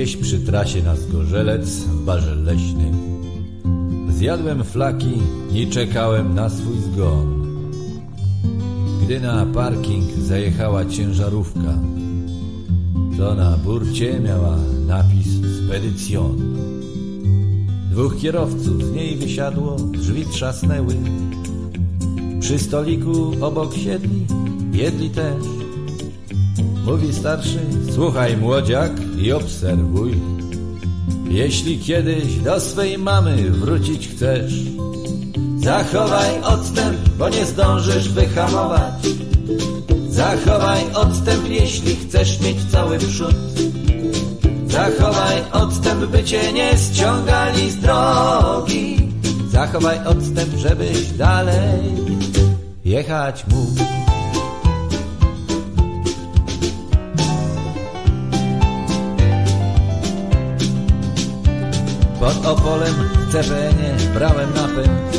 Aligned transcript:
Gdzieś 0.00 0.16
przy 0.16 0.38
trasie 0.38 0.82
na 0.82 0.96
Zgorzelec 0.96 1.68
w 1.68 2.04
barze 2.04 2.34
leśnym. 2.34 2.94
Zjadłem 4.10 4.64
flaki 4.64 5.12
i 5.52 5.66
czekałem 5.66 6.34
na 6.34 6.48
swój 6.48 6.78
zgon. 6.78 7.46
Gdy 9.02 9.20
na 9.20 9.46
parking 9.46 10.04
zajechała 10.18 10.84
ciężarówka 10.84 11.78
Co 13.16 13.34
na 13.34 13.56
burcie 13.56 14.20
miała 14.20 14.56
napis 14.86 15.28
Spedycjon. 15.64 16.56
Dwóch 17.90 18.16
kierowców 18.18 18.84
z 18.84 18.92
niej 18.92 19.16
wysiadło, 19.16 19.76
drzwi 19.76 20.24
trzasnęły. 20.26 20.94
Przy 22.40 22.58
stoliku 22.58 23.32
obok 23.40 23.74
siedli, 23.74 24.26
jedli 24.72 25.10
też 25.10 25.59
Mówi 26.84 27.14
starszy, 27.14 27.60
słuchaj 27.94 28.36
młodziak 28.36 28.92
i 29.18 29.32
obserwuj. 29.32 30.20
Jeśli 31.30 31.78
kiedyś 31.78 32.36
do 32.36 32.60
swej 32.60 32.98
mamy 32.98 33.50
wrócić 33.50 34.08
chcesz, 34.08 34.52
zachowaj 35.58 36.42
odstęp, 36.42 36.98
bo 37.18 37.28
nie 37.28 37.46
zdążysz 37.46 38.08
wyhamować. 38.08 39.06
Zachowaj 40.08 40.92
odstęp, 40.94 41.48
jeśli 41.48 41.96
chcesz 41.96 42.40
mieć 42.40 42.56
cały 42.72 42.98
przód. 42.98 43.34
Zachowaj 44.66 45.36
odstęp, 45.52 46.06
by 46.06 46.24
cię 46.24 46.52
nie 46.52 46.70
ściągali 46.78 47.70
z 47.70 47.76
drogi. 47.76 48.96
Zachowaj 49.52 50.06
odstęp, 50.06 50.56
żebyś 50.56 51.12
dalej 51.12 51.80
jechać 52.84 53.44
mógł. 53.46 53.99
Pod 62.20 62.46
Opolem 62.46 62.94
w 62.94 63.32
CPN-ie 63.32 64.10
brałem 64.14 64.54
napęd. 64.54 65.18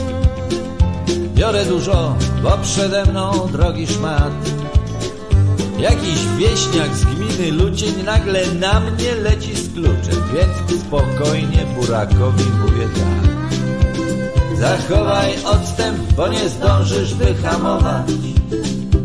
Biorę 1.35 1.66
dużo, 1.66 2.16
bo 2.44 2.57
przede 2.63 3.05
mną 3.05 3.47
drogi 3.52 3.88
szmat. 3.88 4.31
Jakiś 5.79 6.25
wieśniak 6.38 6.95
z 6.95 7.05
gminy 7.05 7.52
Lucień 7.52 8.03
nagle 8.03 8.53
na 8.53 8.79
mnie 8.79 9.16
leci 9.16 9.55
z 9.55 9.73
kluczem 9.73 10.23
Więc 10.33 10.81
spokojnie 10.81 11.66
burakowi 11.75 12.44
mówię 12.44 12.88
tak. 12.95 13.31
Zachowaj 14.59 15.44
odstęp, 15.45 16.13
bo 16.17 16.27
nie 16.27 16.49
zdążysz 16.49 17.13
wyhamować. 17.13 18.11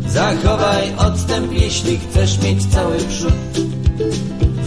Zachowaj 0.07 0.95
odstęp, 0.97 1.53
jeśli 1.53 1.99
chcesz 1.99 2.41
mieć 2.41 2.65
cały 2.65 2.97
przód 2.97 3.33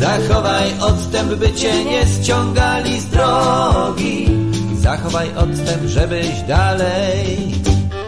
Zachowaj 0.01 0.79
odstęp, 0.81 1.35
by 1.35 1.53
cię 1.53 1.85
nie 1.85 2.07
ściągali 2.07 3.01
z 3.01 3.07
drogi. 3.07 4.29
Zachowaj 4.75 5.37
odstęp, 5.37 5.83
żebyś 5.87 6.43
dalej 6.49 7.53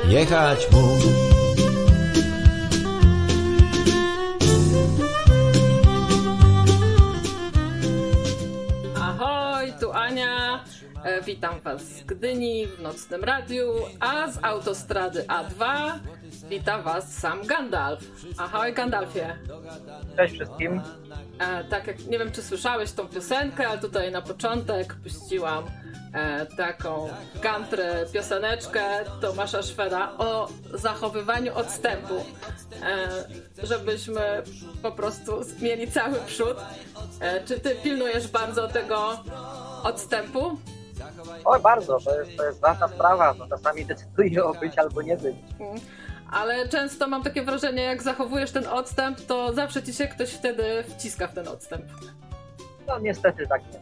jechać 0.09 0.59
mógł. 0.73 1.07
Ahoj, 9.01 9.73
tu 9.81 9.93
Ania. 9.93 10.65
E, 11.05 11.23
witam 11.23 11.61
Was 11.61 11.83
z 11.83 12.03
Gdyni 12.03 12.67
w 12.67 12.83
nocnym 12.83 13.25
radiu, 13.25 13.73
a 14.01 14.31
z 14.31 14.39
autostrady 14.43 15.25
A2 15.25 15.93
wita 16.53 16.83
Was 16.83 17.19
sam 17.19 17.47
Gandalf. 17.47 18.01
Ahoj 18.39 18.73
Gandalfie. 18.73 19.37
Cześć 20.17 20.35
wszystkim. 20.35 20.83
E, 21.39 21.65
tak 21.65 21.87
jak 21.87 22.07
nie 22.07 22.19
wiem, 22.19 22.33
czy 22.33 22.43
słyszałeś 22.43 22.93
tą 22.93 23.09
piosenkę, 23.09 23.69
ale 23.69 23.79
tutaj 23.79 24.13
na 24.13 24.23
początek 24.23 24.95
puściłam 24.95 25.65
e, 26.15 26.47
taką 26.47 27.09
country 27.43 27.85
pioseneczkę 28.13 28.83
Tomasza 29.21 29.63
Szweda 29.63 30.13
o 30.19 30.49
zachowywaniu 30.75 31.55
odstępu, 31.55 32.15
e, 32.83 33.09
żebyśmy 33.63 34.43
po 34.83 34.93
prostu 34.93 35.41
mieli 35.61 35.91
cały 35.91 36.19
przód. 36.27 36.57
E, 37.21 37.45
czy 37.45 37.61
ty 37.61 37.75
pilnujesz 37.75 38.29
bardzo 38.29 38.69
tego 38.69 39.19
odstępu? 39.85 40.59
Oj, 41.45 41.61
bardzo, 41.61 41.99
to 42.01 42.21
jest, 42.21 42.37
to 42.37 42.45
jest 42.45 42.61
ważna 42.61 42.89
sprawa. 42.89 43.35
To 43.35 43.47
czasami 43.47 43.87
decyduje 43.87 44.45
o 44.45 44.55
być 44.55 44.79
albo 44.79 45.03
nie 45.03 45.17
być. 45.17 45.37
Mm. 45.61 45.81
Ale 46.33 46.69
często 46.69 47.09
mam 47.09 47.23
takie 47.23 47.43
wrażenie, 47.43 47.83
jak 47.83 48.03
zachowujesz 48.03 48.51
ten 48.51 48.67
odstęp, 48.67 49.21
to 49.27 49.53
zawsze 49.53 49.83
ci 49.83 49.95
się 49.95 50.07
ktoś 50.09 50.31
wtedy 50.31 50.85
wciska 50.89 51.27
w 51.27 51.35
ten 51.35 51.49
odstęp. 51.49 51.85
No 52.87 52.99
niestety 52.99 53.47
tak 53.47 53.63
jest. 53.67 53.79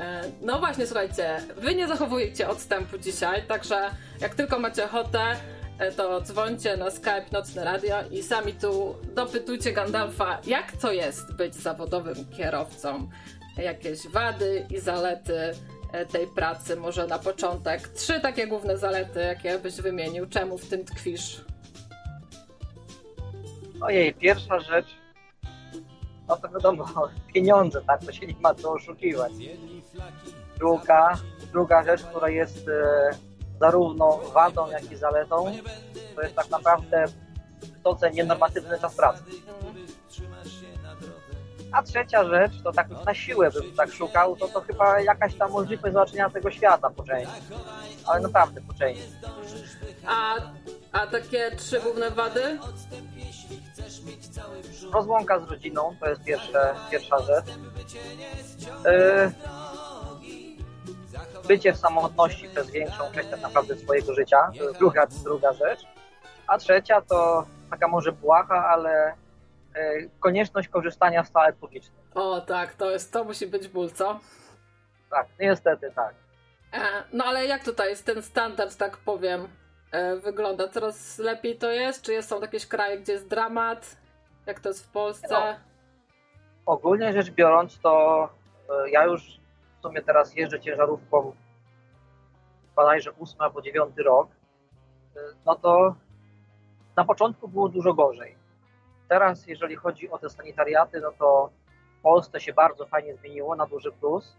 E, 0.00 0.22
No 0.42 0.58
właśnie, 0.58 0.86
słuchajcie, 0.86 1.40
wy 1.56 1.74
nie 1.74 1.88
zachowujecie 1.88 2.48
odstępu 2.48 2.98
dzisiaj, 2.98 3.42
także 3.42 3.90
jak 4.20 4.34
tylko 4.34 4.58
macie 4.58 4.84
ochotę, 4.84 5.36
e, 5.78 5.92
to 5.92 6.20
dzwońcie 6.20 6.76
na 6.76 6.90
Skype 6.90 7.24
Nocne 7.32 7.64
Radio 7.64 7.96
i 8.10 8.22
sami 8.22 8.52
tu 8.52 8.94
dopytujcie 9.14 9.72
Gandalfa, 9.72 10.38
jak 10.46 10.72
to 10.72 10.92
jest 10.92 11.32
być 11.34 11.54
zawodowym 11.54 12.16
kierowcą, 12.36 13.08
jakieś 13.56 14.08
wady 14.08 14.66
i 14.70 14.78
zalety 14.80 15.38
e, 15.92 16.06
tej 16.06 16.26
pracy, 16.26 16.76
może 16.76 17.06
na 17.06 17.18
początek. 17.18 17.88
Trzy 17.88 18.20
takie 18.20 18.46
główne 18.46 18.78
zalety, 18.78 19.20
jakie 19.20 19.58
byś 19.58 19.74
wymienił, 19.80 20.26
czemu 20.26 20.58
w 20.58 20.68
tym 20.68 20.84
tkwisz? 20.84 21.44
Ojej, 23.80 24.14
pierwsza 24.14 24.60
rzecz, 24.60 24.86
no 26.28 26.36
to 26.36 26.48
wiadomo, 26.48 26.84
pieniądze, 27.34 27.82
tak, 27.86 28.04
to 28.04 28.12
się 28.12 28.26
nie 28.26 28.34
ma 28.40 28.54
co 28.54 28.72
oszukiwać. 28.72 29.32
Druga, 30.58 31.18
druga 31.52 31.82
rzecz, 31.82 32.02
która 32.02 32.28
jest 32.28 32.68
e, 32.68 33.10
zarówno 33.60 34.20
wadą, 34.34 34.70
jak 34.70 34.92
i 34.92 34.96
zaletą, 34.96 35.52
to 36.16 36.22
jest 36.22 36.36
tak 36.36 36.50
naprawdę 36.50 37.04
wysoce 37.60 38.10
nienormatywny 38.10 38.80
czas 38.80 38.94
pracy. 38.94 39.22
A 41.72 41.82
trzecia 41.82 42.24
rzecz, 42.24 42.52
to 42.64 42.72
tak 42.72 42.88
na 43.06 43.14
siłę 43.14 43.50
bym 43.50 43.76
tak 43.76 43.92
szukał, 43.92 44.36
to 44.36 44.48
to 44.48 44.60
chyba 44.60 45.00
jakaś 45.00 45.34
tam 45.34 45.50
możliwość 45.50 45.94
zobaczenia 45.94 46.30
tego 46.30 46.50
świata 46.50 46.90
po 46.90 47.02
części. 47.02 47.34
Ale 48.06 48.20
naprawdę 48.20 48.60
po 48.60 48.74
części. 48.74 49.12
A, 50.06 50.34
a 50.92 51.06
takie 51.06 51.50
trzy 51.56 51.80
główne 51.80 52.10
wady? 52.10 52.58
Rozłąka 54.92 55.40
z 55.40 55.50
rodziną 55.50 55.96
to 56.00 56.08
jest 56.08 56.24
pierwsze, 56.24 56.74
pierwsza 56.90 57.18
rzecz. 57.18 57.46
Yy, 58.84 59.32
bycie 61.48 61.72
w 61.72 61.76
samotności 61.78 62.48
przez 62.48 62.70
większą 62.70 63.12
część 63.14 63.28
tak 63.30 63.40
naprawdę 63.40 63.76
swojego 63.76 64.14
życia, 64.14 64.50
to 64.58 64.64
jest 64.64 64.78
druga, 64.78 65.06
druga 65.24 65.52
rzecz. 65.52 65.80
A 66.46 66.58
trzecia 66.58 67.00
to 67.00 67.46
taka 67.70 67.88
może 67.88 68.12
błaha, 68.12 68.66
ale 68.68 69.14
konieczność 70.20 70.68
korzystania 70.68 71.24
z 71.24 71.30
toalet 71.32 71.56
publicznych. 71.56 72.00
O 72.14 72.40
tak, 72.40 72.74
to 72.74 72.90
jest, 72.90 73.12
to 73.12 73.24
musi 73.24 73.46
być 73.46 73.68
ból, 73.68 73.90
co? 73.90 74.20
Tak, 75.10 75.26
niestety 75.40 75.92
tak. 75.94 76.14
E, 76.72 76.78
No 77.12 77.24
ale 77.24 77.46
jak 77.46 77.64
tutaj 77.64 77.88
jest 77.90 78.06
ten 78.06 78.22
standard, 78.22 78.76
tak 78.76 78.96
powiem, 78.96 79.48
e, 79.92 80.16
wygląda? 80.16 80.68
Coraz 80.68 81.18
lepiej 81.18 81.58
to 81.58 81.70
jest? 81.70 82.02
Czy 82.02 82.22
są 82.22 82.40
jakieś 82.40 82.66
kraje, 82.66 82.98
gdzie 82.98 83.12
jest 83.12 83.28
dramat? 83.28 83.96
Jak 84.46 84.60
to 84.60 84.68
jest 84.68 84.86
w 84.86 84.90
Polsce? 84.92 85.28
No. 85.30 85.54
Ogólnie 86.66 87.12
rzecz 87.12 87.30
biorąc, 87.30 87.78
to 87.80 88.28
ja 88.92 89.04
już 89.04 89.40
w 89.78 89.82
sumie 89.82 90.02
teraz 90.02 90.36
jeżdżę 90.36 90.60
ciężarówką 90.60 91.32
bodajże 92.76 93.10
8 93.20 93.40
albo 93.40 93.62
9 93.62 93.96
rok. 93.98 94.28
No 95.46 95.56
to 95.56 95.94
na 96.96 97.04
początku 97.04 97.48
było 97.48 97.68
dużo 97.68 97.94
gorzej. 97.94 98.39
Teraz, 99.10 99.46
jeżeli 99.46 99.76
chodzi 99.76 100.10
o 100.10 100.18
te 100.18 100.30
sanitariaty, 100.30 101.00
no 101.00 101.12
to 101.12 101.50
w 101.98 102.02
Polsce 102.02 102.40
się 102.40 102.52
bardzo 102.52 102.86
fajnie 102.86 103.16
zmieniło 103.16 103.56
na 103.56 103.66
duży 103.66 103.92
plus. 103.92 104.36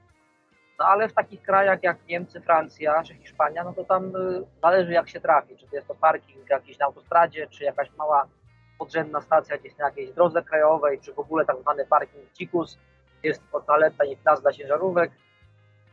No 0.79 0.85
ale 0.85 1.09
w 1.09 1.13
takich 1.13 1.41
krajach 1.41 1.83
jak 1.83 2.07
Niemcy, 2.07 2.41
Francja 2.41 3.03
czy 3.03 3.15
Hiszpania, 3.15 3.63
no 3.63 3.73
to 3.73 3.83
tam 3.83 4.15
y, 4.15 4.43
zależy 4.61 4.91
jak 4.91 5.09
się 5.09 5.21
trafi. 5.21 5.57
Czy 5.57 5.67
to 5.67 5.75
jest 5.75 5.87
to 5.87 5.95
parking 5.95 6.49
jakiś 6.49 6.79
na 6.79 6.85
autostradzie, 6.85 7.47
czy 7.47 7.63
jakaś 7.63 7.91
mała 7.97 8.27
podrzędna 8.79 9.21
stacja 9.21 9.57
gdzieś 9.57 9.77
na 9.77 9.85
jakiejś 9.85 10.11
drodze 10.11 10.41
krajowej, 10.41 10.99
czy 10.99 11.13
w 11.13 11.19
ogóle 11.19 11.45
tak 11.45 11.57
zwany 11.61 11.85
parking 11.85 12.33
dzikus, 12.33 12.77
jest 13.23 13.51
to 13.51 13.61
toaleta 13.61 14.05
i 14.05 14.17
plac 14.17 14.41
dla 14.41 14.51
ciężarówek. 14.51 15.11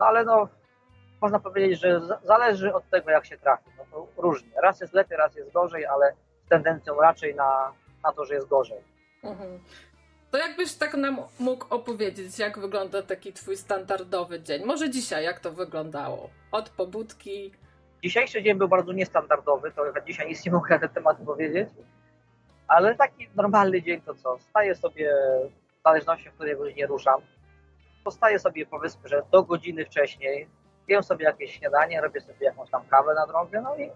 No 0.00 0.06
ale 0.06 0.25
no, 0.25 0.48
można 1.20 1.38
powiedzieć, 1.40 1.80
że 1.80 2.00
zależy 2.22 2.75
od 2.75 2.90
tego 2.90 3.10
jak 3.10 3.26
się 3.26 3.38
trafi. 3.38 3.70
No 3.78 3.84
to 3.90 4.22
różnie. 4.22 4.50
Raz 4.62 4.80
jest 4.80 4.92
lepiej, 4.92 5.19
raz 5.19 5.36
jest 5.36 5.52
gorzej, 5.52 5.86
ale 5.86 6.12
z 6.46 6.48
tendencją 6.48 7.00
raczej 7.00 7.34
na, 7.34 7.72
na 8.04 8.12
to, 8.12 8.24
że 8.24 8.34
jest 8.34 8.48
gorzej. 8.48 8.78
Mhm. 9.22 9.60
To 10.30 10.38
jakbyś 10.38 10.74
tak 10.74 10.94
nam 10.94 11.18
mógł 11.40 11.66
opowiedzieć, 11.74 12.38
jak 12.38 12.58
wygląda 12.58 13.02
taki 13.02 13.32
twój 13.32 13.56
standardowy 13.56 14.40
dzień? 14.40 14.64
Może 14.64 14.90
dzisiaj, 14.90 15.24
jak 15.24 15.40
to 15.40 15.52
wyglądało? 15.52 16.30
Od 16.52 16.70
pobudki. 16.70 17.52
Dzisiejszy 18.04 18.42
dzień 18.42 18.58
był 18.58 18.68
bardzo 18.68 18.92
niestandardowy, 18.92 19.70
to 19.70 20.00
dzisiaj 20.06 20.28
nic 20.28 20.46
nie 20.46 20.52
mogę 20.52 20.74
na 20.74 20.78
ten 20.78 20.88
temat 20.88 21.16
powiedzieć, 21.26 21.68
ale 22.68 22.94
taki 22.94 23.28
normalny 23.36 23.82
dzień 23.82 24.00
to 24.00 24.14
co? 24.14 24.38
Staję 24.38 24.74
sobie 24.74 25.14
w 25.80 25.82
zależności, 25.84 26.30
w 26.30 26.34
której 26.34 26.56
godzinie 26.56 26.86
ruszam. 26.86 27.20
postaję 28.04 28.38
sobie 28.38 28.66
powiedzmy, 28.66 29.08
że 29.08 29.22
do 29.30 29.42
godziny 29.42 29.84
wcześniej, 29.84 30.48
jem 30.88 31.02
sobie 31.02 31.24
jakieś 31.24 31.58
śniadanie, 31.58 32.00
robię 32.00 32.20
sobie 32.20 32.46
jakąś 32.46 32.70
tam 32.70 32.86
kawę 32.86 33.14
na 33.14 33.26
drogę, 33.26 33.60
no 33.60 33.76
i 33.76 33.90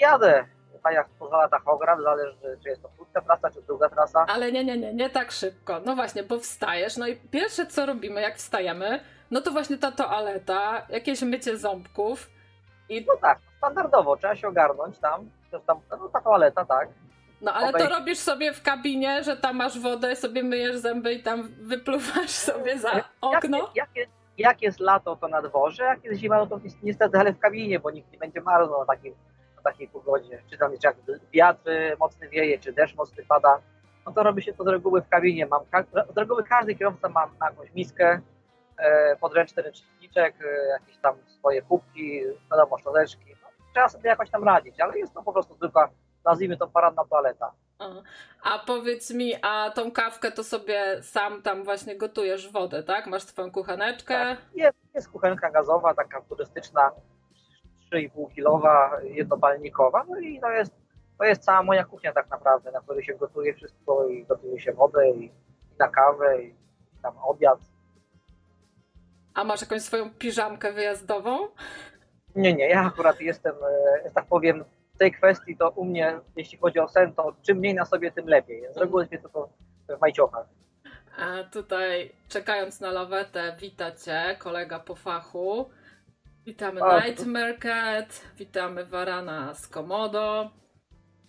jadę. 0.00 0.44
Tak 0.82 0.94
jak 0.94 1.08
pozwala 1.08 1.48
tachograf, 1.48 2.00
zależy 2.02 2.58
czy 2.62 2.68
jest 2.68 2.82
to 2.82 2.88
krótka 2.88 3.20
trasa, 3.20 3.50
czy 3.50 3.62
długa 3.62 3.88
trasa. 3.88 4.26
Ale 4.28 4.52
nie, 4.52 4.64
nie, 4.64 4.78
nie, 4.78 4.94
nie 4.94 5.10
tak 5.10 5.30
szybko. 5.30 5.80
No 5.86 5.96
właśnie, 5.96 6.22
bo 6.22 6.38
wstajesz, 6.38 6.96
no 6.96 7.06
i 7.06 7.16
pierwsze 7.16 7.66
co 7.66 7.86
robimy, 7.86 8.20
jak 8.20 8.36
wstajemy, 8.36 9.00
no 9.30 9.40
to 9.40 9.50
właśnie 9.50 9.78
ta 9.78 9.92
toaleta, 9.92 10.86
jakieś 10.88 11.22
mycie 11.22 11.56
ząbków 11.56 12.30
i... 12.88 13.04
No 13.08 13.16
tak, 13.20 13.38
standardowo, 13.58 14.16
trzeba 14.16 14.36
się 14.36 14.48
ogarnąć 14.48 14.98
tam, 14.98 15.30
tam 15.66 15.80
no 15.90 16.08
ta 16.08 16.20
toaleta, 16.20 16.64
tak. 16.64 16.88
No 17.40 17.52
ale 17.52 17.72
to 17.72 17.88
robisz 17.88 18.18
sobie 18.18 18.52
w 18.52 18.62
kabinie, 18.62 19.24
że 19.24 19.36
tam 19.36 19.56
masz 19.56 19.78
wodę, 19.78 20.16
sobie 20.16 20.42
myjesz 20.42 20.76
zęby 20.76 21.12
i 21.12 21.22
tam 21.22 21.48
wypluwasz 21.60 22.30
sobie 22.30 22.78
za 22.78 23.04
okno? 23.20 23.58
Jak, 23.58 23.76
jak, 23.76 23.88
jak, 23.96 24.08
jak 24.38 24.62
jest 24.62 24.80
lato, 24.80 25.16
to 25.16 25.28
na 25.28 25.42
dworze, 25.42 25.84
jak 25.84 26.04
jest 26.04 26.20
zima, 26.20 26.36
no 26.36 26.46
to 26.46 26.60
niestety, 26.82 27.18
ale 27.18 27.32
w 27.32 27.38
kabinie, 27.38 27.80
bo 27.80 27.90
nikt 27.90 28.12
nie 28.12 28.18
będzie 28.18 28.40
marno 28.40 28.78
na 28.78 28.86
takim 28.86 29.14
w 29.60 29.62
takiej 29.62 29.88
pogodzie, 29.88 30.42
czy 30.50 30.58
tam 30.58 30.72
jak 30.82 30.96
wiatr 31.32 31.70
mocny 31.98 32.28
wieje, 32.28 32.58
czy 32.58 32.72
deszcz 32.72 32.96
mocny 32.96 33.24
pada, 33.28 33.60
no 34.06 34.12
to 34.12 34.22
robi 34.22 34.42
się 34.42 34.52
to 34.52 34.64
z 34.64 34.66
reguły 34.66 35.02
w 35.02 35.08
kabinie. 35.08 35.46
Mam, 35.46 35.64
z 36.14 36.16
reguły 36.16 36.44
każdy 36.44 36.74
kierowca 36.74 37.08
ma, 37.08 37.30
jakąś 37.42 37.72
miskę, 37.74 38.20
e, 38.78 39.16
podręczny 39.16 39.62
ręczniczek, 39.62 40.34
e, 40.40 40.68
jakieś 40.68 40.96
tam 40.96 41.14
swoje 41.26 41.62
kubki, 41.62 42.20
wiadomo, 42.50 42.78
szczoteczki. 42.78 43.36
No, 43.42 43.48
trzeba 43.72 43.88
sobie 43.88 44.08
jakoś 44.08 44.30
tam 44.30 44.44
radzić, 44.44 44.80
ale 44.80 44.98
jest 44.98 45.14
to 45.14 45.22
po 45.22 45.32
prostu 45.32 45.54
tylko, 45.54 45.88
nazwijmy 46.24 46.56
to 46.56 46.66
paradna 46.66 47.04
toaleta. 47.04 47.52
A 48.42 48.58
powiedz 48.58 49.10
mi, 49.10 49.34
a 49.42 49.70
tą 49.70 49.92
kawkę 49.92 50.32
to 50.32 50.44
sobie 50.44 51.02
sam 51.02 51.42
tam 51.42 51.64
właśnie 51.64 51.96
gotujesz 51.96 52.52
wodę, 52.52 52.82
tak? 52.82 53.06
Masz 53.06 53.22
swoją 53.22 53.50
kucheneczkę? 53.50 54.14
Tak. 54.14 54.38
Jest, 54.54 54.78
jest 54.94 55.10
kuchenka 55.10 55.50
gazowa, 55.50 55.94
taka 55.94 56.20
turystyczna, 56.20 56.90
3,5 57.92 58.34
kilowa, 58.34 59.00
jednopalnikowa, 59.04 60.04
no 60.08 60.20
i 60.20 60.40
to 60.40 60.50
jest, 60.50 60.72
to 61.18 61.24
jest 61.24 61.42
cała 61.42 61.62
moja 61.62 61.84
kuchnia 61.84 62.12
tak 62.12 62.30
naprawdę, 62.30 62.72
na 62.72 62.80
której 62.80 63.04
się 63.04 63.14
gotuje 63.14 63.54
wszystko 63.54 64.08
i 64.08 64.24
gotuje 64.24 64.60
się 64.60 64.72
wodę 64.72 65.10
i, 65.10 65.24
i 65.24 65.30
na 65.78 65.88
kawę 65.88 66.42
i, 66.42 66.54
tam 67.02 67.18
obiad. 67.18 67.58
A 69.34 69.44
masz 69.44 69.60
jakąś 69.60 69.82
swoją 69.82 70.10
piżamkę 70.10 70.72
wyjazdową? 70.72 71.48
Nie, 72.36 72.54
nie, 72.54 72.68
ja 72.68 72.80
akurat 72.86 73.20
jestem, 73.20 73.54
e, 74.04 74.10
tak 74.10 74.26
powiem, 74.26 74.64
w 74.94 74.98
tej 74.98 75.12
kwestii 75.12 75.56
to 75.56 75.70
u 75.70 75.84
mnie, 75.84 76.20
jeśli 76.36 76.58
chodzi 76.58 76.78
o 76.78 76.88
sen, 76.88 77.12
to 77.12 77.34
czym 77.42 77.58
mniej 77.58 77.74
na 77.74 77.84
sobie, 77.84 78.12
tym 78.12 78.28
lepiej. 78.28 78.62
Z 78.74 78.76
reguły 78.76 79.08
jest 79.10 79.32
to 79.32 79.48
w 79.88 80.00
majciochach. 80.00 80.46
A 81.18 81.44
tutaj, 81.44 82.12
czekając 82.28 82.80
na 82.80 82.90
lawetę, 82.90 83.56
wita 83.60 83.92
Cię 83.92 84.36
kolega 84.38 84.78
po 84.78 84.94
fachu. 84.94 85.70
Witamy 86.46 86.82
o, 86.82 87.00
Nightmare 87.00 87.58
Cat, 87.58 88.20
witamy 88.36 88.84
Varana 88.84 89.54
z 89.54 89.68
Komodo. 89.68 90.50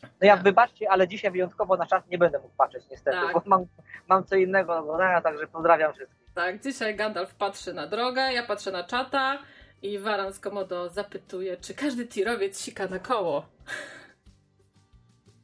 No 0.03 0.27
ja 0.27 0.37
wybaczcie, 0.37 0.91
ale 0.91 1.07
dzisiaj 1.07 1.31
wyjątkowo 1.31 1.77
na 1.77 1.85
czas 1.85 2.03
nie 2.07 2.17
będę 2.17 2.39
mógł 2.39 2.55
patrzeć 2.55 2.83
niestety, 2.91 3.17
tak. 3.17 3.33
bo 3.33 3.41
mam, 3.45 3.65
mam 4.07 4.23
co 4.23 4.35
innego 4.35 4.73
do 4.73 4.79
oglądania, 4.79 5.21
także 5.21 5.47
pozdrawiam 5.47 5.93
wszystkich. 5.93 6.33
Tak, 6.33 6.63
dzisiaj 6.63 6.95
Gandalf 6.95 7.35
patrzy 7.35 7.73
na 7.73 7.87
drogę, 7.87 8.33
ja 8.33 8.43
patrzę 8.43 8.71
na 8.71 8.83
czata 8.83 9.37
i 9.81 9.99
Varan 9.99 10.33
z 10.33 10.39
Komodo 10.39 10.89
zapytuje, 10.89 11.57
czy 11.57 11.73
każdy 11.73 12.07
tirowiec 12.07 12.61
sika 12.61 12.87
na 12.87 12.99
koło. 12.99 13.45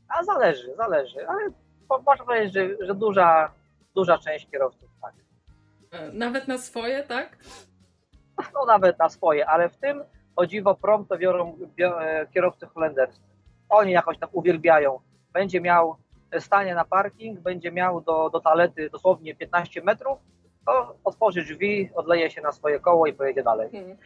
A 0.09 0.23
zależy, 0.23 0.75
zależy, 0.77 1.27
ale 1.27 1.49
można 2.05 2.25
powiedzieć, 2.25 2.53
że, 2.53 2.85
że 2.85 2.95
duża, 2.95 3.51
duża 3.95 4.17
część 4.17 4.49
kierowców 4.51 4.89
tak. 5.01 5.13
E, 5.91 6.11
nawet 6.11 6.47
na 6.47 6.57
swoje, 6.57 7.03
tak? 7.03 7.37
No 8.53 8.65
nawet 8.65 8.99
na 8.99 9.09
swoje, 9.09 9.49
ale 9.49 9.69
w 9.69 9.77
tym 9.77 10.03
o 10.35 10.45
dziwo 10.45 10.75
prompt 10.75 11.09
to 11.09 11.17
biorą 11.17 11.57
e, 11.79 12.27
kierowcy 12.33 12.65
holenderscy. 12.65 13.21
Oni 13.69 13.91
jakoś 13.91 14.17
tam 14.19 14.29
uwielbiają. 14.31 14.99
Będzie 15.33 15.61
miał 15.61 15.95
stanie 16.39 16.75
na 16.75 16.85
parking, 16.85 17.39
będzie 17.39 17.71
miał 17.71 18.01
do, 18.01 18.29
do 18.29 18.39
toalety 18.39 18.89
dosłownie 18.89 19.35
15 19.35 19.81
metrów, 19.81 20.19
to 20.65 20.95
otworzy 21.03 21.43
drzwi, 21.43 21.89
odleje 21.95 22.31
się 22.31 22.41
na 22.41 22.51
swoje 22.51 22.79
koło 22.79 23.07
i 23.07 23.13
pojedzie 23.13 23.43
dalej. 23.43 23.69
Hmm. 23.71 23.97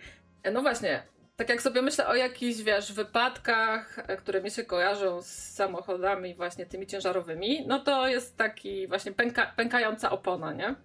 No 0.54 0.62
właśnie, 0.62 1.04
tak 1.36 1.50
jak 1.50 1.62
sobie 1.62 1.82
myślę 1.82 2.08
o 2.08 2.16
jakichś, 2.16 2.62
wiesz, 2.62 2.94
wypadkach, 2.94 4.00
e, 4.08 4.18
które 4.18 4.42
mi 4.42 4.52
się 4.52 4.64
kojarzą 4.64 5.22
z 5.22 5.28
samochodami 5.28 6.36
właśnie 6.36 6.66
tymi 6.66 6.88
ciężarowymi, 6.88 7.68
no 7.68 7.80
to 7.80 8.08
jest 8.08 8.38
taki 8.38 8.88
właśnie 8.88 9.12
pęka, 9.12 9.54
pękająca 9.56 10.12
opona, 10.12 10.54
nie? 10.54 10.76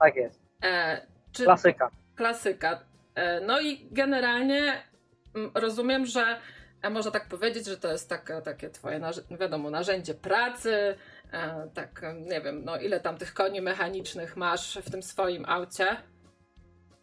Tak 0.00 0.16
jest. 0.16 0.42
E, 0.64 1.06
czy, 1.32 1.44
Klasyka 1.44 1.90
klasyka. 2.18 2.80
E, 3.14 3.40
no 3.40 3.60
i 3.60 3.88
generalnie 3.90 4.82
mm, 5.34 5.50
rozumiem, 5.54 6.06
że 6.06 6.36
a 6.82 6.90
można 6.90 7.10
tak 7.10 7.28
powiedzieć, 7.28 7.66
że 7.66 7.76
to 7.76 7.92
jest 7.92 8.08
takie, 8.08 8.40
takie 8.42 8.70
twoje, 8.70 9.00
wiadomo, 9.40 9.70
narzędzie 9.70 10.14
pracy, 10.14 10.96
e, 11.32 11.68
tak, 11.74 12.02
nie 12.30 12.40
wiem, 12.40 12.64
no 12.64 12.76
ile 12.76 13.00
tam 13.00 13.16
tych 13.16 13.34
koni 13.34 13.60
mechanicznych 13.60 14.36
masz 14.36 14.78
w 14.78 14.90
tym 14.90 15.02
swoim 15.02 15.44
aucie? 15.48 15.86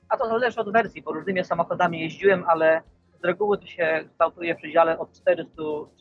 A 0.10 0.18
to 0.18 0.28
zależy 0.28 0.60
od 0.60 0.72
wersji, 0.72 1.02
bo 1.02 1.12
różnymi 1.12 1.44
samochodami 1.44 2.02
jeździłem, 2.02 2.44
ale 2.48 2.82
z 3.22 3.26
reguły 3.26 3.58
to 3.58 3.68
się 3.68 4.06
kształtuje 4.10 4.56
w 4.56 4.58
przedziale 4.58 5.00
od 5.00 5.14
400, 5.14 5.52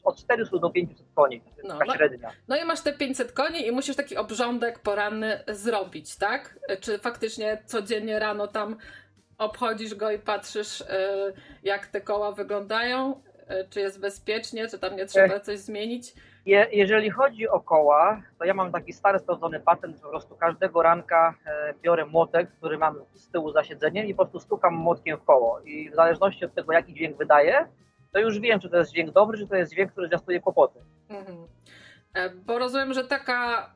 od 0.04 0.18
400 0.18 0.58
do 0.58 0.70
500 0.70 1.06
koni, 1.14 1.40
to 1.40 1.48
jest 1.48 1.62
no, 1.64 1.78
taka 1.78 1.84
no, 1.84 1.94
średnia. 1.94 2.30
No 2.48 2.56
i 2.56 2.64
masz 2.64 2.80
te 2.80 2.92
500 2.92 3.32
koni 3.32 3.66
i 3.66 3.72
musisz 3.72 3.96
taki 3.96 4.16
obrządek 4.16 4.78
poranny 4.78 5.44
zrobić, 5.48 6.16
tak? 6.16 6.58
Czy 6.80 6.98
faktycznie 6.98 7.62
codziennie 7.66 8.18
rano 8.18 8.46
tam 8.46 8.76
obchodzisz 9.38 9.94
go 9.94 10.10
i 10.10 10.18
patrzysz, 10.18 10.80
y, 10.80 10.84
jak 11.62 11.86
te 11.86 12.00
koła 12.00 12.32
wyglądają, 12.32 13.22
y, 13.50 13.68
czy 13.70 13.80
jest 13.80 14.00
bezpiecznie, 14.00 14.68
czy 14.68 14.78
tam 14.78 14.96
nie 14.96 15.06
trzeba 15.06 15.40
coś 15.40 15.58
zmienić? 15.58 16.14
Je, 16.46 16.66
jeżeli 16.72 17.10
chodzi 17.10 17.48
o 17.48 17.60
koła, 17.60 18.22
to 18.38 18.44
ja 18.44 18.54
mam 18.54 18.72
taki 18.72 18.92
stary, 18.92 19.18
sprawdzony 19.18 19.60
patent, 19.60 20.00
po 20.00 20.08
prostu 20.08 20.36
każdego 20.36 20.82
ranka 20.82 21.34
e, 21.46 21.74
biorę 21.82 22.06
młotek, 22.06 22.50
który 22.58 22.78
mam 22.78 22.96
z 23.14 23.30
tyłu 23.30 23.52
za 23.52 23.64
siedzeniem 23.64 24.06
i 24.06 24.14
po 24.14 24.24
prostu 24.24 24.40
stukam 24.40 24.74
młotkiem 24.74 25.18
w 25.18 25.24
koło 25.24 25.60
i 25.60 25.90
w 25.90 25.94
zależności 25.94 26.44
od 26.44 26.54
tego, 26.54 26.72
jaki 26.72 26.94
dźwięk 26.94 27.16
wydaje, 27.16 27.68
to 28.12 28.18
już 28.18 28.40
wiem, 28.40 28.60
czy 28.60 28.70
to 28.70 28.76
jest 28.76 28.90
dźwięk 28.90 29.10
dobry, 29.10 29.38
czy 29.38 29.46
to 29.46 29.56
jest 29.56 29.72
dźwięk, 29.72 29.92
który 29.92 30.06
zwiastuje 30.06 30.40
kłopoty. 30.40 30.80
Mhm. 31.08 31.38
E, 32.14 32.30
bo 32.30 32.58
rozumiem, 32.58 32.92
że 32.92 33.04
taka, 33.04 33.70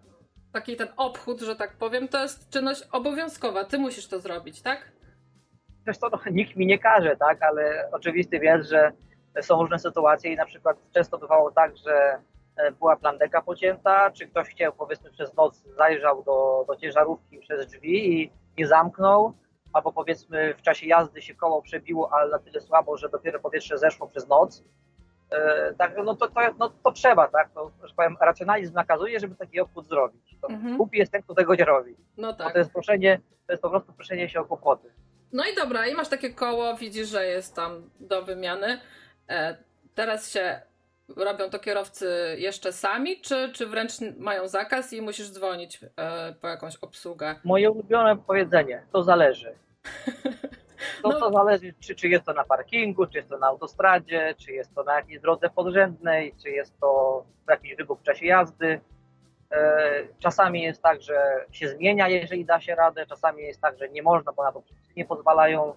taki 0.53 0.77
ten 0.77 0.88
obchód, 0.97 1.41
że 1.41 1.57
tak 1.57 1.77
powiem, 1.77 2.09
to 2.09 2.23
jest 2.23 2.50
czynność 2.50 2.83
obowiązkowa. 2.93 3.65
Ty 3.65 3.79
musisz 3.79 4.09
to 4.09 4.21
zrobić, 4.21 4.62
tak? 4.62 4.93
Wiesz 5.88 5.99
to 5.99 6.09
no, 6.09 6.18
nikt 6.30 6.57
mi 6.57 6.66
nie 6.66 6.78
każe, 6.78 7.16
tak, 7.16 7.42
ale 7.42 7.88
oczywisty 7.92 8.37
jest, 8.37 8.68
że 8.68 8.92
są 9.40 9.61
różne 9.62 9.78
sytuacje 9.78 10.33
i 10.33 10.37
na 10.37 10.47
przykład 10.47 10.76
często 10.95 11.18
bywało 11.18 11.50
tak, 11.50 11.76
że 11.76 12.18
e, 12.57 12.73
była 12.73 12.97
plandeka 12.97 13.42
pocięta, 13.42 14.11
czy 14.11 14.26
ktoś 14.26 14.49
chciał 14.49 14.73
powiedzmy 14.73 15.11
przez 15.11 15.35
noc 15.35 15.62
zajrzał 15.76 16.23
do, 16.23 16.64
do 16.68 16.76
ciężarówki 16.76 17.38
przez 17.38 17.66
drzwi 17.66 18.23
i 18.23 18.33
nie 18.59 18.66
zamknął, 18.66 19.33
albo 19.73 19.92
powiedzmy 19.92 20.54
w 20.54 20.62
czasie 20.62 20.87
jazdy 20.87 21.23
się 21.23 21.35
koło 21.35 21.62
przebiło, 21.62 22.12
ale 22.12 22.30
na 22.30 22.38
tyle 22.38 22.61
słabo, 22.61 22.97
że 22.97 23.09
dopiero 23.09 23.40
powietrze 23.40 23.78
zeszło 23.78 24.07
przez 24.09 24.28
noc. 24.28 24.64
E, 25.30 25.75
tak, 25.78 25.95
no 26.04 26.14
to, 26.14 26.28
to, 26.28 26.40
no 26.59 26.71
to 26.83 26.92
trzeba, 26.92 27.28
tak? 27.28 27.50
To, 27.50 27.71
że 27.85 27.95
powiem, 27.95 28.16
racjonalizm 28.21 28.75
nakazuje, 28.75 29.21
żeby 29.21 29.35
taki 29.35 29.61
obchód 29.61 29.88
zrobić. 29.88 30.37
To 30.40 30.49
mhm. 30.49 30.76
Głupi 30.76 30.99
jest 30.99 31.12
ten, 31.12 31.23
kto 31.23 31.35
tego 31.35 31.54
nie 31.54 31.64
robi. 31.64 31.97
No 32.16 32.33
tak. 32.33 32.52
to 32.52 32.59
jest 32.59 32.73
proszenie, 32.73 33.21
to 33.47 33.52
jest 33.52 33.62
po 33.62 33.71
prostu 33.71 33.92
proszenie 33.92 34.28
się 34.28 34.40
o 34.40 34.45
kłopoty. 34.45 34.92
No 35.33 35.45
i 35.53 35.55
dobra, 35.55 35.87
i 35.87 35.95
masz 35.95 36.09
takie 36.09 36.31
koło, 36.31 36.77
widzisz, 36.77 37.09
że 37.09 37.27
jest 37.27 37.57
tam 37.57 37.91
do 38.01 38.23
wymiany. 38.23 38.81
E, 39.29 39.57
teraz 39.95 40.33
się 40.33 40.61
robią 41.17 41.51
to 41.51 41.59
kierowcy 41.59 42.37
jeszcze 42.39 42.73
sami, 42.73 43.21
czy, 43.21 43.51
czy 43.53 43.67
wręcz 43.67 43.93
mają 44.19 44.49
zakaz 44.49 44.93
i 44.93 45.03
musisz 45.03 45.31
dzwonić 45.31 45.81
e, 45.97 46.35
po 46.41 46.49
jakąś 46.49 46.77
obsługę? 46.77 47.35
Moje 47.45 47.71
ulubione 47.71 48.17
powiedzenie, 48.17 48.83
to 48.93 49.03
zależy. 49.03 49.55
To, 51.03 51.09
no. 51.09 51.21
to 51.21 51.33
zależy, 51.33 51.75
czy, 51.81 51.95
czy 51.95 52.09
jest 52.09 52.25
to 52.25 52.33
na 52.33 52.45
parkingu, 52.45 53.07
czy 53.07 53.19
jest 53.19 53.29
to 53.29 53.39
na 53.39 53.47
autostradzie, 53.47 54.35
czy 54.39 54.53
jest 54.53 54.75
to 54.75 54.83
na 54.83 54.95
jakiejś 54.95 55.21
drodze 55.21 55.51
podrzędnej, 55.51 56.35
czy 56.43 56.51
jest 56.51 56.81
to 56.81 57.25
jakiś 57.49 57.77
wybuch 57.77 58.01
w 58.01 58.03
czasie 58.03 58.27
jazdy. 58.27 58.81
E, 59.52 60.02
czasami 60.19 60.62
jest 60.62 60.83
tak, 60.83 61.02
że 61.02 61.45
się 61.52 61.69
zmienia, 61.69 62.09
jeżeli 62.09 62.45
da 62.45 62.61
się 62.61 62.75
radę, 62.75 63.07
czasami 63.07 63.43
jest 63.43 63.61
tak, 63.61 63.78
że 63.78 63.88
nie 63.88 64.02
można, 64.02 64.33
bo 64.33 64.43
na 64.43 64.52
to 64.52 64.62
nie 64.97 65.05
pozwalają. 65.05 65.75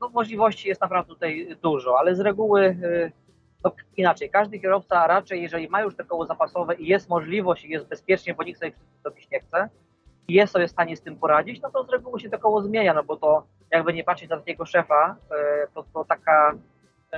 No, 0.00 0.08
możliwości 0.08 0.68
jest 0.68 0.80
naprawdę 0.80 1.08
tutaj 1.08 1.56
dużo, 1.62 1.98
ale 1.98 2.14
z 2.14 2.20
reguły 2.20 2.64
e, 2.64 3.10
no, 3.64 3.72
inaczej. 3.96 4.30
Każdy 4.30 4.58
kierowca 4.58 5.06
raczej, 5.06 5.42
jeżeli 5.42 5.68
ma 5.68 5.82
już 5.82 5.96
te 5.96 6.04
koło 6.04 6.26
zapasowe 6.26 6.74
i 6.74 6.86
jest 6.86 7.08
możliwość 7.08 7.64
i 7.64 7.70
jest 7.70 7.86
bezpiecznie, 7.86 8.34
bo 8.34 8.42
nikt 8.42 8.60
sobie 8.60 8.72
zrobić 9.02 9.30
nie 9.30 9.40
chce 9.40 9.68
i 10.28 10.34
jest 10.34 10.52
sobie 10.52 10.68
w 10.68 10.70
stanie 10.70 10.96
z 10.96 11.02
tym 11.02 11.16
poradzić, 11.16 11.60
no 11.62 11.70
to 11.70 11.84
z 11.84 11.88
reguły 11.88 12.20
się 12.20 12.30
to 12.30 12.38
koło 12.38 12.62
zmienia, 12.62 12.94
no 12.94 13.04
bo 13.04 13.16
to 13.16 13.46
jakby 13.70 13.92
nie 13.92 14.04
patrzeć 14.04 14.30
na 14.30 14.36
takiego 14.36 14.66
szefa, 14.66 15.16
e, 15.30 15.66
to, 15.74 15.84
to 15.94 16.04
taka 16.04 16.54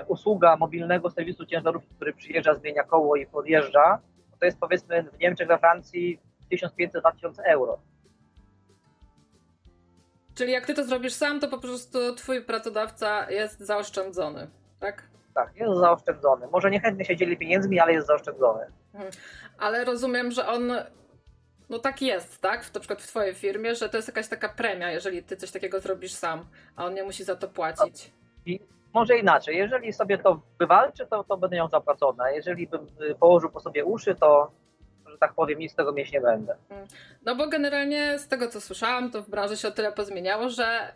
usługa 0.06 0.56
mobilnego 0.56 1.10
serwisu 1.10 1.46
ciężarówki, 1.46 1.94
który 1.94 2.12
przyjeżdża, 2.12 2.54
zmienia 2.54 2.82
koło 2.82 3.16
i 3.16 3.26
podjeżdża, 3.26 3.98
to 4.40 4.46
jest 4.46 4.58
powiedzmy 4.58 5.02
w 5.02 5.18
Niemczech, 5.18 5.48
we 5.48 5.58
Francji 5.58 6.20
1500-2000 6.52 7.32
euro. 7.44 7.78
Czyli 10.34 10.52
jak 10.52 10.66
ty 10.66 10.74
to 10.74 10.84
zrobisz 10.84 11.12
sam, 11.12 11.40
to 11.40 11.48
po 11.48 11.58
prostu 11.58 12.14
twój 12.14 12.44
pracodawca 12.44 13.30
jest 13.30 13.60
zaoszczędzony, 13.60 14.50
tak? 14.80 15.02
Tak, 15.34 15.56
jest 15.56 15.78
zaoszczędzony. 15.80 16.46
Może 16.52 16.70
niechętnie 16.70 17.04
się 17.04 17.16
dzieli 17.16 17.36
pieniędzmi, 17.36 17.80
ale 17.80 17.92
jest 17.92 18.06
zaoszczędzony. 18.06 18.66
Ale 19.58 19.84
rozumiem, 19.84 20.30
że 20.30 20.46
on 20.46 20.72
no 21.68 21.78
tak 21.78 22.02
jest, 22.02 22.40
tak? 22.40 22.74
Na 22.74 22.80
przykład 22.80 23.02
w 23.02 23.06
twojej 23.06 23.34
firmie, 23.34 23.74
że 23.74 23.88
to 23.88 23.96
jest 23.96 24.08
jakaś 24.08 24.28
taka 24.28 24.48
premia, 24.48 24.90
jeżeli 24.90 25.22
ty 25.22 25.36
coś 25.36 25.50
takiego 25.50 25.80
zrobisz 25.80 26.12
sam, 26.12 26.46
a 26.76 26.84
on 26.84 26.94
nie 26.94 27.02
musi 27.02 27.24
za 27.24 27.36
to 27.36 27.48
płacić. 27.48 28.12
I 28.46 28.60
może 28.94 29.18
inaczej, 29.18 29.56
jeżeli 29.56 29.92
sobie 29.92 30.18
to 30.18 30.40
wywalczy, 30.58 31.06
to, 31.06 31.24
to 31.24 31.36
będę 31.36 31.56
ją 31.56 31.68
zapłacone. 31.68 32.34
Jeżeli 32.34 32.66
bym 32.66 32.86
y, 33.10 33.14
położył 33.14 33.50
po 33.50 33.60
sobie 33.60 33.84
uszy, 33.84 34.14
to, 34.14 34.52
że 35.06 35.18
tak 35.18 35.34
powiem, 35.34 35.58
nic 35.58 35.72
z 35.72 35.74
tego 35.74 35.92
mieć 35.92 36.12
nie 36.12 36.20
będę. 36.20 36.56
No 37.24 37.36
bo 37.36 37.48
generalnie 37.48 38.18
z 38.18 38.28
tego 38.28 38.48
co 38.48 38.60
słyszałam, 38.60 39.10
to 39.10 39.22
w 39.22 39.30
branży 39.30 39.56
się 39.56 39.68
o 39.68 39.70
tyle 39.70 39.92
pozmieniało, 39.92 40.48
że 40.48 40.92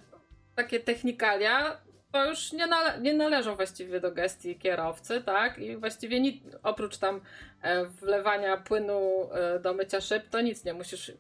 takie 0.55 0.81
technikalia 0.81 1.77
to 2.13 2.25
już 2.27 2.53
nie, 2.53 2.67
nale 2.67 3.01
nie 3.01 3.15
należą 3.15 3.57
właściwie 3.57 4.01
do 4.01 4.13
gestii 4.13 4.59
kierowcy, 4.59 5.23
tak? 5.23 5.59
I 5.59 5.77
właściwie 5.77 6.21
nic, 6.21 6.45
oprócz 6.63 6.99
tam 6.99 7.21
e, 7.63 7.87
wlewania 7.87 8.57
płynu 8.57 9.29
e, 9.33 9.59
do 9.61 9.75
mycia 9.75 10.01
szyb, 10.01 10.29
to 10.31 10.41
nic 10.41 10.65
nie 10.65 10.75
musisz 10.75 11.13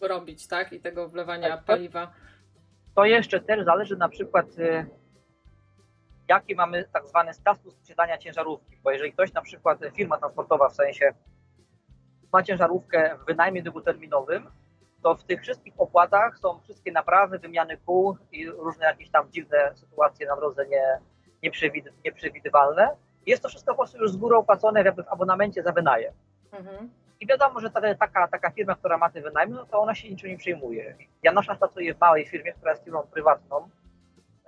robić, 0.00 0.48
tak? 0.48 0.72
I 0.72 0.80
tego 0.80 1.08
wlewania 1.08 1.48
Tak, 1.48 1.60
to- 1.60 1.66
paliwa. 1.66 2.12
To 2.94 3.04
jeszcze 3.04 3.40
też 3.40 3.64
zależy 3.64 3.96
na 3.96 4.08
przykład, 4.08 4.46
y, 4.58 4.86
jaki 6.28 6.54
mamy 6.54 6.84
tak 6.84 7.06
zwany 7.06 7.34
status 7.34 7.74
posiadania 7.74 8.18
ciężarówki. 8.18 8.76
Bo 8.82 8.90
jeżeli 8.90 9.12
ktoś 9.12 9.32
na 9.32 9.42
przykład, 9.42 9.78
firma 9.94 10.18
transportowa 10.18 10.68
w 10.68 10.74
sensie 10.74 11.14
ma 12.32 12.42
ciężarówkę 12.42 13.16
w 13.22 13.26
wynajmie 13.26 13.62
długoterminowym, 13.62 14.50
to 15.02 15.14
w 15.14 15.24
tych 15.24 15.42
wszystkich 15.42 15.74
opłatach 15.78 16.38
są 16.38 16.60
wszystkie 16.60 16.92
naprawy, 16.92 17.38
wymiany 17.38 17.76
kół 17.76 18.16
i 18.32 18.50
różne 18.50 18.86
jakieś 18.86 19.10
tam 19.10 19.32
dziwne 19.32 19.72
sytuacje 19.74 20.26
na 20.26 20.36
drodze 20.36 20.66
nie, 20.66 21.00
nieprzewid- 21.42 21.92
nieprzewidywalne. 22.04 22.96
Jest 23.26 23.42
to 23.42 23.48
wszystko 23.48 23.72
po 23.72 23.78
prostu 23.78 23.98
już 23.98 24.10
z 24.10 24.16
góry 24.16 24.36
opłacone 24.36 24.82
jakby 24.82 25.02
w 25.02 25.08
abonamencie 25.08 25.62
za 25.62 25.72
wynajem. 25.72 26.14
Mhm. 26.52 26.90
I 27.20 27.26
wiadomo, 27.26 27.60
że 27.60 27.70
ta, 27.70 27.94
taka, 27.94 28.28
taka 28.28 28.50
firma, 28.50 28.74
która 28.74 28.98
ma 28.98 29.10
ten 29.10 29.22
wynajem, 29.22 29.50
no 29.50 29.66
to 29.66 29.80
ona 29.80 29.94
się 29.94 30.10
niczym 30.10 30.30
nie 30.30 30.38
przejmuje. 30.38 30.96
Ja 31.22 31.32
na 31.32 31.40
przykład 31.40 31.58
pracuję 31.58 31.94
w 31.94 32.00
małej 32.00 32.26
firmie, 32.26 32.52
która 32.52 32.70
jest 32.70 32.84
firmą 32.84 33.02
prywatną. 33.02 33.68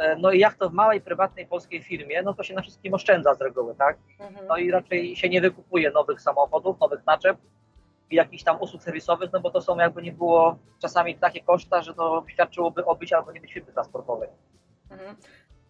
E, 0.00 0.16
No 0.16 0.33
i 0.33 0.38
jak 0.38 0.54
to 0.54 0.71
w 0.71 0.73
małej, 0.73 1.00
prywatnej 1.00 1.47
polskiej 1.47 1.83
firmie, 1.83 2.23
no 2.23 2.35
to 2.35 2.42
się 2.42 2.54
na 2.54 2.62
wszystkim 2.62 2.95
oszczędza 2.95 3.35
z 3.35 3.40
reguły, 3.40 3.75
tak? 3.75 3.99
Mhm. 4.21 4.47
No 4.47 4.57
i 4.57 4.71
raczej 4.71 5.16
się 5.16 5.28
nie 5.28 5.40
wykupuje 5.40 5.90
nowych 5.90 6.21
samochodów, 6.21 6.80
nowych 6.80 7.07
naczep 7.07 7.37
i 8.11 8.16
jakichś 8.16 8.42
tam 8.42 8.61
usług 8.61 8.83
serwisowych, 8.83 9.30
no 9.33 9.40
bo 9.40 9.50
to 9.50 9.61
są 9.61 9.78
jakby 9.78 10.02
nie 10.02 10.12
było 10.12 10.59
czasami 10.83 11.19
takie 11.19 11.40
koszta, 11.40 11.83
że 11.83 11.95
to 11.95 12.25
świadczyłoby 12.28 12.85
o 12.85 12.95
być 12.95 13.12
albo 13.12 13.33
nie 13.33 13.40
być 13.40 13.52
firmy 13.52 13.73
transportowej. 13.73 14.28
Mhm. 14.90 15.16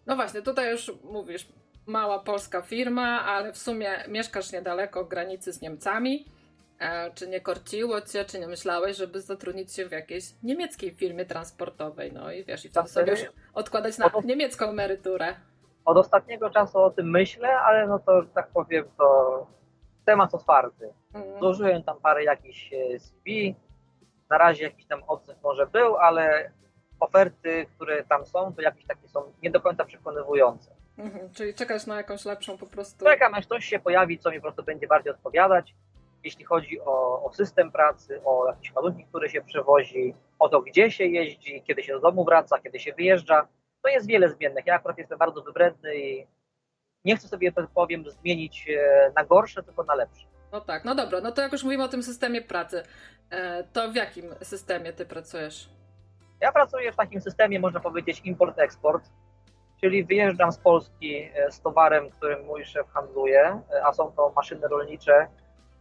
No 0.05 0.15
właśnie, 0.15 0.41
tutaj 0.41 0.71
już 0.71 0.91
mówisz, 1.03 1.47
mała 1.85 2.19
polska 2.19 2.61
firma, 2.61 3.25
ale 3.25 3.53
w 3.53 3.57
sumie 3.57 4.03
mieszkasz 4.07 4.51
niedaleko 4.51 5.05
granicy 5.05 5.53
z 5.53 5.61
Niemcami. 5.61 6.25
Czy 7.15 7.27
nie 7.27 7.41
korciło 7.41 8.01
cię, 8.01 8.25
czy 8.25 8.39
nie 8.39 8.47
myślałeś, 8.47 8.97
żeby 8.97 9.21
zatrudnić 9.21 9.73
się 9.73 9.85
w 9.85 9.91
jakiejś 9.91 10.23
niemieckiej 10.43 10.91
firmie 10.91 11.25
transportowej? 11.25 12.13
No 12.13 12.31
i 12.31 12.43
wiesz, 12.43 12.65
i 12.65 12.69
wtedy 12.69 12.83
Tak, 12.83 12.89
sobie 12.93 13.11
już 13.11 13.21
odkładać 13.53 13.97
na 13.97 14.05
Oto- 14.05 14.21
niemiecką 14.25 14.69
emeryturę. 14.69 15.35
Od 15.85 15.97
ostatniego 15.97 16.49
czasu 16.49 16.79
o 16.79 16.91
tym 16.91 17.09
myślę, 17.09 17.59
ale 17.59 17.87
no 17.87 17.99
to, 17.99 18.23
tak 18.35 18.47
powiem, 18.47 18.85
to 18.97 19.47
temat 20.05 20.35
otwarty. 20.35 20.93
Mhm. 21.13 21.39
Złożyłem 21.39 21.83
tam 21.83 21.99
parę 22.01 22.23
jakichś 22.23 22.73
e, 22.73 22.99
CV. 22.99 23.55
Na 24.29 24.37
razie 24.37 24.63
jakiś 24.63 24.85
tam 24.85 25.03
odzew 25.07 25.37
może 25.43 25.67
był, 25.67 25.97
ale 25.97 26.51
oferty, 26.99 27.65
które 27.75 28.03
tam 28.03 28.25
są, 28.25 28.53
to 28.53 28.61
jakieś 28.61 28.85
takie 28.85 29.07
są 29.07 29.33
nie 29.43 29.51
do 29.51 29.61
końca 29.61 29.85
przekonywujące. 29.85 30.71
Mhm. 30.97 31.33
Czyli 31.33 31.53
czekasz 31.53 31.85
na 31.85 31.97
jakąś 31.97 32.25
lepszą 32.25 32.57
po 32.57 32.65
prostu. 32.65 33.05
Czekam, 33.05 33.33
aż 33.33 33.45
ktoś 33.45 33.65
się 33.65 33.79
pojawi, 33.79 34.19
co 34.19 34.31
mi 34.31 34.37
po 34.37 34.41
prostu 34.41 34.63
będzie 34.63 34.87
bardziej 34.87 35.13
odpowiadać, 35.13 35.75
jeśli 36.23 36.45
chodzi 36.45 36.81
o, 36.81 37.23
o 37.23 37.33
system 37.33 37.71
pracy, 37.71 38.21
o 38.25 38.47
jakieś 38.47 38.75
ładunki, 38.75 39.05
które 39.05 39.29
się 39.29 39.41
przewozi, 39.41 40.15
o 40.39 40.49
to, 40.49 40.61
gdzie 40.61 40.91
się 40.91 41.05
jeździ, 41.05 41.63
kiedy 41.67 41.83
się 41.83 41.93
do 41.93 41.99
domu 41.99 42.25
wraca, 42.25 42.59
kiedy 42.59 42.79
się 42.79 42.93
wyjeżdża. 42.93 43.47
To 43.81 43.89
jest 43.89 44.07
wiele 44.07 44.29
zmiennych. 44.29 44.65
Ja 44.65 44.75
akurat 44.75 44.97
jestem 44.97 45.17
bardzo 45.17 45.41
wybredny 45.41 45.95
i 45.95 46.27
nie 47.05 47.15
chcę 47.15 47.27
sobie, 47.27 47.51
tak 47.51 47.67
powiem, 47.67 48.03
zmienić 48.09 48.69
e, 48.69 49.11
na 49.15 49.25
gorsze, 49.25 49.63
tylko 49.63 49.83
na 49.83 49.95
lepsze. 49.95 50.27
No 50.51 50.61
tak, 50.61 50.85
no 50.85 50.95
dobra, 50.95 51.21
no 51.21 51.31
to 51.31 51.41
jak 51.41 51.51
już 51.51 51.63
mówimy 51.63 51.83
o 51.83 51.87
tym 51.87 52.03
systemie 52.03 52.41
pracy, 52.41 52.83
e, 53.29 53.63
to 53.63 53.91
w 53.91 53.95
jakim 53.95 54.25
systemie 54.41 54.93
ty 54.93 55.05
pracujesz? 55.05 55.69
Ja 56.41 56.51
pracuję 56.51 56.91
w 56.91 56.95
takim 56.95 57.21
systemie, 57.21 57.59
można 57.59 57.79
powiedzieć, 57.79 58.21
import-eksport, 58.25 59.09
czyli 59.81 60.03
wyjeżdżam 60.03 60.51
z 60.51 60.57
Polski 60.57 61.29
e, 61.35 61.51
z 61.51 61.61
towarem, 61.61 62.09
którym 62.09 62.45
mój 62.45 62.65
szef 62.65 62.87
handluje, 62.87 63.61
a 63.83 63.93
są 63.93 64.11
to 64.11 64.33
maszyny 64.35 64.67
rolnicze 64.67 65.27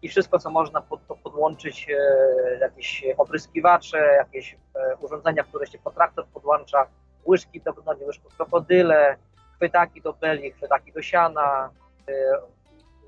i 0.02 0.08
wszystko, 0.08 0.38
co 0.38 0.50
można 0.50 0.80
pod 0.80 1.06
to 1.06 1.16
podłączyć, 1.16 1.86
e, 1.90 2.58
jakieś 2.60 3.04
opryskiwacze, 3.18 3.98
jakieś 3.98 4.56
e, 4.74 4.96
urządzenia, 4.96 5.44
które 5.44 5.66
się 5.66 5.78
pod 5.78 5.94
traktor 5.94 6.26
podłącza, 6.26 6.86
łyżki 7.26 7.60
do 7.60 7.72
gnoi, 7.72 8.04
łyżków 8.04 8.36
krokodyle, 8.36 9.16
chwytaki 9.54 10.02
do 10.02 10.12
beli, 10.12 10.50
chwytaki 10.50 10.92
do 10.92 11.02
siana, 11.02 11.70
e, 12.08 12.12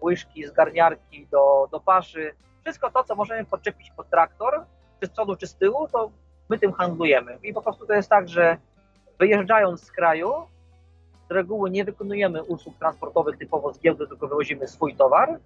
łyżki, 0.02 0.46
zgarniarki 0.46 1.26
do, 1.26 1.68
do 1.70 1.80
paszy. 1.80 2.34
Wszystko 2.62 2.90
to, 2.90 3.04
co 3.04 3.14
możemy 3.14 3.44
podczepić 3.44 3.90
pod 3.96 4.10
traktor, 4.10 4.64
czy 5.00 5.06
z 5.06 5.10
przodu, 5.10 5.36
czy 5.36 5.46
z 5.46 5.54
tyłu, 5.54 5.88
to 5.88 6.10
my 6.48 6.58
tym 6.58 6.72
handlujemy. 6.72 7.38
I 7.42 7.52
po 7.52 7.62
prostu 7.62 7.86
to 7.86 7.94
jest 7.94 8.08
tak, 8.08 8.28
że 8.28 8.56
wyjeżdżając 9.18 9.84
z 9.84 9.92
kraju, 9.92 10.32
z 11.28 11.32
reguły 11.32 11.70
nie 11.70 11.84
wykonujemy 11.84 12.42
usług 12.42 12.78
transportowych 12.78 13.38
typowo 13.38 13.72
z 13.72 13.80
giełdy, 13.80 14.06
tylko 14.06 14.28
wywozimy 14.28 14.68
swój 14.68 14.96
towar, 14.96 15.38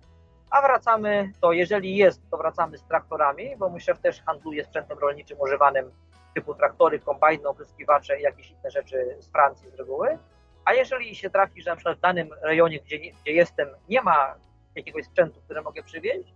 a 0.50 0.62
wracamy, 0.62 1.32
to 1.40 1.52
jeżeli 1.52 1.96
jest, 1.96 2.30
to 2.30 2.36
wracamy 2.36 2.78
z 2.78 2.84
traktorami, 2.84 3.56
bo 3.56 3.68
mój 3.68 3.80
szef 3.80 4.00
też 4.00 4.22
handluje 4.22 4.64
sprzętem 4.64 4.98
rolniczym 4.98 5.40
używanym 5.40 5.90
typu 6.34 6.54
traktory, 6.54 6.98
kombajny, 7.00 7.48
opryskiwacze 7.48 8.18
i 8.18 8.22
jakieś 8.22 8.50
inne 8.50 8.70
rzeczy 8.70 9.16
z 9.20 9.28
Francji 9.28 9.70
z 9.70 9.74
reguły. 9.74 10.18
A 10.64 10.74
jeżeli 10.74 11.14
się 11.14 11.30
trafi, 11.30 11.62
że 11.62 11.70
na 11.70 11.76
przykład 11.76 11.98
w 11.98 12.00
danym 12.00 12.28
rejonie, 12.42 12.80
gdzie, 12.80 12.98
gdzie 12.98 13.32
jestem, 13.32 13.68
nie 13.88 14.02
ma 14.02 14.34
jakiegoś 14.74 15.04
sprzętu, 15.04 15.40
który 15.44 15.62
mogę 15.62 15.82
przywieźć, 15.82 16.34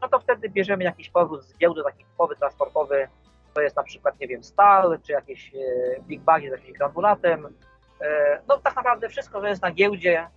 no 0.00 0.08
to 0.08 0.20
wtedy 0.20 0.48
bierzemy 0.48 0.84
jakiś 0.84 1.10
powrót 1.10 1.44
z 1.44 1.58
giełdy, 1.58 1.82
taki 1.84 2.04
typowy 2.04 2.36
transportowy, 2.36 3.08
to 3.54 3.60
jest 3.60 3.76
na 3.76 3.82
przykład, 3.82 4.20
nie 4.20 4.28
wiem, 4.28 4.44
stal, 4.44 4.98
czy 5.02 5.12
jakieś 5.12 5.54
e, 5.54 5.58
big 6.00 6.20
bagi 6.20 6.48
z 6.48 6.52
jakimś 6.52 6.78
granulatem. 6.78 7.54
E, 8.00 8.40
No 8.48 8.58
tak 8.58 8.76
naprawdę 8.76 9.08
wszystko, 9.08 9.40
co 9.40 9.46
jest 9.46 9.62
na 9.62 9.72
giełdzie, 9.72 10.28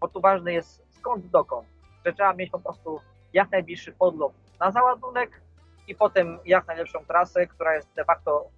bo 0.00 0.08
tu 0.08 0.20
ważne 0.20 0.52
jest 0.52 0.82
skąd 0.90 1.26
dokąd. 1.26 1.68
Że 2.06 2.12
trzeba 2.12 2.32
mieć 2.32 2.50
po 2.50 2.58
prostu 2.58 3.00
jak 3.32 3.50
najbliższy 3.50 3.92
podlot 3.92 4.32
na 4.60 4.70
załadunek 4.70 5.40
i 5.88 5.94
potem 5.94 6.38
jak 6.44 6.66
najlepszą 6.66 7.04
trasę, 7.04 7.46
która 7.46 7.74
jest 7.74 7.88
de 7.94 8.04
facto 8.04 8.48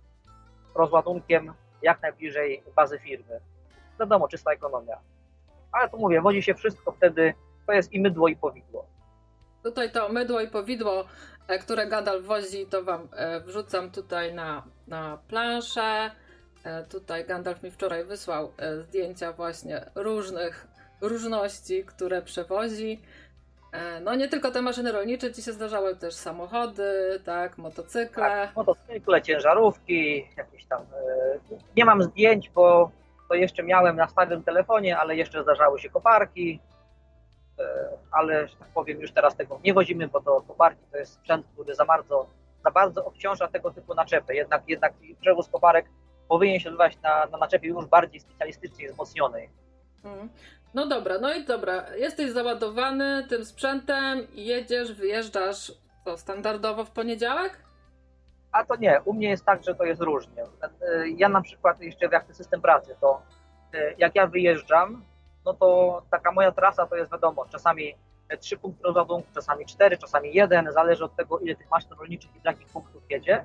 rozładunkiem 0.75 1.53
jak 1.83 2.03
najbliżej 2.03 2.63
bazy 2.77 2.99
firmy. 2.99 3.41
Wiadomo, 4.01 4.29
czysta 4.29 4.53
ekonomia. 4.53 4.99
Ale 5.73 5.89
tu 5.89 5.99
mówię, 5.99 6.21
wozi 6.21 6.43
się 6.43 6.55
wszystko 6.55 6.93
wtedy, 6.93 7.35
to 7.67 7.73
jest 7.73 7.93
i 7.93 8.01
mydło 8.01 8.29
i 8.29 8.37
powidło. 8.37 8.87
Tutaj 9.63 9.93
to 9.93 10.09
mydło 10.09 10.41
i 10.41 10.49
powidło, 10.49 11.05
e, 11.49 11.59
które 11.59 11.87
Gadal 11.87 12.23
wozi, 12.23 12.67
to 12.67 12.85
wam 12.85 13.09
e, 13.13 13.41
wrzucam 13.41 13.91
tutaj 13.91 14.35
na, 14.35 14.63
na 14.87 15.19
planszę. 15.29 16.11
E, 16.65 16.85
Tutaj 16.85 17.27
Gandalf 17.27 17.63
mi 17.63 17.71
wczoraj 17.71 18.05
wysłał 18.05 18.53
zdjęcia 18.83 19.33
właśnie 19.33 19.91
różnych 19.95 20.67
różności, 21.01 21.85
które 21.85 22.23
przewozi. 22.23 23.03
E, 23.73 24.01
No 24.01 24.15
nie 24.15 24.29
tylko 24.29 24.51
te 24.51 24.63
maszyny 24.63 24.93
rolnicze, 24.93 25.33
ci 25.33 25.43
się 25.43 25.53
zdarzały 25.53 25.97
też 25.97 26.15
samochody, 26.15 27.21
tak, 27.25 27.59
motocykle. 27.59 28.23
Tak, 28.25 28.57
motocykle, 28.57 29.23
ciężarówki, 29.23 30.29
jakieś 30.37 30.67
tam. 30.67 30.83
e, 30.83 31.39
Nie 31.77 31.85
mam 31.85 32.03
zdjęć, 32.03 32.51
bo 32.51 32.91
to 33.29 33.35
jeszcze 33.35 33.63
miałem 33.63 33.97
na 33.97 34.09
starym 34.09 34.43
telefonie, 34.43 34.99
ale 34.99 35.17
jeszcze 35.17 35.43
zdarzały 35.43 35.79
się 35.81 35.91
koparki. 35.91 36.61
e, 37.59 37.65
Ale, 38.11 38.49
że 38.49 38.57
tak 38.57 38.69
powiem, 38.69 39.01
już 39.01 39.13
teraz 39.13 39.37
tego 39.37 39.61
nie 39.65 39.75
wozimy, 39.75 40.09
bo 40.09 40.21
to 40.21 40.41
koparki 40.49 40.83
to 40.93 40.97
jest 40.99 41.13
sprzęt, 41.13 41.47
który 41.55 41.75
za 41.75 41.85
bardzo, 41.85 42.27
za 42.65 42.71
bardzo 42.71 43.05
obciąża 43.05 43.49
tego 43.49 43.71
typu 43.71 43.95
naczepy. 43.95 44.35
Jednak, 44.35 44.63
jednak 44.69 44.93
przewóz 45.21 45.49
koparek 45.49 45.87
powinien 46.29 46.61
się 46.61 46.69
odbywać 46.69 47.01
na, 47.03 47.27
na 47.27 47.39
naczepie 47.39 47.69
już 47.69 47.87
bardziej 47.87 48.21
specjalistycznie 48.21 48.89
wzmocnionej. 48.89 49.51
No 50.75 50.87
dobra, 50.87 51.19
no 51.19 51.35
i 51.35 51.45
dobra, 51.45 51.97
jesteś 51.97 52.31
załadowany 52.31 53.27
tym 53.29 53.45
sprzętem, 53.45 54.27
jedziesz, 54.35 54.93
wyjeżdżasz 54.93 55.73
to 56.05 56.19
standardowo 56.19 56.85
w 56.85 56.91
poniedziałek? 56.91 57.59
A 58.53 58.65
to 58.65 58.77
nie, 58.77 59.01
u 59.05 59.13
mnie 59.13 59.29
jest 59.31 59.45
tak, 59.45 59.63
że 59.65 59.75
to 59.75 59.85
jest 59.85 60.01
różnie. 60.01 60.43
E, 60.43 61.09
Ja 61.09 61.29
na 61.29 61.41
przykład 61.43 61.81
jeszcze 61.81 62.07
jak 62.13 62.25
ten 62.25 62.35
system 62.35 62.61
pracy, 62.61 62.97
to 63.01 63.23
e, 63.75 63.95
jak 63.99 64.15
ja 64.15 64.27
wyjeżdżam, 64.27 65.05
no 65.45 65.55
to 65.55 66.03
taka 66.11 66.33
moja 66.33 66.53
trasa 66.53 66.87
to 66.87 66.97
jest 66.97 67.13
wiadomo, 67.13 67.47
czasami 67.49 67.95
trzy 68.41 68.57
punkty 68.57 68.83
rozładunku, 68.85 69.29
czasami 69.35 69.67
cztery, 69.67 69.99
czasami 69.99 70.35
jeden, 70.35 70.73
zależy 70.73 71.05
od 71.05 71.17
tego 71.17 71.39
ile 71.39 71.55
tych 71.57 71.71
maszyn 71.71 71.93
rolniczych 71.99 72.37
i 72.37 72.41
z 72.41 72.45
jakich 72.45 72.67
punktów 72.67 73.03
jedzie. 73.11 73.45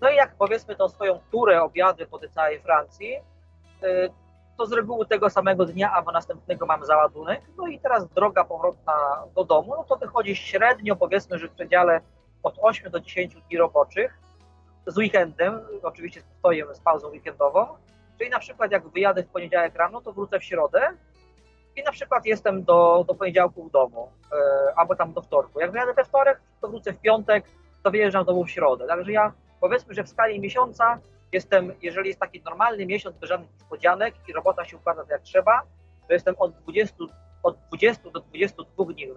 No 0.00 0.10
i 0.10 0.16
jak 0.16 0.34
powiedzmy 0.34 0.76
tą 0.76 0.88
swoją 0.88 1.20
turę 1.30 1.62
obiady 1.62 2.06
po 2.06 2.18
tej 2.18 2.30
całej 2.30 2.60
Francji, 2.60 3.14
y, 3.16 4.10
to 4.58 4.66
z 4.66 4.72
reguły 4.72 5.06
tego 5.06 5.30
samego 5.30 5.64
dnia 5.64 5.92
albo 5.92 6.12
następnego 6.12 6.66
mam 6.66 6.84
załadunek. 6.84 7.40
No 7.58 7.66
i 7.66 7.80
teraz 7.80 8.08
droga 8.08 8.44
powrotna 8.44 9.24
do 9.34 9.44
domu, 9.44 9.74
no 9.76 9.84
to 9.84 9.96
wychodzi 9.96 10.36
średnio 10.36 10.96
powiedzmy, 10.96 11.38
że 11.38 11.48
w 11.48 11.52
przedziale 11.52 12.00
od 12.42 12.54
8 12.62 12.90
do 12.90 13.00
10 13.00 13.34
dni 13.34 13.58
roboczych 13.58 14.18
z 14.86 14.98
weekendem, 14.98 15.60
oczywiście 15.82 16.20
z 16.20 16.76
z 16.76 16.80
pauzą 16.80 17.08
weekendową. 17.08 17.66
Czyli 18.18 18.30
na 18.30 18.38
przykład 18.38 18.70
jak 18.70 18.88
wyjadę 18.88 19.22
w 19.22 19.28
poniedziałek 19.28 19.76
rano, 19.76 20.00
to 20.00 20.12
wrócę 20.12 20.38
w 20.38 20.44
środę 20.44 20.80
i 21.76 21.82
na 21.82 21.92
przykład 21.92 22.26
jestem 22.26 22.64
do, 22.64 23.04
do 23.08 23.14
poniedziałku 23.14 23.64
w 23.64 23.70
domu, 23.70 24.12
e, 24.32 24.72
albo 24.76 24.96
tam 24.96 25.12
do 25.12 25.22
wtorku. 25.22 25.60
Jak 25.60 25.72
wyjadę 25.72 25.94
we 25.94 26.04
wtorek, 26.04 26.40
to 26.60 26.68
wrócę 26.68 26.92
w 26.92 27.00
piątek, 27.00 27.44
to 27.82 27.90
wyjeżdżam 27.90 28.24
do 28.24 28.32
domu 28.32 28.44
w 28.44 28.50
środę. 28.50 28.86
Także 28.86 29.12
ja 29.12 29.32
powiedzmy, 29.60 29.94
że 29.94 30.04
w 30.04 30.08
skali 30.08 30.40
miesiąca 30.40 30.98
jestem, 31.32 31.72
jeżeli 31.82 32.08
jest 32.08 32.20
taki 32.20 32.42
normalny 32.42 32.86
miesiąc 32.86 33.16
bez 33.16 33.28
żadnych 33.28 33.52
niespodzianek 33.52 34.14
i 34.28 34.32
robota 34.32 34.64
się 34.64 34.76
układa 34.76 35.02
tak 35.02 35.10
jak 35.10 35.22
trzeba, 35.22 35.62
to 36.08 36.12
jestem 36.12 36.34
od 36.38 36.52
20, 36.54 36.96
od 37.42 37.58
20 37.68 38.10
do 38.10 38.20
22 38.20 38.84
dni, 38.84 39.08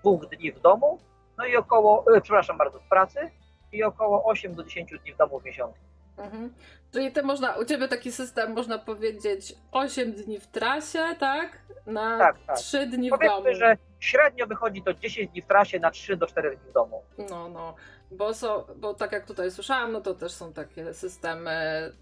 dwóch 0.00 0.26
dni 0.26 0.52
w 0.52 0.60
domu, 0.60 0.98
no 1.38 1.46
i 1.46 1.56
około, 1.56 2.04
e, 2.16 2.20
przepraszam 2.20 2.58
bardzo, 2.58 2.78
w 2.78 2.88
pracy 2.88 3.30
i 3.72 3.84
około 3.84 4.24
8 4.24 4.54
do 4.54 4.64
10 4.64 4.98
dni 5.02 5.12
w 5.14 5.16
domu 5.16 5.40
w 5.40 5.44
miesiącu. 5.44 5.80
Mhm. 6.16 6.54
Czyli 6.92 7.12
ty 7.12 7.22
można, 7.22 7.56
u 7.56 7.64
ciebie 7.64 7.88
taki 7.88 8.12
system, 8.12 8.52
można 8.52 8.78
powiedzieć, 8.78 9.54
8 9.72 10.12
dni 10.12 10.40
w 10.40 10.46
trasie, 10.46 11.04
tak? 11.20 11.58
Na 11.86 12.18
Tak, 12.18 12.36
tak. 12.46 12.56
3 12.56 12.86
dni 12.86 13.08
w 13.08 13.10
domu. 13.10 13.22
Powiedzmy, 13.22 13.54
że 13.54 13.76
średnio 14.00 14.46
wychodzi 14.46 14.82
to 14.82 14.94
10 14.94 15.30
dni 15.30 15.42
w 15.42 15.46
trasie 15.46 15.80
na 15.80 15.90
3 15.90 16.16
do 16.16 16.26
4 16.26 16.56
dni 16.56 16.70
w 16.70 16.72
domu. 16.72 17.02
No, 17.30 17.48
no, 17.48 17.74
bo, 18.16 18.34
są, 18.34 18.64
bo 18.76 18.94
tak 18.94 19.12
jak 19.12 19.26
tutaj 19.26 19.50
słyszałam, 19.50 19.92
no 19.92 20.00
to 20.00 20.14
też 20.14 20.32
są 20.32 20.52
takie 20.52 20.94
systemy 20.94 21.52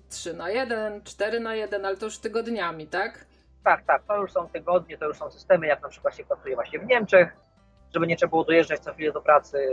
3 0.09 0.35
na 0.35 0.51
1, 0.51 1.03
4 1.05 1.41
na 1.41 1.55
1, 1.55 1.87
ale 1.87 1.97
to 1.97 2.05
już 2.05 2.19
tygodniami, 2.19 2.87
tak? 2.87 3.27
Tak, 3.65 3.85
tak, 3.85 4.03
to 4.09 4.17
już 4.17 4.33
są 4.33 4.49
tygodnie, 4.49 4.99
to 4.99 5.05
już 5.07 5.17
są 5.17 5.31
systemy, 5.31 5.67
jak 5.67 5.83
na 5.83 5.89
przykład 5.89 6.17
się 6.17 6.25
pracuje 6.25 6.55
właśnie 6.55 6.79
w 6.79 6.87
Niemczech, 6.87 7.37
żeby 7.95 8.07
nie 8.07 8.17
trzeba 8.17 8.31
było 8.31 8.45
dojeżdżać 8.45 8.81
co 8.81 8.95
chwilę 8.95 9.13
do 9.13 9.23
pracy. 9.23 9.69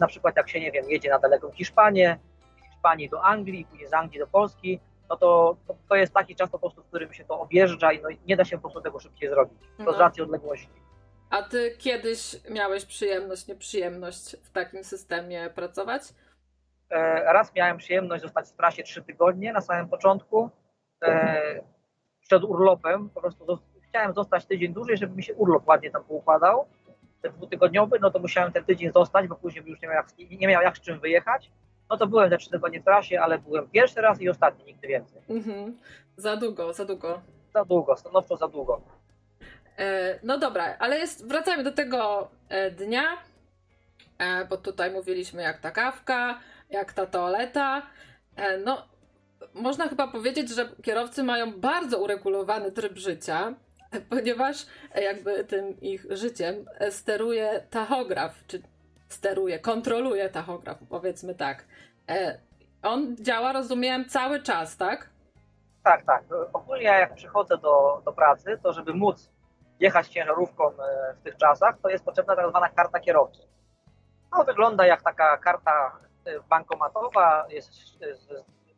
Na 0.00 0.06
przykład 0.06 0.36
jak 0.36 0.48
się, 0.48 0.60
nie 0.60 0.72
wiem, 0.72 0.90
jedzie 0.90 1.10
na 1.10 1.18
daleką 1.18 1.50
Hiszpanię, 1.50 2.18
z 2.58 2.72
Hiszpanii 2.72 3.08
do 3.08 3.24
Anglii, 3.24 3.66
później 3.70 3.88
z 3.88 3.94
Anglii 3.94 4.18
do 4.20 4.26
Polski, 4.26 4.80
no 5.10 5.16
to, 5.16 5.56
to, 5.66 5.74
to 5.88 5.94
jest 5.96 6.14
taki 6.14 6.36
czas 6.36 6.50
po 6.50 6.58
prostu, 6.58 6.82
w 6.82 6.86
którym 6.86 7.12
się 7.12 7.24
to 7.24 7.40
objeżdża 7.40 7.92
i 7.92 8.02
no, 8.02 8.08
nie 8.26 8.36
da 8.36 8.44
się 8.44 8.56
po 8.56 8.62
prostu 8.62 8.80
tego 8.80 9.00
szybciej 9.00 9.28
zrobić. 9.28 9.58
To 9.78 9.84
No. 9.84 9.92
z 9.92 9.98
racji 9.98 10.22
odległości. 10.22 10.68
A 11.32 11.42
ty 11.42 11.76
kiedyś 11.78 12.36
miałeś 12.50 12.84
przyjemność, 12.84 13.46
nieprzyjemność 13.46 14.36
w 14.42 14.50
takim 14.50 14.84
systemie 14.84 15.50
pracować? 15.50 16.02
E, 16.90 17.32
Raz 17.32 17.54
miałem 17.54 17.76
przyjemność 17.78 18.22
zostać 18.22 18.48
w 18.48 18.52
trasie 18.52 18.82
trzy 18.82 19.02
tygodnie 19.02 19.52
na 19.52 19.60
samym 19.60 19.88
początku. 19.88 20.50
E, 21.04 21.60
Przed 22.20 22.44
urlopem 22.44 23.10
po 23.10 23.20
prostu 23.20 23.58
chciałem 23.88 24.14
zostać 24.14 24.46
tydzień 24.46 24.72
dłużej, 24.74 24.96
żeby 24.96 25.16
mi 25.16 25.22
się 25.22 25.34
urlop 25.34 25.68
ładnie 25.68 25.90
tam 25.90 26.04
poukładał. 26.04 26.66
Ten 27.22 27.32
dwutygodniowy, 27.32 27.98
no 28.00 28.10
to 28.10 28.18
musiałem 28.18 28.52
ten 28.52 28.64
tydzień 28.64 28.92
zostać, 28.92 29.28
bo 29.28 29.34
później 29.34 29.64
już 29.66 29.82
nie 29.82 29.88
miał 29.88 29.96
jak, 29.96 30.30
nie 30.40 30.48
miał 30.48 30.62
jak 30.62 30.76
z 30.76 30.80
czym 30.80 31.00
wyjechać. 31.00 31.50
No 31.90 31.96
to 31.96 32.06
byłem 32.06 32.30
te 32.30 32.38
trzy 32.38 32.50
tygodnie 32.50 32.80
w 32.80 32.84
trasie, 32.84 33.20
ale 33.20 33.38
byłem 33.38 33.68
pierwszy 33.68 34.00
raz 34.00 34.20
i 34.20 34.28
ostatni, 34.28 34.64
nigdy 34.64 34.88
więcej. 34.88 35.22
Mhm. 35.28 35.78
Za 36.16 36.36
długo, 36.36 36.72
za 36.72 36.84
długo. 36.84 37.20
Za 37.54 37.64
długo, 37.64 37.96
stanowczo 37.96 38.36
za 38.36 38.48
długo. 38.48 38.80
E, 39.78 40.18
No 40.22 40.38
dobra, 40.38 40.76
ale 40.78 40.98
jest, 40.98 41.28
wracajmy 41.28 41.62
do 41.64 41.72
tego 41.72 42.28
e, 42.48 42.70
dnia, 42.70 43.16
e, 44.18 44.44
bo 44.44 44.56
tutaj 44.56 44.90
mówiliśmy 44.90 45.42
jak 45.42 45.60
ta 45.60 45.70
kawka, 45.70 46.38
jak 46.70 46.92
ta 46.92 47.06
toaleta. 47.06 47.82
No, 48.64 48.88
można 49.54 49.88
chyba 49.88 50.08
powiedzieć, 50.08 50.50
że 50.50 50.68
kierowcy 50.82 51.22
mają 51.22 51.60
bardzo 51.60 51.98
uregulowany 51.98 52.72
tryb 52.72 52.96
życia, 52.98 53.54
ponieważ 54.10 54.66
jakby 54.94 55.44
tym 55.44 55.80
ich 55.80 56.06
życiem 56.10 56.64
steruje 56.90 57.66
tachograf, 57.70 58.34
czy 58.46 58.62
steruje, 59.08 59.58
kontroluje 59.58 60.28
tachograf, 60.28 60.78
powiedzmy 60.88 61.34
tak. 61.34 61.64
On 62.82 63.16
działa, 63.16 63.52
rozumiem, 63.52 64.04
cały 64.08 64.42
czas, 64.42 64.76
tak? 64.76 65.10
Tak, 65.84 66.04
tak. 66.04 66.22
Ogólnie 66.52 66.84
jak 66.84 67.14
przychodzę 67.14 67.58
do, 67.58 68.02
do 68.04 68.12
pracy, 68.12 68.58
to 68.62 68.72
żeby 68.72 68.94
móc 68.94 69.31
jechać 69.82 70.08
ciężarówką 70.08 70.68
e, 70.68 71.14
w 71.14 71.22
tych 71.22 71.36
czasach, 71.36 71.78
to 71.82 71.88
jest 71.88 72.04
potrzebna 72.04 72.36
tak 72.36 72.48
zwana 72.48 72.68
karta 72.68 73.00
kierowcy. 73.00 73.42
No, 74.32 74.44
wygląda 74.44 74.86
jak 74.86 75.02
taka 75.02 75.36
karta 75.38 75.98
e, 76.26 76.40
bankomatowa. 76.48 77.46
Jest, 77.48 77.70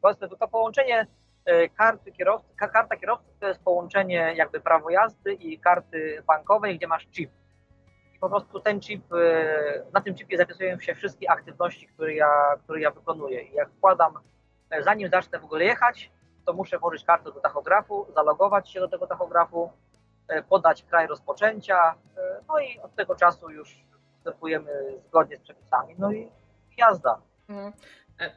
powiedzmy, 0.02 0.28
to 0.28 0.48
połączenie 0.48 1.06
e, 1.44 1.68
karty 1.68 2.12
kierowcy, 2.12 2.54
ka- 2.56 2.68
karta 2.68 2.96
kierowcy 2.96 3.26
to 3.40 3.46
jest 3.48 3.62
połączenie 3.62 4.32
jakby 4.36 4.60
prawo 4.60 4.90
jazdy 4.90 5.32
i 5.32 5.58
karty 5.58 6.22
bankowej, 6.26 6.78
gdzie 6.78 6.86
masz 6.86 7.06
chip. 7.06 7.30
I 8.14 8.18
po 8.18 8.28
prostu 8.28 8.60
ten 8.60 8.80
chip, 8.80 9.12
e, 9.12 9.82
na 9.92 10.00
tym 10.00 10.14
chipie 10.14 10.36
zapisują 10.36 10.80
się 10.80 10.94
wszystkie 10.94 11.30
aktywności, 11.30 11.86
które 11.86 12.14
ja, 12.14 12.30
które 12.64 12.80
ja 12.80 12.90
wykonuję. 12.90 13.42
I 13.42 13.52
jak 13.54 13.68
wkładam, 13.70 14.18
e, 14.70 14.82
zanim 14.82 15.08
zacznę 15.08 15.38
w 15.38 15.44
ogóle 15.44 15.64
jechać, 15.64 16.10
to 16.46 16.52
muszę 16.52 16.78
włożyć 16.78 17.04
kartę 17.04 17.32
do 17.32 17.40
tachografu, 17.40 18.06
zalogować 18.14 18.70
się 18.70 18.80
do 18.80 18.88
tego 18.88 19.06
tachografu, 19.06 19.62
e, 19.64 19.83
podać 20.48 20.82
kraj 20.82 21.06
rozpoczęcia, 21.06 21.94
e, 22.16 22.40
no 22.48 22.58
i 22.58 22.78
od 22.80 22.94
tego 22.94 23.14
czasu 23.14 23.50
już 23.50 23.84
postępujemy 24.14 24.72
zgodnie 25.08 25.36
z 25.38 25.40
przepisami, 25.40 25.94
no 25.98 26.12
i 26.12 26.28
jazda. 26.76 27.20
Mhm. 27.48 27.72
E, 28.20 28.30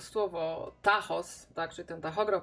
Słowo 0.00 0.72
tachos, 0.82 1.46
tak, 1.54 1.70
czyli 1.74 1.88
ten 1.88 2.00
tachograf 2.00 2.42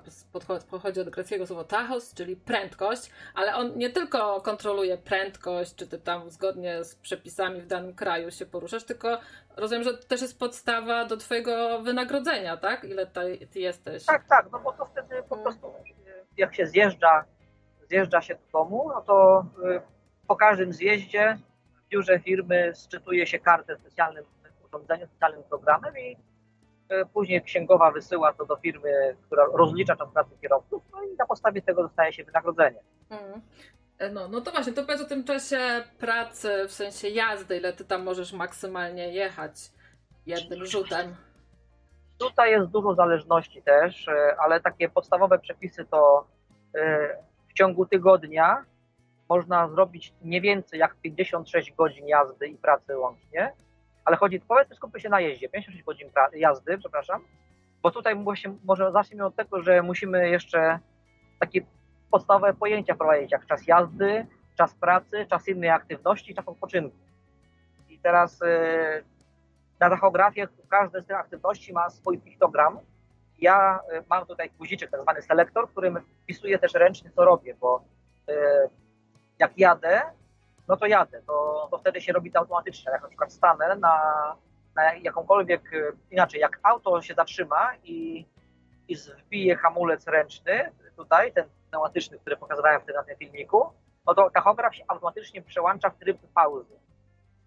pochodzi 0.69 1.01
od 1.01 1.09
greckiego 1.09 1.47
słowa 1.47 1.63
tachos, 1.63 2.13
czyli 2.13 2.35
prędkość, 2.35 3.11
ale 3.35 3.55
on 3.55 3.77
nie 3.77 3.89
tylko 3.89 4.41
kontroluje 4.41 4.97
prędkość, 4.97 5.75
czy 5.75 5.87
ty 5.87 5.99
tam 5.99 6.29
zgodnie 6.29 6.83
z 6.83 6.95
przepisami 6.95 7.61
w 7.61 7.67
danym 7.67 7.95
kraju 7.95 8.31
się 8.31 8.45
poruszasz, 8.45 8.83
tylko 8.83 9.19
rozumiem, 9.57 9.83
że 9.83 9.97
to 9.97 10.07
też 10.07 10.21
jest 10.21 10.39
podstawa 10.39 11.05
do 11.05 11.17
twojego 11.17 11.81
wynagrodzenia, 11.81 12.57
tak? 12.57 12.83
Ile 12.83 13.05
ty, 13.51 13.59
jesteś? 13.59 14.05
Tak, 14.05 14.27
tak, 14.27 14.45
no 14.51 14.59
bo 14.59 14.73
to 14.73 14.85
wtedy 14.85 15.23
po 15.29 15.35
Mm. 15.35 15.43
prostu 15.43 15.67
e, 15.67 15.71
jak 16.37 16.55
się 16.55 16.65
zjeżdża, 16.67 17.25
zjeżdża 17.91 18.21
się 18.21 18.35
do 18.35 18.59
domu, 18.59 18.91
no 18.93 19.01
to 19.01 19.45
e, 19.69 19.81
po 20.27 20.35
każdym 20.35 20.73
zjeździe 20.73 21.37
w 21.75 21.89
biurze 21.89 22.19
firmy 22.19 22.71
sczytuje 22.75 23.27
się 23.27 23.39
kartę 23.39 23.77
specjalnym 23.77 24.23
urządzeniem, 24.65 25.07
specjalnym 25.07 25.43
programem 25.43 25.97
i 25.97 26.17
e, 26.89 27.05
później 27.05 27.41
księgowa 27.41 27.91
wysyła 27.91 28.33
to 28.33 28.45
do 28.45 28.55
firmy, 28.55 29.15
która 29.25 29.45
rozlicza 29.53 29.95
tą 29.95 30.11
pracę 30.11 30.29
kierowców, 30.41 30.83
no 30.91 31.03
i 31.03 31.15
na 31.15 31.25
podstawie 31.25 31.61
tego 31.61 31.83
dostaje 31.83 32.13
się 32.13 32.23
wynagrodzenie. 32.23 32.79
Mhm. 33.09 33.41
E, 33.99 34.09
No, 34.09 34.27
no 34.27 34.41
to 34.41 34.51
właśnie, 34.51 34.73
to 34.73 34.83
powiedz 34.83 35.01
o 35.01 35.05
tym 35.05 35.23
czasie 35.23 35.59
pracy, 35.99 36.65
w 36.67 36.71
sensie 36.71 37.07
jazdy, 37.09 37.57
ile 37.57 37.73
ty 37.73 37.85
tam 37.85 38.03
możesz 38.03 38.33
maksymalnie 38.33 39.13
jechać 39.13 39.71
jednym 40.25 40.65
rzutem. 40.65 41.15
Tutaj 42.17 42.51
jest 42.51 42.67
dużo 42.67 42.95
zależności 42.95 43.61
też, 43.61 44.07
e, 44.07 44.35
ale 44.39 44.61
takie 44.61 44.89
podstawowe 44.89 45.39
przepisy 45.39 45.85
to 45.85 46.27
e, 46.75 47.30
w 47.51 47.53
ciągu 47.53 47.85
tygodnia 47.85 48.65
można 49.29 49.67
zrobić 49.67 50.13
nie 50.21 50.41
więcej 50.41 50.79
jak 50.79 50.95
56 50.95 51.73
godzin 51.73 52.07
jazdy 52.07 52.47
i 52.47 52.57
pracy 52.57 52.97
łącznie, 52.97 53.53
ale 54.05 54.17
chodzi, 54.17 54.39
powiedzmy 54.39 54.75
skupmy 54.75 54.99
się 54.99 55.09
na 55.09 55.19
jeździe, 55.19 55.49
56 55.49 55.83
godzin 55.83 56.09
jazdy, 56.33 56.77
przepraszam, 56.77 57.21
bo 57.83 57.91
tutaj 57.91 58.15
właśnie, 58.15 58.53
może 58.63 58.91
zacznijmy 58.91 59.25
od 59.25 59.35
tego, 59.35 59.61
że 59.61 59.81
musimy 59.81 60.29
jeszcze 60.29 60.79
takie 61.39 61.61
podstawowe 62.11 62.53
pojęcia 62.53 62.95
wprowadzić, 62.95 63.31
jak 63.31 63.45
czas 63.45 63.67
jazdy, 63.67 64.25
czas 64.57 64.75
pracy, 64.75 65.25
czas 65.29 65.47
innej 65.47 65.69
aktywności, 65.69 66.35
czas 66.35 66.47
odpoczynku. 66.47 66.97
I 67.89 67.99
teraz 67.99 68.41
e, 68.41 69.03
na 69.79 69.89
tachografie 69.89 70.47
każda 70.69 71.01
z 71.01 71.05
tych 71.05 71.17
aktywności 71.17 71.73
ma 71.73 71.89
swój 71.89 72.19
piktogram. 72.19 72.79
Ja 73.41 73.79
e, 73.91 74.03
mam 74.09 74.25
tutaj 74.25 74.49
guziczek, 74.49 74.91
tak 74.91 75.01
zwany 75.01 75.21
selektor, 75.21 75.69
którym 75.69 75.99
wpisuję 76.23 76.59
też 76.59 76.73
ręcznie, 76.73 77.11
co 77.15 77.25
robię, 77.25 77.55
bo 77.59 77.83
e, 78.29 78.33
jak 79.39 79.57
jadę, 79.57 80.01
no 80.67 80.77
to 80.77 80.85
jadę, 80.85 81.21
to, 81.27 81.67
to 81.71 81.77
wtedy 81.77 82.01
się 82.01 82.13
robi 82.13 82.31
to 82.31 82.39
automatycznie. 82.39 82.91
Jak 82.91 83.01
na 83.01 83.07
przykład 83.07 83.33
stanę 83.33 83.75
na, 83.75 84.35
na 84.75 84.93
jakąkolwiek, 84.93 85.73
e, 85.73 85.91
inaczej, 86.11 86.39
jak 86.39 86.59
auto 86.63 87.01
się 87.01 87.13
zatrzyma 87.13 87.71
i, 87.83 88.25
i 88.87 88.95
wbije 88.95 89.55
hamulec 89.55 90.07
ręczny, 90.07 90.71
tutaj, 90.95 91.33
ten 91.33 91.45
pneumatyczny, 91.69 92.19
który 92.19 92.37
pokazywałem 92.37 92.81
wtedy 92.81 92.97
na 92.97 93.03
tym 93.03 93.17
filmiku, 93.17 93.69
no 94.07 94.13
to 94.15 94.29
tachograf 94.29 94.75
się 94.75 94.83
automatycznie 94.87 95.41
przełącza 95.41 95.89
w 95.89 95.97
tryb 95.97 96.17
pauzy. 96.33 96.75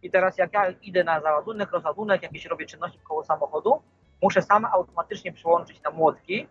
I 0.03 0.11
teraz 0.11 0.39
jak 0.39 0.53
ja 0.53 0.71
idę 0.71 1.05
na 1.05 1.21
załadunek, 1.21 1.73
rozładunek, 1.73 2.23
jakieś 2.23 2.47
robię 2.47 2.67
czynności 2.67 2.99
koło 2.99 3.25
samochodu, 3.25 3.83
muszę 4.25 4.43
sam 4.43 4.65
automatycznie 4.65 5.33
przełączyć 5.33 5.83
na 5.83 5.91
młotki, 5.91 6.49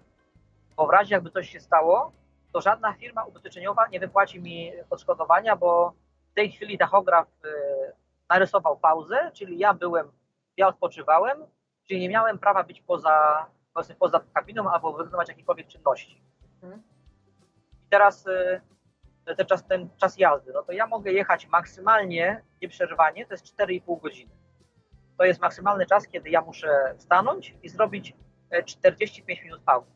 bo 0.76 0.88
w 0.88 0.90
razie 0.90 1.16
jakby 1.16 1.32
coś 1.32 1.50
się 1.50 1.60
stało, 1.60 2.12
to 2.52 2.62
żadna 2.62 2.94
firma 2.94 3.24
ubezpieczeniowa 3.24 3.88
nie 3.88 4.00
wypłaci 4.00 4.42
mi 4.42 4.72
odszkodowania, 4.90 5.56
bo 5.56 5.94
w 6.32 6.34
tej 6.34 6.52
chwili 6.52 6.78
tachograf 6.78 7.28
y, 7.46 7.50
narysował 8.30 8.78
pauzę, 8.78 9.32
czyli 9.34 9.58
ja 9.58 9.74
byłem, 9.74 10.12
ja 10.58 10.68
odpoczywałem, 10.68 11.38
czyli 11.88 12.00
nie 12.00 12.10
miałem 12.10 12.40
prawa 12.40 12.64
być 12.64 12.82
poza, 12.82 13.46
poza 14.00 14.20
kabiną 14.34 14.72
albo 14.72 14.94
wykonywać 14.94 15.28
jakiekolwiek 15.28 15.68
czynności. 15.68 16.22
Mhm. 16.64 16.84
I 17.84 17.90
teraz 17.90 18.28
y, 18.28 18.62
ten 19.38 19.46
czas, 19.46 19.68
ten 19.68 19.90
czas 19.98 20.18
jazdy, 20.18 20.52
no 20.54 20.64
to 20.64 20.72
ja 20.72 20.88
mogę 20.88 21.12
jechać 21.12 21.48
maksymalnie, 21.48 22.44
nieprzerwanie, 22.62 23.26
to 23.26 23.34
jest 23.34 23.58
4,5 23.58 24.02
godziny. 24.02 24.43
To 25.18 25.26
jest 25.26 25.42
maksymalny 25.42 25.86
czas, 25.86 26.08
kiedy 26.08 26.30
ja 26.30 26.42
muszę 26.42 26.96
stanąć 26.98 27.56
i 27.64 27.70
zrobić 27.70 28.14
e, 28.50 28.64
45 28.64 29.44
minut 29.44 29.62
pauzy. 29.62 29.92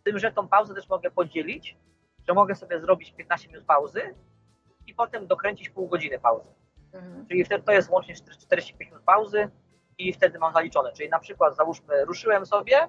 Z 0.00 0.02
tym, 0.02 0.18
że 0.18 0.32
tą 0.32 0.48
pauzę 0.48 0.74
też 0.74 0.88
mogę 0.88 1.10
podzielić, 1.10 1.76
że 2.28 2.34
mogę 2.34 2.54
sobie 2.54 2.80
zrobić 2.80 3.12
15 3.12 3.48
minut 3.48 3.64
pauzy 3.64 4.14
i 4.86 4.94
potem 4.94 5.26
dokręcić 5.26 5.70
pół 5.70 5.88
godziny 5.88 6.18
pauzy. 6.18 6.48
Mhm. 6.92 7.26
Czyli 7.26 7.44
wtedy 7.44 7.64
to 7.64 7.72
jest 7.72 7.90
łącznie 7.90 8.14
45 8.14 8.90
minut 8.90 9.04
pauzy 9.04 9.50
i 9.98 10.12
wtedy 10.12 10.38
mam 10.38 10.52
zaliczone. 10.52 10.92
Czyli 10.92 11.08
na 11.08 11.18
przykład 11.18 11.56
załóżmy, 11.56 12.04
ruszyłem 12.04 12.46
sobie, 12.46 12.88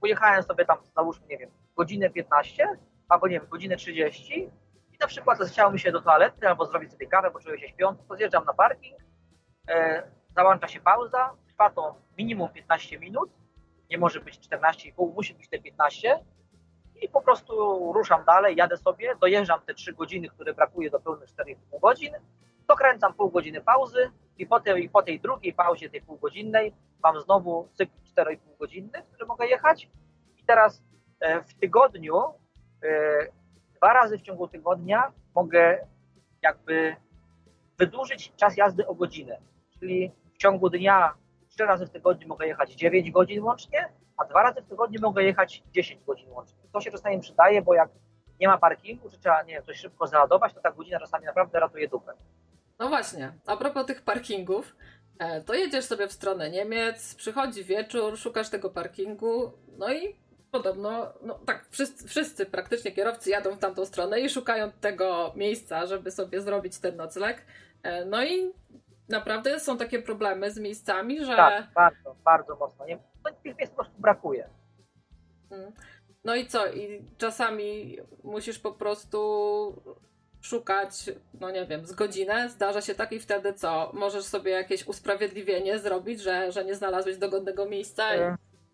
pojechałem 0.00 0.42
sobie 0.42 0.64
tam, 0.64 0.78
załóżmy, 0.96 1.26
nie 1.26 1.38
wiem, 1.38 1.50
godzinę 1.76 2.10
15, 2.10 2.68
albo 3.08 3.28
nie 3.28 3.40
wiem, 3.40 3.48
godzinę 3.48 3.76
30 3.76 4.50
i 4.92 4.98
na 5.00 5.06
przykład 5.06 5.38
chciało 5.38 5.72
mi 5.72 5.78
się 5.78 5.92
do 5.92 6.00
toalety 6.02 6.48
albo 6.48 6.66
zrobić 6.66 6.92
sobie 6.92 7.06
kawę, 7.06 7.30
bo 7.30 7.40
czuję 7.40 7.58
się 7.58 7.68
śpiący, 7.68 8.04
to 8.08 8.16
zjeżdżam 8.16 8.44
na 8.44 8.54
parking, 8.54 9.00
e, 9.68 10.02
załącza 10.36 10.68
się 10.68 10.80
pauza, 10.80 11.30
trwa 11.46 11.70
to 11.70 11.94
minimum 12.18 12.48
15 12.48 12.98
minut, 12.98 13.30
nie 13.90 13.98
może 13.98 14.20
być 14.20 14.48
14,5, 14.48 15.14
musi 15.14 15.34
być 15.34 15.48
te 15.48 15.58
15 15.58 16.18
i 17.02 17.08
po 17.08 17.22
prostu 17.22 17.52
ruszam 17.92 18.24
dalej, 18.24 18.56
jadę 18.56 18.76
sobie, 18.76 19.16
dojeżdżam 19.20 19.60
te 19.66 19.74
3 19.74 19.92
godziny, 19.92 20.28
które 20.28 20.54
brakuje 20.54 20.90
do 20.90 21.00
pełnych 21.00 21.28
4,5 21.28 21.80
godzin, 21.80 22.14
dokręcam 22.68 23.14
pół 23.14 23.30
godziny 23.30 23.60
pauzy 23.60 24.10
i 24.38 24.46
po 24.46 24.60
tej, 24.60 24.88
po 24.88 25.02
tej 25.02 25.20
drugiej 25.20 25.52
pauzie, 25.52 25.90
tej 25.90 26.02
półgodzinnej, 26.02 26.74
mam 27.02 27.20
znowu 27.20 27.68
cykl 27.74 27.92
4,5 28.16 28.38
godzinny, 28.58 29.02
który 29.12 29.26
mogę 29.26 29.46
jechać. 29.46 29.90
I 30.36 30.44
teraz 30.44 30.82
e, 31.20 31.42
w 31.42 31.54
tygodniu, 31.54 32.16
e, 32.84 33.28
dwa 33.76 33.92
razy 33.92 34.18
w 34.18 34.22
ciągu 34.22 34.48
tygodnia 34.48 35.12
mogę 35.34 35.86
jakby 36.42 36.96
wydłużyć 37.78 38.32
czas 38.36 38.56
jazdy 38.56 38.86
o 38.86 38.94
godzinę. 38.94 39.38
Czyli 39.80 40.12
w 40.34 40.38
ciągu 40.38 40.70
dnia 40.70 41.14
trzy 41.48 41.66
razy 41.66 41.86
w 41.86 41.90
tygodniu 41.90 42.28
mogę 42.28 42.46
jechać 42.46 42.74
9 42.74 43.10
godzin 43.10 43.42
łącznie, 43.42 43.88
a 44.16 44.24
dwa 44.24 44.42
razy 44.42 44.62
w 44.62 44.68
tygodniu 44.68 45.00
mogę 45.00 45.22
jechać 45.22 45.62
10 45.72 46.04
godzin 46.04 46.30
łącznie. 46.30 46.58
To 46.72 46.80
się 46.80 46.90
czasami 46.90 47.20
przydaje, 47.20 47.62
bo 47.62 47.74
jak 47.74 47.88
nie 48.40 48.48
ma 48.48 48.58
parkingu, 48.58 49.10
czy 49.10 49.18
trzeba 49.18 49.42
nie 49.42 49.62
coś 49.62 49.76
szybko 49.76 50.06
załadować, 50.06 50.54
to 50.54 50.60
ta 50.60 50.72
godzina 50.72 51.00
czasami 51.00 51.24
naprawdę 51.24 51.60
ratuje 51.60 51.88
dupę. 51.88 52.12
No 52.78 52.88
właśnie, 52.88 53.32
a 53.46 53.56
propos 53.56 53.86
tych 53.86 54.02
parkingów, 54.02 54.76
e, 55.18 55.40
to 55.40 55.54
jedziesz 55.54 55.84
sobie 55.84 56.08
w 56.08 56.12
stronę 56.12 56.50
Niemiec, 56.50 57.14
przychodzi 57.14 57.64
wieczór, 57.64 58.18
szukasz 58.18 58.48
tego 58.48 58.70
parkingu, 58.70 59.52
no 59.78 59.92
i 59.92 60.16
podobno, 60.50 61.12
no 61.22 61.38
tak, 61.46 61.66
wszyscy, 61.70 62.08
wszyscy 62.08 62.46
praktycznie 62.46 62.92
kierowcy 62.92 63.30
jadą 63.30 63.56
w 63.56 63.58
tamtą 63.58 63.86
stronę 63.86 64.20
i 64.20 64.30
szukają 64.30 64.70
tego 64.80 65.32
miejsca, 65.36 65.86
żeby 65.86 66.10
sobie 66.10 66.40
zrobić 66.40 66.78
ten 66.78 66.96
nocleg. 66.96 67.46
E, 67.82 68.04
No 68.04 68.24
i 68.24 68.52
naprawdę 69.08 69.60
są 69.60 69.78
takie 69.78 70.02
problemy 70.02 70.50
z 70.50 70.58
miejscami, 70.58 71.24
że. 71.24 71.36
Tak, 71.36 71.72
bardzo, 71.74 72.16
bardzo 72.24 72.56
mocno. 72.56 72.86
Nie, 72.86 72.98
tych 73.42 73.56
miejsc 73.56 73.72
po 73.72 73.76
prostu 73.76 74.00
brakuje. 74.00 74.48
Mm. 75.50 75.72
No 76.24 76.34
i 76.34 76.46
co? 76.46 76.66
I 76.72 77.04
czasami 77.18 77.98
musisz 78.24 78.58
po 78.58 78.72
prostu 78.72 79.82
szukać, 80.40 81.10
no 81.40 81.50
nie 81.50 81.66
wiem, 81.66 81.86
z 81.86 81.92
godzinę. 81.92 82.48
Zdarza 82.48 82.80
się 82.80 82.94
tak 82.94 83.12
i 83.12 83.20
wtedy 83.20 83.52
co? 83.52 83.90
Możesz 83.94 84.24
sobie 84.24 84.50
jakieś 84.50 84.86
usprawiedliwienie 84.86 85.78
zrobić, 85.78 86.20
że, 86.20 86.52
że 86.52 86.64
nie 86.64 86.74
znalazłeś 86.74 87.18
dogodnego 87.18 87.66
miejsca. 87.66 88.04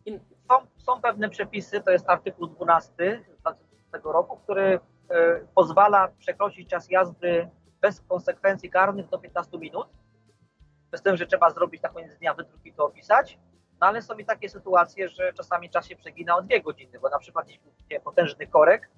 I, 0.06 0.20
Są, 0.48 0.66
są 0.76 1.00
pewne 1.00 1.28
przepisy, 1.28 1.80
to 1.80 1.90
jest 1.90 2.10
artykuł 2.10 2.46
12 2.46 3.24
z 3.88 3.92
tego 3.92 4.12
roku, 4.12 4.36
który 4.36 4.80
e, 5.10 5.40
pozwala 5.54 6.08
przekroczyć 6.18 6.68
czas 6.68 6.90
jazdy 6.90 7.48
bez 7.80 8.00
konsekwencji 8.00 8.70
karnych 8.70 9.08
do 9.08 9.18
15 9.18 9.58
minut. 9.58 9.88
Z 10.92 11.03
tym, 11.03 11.16
że 11.16 11.26
trzeba 11.26 11.50
zrobić 11.50 11.83
na 11.83 11.88
koniec 11.88 12.18
dnia 12.18 12.35
wydruk 12.35 12.66
i 12.66 12.72
to 12.72 12.85
opisać. 12.85 13.38
No 13.81 13.87
ale 13.87 14.03
są 14.03 14.14
i 14.14 14.24
takie 14.24 14.48
sytuacje, 14.48 15.09
że 15.09 15.33
czasami 15.33 15.70
czas 15.70 15.87
się 15.87 15.96
przegina 15.96 16.37
o 16.37 16.42
dwie 16.42 16.61
godziny, 16.61 16.98
bo 17.00 17.09
na 17.09 17.18
przykład 17.18 17.46
gdzieś 17.46 17.59
był 17.59 17.72
potężny 18.05 18.46
korek, 18.46 18.90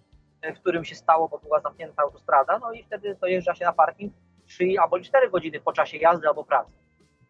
e, 0.42 0.54
w 0.54 0.60
którym 0.60 0.84
się 0.84 0.94
stało, 0.94 1.28
bo 1.28 1.38
była 1.38 1.60
zamknięta 1.60 2.02
autostrada, 2.02 2.58
no 2.58 2.72
i 2.72 2.84
wtedy 2.84 3.16
dojeżdża 3.20 3.54
się 3.54 3.64
na 3.64 3.72
parking 3.72 4.12
3 4.46 4.64
albo 4.82 5.00
4 5.00 5.30
godziny 5.30 5.60
po 5.60 5.72
czasie 5.72 5.96
jazdy 5.96 6.28
albo 6.28 6.44
pracy. 6.44 6.72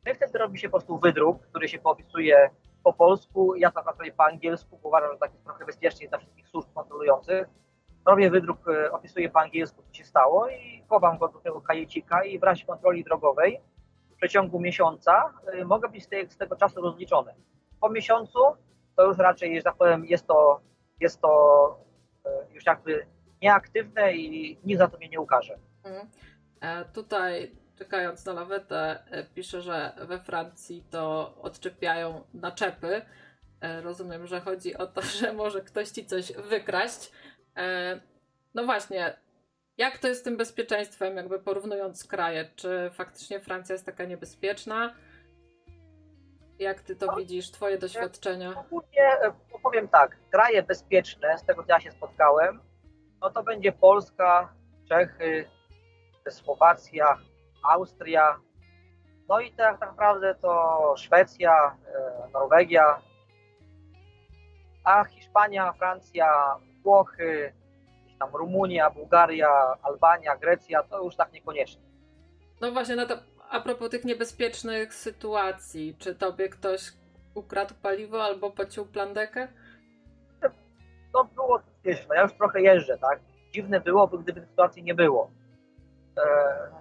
No 0.06 0.12
i 0.12 0.14
wtedy 0.14 0.38
robi 0.38 0.58
się 0.58 0.68
po 0.68 0.78
prostu 0.78 0.98
wydruk, 0.98 1.42
który 1.42 1.68
się 1.68 1.78
poopisuje 1.78 2.50
po 2.84 2.92
polsku, 2.92 3.54
ja 3.54 3.70
to 3.70 3.82
pracuję 3.82 4.12
po 4.12 4.24
angielsku, 4.24 4.80
uważam, 4.82 5.12
że 5.12 5.18
tak 5.18 5.32
jest 5.32 5.44
trochę 5.44 5.64
bezpieczniej 5.64 6.08
dla 6.08 6.18
wszystkich 6.18 6.48
służb 6.48 6.68
kontrolujących. 6.74 7.48
Robię 8.06 8.30
wydruk, 8.30 8.68
e, 8.68 8.92
opisuję 8.92 9.30
po 9.30 9.40
angielsku, 9.40 9.82
co 9.82 9.94
się 9.94 10.04
stało 10.04 10.48
i 10.48 10.84
chowam 10.88 11.18
go 11.18 11.28
do 11.28 11.38
tego 11.38 11.60
kajecika 11.60 12.24
i 12.24 12.38
w 12.38 12.42
razie 12.42 12.66
kontroli 12.66 13.04
drogowej 13.04 13.60
przeciągu 14.22 14.60
miesiąca 14.60 15.32
e, 15.46 15.64
mogę 15.64 15.88
być 15.88 16.04
z, 16.04 16.08
tej, 16.08 16.30
z 16.30 16.36
tego 16.36 16.56
czasu 16.56 16.80
rozliczony. 16.80 17.34
Po 17.80 17.90
miesiącu 17.90 18.38
to 18.96 19.04
już 19.04 19.18
raczej, 19.18 19.56
że 19.56 19.62
tak 19.62 19.76
powiem, 19.76 20.04
jest 20.04 20.26
to, 20.26 20.60
jest 21.00 21.20
to 21.20 21.30
e, 22.24 22.54
już 22.54 22.66
jakby 22.66 23.06
nieaktywne 23.42 24.14
i 24.14 24.58
nikt 24.64 24.78
za 24.78 24.88
to 24.88 24.98
mnie 24.98 25.08
nie 25.08 25.20
ukaże. 25.20 25.58
mm. 25.84 26.06
E, 26.60 26.84
tutaj, 26.84 27.52
czekając 27.78 28.26
na 28.26 28.32
lawetę, 28.32 29.04
e, 29.10 29.24
pisze, 29.24 29.62
że 29.62 29.92
we 29.98 30.18
Francji 30.18 30.84
to 30.90 31.34
odczepiają 31.42 32.24
naczepy. 32.34 33.02
E, 33.60 33.80
rozumiem, 33.80 34.26
że 34.26 34.40
chodzi 34.40 34.76
o 34.76 34.86
to, 34.86 35.02
że 35.20 35.32
może 35.32 35.60
ktoś 35.60 35.88
ci 35.88 36.06
coś 36.06 36.32
wykraść. 36.32 37.12
No 38.54 38.64
właśnie, 38.64 39.16
jak 39.78 39.98
to 39.98 40.08
jest 40.08 40.20
z 40.20 40.24
tym 40.24 40.36
bezpieczeństwem, 40.36 41.16
jakby 41.16 41.38
porównując 41.38 42.04
kraje? 42.04 42.50
Czy 42.56 42.90
faktycznie 42.92 43.40
Francja 43.40 43.72
jest 43.72 43.86
taka 43.86 44.04
niebezpieczna? 44.04 44.94
Jak 46.58 46.82
ty 46.82 46.96
to 46.96 47.16
widzisz, 47.16 47.50
twoje 47.50 47.78
doświadczenia? 47.78 48.50
Ogólnie 48.58 49.02
e, 49.22 49.32
powiem 49.62 49.88
tak, 49.88 50.16
kraje 50.30 50.62
bezpieczne, 50.62 51.38
z 51.38 51.44
tego 51.44 51.62
co 51.62 51.72
ja 51.72 51.80
się 51.80 51.90
spotkałem, 51.90 52.60
no 53.20 53.30
to 53.30 53.42
będzie 53.42 53.72
Polska, 53.72 54.54
Czechy, 54.88 55.44
Słowacja, 56.30 57.18
Austria, 57.62 58.40
no 59.28 59.40
i 59.40 59.52
tak 59.52 59.80
naprawdę 59.80 60.34
to 60.34 60.94
Szwecja, 60.96 61.76
e, 61.86 62.28
Norwegia, 62.32 63.02
a 64.84 65.04
Hiszpania, 65.04 65.72
Francja, 65.72 66.56
Włochy, 66.82 67.52
tam 68.22 68.36
Rumunia, 68.36 68.90
Bułgaria, 68.90 69.48
Albania, 69.82 70.36
Grecja, 70.36 70.82
to 70.82 71.04
już 71.04 71.16
tak 71.16 71.32
niekoniecznie. 71.32 71.82
No 72.60 72.72
właśnie, 72.72 72.96
no 72.96 73.06
to 73.06 73.14
a 73.50 73.60
propos 73.60 73.90
tych 73.90 74.04
niebezpiecznych 74.04 74.94
sytuacji, 74.94 75.96
czy 75.98 76.14
tobie 76.14 76.48
ktoś 76.48 76.92
ukradł 77.34 77.74
paliwo 77.82 78.24
albo 78.24 78.50
pociął 78.50 78.86
plandekę? 78.86 79.48
No 81.14 81.24
było, 81.24 81.60
wiesz, 81.84 82.06
no 82.08 82.14
ja 82.14 82.22
już 82.22 82.32
trochę 82.32 82.62
jeżdżę, 82.62 82.98
tak? 82.98 83.20
Dziwne 83.52 83.80
byłoby, 83.80 84.18
gdyby 84.18 84.40
tej 84.40 84.48
sytuacji 84.50 84.82
nie 84.82 84.94
było. 84.94 85.30
E, 86.18 86.22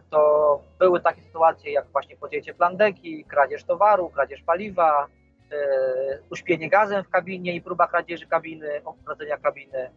to 0.10 0.62
były 0.80 0.99
takie 0.99 1.21
sytuacje 1.21 1.71
jak 1.71 1.88
właśnie 1.88 2.17
podjęcie 2.17 2.54
plandeki, 2.54 3.25
kradzież 3.25 3.63
towaru, 3.63 4.10
kradzież 4.10 4.41
paliwa, 4.41 5.08
e, 5.51 6.19
uśpienie 6.30 6.69
gazem 6.69 7.04
w 7.04 7.10
kabinie 7.10 7.56
i 7.56 7.62
próba 7.62 7.88
kradzieży 7.88 8.27
kabiny, 8.27 8.82
okradzenia 8.86 9.38
kabiny. 9.38 9.91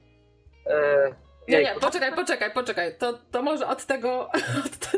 E, 0.66 1.14
Nie, 1.48 1.62
nie, 1.62 1.74
poczekaj, 1.80 2.14
poczekaj, 2.14 2.50
poczekaj. 2.52 2.98
To, 2.98 3.12
to 3.30 3.42
może 3.42 3.66
od 3.66 3.87
tego, 3.87 4.30
od, 4.74 4.90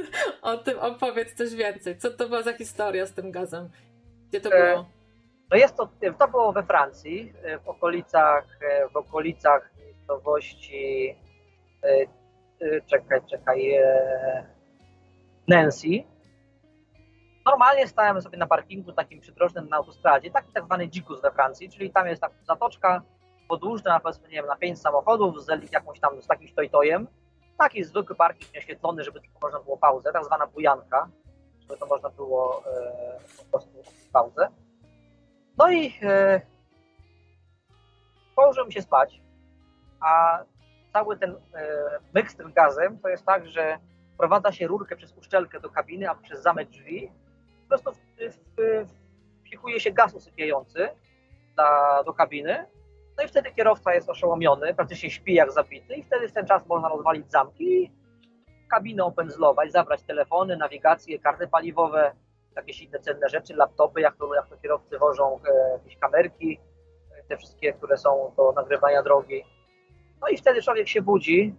o 0.42 0.56
tym 0.56 0.78
opowiedz 0.78 1.34
coś 1.34 1.54
więcej. 1.54 1.98
Co 1.98 2.10
to 2.10 2.28
była 2.28 2.42
za 2.42 2.52
historia 2.52 3.06
z 3.06 3.12
tym 3.12 3.30
gazem? 3.30 3.70
Gdzie 4.28 4.40
to 4.40 4.50
E, 4.52 4.72
było? 4.72 4.86
No 5.50 5.56
jest 5.56 5.76
to, 5.76 5.88
to 6.18 6.28
było 6.28 6.52
we 6.52 6.62
Francji, 6.62 7.32
e, 7.42 7.58
w 7.58 7.68
okolicach, 7.68 8.58
e, 8.60 8.88
w 8.88 8.96
okolicach 8.96 9.70
miejscowości, 9.78 11.16
czekaj, 12.86 13.20
czekaj, 13.30 13.78
Nancy. 15.48 15.88
Normalnie 17.46 17.86
stałem 17.88 18.22
sobie 18.22 18.38
na 18.38 18.46
parkingu 18.46 18.92
takim 18.92 19.20
przydrożnym 19.20 19.68
na 19.68 19.76
autostradzie, 19.76 20.30
taki 20.30 20.52
tak 20.52 20.64
zwany 20.64 20.88
dzikus 20.88 21.22
we 21.22 21.30
Francji, 21.30 21.70
czyli 21.70 21.90
tam 21.90 22.06
jest 22.06 22.20
taka 22.20 22.34
zatoczka 22.42 23.02
podłużna, 23.48 24.00
powiedzmy, 24.00 24.28
nie 24.28 24.34
wiem, 24.34 24.46
na 24.46 24.56
pięć 24.56 24.80
samochodów 24.80 25.44
z 25.44 25.72
jakąś 25.72 26.00
tam, 26.00 26.22
z 26.22 26.26
takim 26.26 26.48
stojtojem. 26.48 27.06
Taki 27.58 27.84
zwykły 27.84 28.16
parking 28.16 28.54
nieoświetlony, 28.54 29.04
żeby 29.04 29.20
tylko 29.20 29.38
można 29.42 29.60
było 29.60 29.76
pauzę, 29.76 30.12
tak 30.12 30.24
zwana 30.24 30.46
bujanka, 30.46 31.08
żeby 31.60 31.76
to 31.76 31.86
można 31.86 32.10
było 32.10 32.62
e, 32.66 33.18
po 33.38 33.44
prostu 33.44 33.82
pauzę. 34.12 34.48
No 35.58 35.70
i 35.70 35.94
e, 36.02 36.40
położyłem 38.36 38.70
się 38.70 38.82
spać, 38.82 39.20
a 40.00 40.38
cały 40.92 41.16
ten 41.16 41.30
e, 41.30 41.36
myk 42.14 42.30
z 42.30 42.36
tym 42.36 42.52
gazem 42.52 42.98
to 42.98 43.08
jest 43.08 43.26
tak, 43.26 43.46
że 43.46 43.78
wprowadza 44.14 44.52
się 44.52 44.66
rurkę 44.66 44.96
przez 44.96 45.16
uszczelkę 45.16 45.60
do 45.60 45.70
kabiny 45.70 46.08
albo 46.08 46.22
przez 46.22 46.42
zamek 46.42 46.68
drzwi. 46.68 47.10
Po 47.62 47.68
prostu 47.68 47.92
w, 47.92 48.86
wpikuje 49.40 49.80
się 49.80 49.92
gaz 49.92 50.14
usypiający 50.14 50.88
do 52.06 52.14
kabiny 52.14 52.66
No 53.18 53.24
i 53.24 53.28
wtedy 53.28 53.50
kierowca 53.52 53.94
jest 53.94 54.10
oszołomiony, 54.10 54.74
praktycznie 54.74 55.10
śpi 55.10 55.34
jak 55.34 55.52
zabity 55.52 55.94
i 55.94 56.02
wtedy 56.02 56.28
w 56.28 56.32
ten 56.32 56.46
czas 56.46 56.66
można 56.66 56.88
rozwalić 56.88 57.30
zamki, 57.30 57.92
kabinę 58.70 59.04
opędzlować, 59.04 59.72
zabrać 59.72 60.02
telefony, 60.02 60.56
nawigację, 60.56 61.18
karty 61.18 61.48
paliwowe, 61.48 62.12
jakieś 62.56 62.82
inne 62.82 62.98
cenne 62.98 63.28
rzeczy, 63.28 63.54
laptopy, 63.54 64.00
jak 64.00 64.16
to, 64.16 64.34
jak 64.34 64.48
to 64.48 64.56
kierowcy 64.56 64.98
wożą, 64.98 65.40
e, 65.48 65.72
jakieś 65.72 65.96
kamerki, 65.98 66.60
e, 67.18 67.22
te 67.28 67.36
wszystkie, 67.36 67.72
które 67.72 67.96
są 67.96 68.32
do 68.36 68.52
nagrywania 68.52 69.02
drogi. 69.02 69.44
No 70.20 70.28
i 70.28 70.36
wtedy 70.36 70.62
człowiek 70.62 70.88
się 70.88 71.02
budzi, 71.02 71.54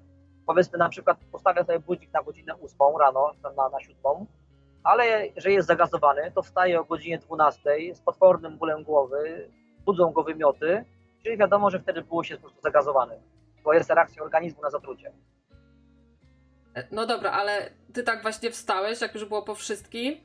powiedzmy 0.48 0.78
na 0.78 0.90
przykład 0.90 1.18
postawia 1.32 1.64
sobie 1.64 1.80
budzik 1.80 2.14
na 2.14 2.24
godzinę 2.24 2.54
8 2.54 2.98
rano, 3.00 3.32
na, 3.44 3.70
na 3.70 3.80
7, 3.80 3.98
ale 4.84 5.04
że 5.38 5.52
jest 5.52 5.68
zagazowany, 5.68 6.32
to 6.36 6.42
wstaje 6.42 6.80
o 6.80 6.84
godzinie 6.84 7.18
12 7.18 7.70
z 7.94 8.02
potwornym 8.02 8.58
bólem 8.58 8.84
głowy, 8.84 9.50
budzą 9.86 10.12
go 10.12 10.24
wymioty, 10.24 10.86
czyli 11.24 11.38
wiadomo, 11.38 11.70
że 11.70 11.80
wtedy 11.80 12.02
było 12.02 12.24
się 12.24 12.36
po 12.36 12.42
prostu 12.42 12.62
zagazowany, 12.62 13.22
bo 13.64 13.74
jest 13.74 13.90
reakcja 13.90 14.24
organizmu 14.24 14.62
na 14.62 14.70
zatrucie. 14.70 15.12
No 16.92 17.06
dobra, 17.06 17.32
ale 17.32 17.70
ty 17.94 18.04
tak 18.04 18.22
właśnie 18.22 18.52
wstałeś, 18.52 19.02
jak 19.02 19.14
już 19.14 19.26
było 19.26 19.42
po 19.42 19.56
wszystkim? 19.56 20.18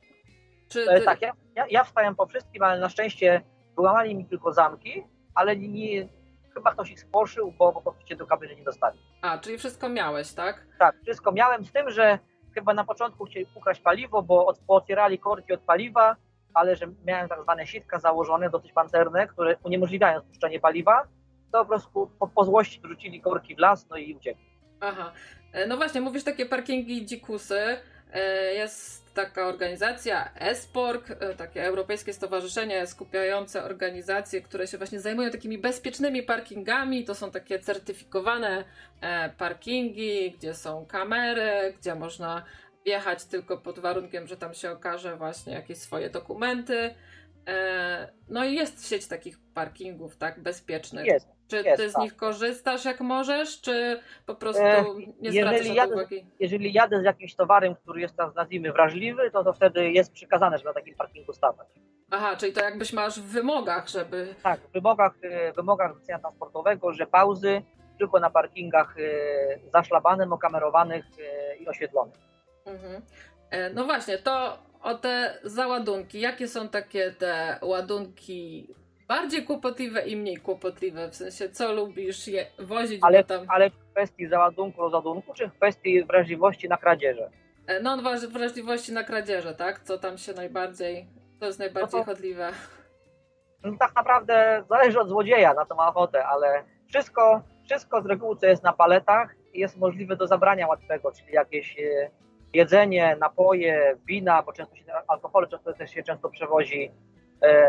Czy 0.68 0.90
E, 0.90 0.98
ty... 0.98 1.05
Tak, 1.05 1.22
ja, 1.22 1.33
ja, 1.57 1.66
ja 1.70 1.85
wstałem 1.85 2.14
po 2.14 2.26
wszystkim, 2.26 2.62
ale 2.62 2.81
na 2.81 2.88
szczęście 2.88 3.42
wyłamali 3.76 4.14
mi 4.14 4.24
tylko 4.24 4.52
zamki, 4.52 5.05
ale 5.35 5.57
nie, 5.57 6.09
chyba 6.55 6.72
ktoś 6.72 6.90
ich 6.90 7.00
spłoszył, 7.00 7.52
bo 7.59 7.72
po 7.72 7.83
prostu 7.83 8.05
cię 8.05 8.16
do 8.16 8.26
kabiny 8.26 8.57
nie 8.57 8.64
dostali. 8.64 8.98
A, 9.22 9.38
czyli 9.38 9.59
wszystko 9.59 9.88
miałeś, 9.88 10.33
tak? 10.33 10.66
Tak, 10.78 10.96
wszystko 11.02 11.33
miałem 11.33 11.64
z 11.64 11.72
tym, 11.72 11.90
że 11.90 12.18
chyba 12.55 12.74
na 12.74 12.85
początku 12.85 13.24
chcieli 13.24 13.46
ukraść 13.55 13.81
paliwo, 13.81 14.22
bo 14.22 14.46
od, 14.46 14.59
pootwierali 14.59 15.18
korki 15.18 15.52
od 15.52 15.61
paliwa, 15.61 16.16
ale 16.55 16.77
że 16.77 16.87
miałem 17.07 17.29
tak 17.29 17.43
zwane 17.43 17.67
sitka 17.67 17.99
założone, 17.99 18.51
dosyć 18.51 18.73
pancerne, 18.73 19.27
które 19.27 19.57
uniemożliwiają 19.65 20.21
spuszczenie 20.21 20.61
paliwa, 20.61 21.03
to 21.53 21.59
po 21.59 21.65
prostu 21.65 22.11
po, 22.19 22.29
po 22.29 22.45
złości 22.45 22.81
wrzucili 22.81 23.21
korki 23.21 23.55
w 23.55 23.59
las, 23.59 23.88
no 23.91 23.97
i 23.97 24.15
uciekli. 24.15 24.45
Aha. 24.81 25.12
E, 25.53 25.67
No 25.67 25.77
właśnie, 25.77 26.01
mówisz 26.01 26.25
takie 26.25 26.47
parkingi 26.47 27.07
dzikusy. 27.07 27.61
E, 28.12 28.55
Jest 28.55 29.15
taka 29.15 29.47
organizacja 29.47 30.35
ESPORG, 30.35 31.11
e, 31.11 31.35
takie 31.35 31.65
Europejskie 31.65 32.12
Stowarzyszenie 32.12 32.87
skupiające 32.87 33.65
organizacje, 33.65 34.41
które 34.41 34.67
się 34.67 34.79
właśnie 34.79 35.01
zajmują 35.01 35.31
takimi 35.31 35.59
bezpiecznymi 35.59 36.23
parkingami. 36.23 37.05
To 37.05 37.15
są 37.15 37.31
takie 37.31 37.59
certyfikowane 37.59 38.65
parkingi, 39.38 40.31
gdzie 40.31 40.55
są 40.55 40.87
kamery, 40.87 41.75
gdzie 41.81 41.95
można 41.95 42.43
wjechać 42.85 43.25
tylko 43.25 43.57
pod 43.59 43.79
warunkiem, 43.79 44.27
że 44.27 44.37
tam 44.37 44.55
się 44.55 44.71
okaże 44.71 45.16
właśnie 45.16 45.53
jakieś 45.53 45.79
swoje 45.79 46.11
dokumenty. 46.11 46.95
E, 47.49 48.12
No 48.29 48.45
i 48.45 48.55
jest 48.55 48.88
sieć 48.88 49.07
takich 49.09 49.37
parkingów, 49.55 50.16
tak, 50.16 50.40
bezpiecznych. 50.40 51.07
Jest. 51.07 51.29
Czy 51.49 51.57
Jest, 51.62 51.83
ty 51.83 51.90
z 51.90 51.92
tak. 51.92 52.03
nich 52.03 52.16
korzystasz 52.16 52.85
jak 52.85 53.01
możesz, 53.01 53.61
czy 53.61 54.01
po 54.27 54.35
prostu 54.35 54.62
E, 54.62 54.85
nie 54.99 55.07
jeżeli 55.21 55.42
zwracasz 55.42 55.66
to 55.68 55.75
jadę- 55.75 55.92
uwagi? 55.95 56.27
Jeżeli 56.40 56.73
jadę 56.73 57.01
z 57.01 57.05
jakimś 57.05 57.35
towarem, 57.35 57.75
który 57.75 58.01
jest 58.01 58.16
tam, 58.16 58.33
nazwijmy, 58.37 58.73
wrażliwy, 58.73 59.31
to, 59.31 59.45
to 59.45 59.53
wtedy 59.53 59.90
jest 59.92 60.12
przykazane, 60.12 60.59
żeby 60.59 60.68
na 60.71 60.75
takim 60.75 60.95
parkingu 60.95 61.33
stawać. 61.33 61.68
Aha, 62.11 62.37
czyli 62.37 62.53
to 62.53 62.64
jakbyś 62.64 62.92
masz 62.92 63.21
w 63.21 63.25
wymogach, 63.25 63.88
żeby. 63.88 64.35
Tak, 64.42 64.61
w 64.61 64.73
wymogach, 64.73 65.12
e, 65.23 65.53
wymogach 65.53 65.95
zlecenia 65.95 66.18
transportowego, 66.18 66.92
że 66.92 67.07
pauzy 67.07 67.62
tylko 67.99 68.21
na 68.21 68.31
parkingach 68.31 68.95
zaszlabanym, 69.73 70.33
okamerowanych 70.33 71.05
i 71.61 71.68
oświetlonych. 71.68 72.14
Mhm. 72.66 73.03
E, 73.51 73.70
No 73.70 73.85
właśnie, 73.85 74.18
to 74.18 74.59
o 74.83 74.94
te 74.94 75.38
załadunki. 75.44 76.20
Jakie 76.20 76.48
są 76.48 76.68
takie 76.68 77.11
te 77.12 77.59
ładunki 77.62 78.68
bardziej 79.09 79.44
kłopotliwe 79.44 80.03
i 80.07 80.16
mniej 80.16 80.37
kłopotliwe? 80.37 81.09
W 81.11 81.16
sensie, 81.16 81.48
co 81.51 81.72
lubisz 81.72 82.29
je 82.29 82.46
wozić, 82.59 83.01
Ale, 83.03 83.25
tam. 83.25 83.44
ale 83.48 83.70
w 83.70 83.90
kwestii 83.92 84.29
załadunku, 84.29 84.81
rozładunku, 84.81 85.35
czy 85.35 85.48
w 85.48 85.53
kwestii 85.53 86.05
wrażliwości 86.05 86.68
na 86.68 86.77
kradzieże? 86.77 87.31
E, 87.66 87.81
No, 87.81 87.96
wraż- 87.96 88.27
wrażliwości 88.27 88.92
na 88.92 89.05
kradzieże, 89.05 89.55
tak? 89.55 89.81
Co 89.81 89.98
tam 89.98 90.18
się 90.18 90.33
najbardziej. 90.33 91.07
To 91.40 91.46
jest 91.46 91.59
najbardziej 91.59 92.01
No 92.01 92.05
to- 92.07 92.12
chodliwe. 92.12 92.51
No, 93.64 93.77
tak 93.79 93.94
naprawdę 93.94 94.64
zależy 94.68 95.01
od 95.01 95.09
złodzieja, 95.09 95.55
na 95.55 95.66
co 95.66 95.75
ma 95.75 95.88
ochotę, 95.88 96.27
ale 96.27 96.64
wszystko, 96.88 97.42
wszystko 97.64 98.03
z 98.03 98.07
reguły, 98.07 98.37
co 98.37 98.46
jest 98.46 98.62
na 98.62 98.72
paletach, 98.72 99.35
jest 99.55 99.77
możliwe 99.77 100.16
do 100.16 100.27
zabrania 100.27 100.66
łatwego, 100.66 101.12
czyli 101.12 101.33
jakieś 101.33 101.79
e, 101.79 102.11
jedzenie, 102.55 103.17
napoje, 103.21 103.97
wina, 104.07 104.43
bo 104.43 104.53
często 104.53 104.77
się 104.77 104.85
alkohol 105.09 105.49
często 105.49 105.73
też 105.73 105.91
się 105.91 106.03
często 106.03 106.29
przewozi. 106.29 106.91
E, 107.43 107.69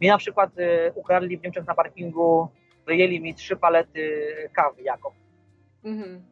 mi 0.00 0.08
na 0.08 0.18
przykład 0.18 0.50
e, 0.58 0.92
ukradli 0.92 1.38
w 1.38 1.42
Niemczech 1.42 1.66
na 1.66 1.74
parkingu, 1.74 2.48
wyjęli 2.86 3.20
mi 3.20 3.34
trzy 3.34 3.56
palety 3.56 4.26
kawy 4.52 4.82
Jakob. 4.82 5.14
Mhm. 5.84 6.22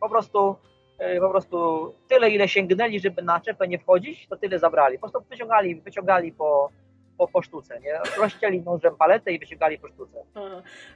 Po 0.00 0.08
prostu, 0.08 0.56
e, 0.98 1.20
po 1.20 1.30
prostu 1.30 1.94
tyle, 2.08 2.30
ile 2.30 2.48
sięgnęli, 2.48 3.00
żeby 3.00 3.22
na 3.22 3.40
czepę 3.40 3.68
nie 3.68 3.78
wchodzić, 3.78 4.26
to 4.28 4.36
tyle 4.36 4.58
zabrali. 4.58 4.98
Po 4.98 5.10
prostu 5.10 5.30
wyciągali, 5.30 5.80
wyciągali 5.80 6.32
po, 6.32 6.70
po, 7.18 7.28
po 7.28 7.42
sztuce, 7.42 7.80
nie? 7.80 7.98
Rozcięli 8.18 8.60
nożem 8.60 8.96
paletę 8.96 9.32
i 9.32 9.38
wyciągali 9.38 9.78
po 9.78 9.88
sztuce. 9.88 10.24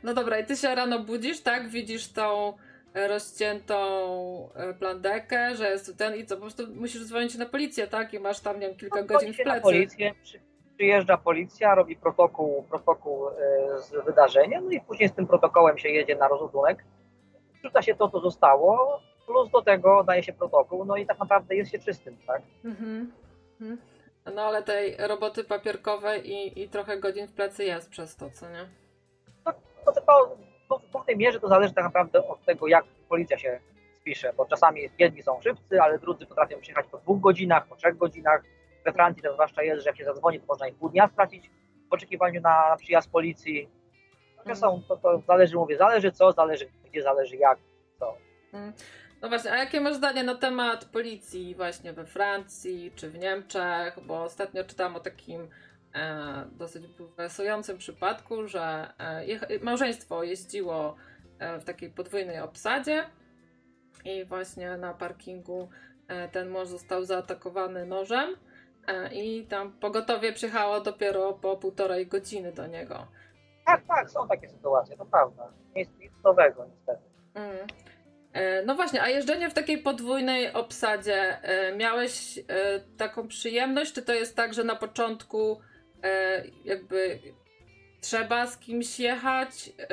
No 0.02 0.14
dobra, 0.14 0.38
i 0.38 0.46
ty 0.46 0.56
się 0.56 0.74
rano 0.74 0.98
budzisz, 0.98 1.40
tak? 1.42 1.68
Widzisz 1.68 2.12
tą 2.12 2.52
rozciętą 3.06 3.78
e, 4.54 4.74
plandekę, 4.74 5.56
że 5.56 5.70
jest 5.70 5.98
ten 5.98 6.16
i 6.16 6.26
co, 6.26 6.34
po 6.34 6.40
prostu 6.40 6.62
musisz 6.74 7.04
dzwonić 7.04 7.38
na 7.38 7.46
policję, 7.46 7.86
tak? 7.86 8.14
I 8.14 8.18
masz 8.18 8.40
tam, 8.40 8.60
nie 8.60 8.68
wiem, 8.68 8.76
kilka 8.76 9.02
godzin 9.02 9.28
Chodzi 9.28 9.42
w 9.42 9.44
plecy. 9.44 9.62
policję, 9.62 10.14
przy, 10.22 10.40
przyjeżdża 10.76 11.16
policja, 11.16 11.74
robi 11.74 11.96
protokół, 11.96 12.62
protokół 12.62 13.28
e, 13.28 13.32
z 13.78 14.04
wydarzenia, 14.06 14.60
no 14.60 14.70
i 14.70 14.80
później 14.80 15.08
z 15.08 15.12
tym 15.12 15.26
protokołem 15.26 15.78
się 15.78 15.88
jedzie 15.88 16.16
na 16.16 16.28
rozładunek. 16.28 16.84
Wrzuca 17.54 17.82
się 17.82 17.94
to, 17.94 18.08
co 18.08 18.20
zostało, 18.20 19.00
plus 19.26 19.50
do 19.50 19.62
tego 19.62 20.04
daje 20.04 20.22
się 20.22 20.32
protokół, 20.32 20.84
no 20.84 20.96
i 20.96 21.06
tak 21.06 21.18
naprawdę 21.18 21.56
jest 21.56 21.70
się 21.70 21.78
czystym, 21.78 22.16
tak? 22.26 22.42
Mhm. 22.64 23.12
Mhm. 23.60 23.78
No 24.34 24.42
ale 24.42 24.62
tej 24.62 24.96
roboty 24.96 25.44
papierkowej 25.44 26.30
i, 26.30 26.62
i 26.62 26.68
trochę 26.68 26.98
godzin 27.00 27.26
w 27.28 27.32
plecy 27.32 27.64
jest 27.64 27.90
przez 27.90 28.16
to, 28.16 28.30
co 28.30 28.50
nie? 28.50 28.68
To, 29.44 29.52
to, 29.92 30.00
to, 30.00 30.36
to 30.68 30.78
w 30.78 30.84
pewnej 30.84 31.16
mierze 31.16 31.40
to 31.40 31.48
zależy 31.48 31.74
tak 31.74 31.84
naprawdę 31.84 32.28
od 32.28 32.44
tego, 32.44 32.66
jak 32.66 32.84
policja 33.08 33.38
się 33.38 33.60
spisze, 34.00 34.32
bo 34.32 34.46
czasami 34.46 34.80
jedni 34.98 35.22
są 35.22 35.40
szybcy, 35.40 35.82
ale 35.82 35.98
drudzy 35.98 36.26
potrafią 36.26 36.60
przyjechać 36.60 36.86
po 36.86 36.98
dwóch 36.98 37.20
godzinach, 37.20 37.66
po 37.66 37.76
trzech 37.76 37.96
godzinach. 37.96 38.42
We 38.84 38.92
Francji 38.92 39.22
to 39.22 39.32
zwłaszcza 39.32 39.62
jest, 39.62 39.82
że 39.82 39.90
jak 39.90 39.96
się 39.96 40.04
zadzwoni, 40.04 40.40
to 40.40 40.46
można 40.46 40.68
i 40.68 40.72
pół 40.72 40.88
dnia 40.88 41.08
stracić 41.08 41.50
w 41.90 41.92
oczekiwaniu 41.92 42.40
na, 42.40 42.68
na 42.68 42.76
przyjazd 42.76 43.10
policji. 43.10 43.68
To, 44.44 44.56
są, 44.56 44.82
to, 44.88 44.96
to 44.96 45.22
zależy, 45.26 45.56
mówię, 45.56 45.76
zależy 45.76 46.12
co, 46.12 46.32
zależy 46.32 46.68
gdzie, 46.90 47.02
zależy 47.02 47.36
jak, 47.36 47.58
co. 47.98 48.16
No 49.22 49.28
właśnie, 49.28 49.52
a 49.52 49.56
jakie 49.56 49.80
masz 49.80 49.94
zdanie 49.94 50.22
na 50.22 50.34
temat 50.34 50.84
policji 50.84 51.54
właśnie 51.54 51.92
we 51.92 52.06
Francji 52.06 52.92
czy 52.94 53.10
w 53.10 53.18
Niemczech? 53.18 53.98
Bo 54.06 54.22
ostatnio 54.22 54.64
czytałam 54.64 54.96
o 54.96 55.00
takim 55.00 55.48
dosyć 56.52 56.86
bulwersującym 56.86 57.78
przypadku, 57.78 58.46
że 58.46 58.92
e, 58.98 59.64
małżeństwo 59.64 60.22
jeździło 60.22 60.96
e, 61.38 61.58
w 61.58 61.64
takiej 61.64 61.90
podwójnej 61.90 62.40
obsadzie 62.40 63.04
i 64.04 64.24
właśnie 64.24 64.76
na 64.76 64.94
parkingu 64.94 65.68
e, 66.08 66.28
ten 66.28 66.48
mąż 66.48 66.68
został 66.68 67.04
zaatakowany 67.04 67.86
nożem 67.86 68.36
e, 68.86 69.14
i 69.14 69.46
tam 69.46 69.72
pogotowie 69.72 70.32
przyjechało 70.32 70.80
dopiero 70.80 71.32
po 71.32 71.56
półtorej 71.56 72.06
godziny 72.06 72.52
do 72.52 72.66
niego. 72.66 73.06
Tak, 73.66 73.86
tak, 73.86 74.10
są 74.10 74.28
takie 74.28 74.48
sytuacje, 74.48 74.96
to 74.96 75.04
prawda. 75.06 75.52
Nic, 75.76 75.88
nic 75.98 76.12
nowego 76.24 76.66
niestety. 76.66 77.02
Mm. 77.34 77.66
E, 78.32 78.62
No 78.62 78.74
właśnie, 78.74 79.02
a 79.02 79.08
jeżdżenie 79.08 79.50
w 79.50 79.54
takiej 79.54 79.78
podwójnej 79.78 80.52
obsadzie, 80.52 81.42
e, 81.42 81.76
miałeś 81.76 82.38
e, 82.38 82.42
taką 82.96 83.28
przyjemność, 83.28 83.92
czy 83.92 84.02
to 84.02 84.14
jest 84.14 84.36
tak, 84.36 84.54
że 84.54 84.64
na 84.64 84.76
początku 84.76 85.52
e, 85.52 85.77
jakby 86.64 87.18
trzeba 88.00 88.46
z 88.46 88.58
kimś 88.58 89.00
jechać? 89.00 89.70
E, 89.78 89.84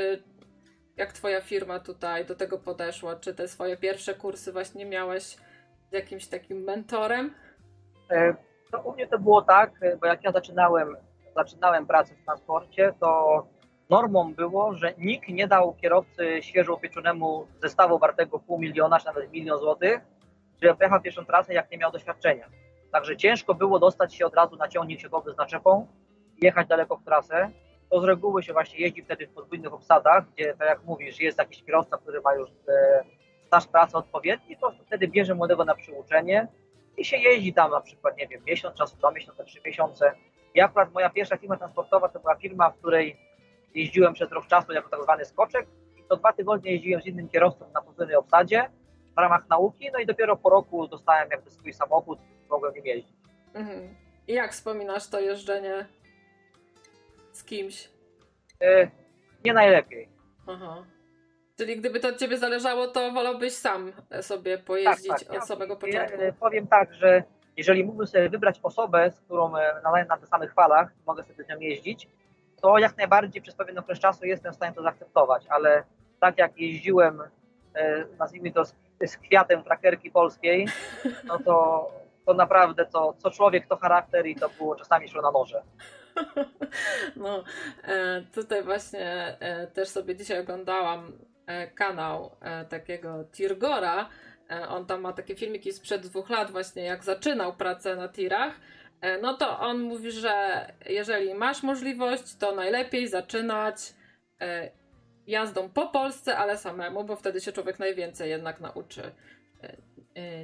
Jak 0.98 1.14
twoja 1.14 1.42
firma 1.42 1.80
tutaj 1.80 2.26
do 2.26 2.36
tego 2.36 2.58
podeszła? 2.58 3.16
Czy 3.16 3.34
te 3.36 3.48
swoje 3.48 3.78
pierwsze 3.78 4.14
kursy 4.14 4.52
właśnie 4.54 4.86
miałeś 4.86 5.24
z 5.24 5.92
jakimś 5.92 6.28
takim 6.28 6.58
mentorem? 6.64 7.34
E, 8.12 8.36
To 8.72 8.82
u 8.82 8.94
mnie 8.94 9.08
to 9.08 9.20
było 9.20 9.42
tak, 9.42 9.72
e, 9.82 9.98
bo 9.98 10.08
jak 10.08 10.24
ja 10.24 10.32
zaczynałem, 10.32 10.98
zaczynałem 11.36 11.86
pracę 11.88 12.16
w 12.16 12.26
transporcie, 12.26 12.94
to 13.00 13.48
normą 13.90 14.34
było, 14.34 14.74
że 14.74 14.94
nikt 14.98 15.28
nie 15.30 15.48
dał 15.48 15.74
kierowcy 15.76 16.38
świeżo 16.42 16.74
upieczonemu 16.76 17.48
zestawu 17.62 18.00
wartego 18.00 18.40
pół 18.40 18.60
miliona, 18.60 19.00
czy 19.00 19.06
nawet 19.06 19.32
milion 19.32 19.60
złotych, 19.60 20.00
żeby 20.62 20.76
pojechał 20.76 21.02
pierwszą 21.02 21.26
trasę, 21.26 21.54
jak 21.54 21.72
nie 21.72 21.78
miał 21.78 21.92
doświadczenia. 21.92 22.50
Także 22.96 23.18
ciężko 23.18 23.54
było 23.54 23.80
dostać 23.80 24.16
się 24.16 24.26
od 24.26 24.36
razu 24.36 24.56
na 24.56 24.68
ciągnik 24.68 25.00
siodłowy 25.00 25.34
z 25.34 25.38
naczepą 25.38 25.88
i 26.38 26.46
jechać 26.46 26.68
daleko 26.68 26.98
w 26.98 27.04
trasę. 27.04 27.52
To 27.90 28.02
z 28.02 28.04
reguły 28.04 28.44
się 28.44 28.54
właśnie 28.54 28.80
jeździ 28.80 29.02
wtedy 29.02 29.28
w 29.28 29.34
podwójnych 29.34 29.74
obsadach, 29.74 30.26
gdzie, 30.32 30.54
tak 30.60 30.70
jak 30.70 30.84
mówisz, 30.84 31.20
jest 31.20 31.38
jakiś 31.38 31.64
kierowca, 31.64 31.98
który 31.98 32.22
ma 32.22 32.36
już 32.36 32.50
e, 32.50 33.04
staż 33.46 33.68
pracy 33.68 33.98
odpowiedni, 33.98 34.58
to 34.58 34.72
wtedy 34.86 35.08
bierze 35.08 35.36
młodego 35.36 35.66
na 35.66 35.76
przyuczenie 35.76 36.48
i 36.98 37.06
się 37.06 37.18
jeździ 37.18 37.54
tam 37.54 37.72
na 37.72 37.82
przykład, 37.82 38.18
nie 38.18 38.28
wiem, 38.28 38.42
miesiąc, 38.48 38.76
czas 38.76 38.96
dwa 38.96 39.12
miesiące, 39.12 39.44
trzy 39.44 39.62
miesiące. 39.66 40.12
Ja 40.54 40.66
akurat 40.66 40.94
moja 40.94 41.10
pierwsza 41.10 41.38
firma 41.38 41.58
transportowa 41.58 42.10
to 42.10 42.20
była 42.20 42.36
firma, 42.36 42.70
w 42.70 42.78
której 42.78 43.18
jeździłem 43.74 44.14
przez 44.14 44.32
rok 44.32 44.48
czasu 44.48 44.74
jako 44.74 44.90
tak 44.90 45.04
zwany 45.04 45.26
skoczek 45.26 45.68
i 45.98 46.04
to 46.04 46.16
dwa 46.16 46.34
tygodnie 46.34 46.72
jeździłem 46.72 47.02
z 47.02 47.06
innym 47.06 47.30
kierowcą 47.30 47.66
na 47.74 47.82
podwójnej 47.82 48.16
obsadzie 48.16 48.70
w 49.16 49.18
ramach 49.18 49.50
nauki, 49.50 49.90
no 49.94 50.00
i 50.00 50.06
dopiero 50.06 50.36
po 50.36 50.50
roku 50.50 50.88
dostałem 50.88 51.30
jakby 51.32 51.52
swój 51.52 51.74
samochód 51.74 52.20
mogłem 52.50 52.74
nim 52.74 52.86
jeździć. 52.86 53.16
Mhm. 53.54 53.96
I 54.28 54.34
jak 54.34 54.52
wspominasz 54.52 55.10
to 55.10 55.20
jeżdżenie 55.20 55.86
z 57.32 57.44
kimś? 57.44 57.90
E, 58.62 58.88
nie 59.46 59.54
najlepiej. 59.54 60.10
Aha. 60.48 60.86
Czyli 61.58 61.78
gdyby 61.78 62.00
to 62.00 62.08
od 62.08 62.18
ciebie 62.18 62.38
zależało, 62.38 62.88
to 62.88 63.12
wolałbyś 63.12 63.54
sam 63.54 63.92
sobie 64.22 64.58
pojeździć 64.58 65.08
Tak, 65.08 65.24
tak. 65.24 65.38
od 65.38 65.48
samego 65.48 65.74
Ja, 65.74 65.80
początku. 65.80 66.22
e, 66.22 66.34
powiem 66.34 66.68
tak, 66.68 66.94
że 66.94 67.24
jeżeli 67.58 67.84
mógłbym 67.84 68.08
sobie 68.08 68.30
wybrać 68.30 68.60
osobę, 68.64 69.12
z 69.12 69.22
którą 69.22 69.58
e, 69.58 69.82
nadaję 69.84 70.06
na 70.06 70.18
tych 70.18 70.28
samych 70.30 70.54
falach, 70.54 70.92
mogę 71.08 71.24
sobie 71.24 71.44
z 71.44 71.48
nią 71.48 71.60
jeździć, 71.60 72.08
to 72.62 72.78
jak 72.78 72.98
najbardziej 72.98 73.42
przez 73.42 73.56
pewien 73.56 73.78
okres 73.78 74.00
czasu 74.00 74.26
jestem 74.26 74.54
w 74.54 74.56
stanie 74.56 74.74
to 74.76 74.82
zaakceptować, 74.84 75.46
ale 75.50 75.84
tak 76.20 76.38
jak 76.38 76.58
jeździłem, 76.58 77.22
e, 77.76 78.06
nazwijmy 78.20 78.52
to 78.52 78.66
z, 78.66 78.76
z 79.06 79.18
kwiatem 79.18 79.64
trackerki 79.64 80.12
polskiej, 80.12 80.68
no 81.24 81.40
to, 81.40 81.88
to 82.26 82.34
naprawdę 82.34 82.86
to, 82.86 83.14
co 83.18 83.32
człowiek, 83.32 83.68
to 83.68 83.78
charakter 83.78 84.28
i 84.28 84.36
to 84.36 84.50
było 84.50 84.76
czasami 84.76 85.10
szło 85.10 85.22
na 85.22 85.32
noże. 85.32 85.62
No, 87.16 87.44
e, 87.84 88.22
tutaj 88.34 88.64
właśnie 88.64 89.38
e, 89.40 89.68
też 89.68 89.90
sobie 89.90 90.16
dzisiaj 90.16 90.40
oglądałam 90.40 91.12
e, 91.48 91.68
kanał 91.68 92.36
takiego 92.70 93.26
Tirgora. 93.32 94.10
On 94.70 94.86
tam 94.86 95.02
ma 95.02 95.14
takie 95.14 95.36
filmiki 95.36 95.74
sprzed 95.74 96.08
dwóch 96.08 96.30
lat, 96.30 96.52
właśnie 96.52 96.84
jak 96.84 97.04
zaczynał 97.04 97.54
pracę 97.54 97.96
na 97.96 98.10
tirach. 98.10 98.54
No 99.22 99.38
to 99.38 99.60
on 99.60 99.82
mówi, 99.82 100.12
że 100.12 100.66
jeżeli 100.86 101.34
masz 101.34 101.64
możliwość, 101.64 102.36
to 102.36 102.56
najlepiej 102.56 103.08
zaczynać 103.08 103.94
jazdą 105.28 105.70
po 105.70 105.88
Polsce, 105.88 106.38
ale 106.38 106.58
samemu, 106.58 107.04
bo 107.04 107.16
wtedy 107.16 107.42
się 107.42 107.52
człowiek 107.52 107.80
najwięcej 107.80 108.30
jednak 108.30 108.62
nauczy 108.62 109.12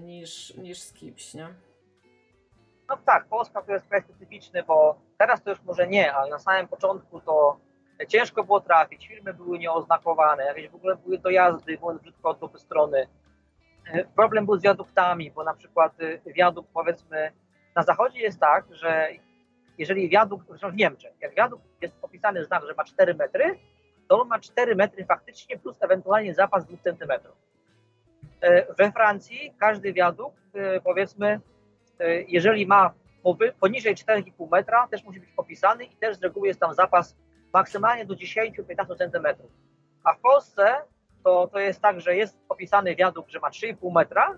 niż, 0.02 0.58
niż 0.58 0.80
z 0.80 0.94
kimś, 0.94 1.34
nie? 1.34 1.48
No 2.92 2.98
tak, 3.06 3.26
Polska 3.26 3.62
to 3.62 3.72
jest 3.72 3.88
kraj 3.88 4.02
specyficzny, 4.02 4.64
bo 4.64 4.96
teraz 5.18 5.44
to 5.44 5.50
już 5.50 5.64
może 5.64 5.88
nie, 5.88 6.14
ale 6.14 6.30
na 6.30 6.40
samym 6.40 6.68
początku 6.68 7.22
to 7.22 7.58
ciężko 8.08 8.44
było 8.44 8.62
trafić, 8.62 9.08
filmy 9.08 9.34
były 9.34 9.60
nieoznakowane, 9.60 10.46
jakieś 10.46 10.70
w 10.70 10.76
ogóle 10.76 10.96
były 10.96 11.18
dojazdy, 11.18 11.78
były 11.78 12.00
brzydko 12.00 12.30
od 12.30 12.40
dupy 12.40 12.60
strony. 12.60 13.08
E, 13.94 14.04
Problem 14.06 14.46
był 14.46 14.58
z 14.58 14.62
wiaduktami, 14.62 15.32
bo 15.32 15.44
na 15.44 15.54
przykład 15.54 15.94
e, 16.02 16.34
wiadukt 16.34 16.70
powiedzmy 16.74 17.32
na 17.76 17.84
zachodzie 17.84 18.20
jest 18.20 18.40
tak, 18.40 18.66
że 18.72 19.08
jeżeli 19.78 20.10
wiadukt, 20.10 20.48
zresztą 20.48 20.72
w 20.72 20.76
Niemczech, 20.76 21.14
jak 21.22 21.36
wiadukt 21.36 21.64
jest 21.82 21.96
opisany 22.02 22.46
znak, 22.46 22.64
że 22.68 22.74
ma 22.74 22.84
4 22.84 23.14
metry, 23.14 23.60
to 24.08 24.22
on 24.22 24.28
ma 24.28 24.40
4 24.40 24.76
metry 24.76 25.06
faktycznie 25.06 25.60
plus 25.60 25.84
ewentualnie 25.84 26.34
zapas 26.34 26.66
2 26.66 26.78
centymetrów. 26.78 27.36
E, 28.42 28.74
We 28.74 28.92
Francji 28.92 29.54
każdy 29.60 29.94
wiadukt 29.94 30.42
powiedzmy 30.84 31.40
jeżeli 32.28 32.68
ma 32.68 32.94
poniżej 33.60 33.96
4,5 33.96 34.52
metra, 34.52 34.88
też 34.88 35.04
musi 35.04 35.20
być 35.20 35.30
opisany 35.38 35.84
i 35.84 35.96
też 35.96 36.18
z 36.18 36.24
reguły 36.24 36.48
jest 36.48 36.60
tam 36.60 36.74
zapas 36.74 37.18
maksymalnie 37.54 38.06
do 38.06 38.16
10-15 38.16 38.98
cm. 38.98 39.28
A 40.04 40.14
w 40.14 40.20
Polsce 40.20 40.82
to, 41.24 41.48
to 41.48 41.60
jest 41.60 41.82
tak, 41.82 42.02
że 42.02 42.16
jest 42.16 42.38
opisany 42.50 42.96
wiadukt, 42.96 43.32
że 43.32 43.40
ma 43.40 43.50
3,5 43.50 43.94
metra. 43.96 44.38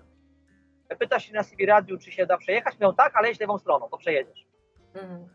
Pyta 0.98 1.20
się 1.20 1.32
na 1.34 1.44
CB 1.44 1.66
Radiu, 1.66 1.98
czy 1.98 2.12
się 2.12 2.26
da 2.26 2.36
przejechać. 2.38 2.74
Mówią 2.74 2.94
tak, 2.94 3.16
ale 3.16 3.28
jedź 3.28 3.40
lewą 3.40 3.58
stroną, 3.58 3.88
to 3.88 3.98
przejedziesz. 3.98 4.46
Mhm. 4.94 5.28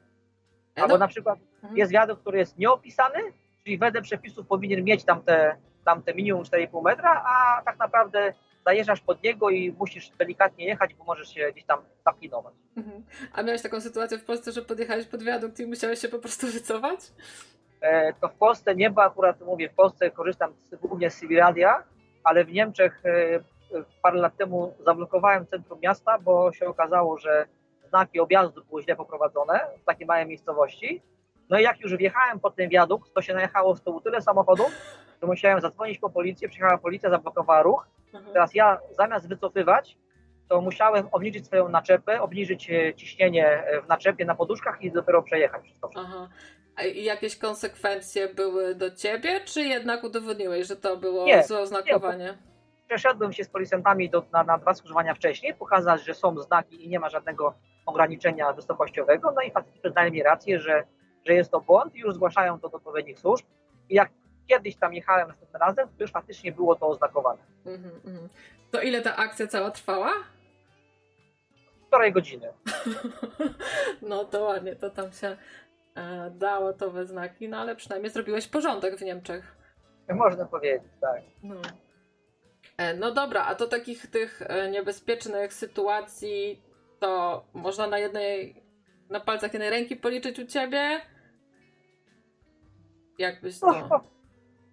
E, 0.78 0.82
Albo 0.82 0.94
no- 0.94 0.98
na 1.00 1.08
przykład 1.08 1.40
Mhm. 1.56 1.78
jest 1.78 1.92
wiadukt, 1.92 2.22
który 2.22 2.38
jest 2.38 2.58
nieopisany, 2.58 3.20
czyli 3.64 3.78
wedle 3.78 4.02
przepisów 4.02 4.48
powinien 4.48 4.84
mieć 4.84 5.06
tam 5.06 5.22
te, 5.24 5.58
tam 5.86 6.04
te 6.04 6.14
minimum 6.14 6.44
4,5 6.44 6.82
metra, 6.84 7.24
a 7.26 7.62
tak 7.66 7.80
naprawdę 7.80 8.34
zajeżdżasz 8.70 9.02
pod 9.02 9.24
niego 9.24 9.50
i 9.50 9.72
musisz 9.80 10.10
delikatnie 10.10 10.66
jechać, 10.66 10.94
bo 10.94 11.04
możesz 11.04 11.30
się 11.34 11.52
gdzieś 11.52 11.66
tam 11.66 11.80
zaklinować. 12.06 12.54
Mhm. 12.78 13.04
A 13.34 13.44
miałeś 13.44 13.62
taką 13.62 13.82
sytuację 13.82 14.18
w 14.18 14.26
Polsce, 14.26 14.52
że 14.52 14.62
podjechałeś 14.62 15.06
pod 15.06 15.24
wiadukt 15.24 15.60
i 15.60 15.66
musiałeś 15.66 16.00
się 16.00 16.10
po 16.10 16.20
prostu 16.20 16.48
wycofać? 16.48 17.00
E, 17.82 18.14
to 18.14 18.28
w 18.28 18.34
Polsce 18.34 18.76
nie, 18.76 18.90
bo 18.90 19.04
akurat 19.04 19.42
mówię, 19.42 19.70
w 19.70 19.74
Polsce 19.74 20.12
korzystam 20.12 20.54
z, 20.58 20.76
głównie 20.76 21.10
z 21.10 21.20
Sibiradia, 21.20 21.84
ale 22.24 22.46
w 22.46 22.52
Niemczech 22.52 23.02
e, 23.06 23.10
parę 24.02 24.20
lat 24.20 24.38
temu 24.38 24.74
zablokowałem 24.86 25.46
centrum 25.46 25.80
miasta, 25.80 26.20
bo 26.20 26.52
się 26.52 26.66
okazało, 26.66 27.18
że 27.18 27.46
znaki 27.90 28.20
objazdu 28.20 28.64
były 28.70 28.84
źle 28.84 28.96
poprowadzone 28.96 29.60
w 29.82 29.86
takiej 29.86 30.08
małej 30.08 30.26
miejscowości. 30.26 31.02
No 31.50 31.60
i 31.60 31.64
jak 31.64 31.80
już 31.80 31.96
wjechałem 31.96 32.40
pod 32.40 32.56
ten 32.56 32.70
wiadukt, 32.70 33.14
to 33.14 33.22
się 33.22 33.34
najechało 33.34 33.76
z 33.76 33.82
tyłu 33.82 34.02
tyle 34.02 34.22
samochodów, 34.22 34.72
że 35.22 35.28
musiałem 35.28 35.62
zadzwonić 35.62 36.00
po 36.00 36.10
policję, 36.10 36.50
przyjechała 36.50 36.78
policja, 36.78 37.10
zablokowała 37.10 37.62
ruch. 37.62 37.88
Mhm. 38.14 38.34
Teraz 38.34 38.56
ja 38.56 38.80
zamiast 38.98 39.28
wycofywać, 39.28 39.98
to 40.50 40.62
musiałem 40.62 41.08
obniżyć 41.12 41.46
swoją 41.46 41.70
naczepę, 41.70 42.22
obniżyć 42.22 42.70
e, 42.70 42.94
ciśnienie 42.94 43.48
e, 43.48 43.82
w 43.82 43.88
naczepie 43.88 44.26
na 44.26 44.36
poduszkach 44.36 44.82
i 44.82 44.92
dopiero 44.92 45.24
przejechać 45.24 45.64
wszystko. 45.64 45.92
Aha. 45.96 46.30
A 46.76 46.84
i 46.84 47.04
jakieś 47.04 47.38
konsekwencje 47.38 48.34
były 48.34 48.76
do 48.76 48.92
ciebie, 48.92 49.42
czy 49.46 49.62
jednak 49.62 50.04
udowodniłeś, 50.04 50.68
że 50.68 50.76
to 50.76 50.98
było 50.98 51.26
Nie, 51.26 51.44
złe 51.44 51.60
oznakowanie? 51.60 52.38
przeszedłem 52.88 53.34
się 53.34 53.44
z 53.44 53.50
policjantami 53.50 54.10
do, 54.10 54.26
na, 54.32 54.44
na 54.44 54.58
dwa 54.58 54.74
skrzyżowania 54.74 55.14
wcześniej, 55.14 55.54
pokazać, 55.54 56.06
że 56.06 56.14
są 56.14 56.40
znaki 56.40 56.86
i 56.86 56.90
nie 56.90 57.00
ma 57.00 57.10
żadnego 57.10 57.54
ograniczenia 57.86 58.54
wysokościowego, 58.54 59.32
no 59.36 59.42
i 59.42 59.52
faktycznie 59.52 59.82
przyznali 59.82 60.12
mi 60.12 60.24
rację, 60.24 60.60
że, 60.60 60.84
że 61.28 61.34
jest 61.34 61.52
to 61.52 61.62
błąd 61.62 61.96
i 61.96 62.00
już 62.00 62.14
zgłaszają 62.14 62.60
to 62.60 62.70
do 62.70 62.78
odpowiednich 62.78 63.20
służb. 63.20 63.46
I 63.90 63.96
jak 63.96 64.10
kiedyś 64.50 64.76
tam 64.76 64.94
jechałem 64.94 65.28
następnym 65.28 65.62
razem, 65.62 65.88
to 65.88 66.04
już 66.04 66.12
faktycznie 66.12 66.52
było 66.52 66.76
to 66.76 66.88
oznakowane. 66.88 67.44
Mhm, 67.66 67.96
mhm. 68.06 68.30
To 68.72 68.82
ile 68.82 69.02
ta 69.02 69.16
akcja 69.16 69.48
cała 69.48 69.72
trwała? 69.72 70.14
Półtorej 71.80 72.12
godziny. 72.12 72.48
No 74.02 74.26
to 74.26 74.44
ładnie, 74.44 74.76
to 74.76 74.90
tam 74.90 75.12
się 75.12 75.38
e, 75.96 76.32
dało 76.32 76.74
to 76.74 76.92
we 76.92 77.06
znaki, 77.06 77.50
no 77.50 77.58
ale 77.58 77.76
przynajmniej 77.76 78.12
zrobiłeś 78.12 78.48
porządek 78.48 78.98
w 78.98 79.02
Niemczech. 79.02 79.56
Można 80.10 80.46
powiedzieć, 80.46 80.84
tak. 81.02 81.22
No. 81.44 81.56
E, 82.78 82.94
no 82.94 83.12
dobra, 83.12 83.46
a 83.46 83.56
to 83.56 83.68
takich 83.68 84.08
tych 84.08 84.42
e, 84.42 84.72
niebezpiecznych 84.72 85.54
sytuacji 85.54 86.62
to 87.00 87.44
można 87.54 87.88
na 87.88 88.00
jednej, 88.00 88.64
na 89.10 89.20
palcach 89.20 89.54
jednej 89.54 89.70
ręki 89.70 89.96
policzyć 89.96 90.40
u 90.40 90.46
ciebie? 90.46 91.02
Jakbyś 93.20 93.62
No, 93.62 93.90
to... 93.90 94.19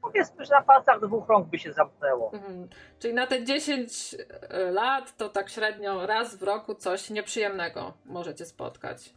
po- 0.06 0.12
powiedzmy, 0.12 0.44
że 0.44 0.54
na 0.54 0.62
palcach 0.62 1.00
dwóch 1.00 1.28
rąk 1.28 1.48
by 1.48 1.58
się 1.58 1.72
zamknęło. 1.72 2.32
Mhm. 2.32 2.68
Czyli 2.98 3.14
na 3.14 3.26
te 3.26 3.44
10 3.44 4.16
lat 4.70 5.16
to 5.16 5.28
tak 5.28 5.48
średnio 5.48 6.06
raz 6.06 6.36
w 6.36 6.42
roku 6.42 6.74
coś 6.74 7.10
nieprzyjemnego 7.10 7.92
możecie 8.04 8.44
spotkać. 8.44 9.14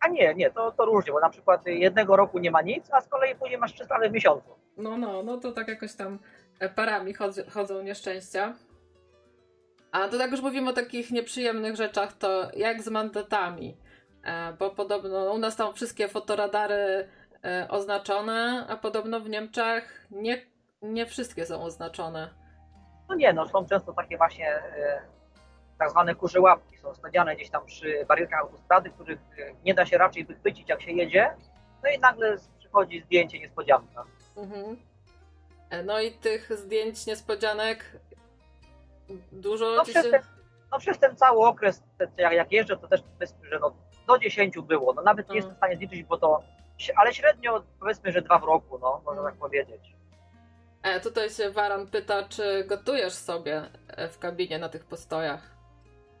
A 0.00 0.08
nie, 0.08 0.34
nie, 0.34 0.50
to, 0.50 0.72
to 0.72 0.84
różnie, 0.84 1.12
bo 1.12 1.20
na 1.20 1.30
przykład 1.30 1.66
jednego 1.66 2.16
roku 2.16 2.38
nie 2.38 2.50
ma 2.50 2.62
nic, 2.62 2.92
a 2.92 3.00
z 3.00 3.08
kolei 3.08 3.34
później 3.34 3.58
masz 3.58 3.74
300 3.74 3.98
w 4.08 4.12
miesiącu. 4.12 4.48
No, 4.76 4.96
no, 4.96 5.22
no 5.22 5.36
to 5.36 5.52
tak 5.52 5.68
jakoś 5.68 5.94
tam 5.94 6.18
e, 6.60 6.68
parami 6.68 7.14
chodzą, 7.14 7.42
chodzą 7.50 7.82
nieszczęścia. 7.82 8.54
A 9.92 10.08
to 10.08 10.18
tak 10.18 10.30
już 10.30 10.40
mówimy 10.40 10.70
o 10.70 10.72
takich 10.72 11.10
nieprzyjemnych 11.10 11.76
rzeczach, 11.76 12.12
to 12.12 12.50
jak 12.54 12.82
z 12.82 12.88
mandatami? 12.88 13.76
E, 14.24 14.52
bo 14.52 14.70
podobno 14.70 15.32
u 15.32 15.38
nas 15.38 15.56
tam 15.56 15.74
wszystkie 15.74 16.08
fotoradary 16.08 16.74
e, 16.74 17.08
oznaczone, 17.68 18.66
a 18.68 18.76
podobno 18.76 19.20
w 19.20 19.28
Niemczech 19.28 20.06
nie, 20.10 20.42
nie 20.82 21.06
wszystkie 21.06 21.46
są 21.46 21.62
oznaczone. 21.62 22.30
No 23.08 23.14
nie, 23.14 23.32
no 23.32 23.48
są 23.48 23.66
często 23.66 23.92
takie 23.92 24.16
właśnie 24.16 24.48
e, 24.54 25.00
tak 25.78 25.90
zwane 25.90 26.14
kurze 26.14 26.40
łapki, 26.40 26.78
są 26.78 26.94
stawiane 26.94 27.36
gdzieś 27.36 27.50
tam 27.50 27.66
przy 27.66 28.04
barierkach 28.08 28.40
autostrady, 28.40 28.90
których 28.90 29.18
e, 29.38 29.52
nie 29.64 29.74
da 29.74 29.86
się 29.86 29.98
raczej 29.98 30.24
wychwycić 30.24 30.68
jak 30.68 30.82
się 30.82 30.92
jedzie, 30.92 31.30
no 31.84 31.90
i 31.90 31.98
nagle 31.98 32.36
przychodzi 32.58 33.00
zdjęcie 33.02 33.38
niespodzianka. 33.38 34.04
Mhm. 34.36 34.76
E, 35.70 35.82
No 35.82 36.00
i 36.00 36.12
tych 36.12 36.52
zdjęć 36.58 37.06
niespodzianek 37.06 37.84
dużo 39.32 39.74
No 39.76 39.84
przez 39.84 40.04
się... 40.04 40.10
ten, 40.10 40.22
no 40.72 40.78
przez 40.78 40.98
ten 40.98 41.16
cały 41.16 41.46
okres, 41.46 41.82
jak, 42.16 42.32
jak 42.32 42.52
jeżdżę, 42.52 42.76
to 42.76 42.88
też 42.88 43.02
powiedzmy, 43.02 43.48
że 43.48 43.58
no, 43.58 43.74
do 44.06 44.18
10 44.18 44.58
było, 44.58 44.92
no 44.94 45.02
nawet 45.02 45.28
nie 45.28 45.34
Mhm. 45.34 45.36
jestem 45.36 45.54
w 45.54 45.56
stanie 45.56 45.76
zliczyć, 45.76 46.02
bo 46.02 46.18
to, 46.18 46.42
ale 46.96 47.14
średnio 47.14 47.62
powiedzmy, 47.80 48.12
że 48.12 48.22
dwa 48.22 48.38
w 48.38 48.44
roku, 48.44 48.78
no, 48.78 49.00
można 49.04 49.22
tak 49.22 49.34
powiedzieć. 49.34 49.96
E, 50.82 51.00
tutaj 51.00 51.30
się 51.30 51.50
Waran 51.50 51.86
pyta, 51.86 52.22
czy 52.22 52.64
gotujesz 52.64 53.12
sobie 53.14 53.62
e, 53.88 54.08
w 54.08 54.18
kabinie 54.18 54.58
na 54.58 54.68
tych 54.68 54.84
postojach? 54.84 55.42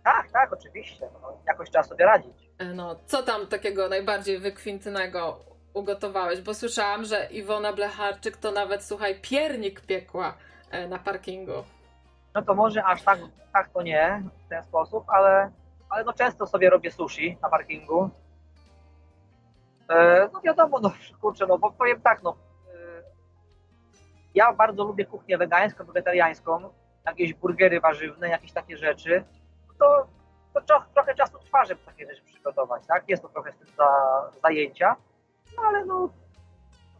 Tak, 0.04 0.30
tak, 0.30 0.52
oczywiście, 0.52 1.08
no, 1.22 1.38
jakoś 1.46 1.70
trzeba 1.70 1.82
sobie 1.84 2.04
radzić. 2.04 2.50
E, 2.58 2.64
No, 2.64 2.96
co 3.06 3.22
tam 3.22 3.46
takiego 3.46 3.88
najbardziej 3.88 4.38
wykwintnego 4.38 5.40
ugotowałeś? 5.74 6.40
Bo 6.40 6.54
słyszałam, 6.54 7.04
że 7.04 7.28
Iwona 7.30 7.72
Blecharczyk 7.72 8.36
to 8.36 8.52
nawet, 8.52 8.84
słuchaj, 8.84 9.20
piernik 9.20 9.80
piekła 9.80 10.34
e, 10.70 10.88
na 10.88 10.98
parkingu. 10.98 11.64
No 12.34 12.42
to 12.42 12.54
może 12.54 12.84
aż 12.84 13.02
tak, 13.02 13.18
tak 13.52 13.68
to 13.68 13.82
nie 13.82 14.22
w 14.46 14.48
ten 14.48 14.62
sposób, 14.64 15.04
ale, 15.08 15.50
ale 15.90 16.04
no 16.04 16.12
często 16.12 16.46
sobie 16.46 16.70
robię 16.70 16.90
sushi 16.90 17.38
na 17.42 17.48
parkingu. 17.48 18.10
E, 19.90 20.28
no 20.32 20.40
wiadomo, 20.40 20.80
no 20.80 20.92
kurczę, 21.20 21.46
no 21.46 21.58
bo 21.58 21.70
powiem 21.72 22.00
tak, 22.00 22.22
no 22.22 22.36
ja 24.34 24.52
bardzo 24.52 24.84
lubię 24.84 25.04
kuchnię 25.06 25.38
wegańską, 25.38 25.84
wegetariańską, 25.84 26.70
jakieś 27.06 27.34
burgery 27.34 27.80
warzywne, 27.80 28.28
jakieś 28.28 28.52
takie 28.52 28.76
rzeczy, 28.76 29.24
to, 29.78 30.06
to 30.54 30.60
tro, 30.60 30.84
trochę 30.94 31.14
czasu 31.14 31.38
trwa, 31.38 31.64
żeby 31.64 31.80
takie 31.86 32.06
rzeczy 32.06 32.22
przygotować, 32.24 32.86
tak? 32.86 33.08
Jest 33.08 33.22
to 33.22 33.28
trochę 33.28 33.52
z 33.52 33.56
tym 33.56 33.66
za, 33.76 33.86
zajęcia, 34.42 34.96
no 35.56 35.62
ale 35.66 35.84
no 35.84 36.08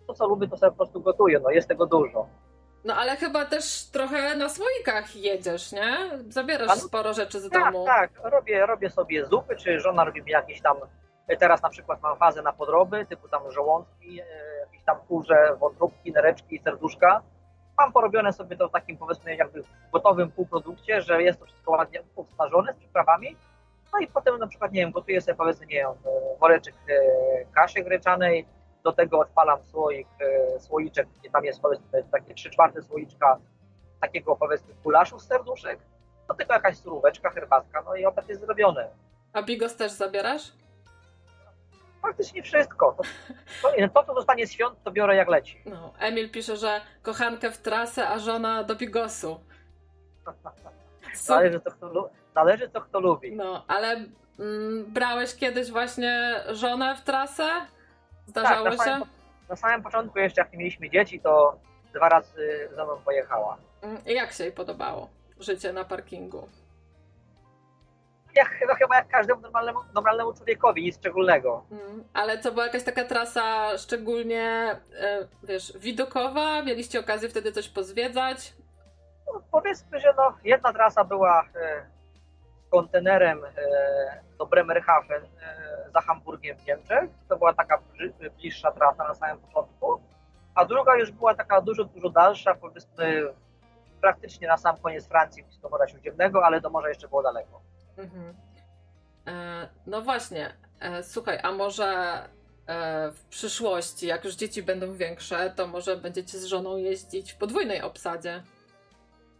to 0.06 0.14
co 0.14 0.26
lubię, 0.28 0.48
to 0.48 0.56
sobie 0.56 0.70
po 0.70 0.76
prostu 0.76 1.00
gotuję, 1.00 1.40
no 1.40 1.50
jest 1.50 1.68
tego 1.68 1.86
dużo. 1.86 2.26
No 2.84 2.94
ale 2.94 3.16
chyba 3.16 3.44
też 3.44 3.90
trochę 3.90 4.36
na 4.36 4.48
słoikach 4.48 5.16
jedziesz, 5.16 5.72
nie? 5.72 5.96
Zabierasz 6.28 6.68
no- 6.68 6.76
sporo 6.76 7.14
rzeczy 7.14 7.40
z 7.40 7.50
Tak, 7.50 7.72
domu. 7.72 7.84
tak, 7.86 8.10
robię, 8.24 8.66
robię 8.66 8.90
sobie 8.90 9.26
zupy, 9.26 9.56
czy 9.56 9.80
żona 9.80 10.04
robi 10.04 10.22
mi 10.22 10.30
jakieś 10.30 10.60
tam, 10.62 10.76
teraz 11.36 11.62
na 11.62 11.68
przykład 11.68 12.02
mam 12.02 12.16
fazę 12.16 12.42
na 12.42 12.52
podroby, 12.52 13.06
typu 13.06 13.28
tam 13.28 13.52
żołądki, 13.52 14.20
e, 14.20 14.24
jakieś 14.60 14.84
tam 14.84 14.98
kurze, 15.08 15.56
wątróbki, 15.60 16.12
nereczki, 16.12 16.58
serduszka. 16.58 17.22
Mam 17.78 17.92
porobione 17.92 18.32
sobie 18.32 18.56
to 18.56 18.68
w 18.68 18.72
takim 18.72 18.96
powiedzmy 18.96 19.36
jakby 19.36 19.62
gotowym 19.92 20.30
półprodukcie, 20.30 21.02
że 21.02 21.22
jest 21.22 21.40
to 21.40 21.46
wszystko 21.46 21.70
ładnie 21.70 22.02
obsmażone 22.16 22.72
z 22.72 22.76
przyprawami. 22.76 23.36
No 23.92 23.98
i 23.98 24.06
potem 24.06 24.38
na 24.38 24.46
przykład, 24.46 24.72
nie 24.72 24.80
wiem, 24.80 24.90
gotuję 24.90 25.20
sobie 25.20 25.34
powiedzmy, 25.34 25.66
nie 25.66 25.74
wiem, 25.74 25.92
woreczek 26.40 26.74
e, 26.88 27.44
kaszy 27.54 27.82
gryczanej, 27.82 28.46
do 28.84 28.92
tego 28.92 29.18
odpalam 29.18 29.64
słoik, 29.64 30.08
e, 30.20 30.60
słoiczek, 30.60 31.08
gdzie 31.18 31.30
tam 31.30 31.44
jest 31.44 31.60
powiedzmy 31.60 32.04
takie 32.12 32.34
3 32.34 32.50
czwarte 32.50 32.82
słoiczka 32.82 33.38
takiego 34.00 34.36
powiedzmy 34.36 34.74
gulaszu 34.84 35.18
z 35.18 35.26
serduszek, 35.26 35.78
do 36.28 36.34
tego 36.34 36.54
jakaś 36.54 36.76
suróweczka, 36.76 37.30
herbatka, 37.30 37.82
no 37.82 37.96
i 37.96 38.06
obiad 38.06 38.28
jest 38.28 38.40
zrobiony. 38.40 38.88
A 39.32 39.42
bigos 39.42 39.76
też 39.76 39.92
zabierasz? 39.92 40.52
Praktycznie 42.02 42.42
wszystko. 42.42 42.96
To, 43.62 43.68
to, 43.70 43.88
to 43.94 44.04
co 44.04 44.14
zostanie 44.14 44.46
świąt, 44.46 44.82
to 44.84 44.90
biorę 44.90 45.16
jak 45.16 45.28
leci. 45.28 45.62
No, 45.66 45.92
Emil 45.98 46.30
pisze, 46.30 46.56
że 46.56 46.80
kochankę 47.02 47.50
w 47.50 47.58
trasę, 47.58 48.08
a 48.08 48.18
żona 48.18 48.64
do 48.64 48.76
bigosu. 48.76 49.40
Su- 51.14 51.26
Zależy 51.26 51.60
co 51.60 51.70
kto, 51.70 52.10
co 52.72 52.80
kto 52.80 53.00
lubi. 53.00 53.36
No, 53.36 53.64
ale 53.68 53.92
mm, 54.38 54.84
brałeś 54.88 55.34
kiedyś 55.36 55.70
właśnie 55.70 56.40
żonę 56.52 56.96
w 56.96 57.00
trasę? 57.00 57.48
Zdarzało 58.26 58.64
Tak, 58.70 58.78
na 58.78 58.84
się? 58.84 58.90
samym, 58.90 59.08
na 59.48 59.56
samym 59.56 59.82
początku 59.82 60.18
jeszcze 60.18 60.40
jak 60.40 60.52
nie 60.52 60.58
mieliśmy 60.58 60.90
dzieci, 60.90 61.20
to 61.20 61.58
dwa 61.94 62.08
razy 62.08 62.68
ze 62.76 62.84
mną 62.84 62.96
pojechała. 63.04 63.56
Mm, 63.82 64.04
I 64.06 64.14
jak 64.14 64.32
się 64.32 64.44
jej 64.44 64.52
podobało 64.52 65.08
życie 65.40 65.72
na 65.72 65.84
parkingu? 65.84 66.48
Jak, 68.38 68.48
chyba, 68.48 68.74
chyba 68.74 68.96
jak 68.96 69.08
każdemu 69.08 69.40
normalnemu, 69.40 69.80
normalnemu 69.94 70.32
człowiekowi, 70.34 70.82
nic 70.82 70.96
szczególnego. 70.96 71.64
Mm, 71.70 72.04
ale 72.14 72.38
to 72.38 72.52
była 72.52 72.66
jakaś 72.66 72.84
taka 72.84 73.04
trasa 73.04 73.78
szczególnie, 73.78 74.76
e, 75.00 75.28
wiesz, 75.42 75.78
widokowa? 75.78 76.62
Mieliście 76.62 77.00
okazję 77.00 77.28
wtedy 77.28 77.52
coś 77.52 77.68
pozwiedzać? 77.68 78.54
No, 79.26 79.42
powiedzmy, 79.52 80.00
że 80.00 80.14
no, 80.16 80.34
jedna 80.44 80.72
trasa 80.72 81.04
była 81.04 81.42
e, 81.42 81.86
kontenerem 82.70 83.44
e, 83.44 83.50
do 84.38 84.46
Bremerhaven 84.46 85.22
za 85.94 86.00
Hamburgiem 86.00 86.56
w 86.58 86.66
Niemczech. 86.66 87.10
To 87.28 87.36
była 87.36 87.52
taka 87.52 87.78
bliższa 88.38 88.72
trasa 88.72 89.08
na 89.08 89.14
samym 89.14 89.38
początku. 89.38 90.00
A 90.54 90.64
druga 90.64 90.96
już 90.96 91.10
była 91.10 91.34
taka 91.34 91.60
dużo, 91.60 91.84
dużo 91.84 92.10
dalsza, 92.10 92.54
powiedzmy 92.54 93.34
praktycznie 94.00 94.48
na 94.48 94.56
sam 94.56 94.76
koniec 94.76 95.08
Francji, 95.08 95.42
blisko 95.42 95.68
Morza 95.68 95.88
Śródziemnego, 95.88 96.44
ale 96.44 96.60
do 96.60 96.70
morza 96.70 96.88
jeszcze 96.88 97.08
było 97.08 97.22
daleko. 97.22 97.60
Mhm. 97.98 98.34
E, 99.26 99.68
no 99.86 100.02
właśnie, 100.02 100.52
e, 100.80 101.02
słuchaj, 101.02 101.38
a 101.42 101.52
może 101.52 101.84
e, 102.66 103.10
w 103.12 103.24
przyszłości, 103.24 104.06
jak 104.06 104.24
już 104.24 104.34
dzieci 104.34 104.62
będą 104.62 104.92
większe, 104.92 105.50
to 105.56 105.66
może 105.66 105.96
będziecie 105.96 106.38
z 106.38 106.44
żoną 106.44 106.76
jeździć 106.76 107.32
w 107.32 107.36
podwójnej 107.38 107.82
obsadzie? 107.82 108.42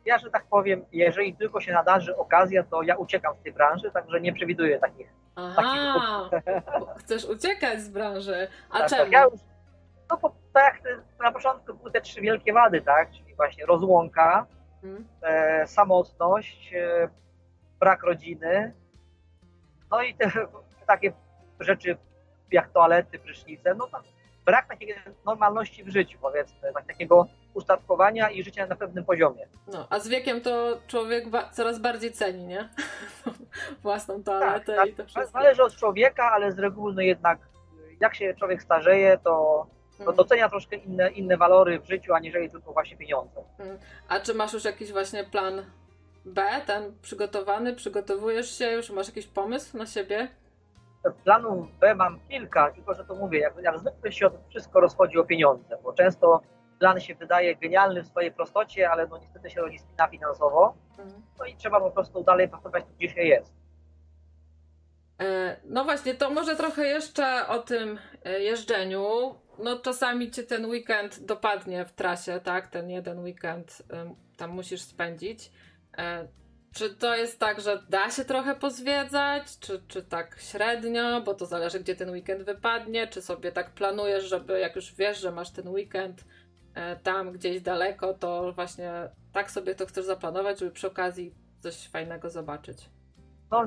Ja, 0.05 0.19
że 0.19 0.31
tak 0.31 0.45
powiem, 0.51 0.85
jeżeli 0.93 1.37
tylko 1.37 1.61
się 1.61 1.73
nadarzy 1.73 2.17
okazja, 2.17 2.63
to 2.63 2.83
ja 2.83 2.97
uciekam 2.97 3.37
z 3.37 3.43
tej 3.43 3.53
branży, 3.53 3.91
także 3.91 4.21
nie 4.21 4.33
przewiduję 4.33 4.79
takich. 4.79 5.13
Aha, 5.37 6.31
bo 6.81 6.87
chcesz 6.99 7.25
uciekać 7.25 7.81
z 7.81 7.89
branży. 7.89 8.49
A 8.71 8.79
tak, 8.79 8.89
czemu? 8.89 9.03
tak. 9.03 9.13
Ja 9.13 9.25
już, 9.25 9.41
no 10.11 10.17
bo 10.17 10.35
tak 10.53 10.81
na 11.21 11.33
początku 11.33 11.75
były 11.75 11.91
te 11.93 12.01
trzy 12.01 12.21
wielkie 12.21 12.53
wady, 12.53 12.81
tak? 12.81 13.11
Czyli 13.11 13.35
właśnie 13.35 13.67
rozłąka, 13.67 14.47
Mhm. 14.83 15.09
e, 15.23 15.67
samotność, 15.67 16.73
e, 16.75 17.09
brak 17.81 18.03
rodziny, 18.03 18.73
no 19.91 20.03
i 20.03 20.15
te 20.15 20.31
takie 20.87 21.13
rzeczy 21.61 21.97
jak 22.53 22.71
toalety, 22.71 23.19
prysznice, 23.19 23.75
no 23.75 23.87
tam 23.87 24.03
brak 24.45 24.69
takiej 24.69 24.95
normalności 25.27 25.85
w 25.85 25.89
życiu, 25.89 26.19
powiedzmy, 26.21 26.73
tak, 26.75 26.87
takiego 26.87 27.27
ustatkowania 27.55 28.31
i 28.31 28.43
życia 28.43 28.67
na 28.67 28.77
pewnym 28.77 29.05
poziomie. 29.05 29.47
No, 29.73 29.87
a 29.91 29.99
z 29.99 30.09
wiekiem 30.09 30.41
to 30.41 30.79
człowiek 30.87 31.29
ba- 31.29 31.49
coraz 31.51 31.79
bardziej 31.79 32.13
ceni, 32.13 32.47
nie? 32.47 32.69
Własną 33.83 34.23
toaletę 34.23 34.77
tak, 34.77 34.89
i 34.89 34.91
to 34.93 34.97
tak. 35.03 35.07
wszystko. 35.07 35.33
Zależy 35.33 35.63
od 35.63 35.77
człowieka, 35.77 36.31
ale 36.33 36.53
z 36.53 36.59
reguły 36.59 36.95
no 36.95 37.01
jednak 37.01 37.39
jak 38.01 38.15
się 38.15 38.35
człowiek 38.35 38.63
starzeje, 38.63 39.19
to, 39.19 39.67
to 39.99 39.99
Mhm. 40.01 40.17
docenia 40.17 40.49
troszkę 40.49 40.77
inne, 40.77 41.11
inne 41.11 41.37
walory 41.37 41.81
w 41.81 41.89
życiu, 41.89 42.15
aniżeli 42.15 42.51
tylko 42.51 42.73
właśnie 42.73 42.97
pieniądze. 42.97 43.41
A 44.09 44.21
czy 44.21 44.35
masz 44.35 44.53
już 44.53 44.65
jakiś 44.65 44.93
właśnie 44.93 45.25
plan 45.25 45.65
B, 46.25 46.43
ten 46.67 46.99
przygotowany? 47.03 47.75
Przygotowujesz 47.75 48.59
się 48.59 48.71
już? 48.71 48.91
Masz 48.91 49.07
jakiś 49.07 49.27
pomysł 49.27 49.79
na 49.79 49.87
siebie? 49.87 50.29
Planów 51.25 51.79
B 51.79 51.95
mam 51.95 52.21
kilka, 52.29 52.71
tylko 52.71 52.95
że 52.95 53.05
to 53.05 53.15
mówię, 53.15 53.39
jak, 53.39 53.55
jak 53.63 53.79
zwykle 53.79 54.13
się 54.13 54.31
to 54.31 54.39
wszystko 54.51 54.81
rozchodzi 54.81 55.19
o 55.19 55.25
pieniądze, 55.25 55.79
bo 55.83 55.93
często 55.93 56.41
plan 56.79 57.01
się 57.01 57.15
wydaje 57.15 57.57
genialny 57.57 58.03
w 58.03 58.07
swojej 58.07 58.33
prostocie, 58.33 58.91
ale 58.91 59.07
no 59.07 59.19
niestety 59.19 59.51
się 59.51 59.61
nie 59.71 59.79
spina 59.79 60.09
finansowo, 60.09 60.75
Mhm. 60.99 61.23
no 61.39 61.45
i 61.45 61.57
trzeba 61.57 61.81
po 61.81 61.91
prostu 61.91 62.25
dalej 62.25 62.49
pracować 62.49 62.85
tu, 62.85 62.91
gdzie 62.99 63.09
się 63.09 63.23
jest. 63.23 63.53
E, 65.21 65.57
No 65.65 65.85
właśnie, 65.85 66.15
to 66.15 66.31
może 66.31 66.57
trochę 66.57 66.87
jeszcze 66.87 67.47
o 67.49 67.59
tym 67.59 67.99
e, 68.25 68.41
jeżdżeniu. 68.41 69.35
No 69.59 69.79
czasami 69.79 70.31
cię 70.31 70.43
ten 70.43 70.67
weekend 70.67 71.25
dopadnie 71.25 71.85
w 71.85 71.93
trasie, 71.93 72.41
tak? 72.41 72.67
Ten 72.69 72.91
jeden 72.91 73.19
weekend 73.21 73.83
tam 74.37 74.51
musisz 74.51 74.81
spędzić. 74.83 75.51
E, 75.99 76.29
Czy 76.75 76.95
to 76.95 77.17
jest 77.17 77.41
tak, 77.41 77.61
że 77.61 77.83
da 77.89 78.11
się 78.11 78.25
trochę 78.25 78.55
pozwiedzać, 78.55 79.59
czy, 79.59 79.83
czy 79.89 80.03
tak 80.03 80.37
średnio, 80.41 81.21
bo 81.21 81.35
to 81.35 81.47
zależy, 81.47 81.81
gdzie 81.81 81.97
ten 81.97 82.11
weekend 82.11 82.43
wypadnie, 82.43 83.07
czy 83.07 83.23
sobie 83.23 83.53
tak 83.53 83.71
planujesz, 83.71 84.25
żeby 84.25 84.61
jak 84.61 84.77
już 84.77 84.95
wiesz, 84.95 85.21
że 85.21 85.33
masz 85.33 85.51
ten 85.51 85.69
weekend 85.69 86.25
e, 86.75 86.97
tam 86.97 87.33
gdzieś 87.33 87.61
daleko, 87.61 88.15
to 88.15 88.53
właśnie 88.53 88.93
tak 89.33 89.51
sobie 89.51 89.75
to 89.75 89.87
chcesz 89.87 90.05
zaplanować, 90.05 90.59
żeby 90.59 90.71
przy 90.71 90.87
okazji 90.87 91.35
coś 91.61 91.89
fajnego 91.89 92.31
zobaczyć. 92.31 92.91
No 93.51 93.67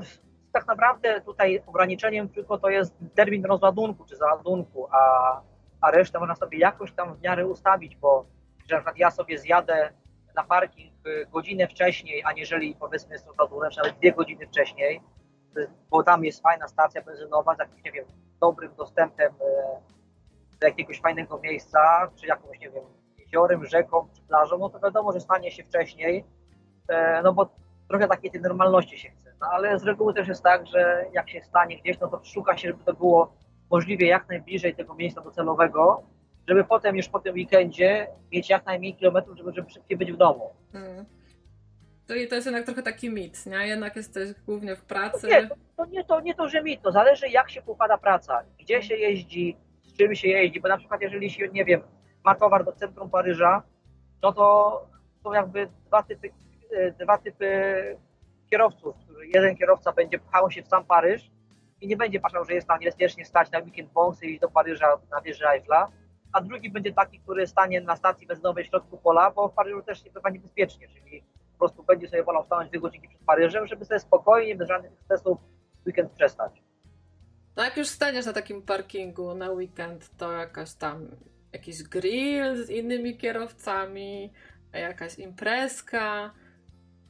tak 0.54 0.68
naprawdę 0.68 1.22
tutaj 1.22 1.64
ograniczeniem 1.68 2.30
tylko 2.30 2.58
to 2.58 2.70
jest 2.70 2.94
termin 3.16 3.46
rozładunku 3.46 4.06
czy 4.06 4.16
załadunku, 4.16 4.88
a, 4.92 5.42
a 5.82 5.92
resztę 5.92 6.20
można 6.20 6.36
sobie 6.36 6.58
jakoś 6.58 6.92
tam 6.92 7.16
w 7.16 7.22
miarę 7.22 7.48
ustawić, 7.48 7.96
bo 7.96 8.26
że 8.70 8.76
na 8.76 8.80
przykład 8.80 8.98
ja 8.98 9.12
sobie 9.12 9.38
zjadę 9.40 9.94
na 10.36 10.44
parking 10.44 11.08
y, 11.08 11.26
godzinę 11.32 11.68
wcześniej, 11.68 12.24
aniżeli 12.26 12.76
powiedzmy 12.80 13.14
jest 13.14 13.28
czy 13.72 13.78
nawet 13.78 13.98
dwie 13.98 14.14
godziny 14.14 14.48
wcześniej, 14.48 15.02
y, 15.58 15.68
bo 15.90 16.04
tam 16.04 16.26
jest 16.26 16.42
fajna 16.42 16.68
stacja 16.68 17.02
benzynowa 17.02 17.56
z 17.56 17.60
jakimś, 17.60 17.84
nie 17.84 17.92
wiem, 17.92 18.06
dobrym 18.42 18.76
dostępem 18.76 19.34
y, 19.34 20.60
do 20.60 20.68
jakiegoś 20.68 21.02
fajnego 21.02 21.40
miejsca, 21.40 22.12
czy 22.16 22.28
jakąś, 22.28 22.60
nie 22.60 22.70
wiem, 22.70 22.84
jeziorem, 23.18 23.66
rzeką, 23.66 24.08
czy 24.16 24.22
plażą, 24.22 24.58
no 24.58 24.70
to 24.70 24.80
wiadomo, 24.80 25.12
że 25.12 25.20
stanie 25.20 25.52
się 25.52 25.64
wcześniej, 25.64 26.26
e, 26.88 27.22
no 27.24 27.34
bo 27.34 27.50
trochę 27.90 28.08
takiej 28.08 28.32
tej 28.32 28.42
normalności 28.42 29.00
się 29.00 29.10
chce. 29.10 29.34
No 29.42 29.48
ale 29.52 29.80
z 29.80 29.84
reguły 29.84 30.14
też 30.14 30.28
jest 30.28 30.44
tak, 30.44 30.68
że 30.68 31.06
jak 31.14 31.30
się 31.30 31.42
stanie 31.42 31.78
gdzieś, 31.78 32.00
no 32.00 32.08
to 32.08 32.24
szuka 32.24 32.58
się, 32.58 32.68
żeby 32.68 32.84
to 32.84 32.94
było 32.94 33.34
możliwie 33.72 34.08
jak 34.08 34.30
najbliżej 34.30 34.76
tego 34.76 34.94
miejsca 34.94 35.22
docelowego, 35.22 36.04
żeby 36.52 36.64
potem 36.64 36.96
już 36.98 37.10
po 37.10 37.20
tym 37.20 37.34
weekendzie 37.34 38.08
mieć 38.32 38.50
jak 38.50 38.66
najmniej 38.66 38.96
kilometrów, 38.96 39.38
żeby, 39.38 39.52
żeby 39.54 39.70
szybciej 39.70 39.98
być 39.98 40.12
w 40.12 40.18
domu. 40.18 40.50
Mm. 40.74 41.06
Czyli 42.08 42.28
to 42.28 42.36
jest 42.36 42.48
jednak 42.48 42.66
trochę 42.66 42.84
taki 42.84 43.10
mit, 43.10 43.46
nie? 43.46 43.68
Jednak 43.68 43.96
jesteś 43.96 44.34
głównie 44.46 44.76
w 44.76 44.82
pracy. 44.82 45.28
Nie, 45.28 45.48
to, 45.48 45.56
to, 45.78 45.86
nie, 45.86 46.04
to 46.04 46.22
nie 46.22 46.36
to, 46.36 46.50
że 46.50 46.64
mi, 46.64 46.78
to 46.78 46.92
zależy 46.92 47.28
jak 47.30 47.50
się 47.50 47.62
układa 47.66 47.98
praca, 47.98 48.44
gdzie 48.60 48.84
się 48.84 48.96
jeździ, 48.96 49.58
z 49.84 49.98
czym 49.98 50.16
się 50.16 50.28
jeździ, 50.28 50.62
bo 50.62 50.68
na 50.68 50.78
przykład 50.78 51.02
jeżeli 51.02 51.30
się, 51.30 51.48
nie 51.48 51.66
wiem, 51.66 51.82
ma 52.24 52.36
towar 52.36 52.66
do 52.66 52.72
centrum 52.72 53.10
Paryża, 53.10 53.64
no 54.24 54.34
to 54.34 54.88
są 55.24 55.34
jakby 55.34 55.68
dwa 55.86 56.04
typy, 56.04 56.30
e, 56.72 56.92
dwa 56.92 57.18
typy 57.18 57.48
kierowców. 58.50 58.96
Jeden 59.34 59.56
kierowca 59.56 59.92
będzie 59.92 60.20
pchał 60.20 60.52
się 60.52 60.64
w 60.64 60.68
sam 60.68 60.86
Paryż 60.86 61.32
i 61.82 61.88
nie 61.88 61.98
będzie 61.98 62.20
patrzał, 62.20 62.46
że 62.46 62.54
jest 62.54 62.68
tam 62.68 62.80
niebezpiecznie 62.80 63.26
stać 63.26 63.52
na 63.52 63.60
weekend 63.60 63.94
wąsy 63.94 64.26
i 64.26 64.32
iść 64.32 64.42
do 64.42 64.50
Paryża 64.50 64.88
na 65.12 65.22
wieży 65.22 65.48
Eiffla, 65.48 65.92
a 66.34 66.42
drugi 66.42 66.70
będzie 66.70 66.94
taki, 66.94 67.20
który 67.20 67.48
stanie 67.48 67.82
na 67.82 67.96
stacji 67.96 68.28
benzynowej 68.28 68.64
w 68.64 68.68
środku 68.68 68.98
pola, 68.98 69.32
bo 69.32 69.48
w 69.48 69.54
Paryżu 69.54 69.82
też 69.82 70.06
nie 70.06 70.12
bywa 70.12 70.30
niebezpiecznie, 70.30 70.88
czyli 70.88 71.24
po 71.52 71.60
prostu 71.60 71.84
będzie 71.84 72.08
sobie 72.08 72.24
wolał 72.24 72.46
stanąć 72.46 72.70
dwie 72.70 72.80
godzinki 72.80 73.08
przed 73.08 73.22
Paryżem, 73.22 73.68
żeby 73.68 73.86
sobie 73.86 74.00
spokojnie, 74.00 74.56
bez 74.56 74.68
żadnych 74.68 74.92
stresów 75.02 75.38
weekend 75.86 76.12
przestać. 76.12 76.64
No 77.56 77.64
jak 77.64 77.78
już 77.78 77.88
staniesz 77.88 78.26
na 78.26 78.34
takim 78.34 78.62
parkingu 78.62 79.34
na 79.34 79.52
weekend, 79.52 80.18
to 80.18 80.32
jakaś 80.32 80.74
tam 80.74 81.08
jakiś 81.54 81.84
grill 81.84 82.66
z 82.66 82.70
innymi 82.70 83.18
kierowcami, 83.18 84.34
jakaś 84.74 85.20
imprezka. 85.20 86.32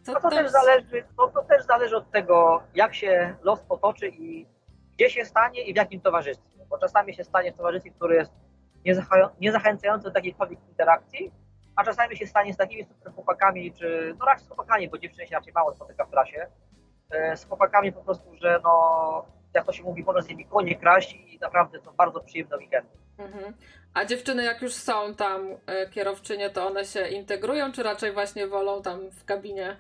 Co 0.03 0.13
no 0.13 0.21
to, 0.21 0.29
też 0.29 0.51
zależy, 0.51 1.03
no 1.17 1.27
to 1.27 1.43
też 1.43 1.65
zależy 1.65 1.97
od 1.97 2.11
tego, 2.11 2.63
jak 2.75 2.95
się 2.95 3.35
los 3.43 3.61
potoczy 3.61 4.07
i 4.07 4.45
gdzie 4.93 5.09
się 5.09 5.25
stanie 5.25 5.63
i 5.63 5.73
w 5.73 5.75
jakim 5.75 6.01
towarzystwie. 6.01 6.65
Bo 6.69 6.77
czasami 6.77 7.13
się 7.15 7.23
stanie 7.23 7.51
w 7.51 7.57
towarzystwie, 7.57 7.91
które 7.91 8.15
jest 8.15 8.31
niezachęcające 9.39 10.11
do 10.11 10.19
jakiejkolwiek 10.19 10.59
interakcji, 10.69 11.31
a 11.75 11.83
czasami 11.83 12.17
się 12.17 12.27
stanie 12.27 12.53
z 12.53 12.57
takimi 12.57 12.85
super 12.85 13.13
chłopakami, 13.13 13.73
czy 13.73 14.15
no 14.19 14.25
raczej 14.25 14.45
z 14.45 14.47
chłopakami, 14.47 14.89
bo 14.89 14.97
dziewczyny 14.97 15.27
się 15.27 15.35
raczej 15.35 15.53
mało 15.53 15.73
spotyka 15.73 16.05
w 16.05 16.11
trasie, 16.11 16.47
e, 17.11 17.37
z 17.37 17.45
chłopakami 17.45 17.91
po 17.91 18.03
prostu, 18.03 18.35
że 18.35 18.59
no, 18.63 19.25
jak 19.53 19.65
to 19.65 19.71
się 19.71 19.83
mówi, 19.83 20.03
można 20.03 20.21
z 20.21 20.27
nimi 20.27 20.45
konie 20.45 20.75
kraść 20.75 21.13
i 21.13 21.39
naprawdę 21.41 21.79
są 21.79 21.91
bardzo 21.91 22.19
przyjemne 22.19 22.57
weekendy. 22.57 22.89
Mhm. 23.17 23.53
A 23.93 24.05
dziewczyny, 24.05 24.43
jak 24.43 24.61
już 24.61 24.73
są 24.73 25.15
tam 25.15 25.47
e, 25.65 25.89
kierowczynie, 25.89 26.49
to 26.49 26.67
one 26.67 26.85
się 26.85 27.07
integrują, 27.07 27.71
czy 27.71 27.83
raczej 27.83 28.13
właśnie 28.13 28.47
wolą 28.47 28.81
tam 28.81 29.11
w 29.11 29.25
kabinie 29.25 29.77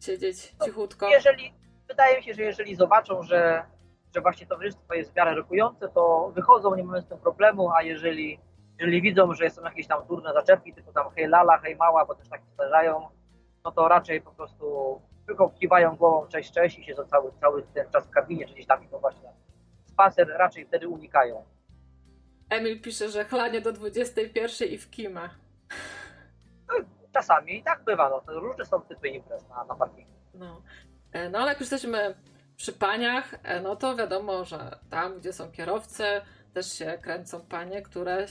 siedzieć 0.00 0.54
no, 0.60 0.66
cichutko? 0.66 1.08
Jeżeli, 1.08 1.54
wydaje 1.88 2.16
mi 2.16 2.22
się, 2.22 2.34
że 2.34 2.42
jeżeli 2.42 2.74
zobaczą, 2.74 3.22
że, 3.22 3.64
że 4.16 4.20
właśnie 4.20 4.46
towarzystwo 4.46 4.94
jest 4.94 5.12
w 5.12 5.16
miarę 5.16 5.34
rokujące, 5.34 5.88
to 5.88 6.32
wychodzą, 6.34 6.74
nie 6.74 6.84
mają 6.84 7.02
z 7.02 7.08
tym 7.08 7.18
problemu, 7.18 7.70
a 7.72 7.82
jeżeli, 7.82 8.38
jeżeli 8.78 9.02
widzą, 9.02 9.34
że 9.34 9.50
są 9.50 9.62
jakieś 9.62 9.86
tam 9.86 10.06
trudne 10.06 10.32
zaczepki, 10.32 10.74
typu 10.74 10.92
tam 10.92 11.10
hej 11.10 11.28
lala, 11.28 11.58
hej 11.58 11.76
mała, 11.76 12.04
bo 12.04 12.14
też 12.14 12.28
tak 12.28 12.40
zdarzają, 12.54 13.08
no 13.64 13.72
to 13.72 13.88
raczej 13.88 14.20
po 14.20 14.30
prostu 14.30 15.00
tylko 15.26 15.48
kiwają 15.48 15.96
głową 15.96 16.28
cześć, 16.28 16.52
cześć 16.52 16.78
i 16.78 16.84
siedzą 16.84 17.04
cały, 17.04 17.32
cały 17.40 17.62
ten 17.62 17.90
czas 17.90 18.06
w 18.06 18.10
kabinie, 18.10 18.46
czy 18.46 18.54
gdzieś 18.54 18.66
tam 18.66 18.84
i 18.84 18.88
to 18.88 18.98
właśnie 18.98 19.32
spacer 19.84 20.28
raczej 20.28 20.66
wtedy 20.66 20.88
unikają. 20.88 21.44
Emil 22.50 22.80
pisze, 22.80 23.08
że 23.08 23.24
chlanie 23.24 23.60
do 23.60 23.72
21 23.72 24.68
i 24.68 24.78
w 24.78 24.90
kimę. 24.90 25.30
No, 26.68 26.74
czasami 27.12 27.58
i 27.58 27.62
tak 27.62 27.84
bywa, 27.84 28.10
no, 28.10 28.20
to 28.20 28.40
różne 28.40 28.64
są 28.64 28.80
typy 28.80 29.08
imprez 29.08 29.48
na, 29.48 29.64
na 29.64 29.74
parkingu. 29.74 30.12
No. 30.34 30.62
E, 31.12 31.30
no 31.30 31.38
ale 31.38 31.48
jak 31.48 31.60
już 31.60 31.70
jesteśmy 31.70 32.14
przy 32.56 32.72
paniach, 32.72 33.34
e, 33.42 33.60
no 33.60 33.76
to 33.76 33.96
wiadomo, 33.96 34.44
że 34.44 34.78
tam, 34.90 35.18
gdzie 35.18 35.32
są 35.32 35.52
kierowcy, 35.52 36.04
też 36.54 36.72
się 36.72 36.98
kręcą 37.02 37.40
panie, 37.40 37.82
które 37.82 38.26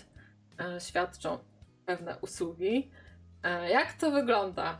e, 0.60 0.80
świadczą 0.80 1.38
pewne 1.86 2.18
usługi. 2.22 2.92
Jak 3.70 3.94
to 3.94 4.12
wygląda 4.12 4.78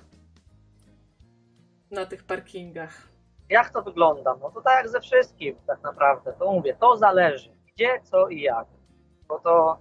na 1.92 2.06
tych 2.06 2.24
parkingach? 2.24 3.08
Jak 3.50 3.70
to 3.70 3.82
wygląda? 3.82 4.36
No 4.42 4.52
to 4.52 4.62
tak 4.62 4.76
jak 4.78 4.90
ze 4.90 5.02
wszystkim 5.02 5.56
tak 5.68 5.84
naprawdę. 5.84 6.34
To 6.34 6.52
mówię, 6.52 6.76
to 6.80 6.98
zależy. 6.98 7.50
Gdzie, 7.76 8.00
co 8.04 8.28
i 8.28 8.42
jak 8.42 8.68
bo 9.28 9.40
to 9.40 9.78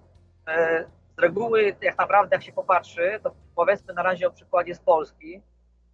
e, 0.48 0.84
z 1.16 1.18
reguły, 1.18 1.76
jak 1.80 1.98
naprawdę, 1.98 2.36
jak 2.36 2.42
się 2.42 2.52
popatrzy, 2.52 3.20
to 3.22 3.34
powiedzmy 3.54 3.94
na 3.94 4.02
razie 4.02 4.26
o 4.26 4.30
przykładzie 4.30 4.74
z 4.74 4.80
Polski, 4.80 5.42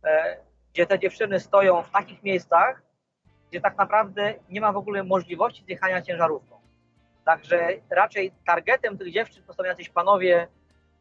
e, 0.04 0.36
gdzie 0.72 0.86
te 0.86 0.98
dziewczyny 0.98 1.40
stoją 1.40 1.82
w 1.82 1.90
takich 1.90 2.22
miejscach, 2.22 2.82
gdzie 3.50 3.60
tak 3.60 3.78
naprawdę 3.78 4.34
nie 4.48 4.60
ma 4.60 4.72
w 4.72 4.76
ogóle 4.76 5.04
możliwości 5.04 5.64
zjechania 5.64 6.02
ciężarówką. 6.02 6.60
Także 7.24 7.68
raczej 7.90 8.32
targetem 8.46 8.98
tych 8.98 9.12
dziewczyn 9.12 9.42
to 9.46 9.52
są 9.52 9.64
jacyś 9.64 9.88
panowie, 9.88 10.48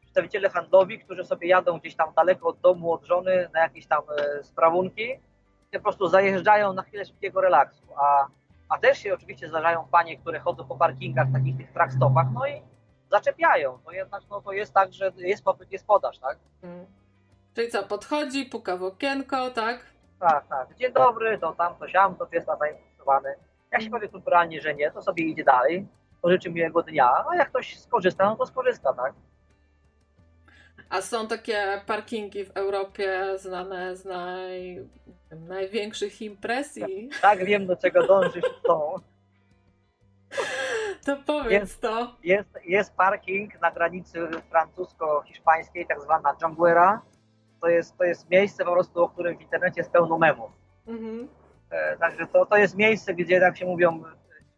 przedstawiciele 0.01 0.49
handlowi, 0.49 0.99
którzy 0.99 1.23
sobie 1.23 1.47
jadą 1.47 1.79
gdzieś 1.79 1.95
tam 1.95 2.13
daleko 2.15 2.47
od 2.47 2.59
domu, 2.59 2.93
od 2.93 3.05
żony 3.05 3.49
na 3.53 3.59
jakieś 3.59 3.87
tam 3.87 4.01
e, 4.17 4.43
sprawunki 4.43 5.19
po 5.71 5.79
prostu 5.79 6.07
zajeżdżają 6.07 6.73
na 6.73 6.83
chwilę 6.83 7.05
szybkiego 7.05 7.41
relaksu. 7.41 7.83
A 7.95 8.27
a 8.69 8.77
też 8.77 8.97
się 8.97 9.13
oczywiście 9.13 9.47
zdarzają 9.47 9.87
panie, 9.91 10.17
które 10.17 10.39
chodzą 10.39 10.67
po 10.67 10.75
parkingach, 10.75 11.27
takich 11.33 11.57
tych 11.57 11.71
trackstopach, 11.71 12.27
no 12.33 12.47
i 12.47 12.61
zaczepiają. 13.11 13.79
To 13.85 13.91
jednak 13.91 14.23
no, 14.29 14.41
to 14.41 14.51
jest 14.51 14.73
tak, 14.73 14.93
że 14.93 15.11
jest 15.17 15.43
popyt, 15.43 15.71
jest 15.71 15.87
podaż, 15.87 16.19
tak? 16.19 16.37
Hmm. 16.61 16.85
Czyli 17.55 17.69
co, 17.69 17.83
podchodzi, 17.83 18.45
puka 18.45 18.77
w 18.77 18.83
okienko, 18.83 19.49
tak? 19.49 19.85
Tak, 20.19 20.47
tak. 20.47 20.75
Dzień 20.75 20.93
dobry, 20.93 21.37
to 21.37 21.53
tam, 21.53 21.75
to 21.75 21.87
siam, 21.87 22.15
to 22.15 22.27
jest 22.31 22.47
zainteresowany. 22.47 23.35
Jak 23.71 23.81
się 23.81 23.89
powie 23.89 24.09
kulturalnie, 24.09 24.61
że 24.61 24.73
nie, 24.75 24.91
to 24.91 25.01
sobie 25.01 25.23
idzie 25.23 25.43
dalej, 25.43 25.87
pożyczy 26.21 26.49
miłego 26.49 26.83
dnia, 26.83 27.25
a 27.29 27.35
jak 27.35 27.49
ktoś 27.49 27.79
skorzysta, 27.79 28.25
no 28.25 28.35
to 28.35 28.45
skorzysta, 28.45 28.93
tak? 28.93 29.13
A 30.89 31.01
są 31.01 31.27
takie 31.27 31.81
parkingi 31.85 32.45
w 32.45 32.51
Europie 32.57 33.37
znane 33.37 33.95
z 33.95 34.05
naj... 34.05 34.87
największych 35.31 36.21
imprez 36.21 36.77
i... 36.77 37.09
Tak, 37.21 37.45
wiem 37.45 37.67
do 37.67 37.75
czego 37.75 38.07
dążysz 38.07 38.61
tą. 38.63 38.95
To 41.05 41.17
powiedz 41.25 41.51
jest, 41.51 41.81
to. 41.81 42.15
Jest, 42.23 42.49
jest 42.65 42.95
parking 42.95 43.61
na 43.61 43.71
granicy 43.71 44.27
francusko-hiszpańskiej, 44.49 45.87
tak 45.87 46.01
zwana 46.01 46.35
Junguera. 46.41 47.01
To 47.61 47.67
jest, 47.67 47.97
to 47.97 48.03
jest 48.03 48.29
miejsce 48.29 48.65
po 48.65 48.71
prostu, 48.71 49.03
o 49.03 49.09
którym 49.09 49.37
w 49.37 49.41
internecie 49.41 49.81
jest 49.81 49.91
pełno 49.91 50.17
memów. 50.17 50.51
Mhm. 50.87 51.27
E, 51.69 51.97
także 51.97 52.27
to, 52.27 52.45
to 52.45 52.57
jest 52.57 52.75
miejsce, 52.75 53.13
gdzie 53.13 53.39
tak 53.39 53.57
się 53.57 53.65
mówią, 53.65 54.03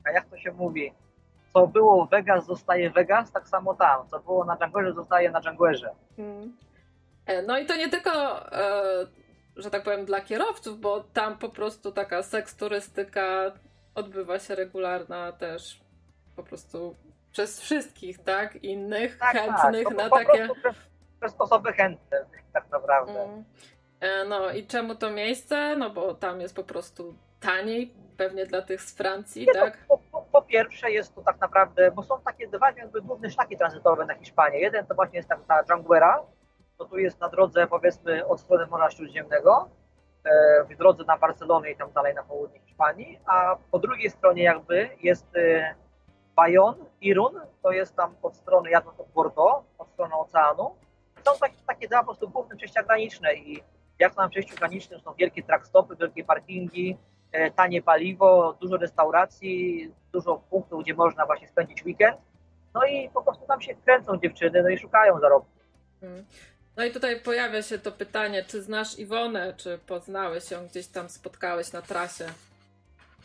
a 0.03 0.11
jak 0.11 0.25
to 0.25 0.37
się 0.37 0.51
mówi, 0.51 0.93
co 1.53 1.67
było 1.67 2.05
Vegas 2.05 2.45
zostaje 2.45 2.89
Vegas, 2.89 3.31
tak 3.31 3.47
samo 3.47 3.73
tam. 3.73 4.07
Co 4.07 4.19
było 4.19 4.45
na 4.45 4.55
Djanguerze 4.55 4.93
zostaje 4.93 5.31
na 5.31 5.41
Djanguerze. 5.41 5.89
Hmm. 6.15 6.57
No 7.47 7.59
i 7.59 7.65
to 7.65 7.75
nie 7.75 7.89
tylko, 7.89 8.11
e, 8.51 9.07
że 9.55 9.69
tak 9.69 9.83
powiem, 9.83 10.05
dla 10.05 10.21
kierowców, 10.21 10.79
bo 10.79 11.03
tam 11.13 11.37
po 11.37 11.49
prostu 11.49 11.91
taka 11.91 12.23
seks 12.23 12.55
turystyka 12.55 13.51
odbywa 13.95 14.39
się 14.39 14.55
regularna 14.55 15.31
też 15.31 15.81
po 16.35 16.43
prostu 16.43 16.95
przez 17.31 17.61
wszystkich, 17.61 18.23
tak? 18.23 18.63
Innych, 18.63 19.17
tak, 19.17 19.33
tak. 19.33 19.41
chętnych 19.41 19.87
tak. 19.87 19.97
na 19.97 20.09
takie... 20.09 20.49
Przez, 21.21 21.33
przez 21.33 21.41
osoby 21.41 21.73
chętne, 21.73 22.25
tak 22.53 22.69
naprawdę. 22.71 23.23
Mm. 23.23 23.43
No 24.29 24.51
i 24.51 24.67
czemu 24.67 24.95
to 24.95 25.09
miejsce? 25.09 25.75
No 25.75 25.89
bo 25.89 26.13
tam 26.13 26.41
jest 26.41 26.55
po 26.55 26.63
prostu 26.63 27.15
taniej, 27.39 27.93
pewnie 28.17 28.45
dla 28.45 28.61
tych 28.61 28.81
z 28.81 28.97
Francji, 28.97 29.45
nie, 29.47 29.53
tak? 29.53 29.77
Po, 29.87 29.97
po, 30.11 30.21
po, 30.31 30.41
pierwsze 30.41 30.91
jest 30.91 31.15
to 31.15 31.21
tak 31.21 31.39
naprawdę, 31.39 31.91
bo 31.91 32.03
są 32.03 32.21
takie 32.21 32.47
dwa 32.47 32.71
jakby 32.71 33.01
główne 33.01 33.29
szlaki 33.29 33.57
tranzytowe 33.57 34.05
na 34.05 34.15
Hiszpanię. 34.15 34.59
Jeden 34.59 34.85
to 34.85 34.95
właśnie 34.95 35.17
jest 35.17 35.29
ta, 35.29 35.37
ta 35.37 35.63
Janguera, 35.69 36.23
to 36.77 36.85
tu 36.85 36.97
jest 36.97 37.19
na 37.19 37.29
drodze 37.29 37.67
powiedzmy 37.67 38.25
od 38.27 38.39
strony 38.39 38.65
Morza 38.65 38.89
Śródziemnego, 38.89 39.69
e, 40.23 40.63
w 40.63 40.77
drodze 40.77 41.03
na 41.03 41.17
Barcelonę 41.17 41.71
i 41.71 41.75
tam 41.75 41.91
dalej 41.91 42.15
na 42.15 42.23
południe 42.23 42.59
Hiszpanii, 42.59 43.19
a 43.25 43.55
po 43.71 43.79
drugiej 43.79 44.09
stronie 44.09 44.43
jakby 44.43 44.89
jest 45.03 45.35
e, 45.35 45.75
Bayonne, 46.35 46.85
Irun, 47.01 47.41
to 47.63 47.71
jest 47.71 47.95
tam 47.95 48.15
od 48.21 48.35
strony 48.35 48.69
jadąc 48.69 48.99
od 48.99 49.07
Bordeaux, 49.07 49.65
od 49.77 49.89
strony 49.89 50.15
oceanu. 50.15 50.75
Są 51.25 51.31
takie, 51.39 51.55
takie 51.67 51.87
dwa 51.87 51.99
po 51.99 52.05
prostu 52.05 52.29
główne 52.29 52.55
przejścia 52.55 52.83
graniczne 52.83 53.33
i 53.33 53.63
jak 53.99 54.17
na 54.17 54.29
przejściu 54.29 54.55
granicznym 54.55 55.01
są 55.01 55.13
wielkie 55.13 55.43
trackstopy, 55.43 55.95
wielkie 55.95 56.23
parkingi, 56.23 56.97
E, 57.31 57.51
tanie 57.51 57.81
paliwo, 57.81 58.57
dużo 58.61 58.77
restauracji, 58.77 59.91
dużo 60.13 60.41
punktów, 60.49 60.83
gdzie 60.83 60.93
można 60.93 61.25
właśnie 61.25 61.47
spędzić 61.47 61.85
weekend. 61.85 62.17
No 62.73 62.85
i 62.85 63.09
po 63.09 63.23
prostu 63.23 63.45
tam 63.47 63.61
się 63.61 63.75
kręcą 63.75 64.17
dziewczyny, 64.17 64.63
no 64.63 64.69
i 64.69 64.77
szukają 64.77 65.19
zarobku. 65.19 65.51
Hmm. 66.01 66.25
No 66.77 66.83
i 66.83 66.91
tutaj 66.91 67.21
pojawia 67.21 67.61
się 67.61 67.79
to 67.79 67.91
pytanie, 67.91 68.43
czy 68.43 68.61
znasz 68.61 68.99
Iwonę, 68.99 69.53
czy 69.57 69.79
poznałeś 69.87 70.51
ją, 70.51 70.67
gdzieś 70.67 70.87
tam 70.87 71.09
spotkałeś 71.09 71.73
na 71.73 71.81
trasie? 71.81 72.25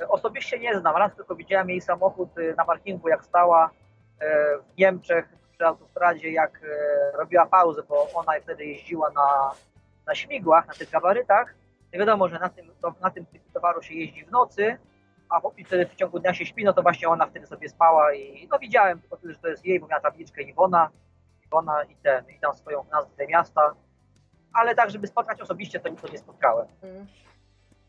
Osobiście 0.08 0.58
nie 0.58 0.78
znam, 0.78 0.96
raz 0.96 1.16
tylko 1.16 1.36
widziałem 1.36 1.70
jej 1.70 1.80
samochód 1.80 2.38
y, 2.38 2.54
na 2.56 2.64
parkingu, 2.64 3.08
jak 3.08 3.24
stała 3.24 3.70
e, 4.20 4.58
w 4.58 4.78
Niemczech 4.78 5.28
przy 5.56 5.66
autostradzie, 5.66 6.30
jak 6.30 6.60
e, 6.64 7.16
robiła 7.16 7.46
pauzę, 7.46 7.82
bo 7.88 8.08
ona 8.14 8.32
wtedy 8.42 8.64
jeździła 8.64 9.10
na, 9.10 9.50
na 10.06 10.14
śmigłach, 10.14 10.66
na 10.68 10.74
tych 10.74 10.90
gabarytach 10.90 11.54
nie 11.92 11.98
wiadomo, 11.98 12.28
że 12.28 12.38
na 12.38 12.48
tym, 12.48 12.70
to, 12.82 12.94
na 13.00 13.10
tym 13.10 13.26
typie 13.26 13.50
towaru 13.52 13.82
się 13.82 13.94
jeździ 13.94 14.24
w 14.24 14.30
nocy, 14.30 14.78
a 15.28 15.40
wtedy 15.66 15.86
w 15.86 15.94
ciągu 15.94 16.18
dnia 16.18 16.34
się 16.34 16.46
śpi, 16.46 16.64
no 16.64 16.72
to 16.72 16.82
właśnie 16.82 17.08
ona 17.08 17.26
wtedy 17.26 17.46
sobie 17.46 17.68
spała 17.68 18.14
i 18.14 18.48
no 18.50 18.58
widziałem 18.58 19.00
po 19.00 19.18
że 19.24 19.38
to 19.38 19.48
jest 19.48 19.64
jej, 19.64 19.80
bo 19.80 19.86
miała 19.86 20.00
tabliczkę 20.00 20.42
Iwona, 20.42 20.90
Iwona 21.46 21.84
i 21.84 21.96
ten, 21.96 22.24
i 22.36 22.40
tam 22.40 22.54
swoją 22.54 22.84
nazwę 22.92 23.26
miasta, 23.26 23.74
ale 24.52 24.74
tak, 24.74 24.90
żeby 24.90 25.06
spotkać 25.06 25.40
osobiście, 25.40 25.80
to 25.80 25.88
nikogo 25.88 26.12
nie 26.12 26.18
spotkałem. 26.18 26.66
Mm. 26.82 27.06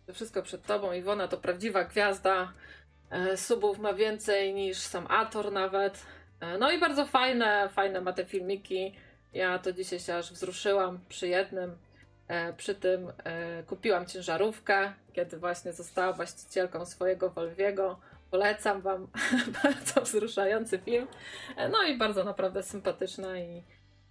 To 0.05 0.13
wszystko 0.13 0.41
przed 0.41 0.65
tobą, 0.65 0.91
Iwona 0.91 1.28
to 1.28 1.38
prawdziwa 1.38 1.84
gwiazda, 1.84 2.53
e, 3.09 3.38
subów 3.38 3.80
ma 3.80 3.93
więcej 3.93 4.53
niż 4.53 4.78
sam 4.78 5.07
Ator 5.09 5.51
nawet, 5.51 6.05
no 6.60 6.72
i 6.72 6.80
bardzo 6.80 7.06
fajne, 7.06 7.70
fajne 7.70 8.02
ma 8.02 8.14
te 8.14 8.26
filmiki, 8.26 8.96
ja 9.34 9.60
to 9.60 9.74
dzisiaj 9.74 10.00
się 10.00 10.16
aż 10.16 10.32
wzruszyłam 10.32 11.00
przy 11.10 11.28
jednym, 11.28 11.78
E, 12.28 12.54
przy 12.54 12.76
tym 12.76 13.12
e, 13.24 13.64
kupiłam 13.64 14.06
ciężarówkę, 14.06 14.94
kiedy 15.14 15.38
właśnie 15.38 15.74
została 15.74 16.14
właścicielką 16.14 16.86
swojego 16.86 17.30
Volviego. 17.30 18.00
Polecam 18.32 18.82
Wam 18.82 19.08
bardzo 19.64 20.02
wzruszający 20.02 20.80
film. 20.80 21.08
E, 21.58 21.70
no 21.70 21.84
i 21.84 21.98
bardzo 21.98 22.24
naprawdę 22.24 22.64
sympatyczna 22.64 23.40
i, 23.40 23.64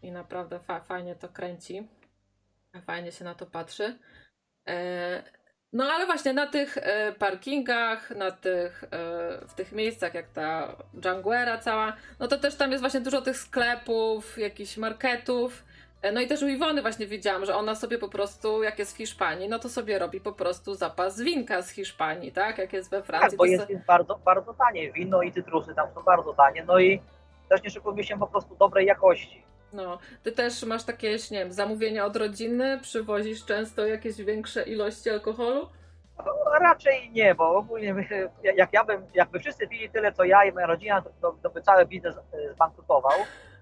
i 0.02 0.12
naprawdę 0.12 0.58
fa 0.58 0.80
fajnie 0.80 1.14
to 1.14 1.28
kręci. 1.28 1.88
Fajnie 2.86 3.12
się 3.12 3.24
na 3.24 3.34
to 3.34 3.46
patrzy. 3.46 3.98
No 5.72 5.84
ale 5.84 6.06
właśnie 6.06 6.32
na 6.32 6.46
tych 6.46 6.78
e, 6.78 7.12
parkingach, 7.12 8.10
na 8.10 8.30
tych, 8.30 8.84
e, 8.84 8.88
w 9.46 9.54
tych 9.54 9.72
miejscach 9.72 10.14
jak 10.14 10.28
ta 10.28 10.76
Junguera 11.04 11.58
cała, 11.58 11.92
no 12.20 12.28
to 12.28 12.38
też 12.38 12.54
tam 12.54 12.70
jest 12.70 12.82
właśnie 12.82 13.00
dużo 13.00 13.22
tych 13.22 13.36
sklepów, 13.36 14.38
jakichś 14.38 14.76
marketów. 14.76 15.64
E, 16.02 16.12
no 16.12 16.20
i 16.20 16.26
też 16.26 16.42
u 16.42 16.48
Iwony 16.48 16.82
właśnie 16.82 17.06
widziałam, 17.06 17.44
że 17.44 17.54
ona 17.54 17.74
sobie 17.74 17.98
po 17.98 18.08
prostu, 18.08 18.62
jak 18.62 18.78
jest 18.78 18.94
w 18.94 18.96
Hiszpanii, 18.96 19.48
no 19.48 19.58
to 19.58 19.68
sobie 19.68 19.98
robi 19.98 20.20
po 20.20 20.32
prostu 20.32 20.74
zapas 20.74 21.20
winka 21.20 21.62
z 21.62 21.70
Hiszpanii, 21.70 22.32
tak? 22.32 22.58
Jak 22.58 22.72
jest 22.72 22.90
we 22.90 23.02
Francji. 23.02 23.30
Tak, 23.30 23.38
bo 23.38 23.44
jest, 23.44 23.70
jest 23.70 23.84
bardzo, 23.84 24.18
bardzo 24.24 24.54
tanie. 24.54 24.92
Wino 24.92 25.22
i 25.22 25.32
cytrusy 25.32 25.74
tam 25.74 25.88
są 25.94 26.02
bardzo 26.02 26.34
tanie. 26.34 26.64
No 26.64 26.78
i 26.78 27.00
też 27.48 27.62
nie 27.62 27.70
szykujmy 27.70 28.04
się 28.04 28.18
po 28.18 28.26
prostu 28.26 28.56
dobrej 28.56 28.86
jakości. 28.86 29.42
No, 29.72 29.98
ty 30.22 30.32
też 30.32 30.62
masz 30.62 30.84
takie, 30.84 31.16
nie 31.30 31.38
wiem, 31.38 31.52
zamówienia 31.52 32.04
od 32.04 32.16
rodziny, 32.16 32.78
przywozisz 32.82 33.44
często 33.44 33.86
jakieś 33.86 34.16
większe 34.16 34.62
ilości 34.62 35.10
alkoholu? 35.10 35.68
No, 36.18 36.58
raczej 36.60 37.10
nie, 37.10 37.34
bo 37.34 37.56
ogólnie 37.56 37.94
my, 37.94 38.30
jak 38.56 38.72
ja 38.72 38.84
bym, 38.84 39.06
jakby 39.14 39.38
wszyscy 39.38 39.68
pili 39.68 39.90
tyle 39.90 40.12
co 40.12 40.24
ja 40.24 40.44
i 40.44 40.52
moja 40.52 40.66
rodzina, 40.66 41.02
to, 41.02 41.10
to, 41.20 41.36
to 41.42 41.50
by 41.50 41.62
cały 41.62 41.86
biznes 41.86 42.16
e, 42.16 42.52
zbankrutował. 42.54 43.18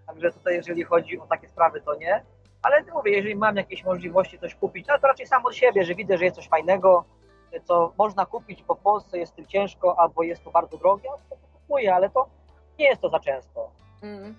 Także 0.06 0.32
tutaj 0.32 0.54
jeżeli 0.54 0.84
chodzi 0.84 1.18
o 1.18 1.26
takie 1.26 1.48
sprawy, 1.48 1.80
to 1.80 1.94
nie. 1.94 2.24
Ale 2.62 2.82
mówię, 2.94 3.12
jeżeli 3.12 3.36
mam 3.36 3.56
jakieś 3.56 3.84
możliwości 3.84 4.38
coś 4.38 4.54
kupić, 4.54 4.86
no 4.88 4.98
to 4.98 5.06
raczej 5.06 5.26
sam 5.26 5.46
od 5.46 5.54
siebie, 5.54 5.84
że 5.84 5.94
widzę, 5.94 6.18
że 6.18 6.24
jest 6.24 6.36
coś 6.36 6.48
fajnego, 6.48 7.04
co 7.64 7.92
można 7.98 8.26
kupić, 8.26 8.62
bo 8.62 8.74
w 8.74 8.80
Polsce 8.80 9.18
jest 9.18 9.36
tym 9.36 9.46
ciężko, 9.46 9.98
albo 9.98 10.22
jest 10.22 10.44
to 10.44 10.50
bardzo 10.50 10.78
drogie, 10.78 11.08
to 11.30 11.36
kupuję, 11.36 11.94
ale 11.94 12.10
to 12.10 12.28
nie 12.78 12.88
jest 12.88 13.00
to 13.00 13.08
za 13.08 13.20
często. 13.20 13.70
Mm. 14.02 14.34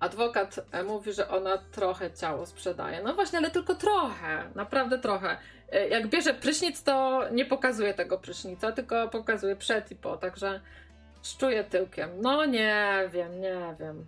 Adwokat 0.00 0.60
e, 0.72 0.82
mówi, 0.82 1.12
że 1.12 1.28
ona 1.28 1.58
trochę 1.58 2.10
ciało 2.12 2.46
sprzedaje. 2.46 3.02
No 3.02 3.14
właśnie, 3.14 3.38
ale 3.38 3.50
tylko 3.50 3.74
trochę, 3.74 4.50
naprawdę 4.54 4.98
trochę. 4.98 5.36
E, 5.72 5.88
Jak 5.88 6.06
bierze 6.08 6.34
prysznic, 6.34 6.82
to 6.82 7.22
nie 7.32 7.44
pokazuje 7.44 7.94
tego 7.94 8.18
prysznica, 8.18 8.72
tylko 8.72 9.08
pokazuje 9.08 9.56
przed 9.56 9.90
i 9.90 9.96
po, 9.96 10.16
także 10.16 10.60
szczuje 11.22 11.64
tyłkiem. 11.64 12.10
No 12.20 12.44
nie 12.44 13.08
wiem, 13.12 13.40
nie 13.40 13.74
wiem. 13.80 14.06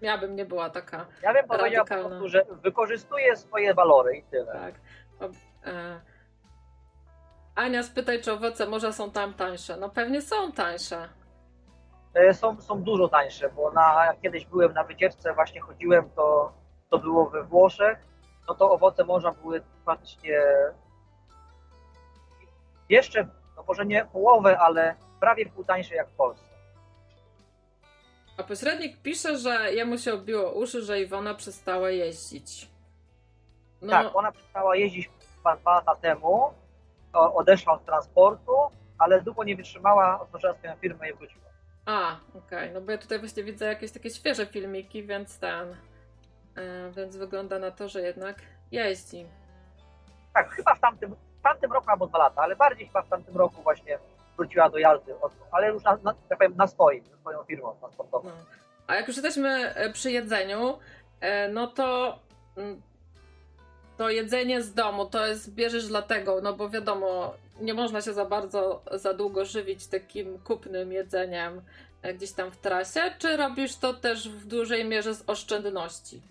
Ja 0.00 0.18
bym 0.18 0.36
nie 0.36 0.44
była 0.44 0.70
taka, 0.70 1.06
Ja 1.22 1.32
bym 1.34 1.48
powiedział 1.48 1.84
po 1.84 1.94
prostu, 1.94 2.28
że 2.28 2.44
wykorzystuje 2.62 3.36
swoje 3.36 3.74
walory 3.74 4.16
i 4.16 4.22
tyle. 4.22 4.52
tak. 4.52 4.74
O, 5.20 5.24
e... 5.70 6.00
Ania, 7.54 7.82
spytaj, 7.82 8.22
czy 8.22 8.32
owoce 8.32 8.66
morza 8.66 8.92
są 8.92 9.10
tam 9.10 9.34
tańsze. 9.34 9.76
No 9.76 9.88
pewnie 9.88 10.22
są 10.22 10.52
tańsze. 10.52 11.08
E, 12.14 12.34
Są, 12.34 12.60
są 12.60 12.82
dużo 12.82 13.08
tańsze, 13.08 13.48
bo 13.48 13.70
na, 13.70 14.14
kiedyś 14.22 14.46
byłem 14.46 14.72
na 14.72 14.84
wycieczce, 14.84 15.34
właśnie 15.34 15.60
chodziłem, 15.60 16.10
to, 16.10 16.52
to 16.90 16.98
było 16.98 17.30
we 17.30 17.42
Włoszech, 17.44 17.98
no 18.48 18.54
to 18.54 18.70
owoce 18.70 19.04
morza 19.04 19.32
były 19.32 19.62
praktycznie 19.84 20.40
jeszcze, 22.88 23.28
no 23.56 23.64
może 23.68 23.86
nie 23.86 24.04
połowę, 24.04 24.58
ale 24.58 24.94
prawie 25.20 25.46
pół 25.46 25.64
tańsze 25.64 25.94
jak 25.94 26.08
w 26.08 26.14
Polsce. 26.16 26.52
A 28.38 28.42
pośrednik 28.42 29.02
pisze, 29.02 29.38
że 29.38 29.72
jemu 29.72 29.98
się 29.98 30.14
obiło 30.14 30.52
uszy, 30.52 30.82
że 30.82 31.00
Iwona 31.00 31.34
przestała 31.34 31.90
jeździć. 31.90 32.70
No, 33.82 33.90
Tak, 33.90 34.16
ona 34.16 34.32
przestała 34.32 34.76
jeździć 34.76 35.10
dwa 35.40 35.58
lata 35.66 35.94
temu, 35.96 36.50
odeszła 37.12 37.72
od 37.74 37.84
transportu, 37.84 38.52
ale 38.98 39.22
długo 39.22 39.44
nie 39.44 39.56
wytrzymała, 39.56 40.20
otworzyła 40.20 40.54
swoją 40.54 40.76
firmę 40.76 41.10
i 41.10 41.14
wróciła. 41.14 41.41
A, 41.86 42.16
okej, 42.34 42.70
no 42.74 42.80
bo 42.80 42.92
ja 42.92 42.98
tutaj 42.98 43.18
właśnie 43.18 43.44
widzę 43.44 43.66
jakieś 43.66 43.92
takie 43.92 44.10
świeże 44.10 44.46
filmiki, 44.46 45.02
więc 45.02 45.38
ten, 45.38 45.76
e, 46.56 46.90
więc 46.96 47.16
wygląda 47.16 47.58
na 47.58 47.70
to, 47.70 47.88
że 47.88 48.00
jednak 48.00 48.36
jeździ. 48.72 49.26
Tak, 50.34 50.50
chyba 50.50 50.74
w 50.74 50.80
tamtym, 50.80 51.14
w 51.14 51.42
tamtym 51.42 51.72
roku 51.72 51.90
albo 51.90 52.06
dwa 52.06 52.18
lata, 52.18 52.42
ale 52.42 52.56
bardziej 52.56 52.86
chyba 52.86 53.02
w 53.02 53.08
tamtym 53.08 53.36
roku 53.36 53.62
właśnie 53.62 53.98
wróciła 54.36 54.70
do 54.70 54.78
jazdy, 54.78 55.20
od, 55.20 55.32
ale 55.50 55.68
już 55.68 55.82
na, 55.82 55.98
na, 56.02 56.14
tak 56.28 56.38
powiem, 56.38 56.56
na 56.56 56.66
swoim, 56.66 57.04
ze 57.04 57.16
swoją 57.16 57.44
firmą 57.44 57.76
transportową. 57.80 58.28
No. 58.28 58.36
A 58.86 58.94
jak 58.94 59.08
już 59.08 59.16
jesteśmy 59.16 59.74
e, 59.74 59.92
przy 59.92 60.10
jedzeniu, 60.10 60.78
e, 61.20 61.48
no 61.48 61.66
to 61.66 62.18
mm, 62.56 62.82
to 63.96 64.10
jedzenie 64.10 64.62
z 64.62 64.74
domu 64.74 65.06
to 65.06 65.26
jest 65.26 65.54
bierzesz 65.54 65.88
dlatego, 65.88 66.40
no 66.42 66.52
bo 66.52 66.68
wiadomo, 66.68 67.34
nie 67.60 67.74
można 67.74 68.00
się 68.02 68.12
za 68.12 68.24
bardzo, 68.24 68.82
za 68.92 69.14
długo 69.14 69.44
żywić 69.44 69.86
takim 69.86 70.38
kupnym 70.38 70.92
jedzeniem 70.92 71.62
e, 72.02 72.14
gdzieś 72.14 72.32
tam 72.32 72.50
w 72.50 72.56
trasie, 72.56 73.00
czy 73.18 73.36
robisz 73.36 73.76
to 73.76 73.94
też 73.94 74.28
w 74.28 74.46
dużej 74.46 74.84
mierze 74.84 75.14
z 75.14 75.24
oszczędności? 75.26 76.22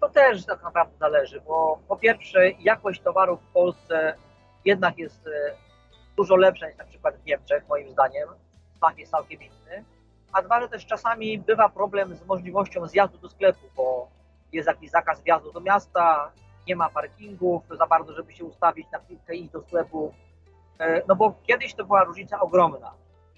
To 0.00 0.08
też 0.08 0.46
tak 0.46 0.62
naprawdę 0.62 0.98
zależy, 0.98 1.40
bo 1.40 1.78
po 1.88 1.96
pierwsze 1.96 2.50
jakość 2.50 3.00
towarów 3.00 3.40
w 3.42 3.52
Polsce 3.52 4.14
jednak 4.64 4.98
jest 4.98 5.26
e, 5.26 5.54
dużo 6.16 6.36
lepsza 6.36 6.68
niż 6.68 6.78
na 6.78 6.84
przykład 6.84 7.16
w 7.16 7.24
Niemczech, 7.24 7.68
moim 7.68 7.90
zdaniem. 7.90 8.28
Smak 8.76 8.98
jest 8.98 9.12
całkiem 9.12 9.42
inny. 9.42 9.84
A 10.32 10.42
dwa, 10.42 10.60
że 10.60 10.68
też 10.68 10.86
czasami 10.86 11.38
bywa 11.38 11.68
problem 11.68 12.14
z 12.14 12.26
możliwością 12.26 12.86
zjazdu 12.86 13.18
do 13.18 13.28
sklepu, 13.28 13.66
bo 13.76 14.08
jest 14.52 14.68
jakiś 14.68 14.90
zakaz 14.90 15.22
wjazdu 15.22 15.52
do 15.52 15.60
miasta, 15.60 16.32
nie 16.68 16.76
ma 16.76 16.88
parkingów 16.88 17.62
za 17.70 17.86
bardzo, 17.86 18.12
żeby 18.14 18.32
się 18.32 18.44
ustawić 18.44 18.90
na 18.90 18.98
chwilkę 18.98 19.34
iść 19.34 19.50
do 19.50 19.60
sklepu. 19.62 20.14
E, 20.78 21.02
No 21.08 21.16
bo 21.16 21.34
kiedyś 21.42 21.74
to 21.74 21.84
była 21.84 22.04
różnica 22.04 22.40
ogromna. 22.40 22.92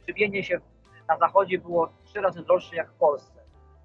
Żywienie 0.09 0.45
się 0.45 0.61
na 1.09 1.18
zachodzie 1.18 1.59
było 1.59 1.89
trzy 2.05 2.20
razy 2.20 2.43
droższe 2.43 2.77
jak 2.77 2.91
w 2.91 2.95
Polsce. 2.95 3.41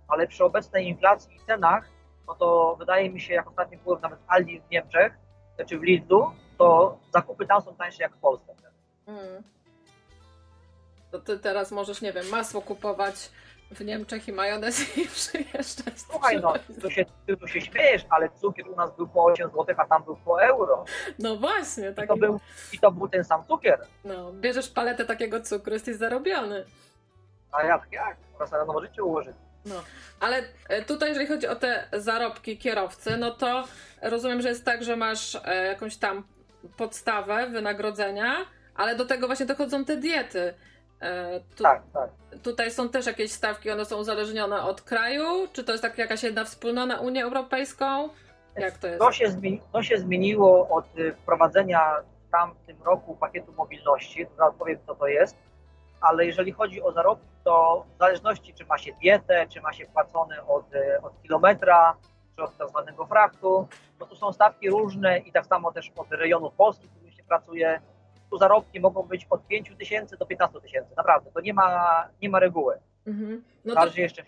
Ale 0.07 0.27
przy 0.27 0.43
obecnej 0.43 0.87
inflacji 0.87 1.35
i 1.35 1.39
cenach 1.39 1.89
no 2.29 2.35
to 2.35 2.75
wydaje 2.79 3.09
mi 3.09 3.21
się, 3.21 3.33
jak 3.33 3.47
ostatnio 3.47 3.77
byłem 3.83 4.01
nawet 4.01 4.19
Aldi 4.27 4.61
w 4.61 4.71
Niemczech, 4.71 5.13
czy 5.65 5.79
w 5.79 5.83
Lidlu, 5.83 6.31
to 6.57 6.97
zakupy 7.13 7.45
tam 7.45 7.61
są 7.61 7.75
tańsze 7.75 8.03
jak 8.03 8.15
w 8.15 8.19
Polsce. 8.19 8.55
Mm. 9.07 9.43
To 11.11 11.19
ty 11.19 11.39
teraz 11.39 11.71
możesz, 11.71 12.01
nie 12.01 12.13
wiem, 12.13 12.29
masło 12.31 12.61
kupować 12.61 13.31
w 13.71 13.85
Niemczech 13.85 14.27
i 14.27 14.31
majonez 14.31 14.79
i 14.97 15.07
przyjeżdżać. 15.07 15.93
Słuchaj, 16.11 16.39
no, 16.41 16.53
tu 16.81 16.89
się, 16.91 17.05
ty 17.27 17.37
tu 17.37 17.47
się 17.47 17.61
śmiejesz, 17.61 18.05
ale 18.09 18.29
cukier 18.29 18.69
u 18.69 18.75
nas 18.75 18.95
był 18.95 19.07
po 19.07 19.25
8 19.25 19.49
zł, 19.49 19.75
a 19.77 19.85
tam 19.85 20.03
był 20.03 20.15
po 20.15 20.43
euro. 20.43 20.85
No 21.19 21.37
właśnie, 21.37 21.89
I 21.89 21.95
tak. 21.95 22.07
to 22.07 22.17
był, 22.17 22.39
i 22.73 22.79
to 22.79 22.91
był 22.91 23.07
ten 23.07 23.23
sam 23.23 23.45
cukier. 23.45 23.79
No, 24.05 24.31
bierzesz 24.33 24.69
paletę 24.69 25.05
takiego 25.05 25.41
cukru, 25.41 25.73
jesteś 25.73 25.95
zarobiony. 25.95 26.65
A 27.51 27.63
jak, 27.63 27.87
jak? 27.91 28.17
Teraz 28.33 28.51
na 28.51 28.65
nowo 28.65 28.81
życie 28.81 29.03
ułożyć. 29.03 29.35
No, 29.65 29.75
ale 30.19 30.43
e, 30.69 30.81
tutaj, 30.81 31.09
jeżeli 31.09 31.27
chodzi 31.27 31.47
o 31.47 31.55
te 31.55 31.87
zarobki 31.93 32.57
kierowcy, 32.57 33.17
no 33.17 33.31
to 33.31 33.63
rozumiem, 34.01 34.41
że 34.41 34.49
jest 34.49 34.65
tak, 34.65 34.83
że 34.83 34.95
masz 34.95 35.37
e, 35.45 35.65
jakąś 35.65 35.97
tam 35.97 36.23
podstawę 36.77 37.47
wynagrodzenia, 37.47 38.35
ale 38.75 38.95
do 38.95 39.05
tego 39.05 39.27
właśnie 39.27 39.45
dochodzą 39.45 39.85
te 39.85 39.97
diety. 39.97 40.53
E, 41.01 41.39
Tu, 41.55 41.63
Tak, 41.63 41.81
tak. 41.93 42.09
Tutaj 42.43 42.71
są 42.71 42.89
też 42.89 43.05
jakieś 43.05 43.31
stawki, 43.31 43.71
one 43.71 43.85
są 43.85 43.97
uzależnione 43.97 44.61
od 44.61 44.81
kraju? 44.81 45.47
Czy 45.53 45.63
to 45.63 45.71
jest 45.71 45.81
tak 45.81 45.97
jakaś 45.97 46.23
jedna 46.23 46.45
wspólna 46.45 46.85
na 46.85 46.99
Unię 46.99 47.23
Europejską? 47.23 48.09
Jak 48.55 48.77
to 48.77 48.87
jest? 48.87 48.99
To 48.99 49.11
się, 49.11 49.31
zmieni, 49.31 49.61
to 49.71 49.83
się 49.83 49.97
zmieniło 49.97 50.69
od 50.69 50.99
y, 50.99 51.13
wprowadzenia 51.13 51.95
w 52.27 52.31
tamtym 52.31 52.83
roku 52.83 53.15
pakietu 53.15 53.53
mobilności, 53.53 54.25
zaraz 54.37 54.53
powiem 54.55 54.77
co 54.87 54.95
to 54.95 55.07
jest, 55.07 55.35
ale 56.01 56.25
jeżeli 56.25 56.51
chodzi 56.51 56.81
o 56.81 56.91
zarobki, 56.91 57.27
to 57.43 57.85
w 57.95 57.99
zależności 57.99 58.53
czy 58.53 58.65
ma 58.65 58.77
się 58.77 58.93
dietę, 58.93 59.45
czy 59.49 59.61
ma 59.61 59.73
się 59.73 59.85
płacone 59.85 60.47
od, 60.47 60.73
y, 60.73 61.01
od 61.01 61.21
kilometra, 61.21 61.95
czy 62.35 62.43
od 62.43 62.57
tak 62.57 62.69
zwanego 62.69 63.05
fraktu, 63.05 63.67
to 63.99 64.05
tu 64.05 64.15
są 64.15 64.33
stawki 64.33 64.69
różne 64.69 65.17
i 65.17 65.31
tak 65.31 65.45
samo 65.45 65.71
też 65.71 65.91
od 65.95 66.11
rejonu 66.11 66.51
Polski, 66.51 66.87
w 66.87 66.91
którym 66.91 67.11
się 67.11 67.23
pracuje, 67.23 67.81
zarobki 68.37 68.79
mogą 68.79 69.03
być 69.03 69.27
od 69.29 69.47
5 69.47 69.71
tysięcy 69.77 70.17
do 70.17 70.25
15 70.25 70.61
tysięcy, 70.61 70.93
naprawdę, 70.97 71.31
to 71.31 71.41
nie 71.41 71.53
ma, 71.53 72.07
nie 72.21 72.29
ma 72.29 72.39
reguły. 72.39 72.79
Mhm. 73.07 73.43
No 73.65 73.73
to, 73.73 73.79
Zależy 73.79 74.01
jeszcze, 74.01 74.23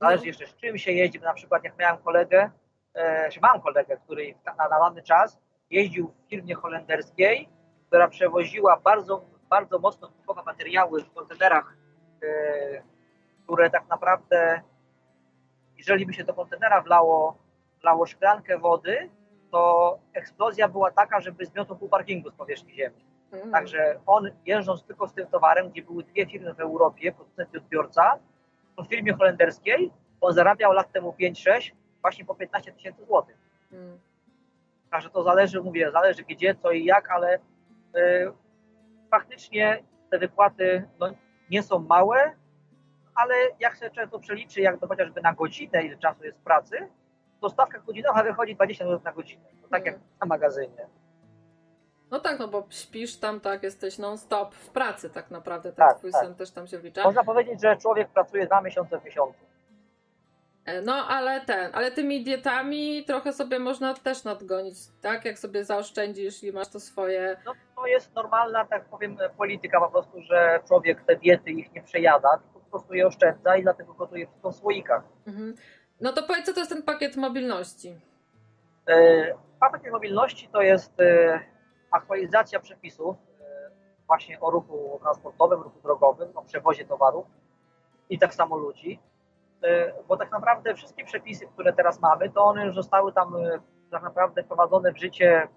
zależy 0.00 0.26
jeszcze 0.26 0.46
z 0.46 0.56
czym 0.56 0.78
się 0.78 0.92
jeździ. 0.92 1.20
Na 1.20 1.34
przykład 1.34 1.64
jak 1.64 1.78
miałem 1.78 1.98
kolegę, 1.98 2.50
e, 2.94 3.30
czy 3.30 3.40
mam 3.40 3.60
kolegę, 3.60 3.96
który 3.96 4.34
na, 4.46 4.54
na 4.54 4.68
dany 4.68 5.02
czas 5.02 5.38
jeździł 5.70 6.08
w 6.08 6.30
firmie 6.30 6.54
holenderskiej, 6.54 7.48
która 7.86 8.08
przewoziła 8.08 8.80
bardzo, 8.84 9.24
bardzo 9.50 9.78
mocno 9.78 10.08
typowe 10.08 10.42
materiały 10.42 11.04
w 11.04 11.12
kontenerach, 11.12 11.76
e, 12.22 12.82
które 13.44 13.70
tak 13.70 13.88
naprawdę, 13.88 14.60
jeżeli 15.76 16.06
by 16.06 16.14
się 16.14 16.24
do 16.24 16.34
kontenera 16.34 16.82
wlało, 16.82 17.38
wlało 17.80 18.06
szklankę 18.06 18.58
wody, 18.58 19.10
to 19.50 19.98
eksplozja 20.12 20.68
była 20.68 20.90
taka, 20.90 21.20
żeby 21.20 21.46
zmiotł 21.46 21.76
pół 21.76 21.88
parkingu 21.88 22.30
z 22.30 22.34
powierzchni 22.34 22.74
ziemi. 22.74 23.04
Mhm. 23.32 23.52
Także 23.52 24.00
on 24.06 24.30
jeżdżąc 24.46 24.84
tylko 24.84 25.08
z 25.08 25.14
tym 25.14 25.26
towarem, 25.26 25.70
gdzie 25.70 25.82
były 25.82 26.04
dwie 26.04 26.26
firmy 26.26 26.54
w 26.54 26.60
Europie, 26.60 27.12
producent 27.12 27.54
i 27.54 27.56
odbiorca, 27.56 28.18
w 28.78 28.88
firmie 28.88 29.14
holenderskiej 29.14 29.90
on 30.20 30.32
zarabiał 30.32 30.72
lat 30.72 30.92
temu 30.92 31.14
5-6 31.20 31.72
właśnie 32.00 32.24
po 32.24 32.34
15 32.34 32.72
tysięcy 32.72 33.04
złotych. 33.04 33.36
Mhm. 33.72 33.98
Także 34.90 35.10
to 35.10 35.22
zależy, 35.22 35.62
mówię, 35.62 35.90
zależy 35.92 36.22
gdzie, 36.22 36.54
co 36.54 36.70
i 36.70 36.84
jak, 36.84 37.10
ale 37.10 37.36
y, 37.36 37.40
faktycznie 39.10 39.82
te 40.10 40.18
wypłaty 40.18 40.88
no, 41.00 41.06
nie 41.50 41.62
są 41.62 41.78
małe, 41.78 42.32
ale 43.14 43.34
jak 43.60 43.76
sobie 43.76 43.90
człowiek 43.90 44.10
to 44.10 44.18
przeliczy, 44.18 44.60
jak 44.60 44.80
to 44.80 44.88
chociażby 44.88 45.20
na 45.20 45.32
godzinę, 45.32 45.82
ile 45.82 45.96
czasu 45.96 46.24
jest 46.24 46.38
pracy, 46.40 46.88
to 47.40 47.50
stawka 47.50 47.78
godzinowa 47.78 48.22
wychodzi 48.22 48.54
20 48.54 48.84
zł 48.84 49.00
na 49.04 49.12
godzinę. 49.12 49.44
Tak 49.70 49.86
jak 49.86 49.98
na 50.20 50.26
magazynie. 50.26 50.86
No 52.10 52.20
tak, 52.20 52.38
no 52.38 52.48
bo 52.48 52.66
śpisz 52.70 53.16
tam, 53.16 53.40
tak, 53.40 53.62
jesteś 53.62 53.98
non-stop 53.98 54.54
w 54.54 54.68
pracy 54.70 55.10
tak 55.10 55.30
naprawdę, 55.30 55.72
ten 55.72 55.86
Tak, 55.86 55.98
twój 55.98 56.12
tak. 56.12 56.20
sen 56.24 56.34
też 56.34 56.50
tam 56.50 56.66
się 56.66 56.78
wlicza. 56.78 57.04
Można 57.04 57.24
powiedzieć, 57.24 57.60
że 57.62 57.76
człowiek 57.76 58.08
pracuje 58.08 58.46
dwa 58.46 58.60
miesiące 58.60 59.00
w 59.00 59.04
miesiącu. 59.04 59.38
E, 60.64 60.82
No 60.82 60.92
ale 60.94 61.40
ten, 61.40 61.70
ale 61.74 61.90
tymi 61.90 62.24
dietami 62.24 63.04
trochę 63.04 63.32
sobie 63.32 63.58
można 63.58 63.94
też 63.94 64.24
nadgonić, 64.24 64.74
tak? 65.02 65.24
Jak 65.24 65.38
sobie 65.38 65.64
zaoszczędzisz 65.64 66.44
i 66.44 66.52
masz 66.52 66.68
to 66.68 66.80
swoje. 66.80 67.36
No, 67.46 67.52
to 67.76 67.86
jest 67.86 68.14
normalna, 68.14 68.64
tak 68.64 68.84
powiem, 68.84 69.16
polityka 69.36 69.80
po 69.80 69.90
prostu, 69.90 70.20
że 70.22 70.60
człowiek 70.68 71.02
te 71.04 71.16
diety 71.16 71.50
ich 71.50 71.72
nie 71.72 71.82
przejada, 71.82 72.28
tylko 72.38 72.60
po 72.60 72.70
prostu 72.70 72.94
je 72.94 73.06
oszczędza 73.06 73.56
i 73.56 73.62
dlatego 73.62 73.94
gotuje 73.94 74.26
w 74.44 74.52
słoikach. 74.52 75.02
Mhm. 75.26 75.54
No 76.00 76.12
to 76.12 76.22
powiedz, 76.22 76.46
co 76.46 76.52
to 76.52 76.58
jest 76.60 76.72
ten 76.72 76.82
pakiet 76.82 77.16
mobilności? 77.16 77.94
E, 78.88 79.34
Pakiet 79.60 79.92
mobilności 79.92 80.48
to 80.52 80.62
jest 80.62 81.00
e, 81.00 81.40
aktualizacja 81.90 82.60
przepisów 82.60 83.16
e, 83.40 83.70
właśnie 84.06 84.40
o 84.40 84.50
ruchu 84.50 84.98
transportowym, 85.02 85.62
ruchu 85.62 85.80
drogowym, 85.82 86.28
o 86.34 86.42
przewozie 86.42 86.84
towarów 86.84 87.26
i 88.10 88.18
tak 88.18 88.34
samo 88.34 88.56
ludzi. 88.56 89.00
E, 89.62 89.92
Bo 90.08 90.16
tak 90.16 90.32
naprawdę 90.32 90.74
wszystkie 90.74 91.04
przepisy, 91.04 91.46
które 91.46 91.72
teraz 91.72 92.00
mamy, 92.00 92.30
to 92.30 92.44
one 92.44 92.66
już 92.66 92.74
zostały 92.74 93.12
tam 93.12 93.36
e, 93.36 93.60
tak 93.90 94.02
naprawdę 94.02 94.42
wprowadzone 94.42 94.92
w 94.92 94.98
życie 94.98 95.48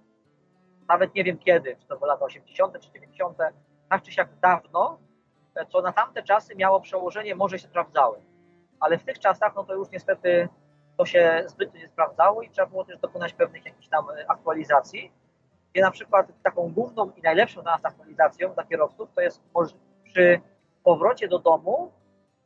nawet 0.88 1.16
nie 1.16 1.24
wiem 1.24 1.38
kiedy, 1.38 1.76
czy 1.76 1.88
to 1.88 1.96
były 1.96 2.08
lata 2.08 2.26
80. 2.26 2.80
czy 2.80 2.92
90., 2.92 3.38
tak 3.90 4.02
czy 4.02 4.12
siak 4.12 4.30
dawno, 4.42 4.98
co 5.70 5.82
na 5.82 5.92
tamte 5.92 6.24
czasy 6.24 6.56
miało 6.56 6.82
przełożenie, 6.82 7.36
może 7.36 7.60
się 7.60 7.68
sprawdzały. 7.68 8.22
Ale 8.80 8.98
w 8.98 9.04
tych 9.04 9.20
czasach, 9.20 9.56
no 9.56 9.64
to 9.64 9.74
już 9.74 9.90
niestety 9.90 10.50
to 10.98 11.06
się 11.06 11.44
zbyt 11.48 11.74
nie 11.74 11.88
sprawdzało 11.88 12.42
i 12.42 12.50
trzeba 12.50 12.68
było 12.68 12.86
też 12.86 12.98
dokonać 12.98 13.34
pewnych 13.34 13.66
jakichś 13.66 13.88
tam 13.88 14.06
aktualizacji. 14.28 15.12
Gdzie 15.74 15.82
na 15.82 15.91
przykład 15.91 16.28
taką 16.43 16.72
główną 16.72 17.11
i 17.17 17.22
najlepszą 17.22 17.61
dla 17.61 17.72
nas 17.72 17.86
aktualizacją 17.86 18.53
dla 18.53 18.63
kierowców 18.63 19.09
to 19.15 19.22
jest 19.22 19.41
przy 20.03 20.41
powrocie 20.84 21.28
do 21.28 21.39
domu 21.39 21.91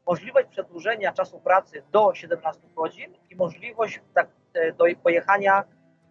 możliwość 0.08 0.48
przedłużenia 0.48 1.12
czasu 1.12 1.40
pracy 1.40 1.84
do 1.92 2.14
17 2.14 2.62
godzin 2.76 3.14
i 3.30 3.36
możliwość 3.36 4.02
tak, 4.14 4.28
e, 4.54 4.72
do 4.72 4.86
pojechania 5.04 5.64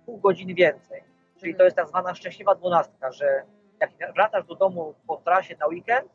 pół 0.07 0.19
godziny 0.19 0.55
więcej. 0.55 1.03
Czyli 1.41 1.55
to 1.55 1.65
jest 1.65 1.77
tak 1.77 1.89
zwana 1.89 2.15
szczęśliwa 2.15 2.55
dwunastka, 2.55 3.13
że 3.13 3.43
jak 3.81 4.15
wracasz 4.15 4.45
do 4.45 4.55
domu 4.55 4.95
po 5.07 5.17
trasie 5.17 5.57
na 5.61 5.67
weekend, 5.67 6.13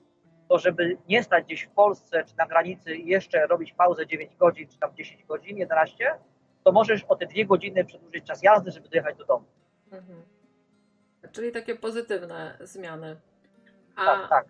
to 0.48 0.60
żeby 0.60 0.98
nie 1.08 1.24
stać 1.24 1.46
gdzieś 1.46 1.64
w 1.64 1.70
Polsce 1.70 2.24
czy 2.24 2.38
na 2.38 2.46
granicy 2.46 2.96
i 2.96 3.08
jeszcze 3.08 3.48
robić 3.48 3.74
pauzę 3.74 4.08
9 4.08 4.36
godzin, 4.36 4.68
czy 4.68 4.80
tam 4.80 4.96
10 4.96 5.24
godzin, 5.24 5.58
11, 5.58 6.12
to 6.64 6.72
możesz 6.72 7.04
o 7.04 7.16
te 7.16 7.26
dwie 7.26 7.46
godziny 7.46 7.86
przedłużyć 7.86 8.26
czas 8.26 8.44
jazdy, 8.44 8.72
żeby 8.72 8.90
dojechać 8.90 9.18
do 9.18 9.26
domu. 9.26 9.46
Mhm. 9.92 10.24
Czyli 11.32 11.52
takie 11.52 11.76
pozytywne 11.76 12.58
zmiany. 12.62 13.20
A, 13.96 14.06
Tak, 14.06 14.30
tak. 14.30 14.46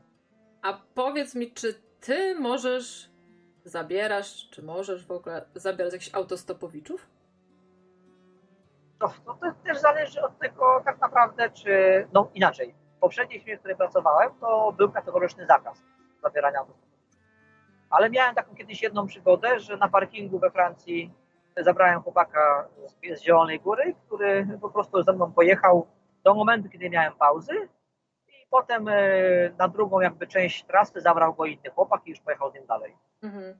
a 0.61 0.81
powiedz 0.95 1.35
mi, 1.35 1.51
czy 1.53 1.73
ty 1.99 2.35
możesz, 2.35 3.09
zabierasz, 3.63 4.49
czy 4.49 4.63
możesz 4.63 5.05
w 5.05 5.11
ogóle 5.11 5.45
zabierać 5.55 5.93
jakichś 5.93 6.15
autostopowiczów? 6.15 7.07
No, 8.99 9.13
no 9.25 9.33
to 9.33 9.51
też 9.63 9.77
zależy 9.77 10.21
od 10.21 10.39
tego 10.39 10.81
tak 10.85 11.01
naprawdę, 11.01 11.49
czy... 11.49 11.71
No 12.13 12.29
inaczej. 12.33 12.75
W 12.97 12.99
poprzedniej 12.99 13.39
firmie, 13.39 13.57
w 13.57 13.59
której 13.59 13.77
pracowałem, 13.77 14.31
to 14.39 14.71
był 14.77 14.91
kategoryczny 14.91 15.45
zakaz 15.45 15.83
zabierania 16.23 16.59
autostopów. 16.59 16.89
Ale 17.89 18.09
miałem 18.09 18.35
taką 18.35 18.55
kiedyś 18.55 18.81
jedną 18.81 19.07
przygodę, 19.07 19.59
że 19.59 19.77
na 19.77 19.89
parkingu 19.89 20.39
we 20.39 20.51
Francji 20.51 21.13
zabrałem 21.57 22.01
chłopaka 22.01 22.67
z, 22.87 23.19
z 23.19 23.23
Zielonej 23.23 23.59
Góry, 23.59 23.95
który 24.05 24.47
po 24.61 24.69
prostu 24.69 25.03
ze 25.03 25.13
mną 25.13 25.31
pojechał 25.31 25.87
do 26.23 26.33
momentu, 26.33 26.69
kiedy 26.69 26.89
miałem 26.89 27.13
pauzy 27.13 27.53
i 28.27 28.47
potem 28.49 28.87
e, 28.87 28.93
na 29.57 29.67
drugą 29.67 29.99
jakby 29.99 30.27
część 30.27 30.63
trasy 30.65 31.01
zabrał 31.01 31.33
go 31.33 31.45
inny 31.45 31.69
chłopak 31.75 32.01
i 32.05 32.09
już 32.09 32.19
pojechał 32.19 32.51
z 32.51 32.53
nim 32.53 32.65
dalej. 32.65 32.95
Mhm. 33.23 33.59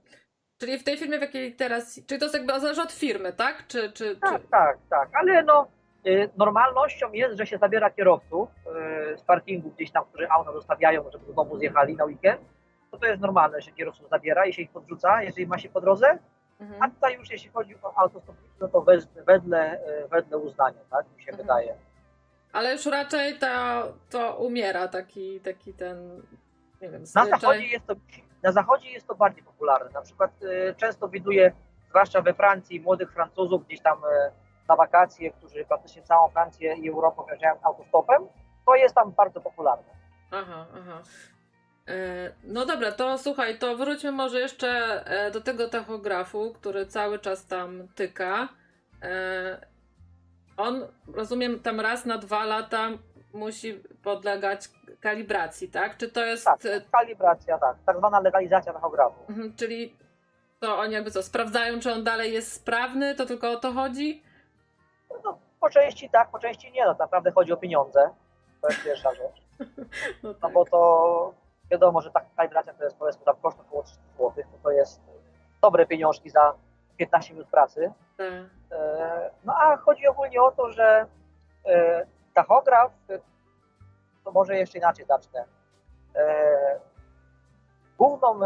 Czyli 0.57 0.80
w 0.80 0.84
tej 0.84 0.97
firmie, 0.97 1.18
w 1.18 1.22
jakiej 1.22 1.55
teraz. 1.55 1.95
Czyli 2.07 2.20
to 2.20 2.26
jest 2.26 2.36
jakby 2.36 2.60
zależy 2.60 2.82
od 2.82 2.91
firmy, 2.91 3.34
tak? 3.34 3.68
Czy, 3.68 3.91
czy, 3.91 4.16
Tak, 4.16 4.41
czy... 4.41 4.47
tak, 4.47 4.78
tak, 4.89 5.10
ale 5.14 5.43
no 5.43 5.68
y, 6.07 6.30
normalnością 6.38 7.12
jest, 7.14 7.38
że 7.38 7.47
się 7.47 7.57
zabiera 7.57 7.89
kierowców 7.89 8.49
y, 9.14 9.18
z 9.18 9.22
parkingu 9.22 9.70
gdzieś 9.70 9.91
tam, 9.91 10.05
którzy 10.05 10.30
auta 10.30 10.51
zostawiają, 10.53 11.12
żeby 11.12 11.26
do 11.26 11.34
domu 11.34 11.57
zjechali 11.57 11.95
na 11.95 12.05
weekend. 12.05 12.41
To 12.91 12.97
to 12.97 13.05
jest 13.05 13.22
normalne, 13.22 13.62
że 13.62 13.72
kierowców 13.72 14.10
zabiera 14.10 14.45
i 14.45 14.53
się 14.53 14.62
ich 14.62 14.72
podrzuca, 14.72 15.24
jeżeli 15.24 15.47
ma 15.47 15.57
się 15.57 15.70
po 15.70 15.82
drodze. 15.82 16.18
A 16.60 16.64
Mhm. 16.64 16.91
tutaj 16.91 17.16
już 17.16 17.32
jeśli 17.32 17.49
chodzi 17.49 17.76
o 17.84 17.97
autostopowicz, 17.97 18.51
no 18.60 18.68
to 18.68 18.86
wedle, 19.26 19.80
wedle 20.12 20.38
uznania, 20.38 20.80
tak 20.91 21.05
mi 21.18 21.24
się 21.24 21.32
Mhm. 21.32 21.47
wydaje. 21.47 21.76
Ale 22.54 22.74
już 22.74 22.86
raczej 22.86 23.39
to, 23.39 23.47
to 24.10 24.38
umiera 24.38 24.88
taki, 24.88 25.39
taki 25.39 25.74
ten. 25.74 26.22
Nie 26.82 26.89
wiem, 26.89 27.04
Na 27.16 27.26
zachodzie 27.26 27.66
jest 27.68 27.86
to, 27.86 27.95
na 28.43 28.52
zachodzie 28.52 28.91
jest 28.91 29.08
to 29.08 29.16
bardziej 29.16 29.43
popularne. 29.43 29.89
Na 29.91 30.02
przykład 30.02 30.32
y, 30.43 30.76
często 30.78 31.10
widuję, 31.10 31.52
zwłaszcza 31.89 32.22
we 32.22 32.34
Francji, 32.34 32.82
młodych 32.82 33.14
Francuzów 33.14 33.66
gdzieś 33.66 33.82
tam 33.82 33.97
y, 33.97 34.32
na 34.70 34.76
wakacje, 34.76 35.32
którzy 35.32 35.66
praktycznie 35.66 36.04
całą 36.04 36.30
Francję 36.30 36.76
i 36.76 36.89
Europę 36.89 37.22
wjeżdżają 37.28 37.56
autostopem. 37.64 38.28
To 38.66 38.76
jest 38.76 38.95
tam 38.95 39.12
bardzo 39.12 39.41
popularne. 39.41 39.93
Aha, 40.32 40.66
aha. 40.76 41.02
E, 41.88 41.93
No 42.43 42.66
dobra, 42.66 42.91
to 42.91 43.18
słuchaj, 43.18 43.60
to 43.60 43.78
wróćmy 43.78 44.12
może 44.12 44.39
jeszcze 44.39 44.68
e, 45.06 45.32
do 45.32 45.41
tego 45.41 45.70
tachografu, 45.70 46.54
który 46.54 46.86
cały 46.86 47.20
czas 47.20 47.47
tam 47.47 47.88
tyka. 47.95 48.50
On, 50.60 50.88
rozumiem, 51.16 51.60
tam 51.60 51.80
raz 51.80 52.05
na 52.05 52.18
dwa 52.18 52.45
lata 52.45 52.88
musi 53.34 53.84
podlegać 54.03 54.70
kalibracji, 55.01 55.70
tak? 55.70 55.97
Czy 55.97 56.10
to 56.12 56.26
jest. 56.26 56.45
Tak, 56.45 56.66
e, 56.66 56.82
kalibracja, 56.91 57.57
tak. 57.57 57.78
Tak 57.86 57.97
zwana 57.97 58.20
legalizacja 58.20 58.74
tachografu. 58.74 59.16
mhm, 59.30 59.55
Czyli 59.55 59.95
to 60.60 60.78
oni 60.80 60.93
jakby 60.93 61.12
co, 61.12 61.24
sprawdzają, 61.24 61.80
czy 61.80 61.91
on 61.93 62.03
dalej 62.03 62.34
jest 62.34 62.53
sprawny? 62.53 63.16
To 63.16 63.26
tylko 63.26 63.51
o 63.51 63.55
to 63.57 63.72
chodzi? 63.72 64.24
No, 65.24 65.39
po 65.60 65.70
części 65.70 66.10
tak, 66.10 66.32
po 66.32 66.39
części 66.39 66.72
nie. 66.72 66.86
No, 66.86 66.91
tak 66.91 66.99
naprawdę 66.99 67.32
chodzi 67.32 67.53
o 67.53 67.57
pieniądze. 67.57 68.10
To 68.62 68.68
jest 68.70 68.84
pierwsza 68.84 69.10
rzecz. 69.14 69.41
No 70.24 70.30
No 70.30 70.34
tak. 70.34 70.53
bo 70.53 70.66
to 70.66 71.34
wiadomo, 71.72 72.01
że 72.01 72.12
taka 72.12 72.26
kalibracja 72.38 72.74
to 72.74 72.84
jest 72.84 72.97
powiedzmy 72.97 73.26
tam 73.26 73.36
koszt 73.41 73.60
około 73.60 73.84
300 73.84 74.01
zł. 74.18 74.34
To, 74.51 74.57
to 74.64 74.72
jest 74.72 75.01
dobre 75.62 75.86
pieniążki 75.86 76.30
za 76.30 76.53
15 77.00 77.34
minut 77.34 77.47
pracy. 77.47 77.91
tak. 78.18 78.28
E, 78.72 79.32
No 79.45 79.54
a 79.58 79.78
chodzi 79.78 80.08
ogólnie 80.08 80.41
o 80.41 80.52
to, 80.52 80.72
że 80.72 81.06
e, 81.66 82.06
tachograf, 82.34 82.91
e, 83.10 83.20
to 84.24 84.32
może 84.32 84.56
jeszcze 84.58 84.78
inaczej 84.78 85.06
zacznę. 85.06 85.45
Główną 87.97 88.39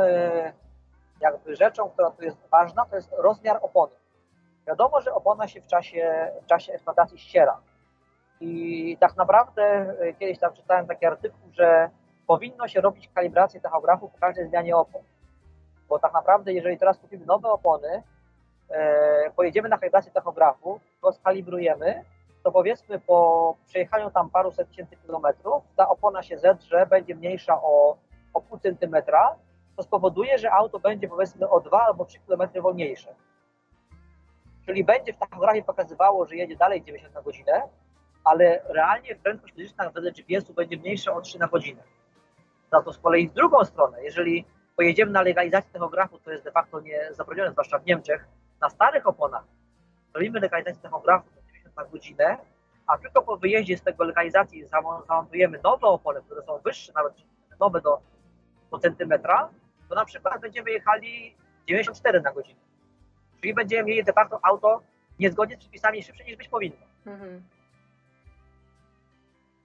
jakby 1.20 1.56
rzeczą, 1.56 1.89
która 1.89 2.12
tu 2.12 2.24
jest 2.24 2.38
ważna, 2.51 2.86
to 2.86 2.95
jest 2.95 3.10
rozmiar 3.18 3.60
opony. 3.62 3.95
Wiadomo, 4.68 5.01
że 5.01 5.14
opona 5.14 5.47
się 5.47 5.62
w 5.62 5.68
czasie, 5.68 6.32
w 6.43 6.45
czasie 6.45 6.74
eksploatacji 6.74 7.18
ściera. 7.20 7.58
I 8.39 8.97
tak 8.99 9.16
naprawdę 9.16 9.93
kiedyś 10.20 10.39
tam 10.39 10.54
czytałem 10.54 10.88
taki 10.88 11.06
artykuł, 11.06 11.49
że 11.51 11.89
powinno 12.28 12.68
się 12.68 12.82
robić 12.82 13.10
kalibrację 13.16 13.62
tachografu 13.62 14.10
po 14.10 14.18
każdej 14.18 14.47
zmianie 14.47 14.76
opon. 14.76 15.01
Bo 15.89 15.99
tak 15.99 16.14
naprawdę, 16.14 16.54
jeżeli 16.54 16.78
teraz 16.78 16.97
kupimy 16.97 17.26
nowe 17.26 17.49
opony, 17.49 18.04
pojedziemy 19.36 19.69
na 19.69 19.78
kalibrację 19.78 20.11
tachografu, 20.11 20.80
to 21.01 21.11
skalibrujemy, 21.11 22.03
to 22.43 22.51
powiedzmy 22.51 22.99
po 22.99 23.57
przejechaniu 23.65 24.11
tam 24.11 24.30
paruset 24.30 24.69
tysięcy 24.69 24.95
kilometrów, 24.97 25.63
ta 25.76 25.89
opona 25.89 26.24
się 26.24 26.38
zedrze, 26.38 26.86
będzie 26.86 27.15
mniejsza 27.15 27.61
o, 27.61 27.97
o 28.34 28.41
pół 28.41 28.59
centymetra, 28.59 29.36
to 29.78 29.84
spowoduje, 29.84 30.38
że 30.38 30.51
auto 30.51 30.80
będzie 30.80 31.07
powiedzmy 31.07 31.49
o 31.49 31.59
2 31.59 31.82
albo 31.82 32.05
3 32.05 32.19
km 32.28 32.61
wolniejsze. 32.61 33.15
Czyli 34.65 34.84
będzie 34.84 35.13
w 35.13 35.17
tachografie 35.17 35.63
pokazywało, 35.63 36.26
że 36.26 36.36
jedzie 36.36 36.55
dalej 36.55 36.84
90 36.84 37.15
na 37.15 37.21
godzinę, 37.21 37.61
ale 38.24 38.61
realnie 38.65 39.15
prędkość 39.15 39.53
fizyczna 39.53 39.89
wedle 39.89 40.11
GPS-u 40.11 40.53
będzie 40.53 40.78
mniejsza 40.78 41.13
o 41.13 41.21
3 41.21 41.39
na 41.39 41.47
godzinę. 41.47 41.84
Za 42.71 42.82
to 42.82 42.93
z 42.93 42.97
kolei 42.97 43.30
w 43.30 43.34
drugą 43.34 43.65
stronę, 43.65 44.03
jeżeli 44.03 44.45
pojedziemy 44.76 45.11
na 45.11 45.21
legalizację 45.21 45.71
tachografu, 45.74 46.19
to 46.19 46.32
jest 46.32 46.43
de 46.43 46.51
facto 46.51 46.80
nie 46.80 47.13
zabronione, 47.13 47.51
zwłaszcza 47.51 47.80
w 47.80 47.86
Niemczech, 47.86 48.28
na 48.64 48.70
starych 48.70 49.07
oponach 49.07 49.43
robimy 50.14 50.39
legalizację 50.39 50.82
tachografu 50.82 51.26
na 51.36 51.41
90 51.41 51.76
na 51.78 51.86
godzinę, 51.86 52.38
a 52.88 52.97
tylko 52.97 53.22
po 53.22 53.38
wyjeździe 53.38 53.78
z 53.78 53.82
tego 53.82 54.03
legalizacji 54.03 54.66
zamon- 54.68 55.07
zamontujemy 55.07 55.59
nowe 55.64 55.88
opony, 55.88 56.22
które 56.22 56.41
są 56.43 56.57
wyższe, 56.59 56.91
nawet 56.95 57.14
nowe 57.59 57.82
do, 57.82 58.01
do 58.72 58.80
centymetra, 58.80 59.49
to 59.89 59.95
na 59.95 60.05
przykład 60.05 60.41
będziemy 60.41 60.72
jechali 60.72 61.36
94 61.68 62.22
na 62.22 62.32
godzinę. 62.34 62.59
Czyli 63.41 63.53
będziemy 63.53 63.84
mieli 63.84 64.03
de 64.03 64.14
facto 64.14 64.39
auto 64.43 64.82
niezgodnie 65.20 65.55
z 65.55 65.59
przepisami 65.59 66.03
szybsze 66.03 66.24
niż 66.24 66.36
być 66.36 66.49
powinno. 66.49 66.78
Mhm. 67.05 67.43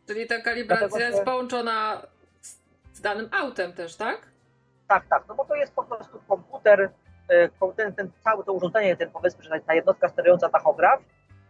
Czyli 0.06 0.26
ta 0.26 0.40
kalibracja 0.40 0.88
Dlatego, 0.88 0.98
że- 1.04 1.10
jest 1.10 1.24
połączona 1.24 2.02
z, 2.40 2.56
z 2.92 3.00
danym 3.00 3.28
autem 3.32 3.72
też, 3.72 3.96
tak? 3.96 4.26
Tak, 4.88 5.06
tak, 5.06 5.24
no 5.28 5.34
bo 5.34 5.44
to 5.44 5.54
jest 5.54 5.74
po 5.74 5.84
prostu 5.84 6.20
komputer, 6.28 6.90
ko- 6.90 7.07
ten, 7.76 7.94
ten 7.94 8.10
całe 8.24 8.44
to 8.44 8.52
urządzenie, 8.52 8.96
ten 8.96 9.10
powiedzmy, 9.10 9.44
że 9.44 9.60
ta 9.66 9.74
jednostka 9.74 10.08
sterująca 10.08 10.48
tachograf, 10.48 11.00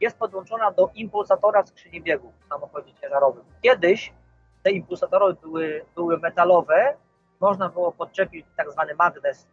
jest 0.00 0.18
podłączona 0.18 0.70
do 0.70 0.90
impulsatora 0.94 1.62
w 1.62 1.68
skrzyni 1.68 2.02
biegów 2.02 2.32
w 2.40 2.48
samochodzie 2.48 2.94
ciężarowym. 2.94 3.44
Kiedyś 3.62 4.12
te 4.62 4.70
impulsatory 4.70 5.34
były, 5.34 5.84
były 5.94 6.18
metalowe, 6.18 6.96
można 7.40 7.68
było 7.68 7.92
podczepić 7.92 8.46
tak 8.56 8.72
zwany 8.72 8.94
magnes 8.94 9.48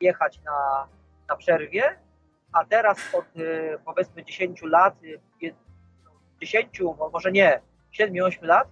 i 0.00 0.04
jechać 0.04 0.40
na, 0.44 0.86
na 1.28 1.36
przerwie, 1.36 1.96
a 2.52 2.64
teraz 2.64 3.14
od 3.14 3.36
y, 3.36 3.78
powiedzmy 3.84 4.24
10 4.24 4.62
lat, 4.62 4.94
10, 6.40 6.80
może 7.12 7.32
nie, 7.32 7.60
7-8 8.00 8.42
lat, 8.42 8.68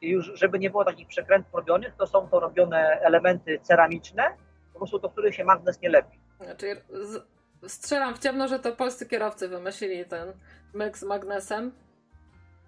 już 0.00 0.30
żeby 0.34 0.58
nie 0.58 0.70
było 0.70 0.84
takich 0.84 1.08
przekrętów 1.08 1.54
robionych, 1.54 1.94
to 1.96 2.06
są 2.06 2.28
to 2.28 2.40
robione 2.40 3.00
elementy 3.00 3.58
ceramiczne, 3.62 4.34
po 4.72 4.78
prostu 4.78 4.98
do 4.98 5.10
których 5.10 5.34
się 5.34 5.44
magnes 5.44 5.80
nie 5.80 5.88
lepi. 5.88 6.18
Znaczy, 6.40 6.82
z, 6.90 7.22
strzelam 7.66 8.14
w 8.14 8.18
ciemno, 8.18 8.48
że 8.48 8.58
to 8.58 8.72
polscy 8.72 9.06
kierowcy 9.06 9.48
wymyślili 9.48 10.04
ten 10.04 10.32
myk 10.74 10.98
z 10.98 11.02
magnesem. 11.02 11.72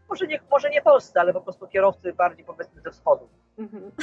Może 0.09 0.27
nie, 0.27 0.41
może 0.51 0.71
nie 0.71 0.83
polscy, 0.83 1.21
ale 1.21 1.33
po 1.33 1.41
prostu 1.41 1.68
kierowcy 1.68 2.12
bardziej 2.12 2.45
powiedzmy 2.45 2.83
ze 2.83 2.91
wschodu. 2.91 3.29
Mhm. 3.59 3.93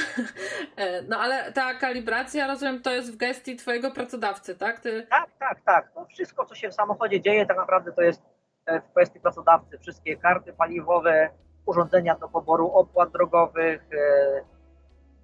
E, 0.76 1.02
no 1.02 1.18
ale 1.18 1.52
ta 1.52 1.74
kalibracja, 1.74 2.46
rozumiem, 2.46 2.82
to 2.82 2.92
jest 2.92 3.12
w 3.12 3.16
gestii 3.16 3.56
twojego 3.56 3.90
pracodawcy, 3.90 4.56
tak? 4.56 4.80
Ty... 4.80 5.06
Tak, 5.10 5.30
tak, 5.38 5.60
tak. 5.60 5.92
To 5.92 6.04
wszystko, 6.04 6.44
co 6.44 6.54
się 6.54 6.68
w 6.68 6.74
samochodzie 6.74 7.20
dzieje, 7.20 7.46
tak 7.46 7.56
naprawdę 7.56 7.92
to 7.92 8.02
jest 8.02 8.22
e, 8.66 8.80
w 8.80 8.90
kwestii 8.90 9.20
pracodawcy. 9.20 9.78
Wszystkie 9.78 10.16
karty 10.16 10.52
paliwowe, 10.52 11.30
urządzenia 11.66 12.14
do 12.14 12.28
poboru 12.28 12.72
opłat 12.72 13.12
drogowych, 13.12 13.82
e, 13.92 14.40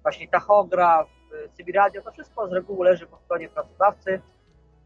właśnie 0.01 0.27
tachograf, 0.27 1.07
CB 1.53 2.01
to 2.03 2.11
wszystko 2.11 2.47
z 2.47 2.53
reguły 2.53 2.85
leży 2.85 3.07
po 3.07 3.17
stronie 3.17 3.49
pracodawcy. 3.49 4.21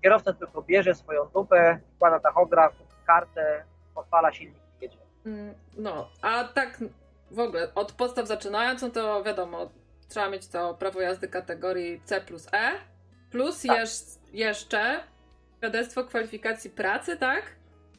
Kierowca 0.02 0.34
tylko 0.34 0.62
bierze 0.62 0.96
swoją 0.96 1.26
dupę, 1.26 1.80
wkłada 1.96 2.20
tachograf, 2.20 2.74
kartę, 3.06 3.64
odpala 3.96 4.34
silnik 4.34 4.58
i 4.82 4.84
jedzie. 4.84 4.98
Mm, 5.26 5.54
no, 5.78 6.10
a 6.22 6.44
tak 6.44 6.80
w 7.32 7.40
ogóle 7.40 7.74
od 7.76 7.92
podstaw 7.92 8.28
zaczynając, 8.28 8.82
no 8.82 8.90
to 8.90 9.24
wiadomo, 9.24 9.70
trzeba 10.10 10.30
mieć 10.30 10.48
to 10.48 10.74
prawo 10.74 11.02
jazdy 11.02 11.28
kategorii 11.28 12.02
C 12.06 12.22
plus 12.22 12.48
E, 12.54 12.72
plus 13.32 13.64
tak. 13.64 13.78
jeż, 13.78 13.90
jeszcze 14.34 15.00
świadectwo 15.58 16.04
kwalifikacji 16.04 16.70
pracy, 16.70 17.18
tak? 17.18 17.44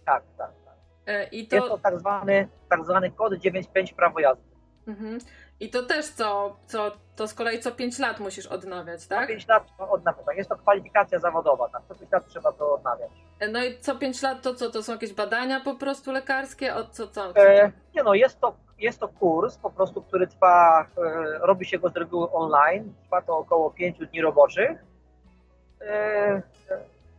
Tak, 0.04 0.22
tak, 0.38 0.50
tak. 0.64 0.74
E, 1.06 1.24
I 1.24 1.48
to... 1.48 1.56
Jest 1.56 1.68
to 1.68 1.78
tak 1.78 1.98
zwany, 1.98 2.48
tak 2.68 2.84
zwany 2.84 3.10
kod 3.10 3.32
9.5 3.32 3.94
prawo 3.94 4.20
jazdy. 4.20 4.50
Mhm. 4.86 5.18
I 5.60 5.70
to 5.70 5.82
też 5.82 6.08
co, 6.08 6.56
co, 6.66 6.92
to 7.16 7.28
z 7.28 7.34
kolei 7.34 7.60
co 7.60 7.72
5 7.72 7.98
lat 7.98 8.20
musisz 8.20 8.46
odnawiać, 8.46 9.06
tak? 9.06 9.20
Co 9.20 9.28
5 9.28 9.48
lat 9.48 9.66
odnawiać, 9.78 10.26
tak. 10.26 10.36
Jest 10.36 10.50
to 10.50 10.56
kwalifikacja 10.56 11.18
zawodowa, 11.18 11.68
tak. 11.68 11.82
Co 11.88 11.94
5 11.94 12.12
lat 12.12 12.26
trzeba 12.28 12.52
to 12.52 12.74
odnawiać. 12.74 13.10
No 13.52 13.64
i 13.64 13.78
co 13.78 13.96
5 13.96 14.22
lat 14.22 14.42
to 14.42 14.54
co? 14.54 14.70
To 14.70 14.82
są 14.82 14.92
jakieś 14.92 15.12
badania 15.12 15.60
po 15.60 15.74
prostu 15.74 16.12
lekarskie? 16.12 16.74
O 16.74 16.84
co, 16.84 17.06
co? 17.06 17.32
co? 17.32 17.40
E, 17.40 17.72
nie 17.94 18.02
no, 18.02 18.14
jest 18.14 18.40
to, 18.40 18.56
jest 18.78 19.00
to 19.00 19.08
kurs 19.08 19.56
po 19.56 19.70
prostu, 19.70 20.02
który 20.02 20.26
trwa, 20.26 20.86
e, 20.98 21.38
robi 21.38 21.66
się 21.66 21.78
go 21.78 21.88
z 21.88 21.96
reguły 21.96 22.32
online, 22.32 22.94
trwa 23.04 23.22
to 23.22 23.38
około 23.38 23.70
5 23.70 23.98
dni 23.98 24.20
roboczych. 24.20 24.84
E, 25.80 26.42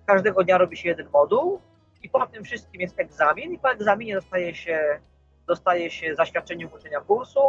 każdego 0.05 0.43
dnia 0.43 0.57
robi 0.57 0.77
się 0.77 0.89
jeden 0.89 1.09
moduł 1.13 1.61
i 2.03 2.09
po 2.09 2.27
tym 2.27 2.43
wszystkim 2.43 2.81
jest 2.81 2.99
egzamin 2.99 3.53
i 3.53 3.59
po 3.59 3.71
egzaminie 3.71 4.15
dostaje 4.15 4.55
się, 4.55 4.99
dostaje 5.47 5.91
się 5.91 6.15
zaświadczenie 6.15 6.67
ukończenia 6.67 7.01
kursu, 7.01 7.39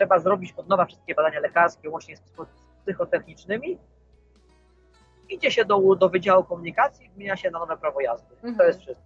trzeba 0.00 0.18
zrobić 0.18 0.54
od 0.56 0.68
nowa 0.68 0.84
wszystkie 0.86 1.14
badania 1.14 1.40
lekarskie, 1.40 1.90
łącznie 1.90 2.16
z 2.16 2.22
psychotechnicznymi. 2.82 3.78
Idzie 5.28 5.50
się 5.50 5.64
do, 5.64 5.94
do 5.96 6.08
Wydziału 6.08 6.44
Komunikacji 6.44 7.10
zmienia 7.14 7.36
się 7.36 7.50
na 7.50 7.58
nowe 7.58 7.76
prawo 7.76 8.00
jazdy. 8.00 8.34
Mhm. 8.34 8.56
To 8.56 8.64
jest 8.64 8.80
wszystko. 8.80 9.04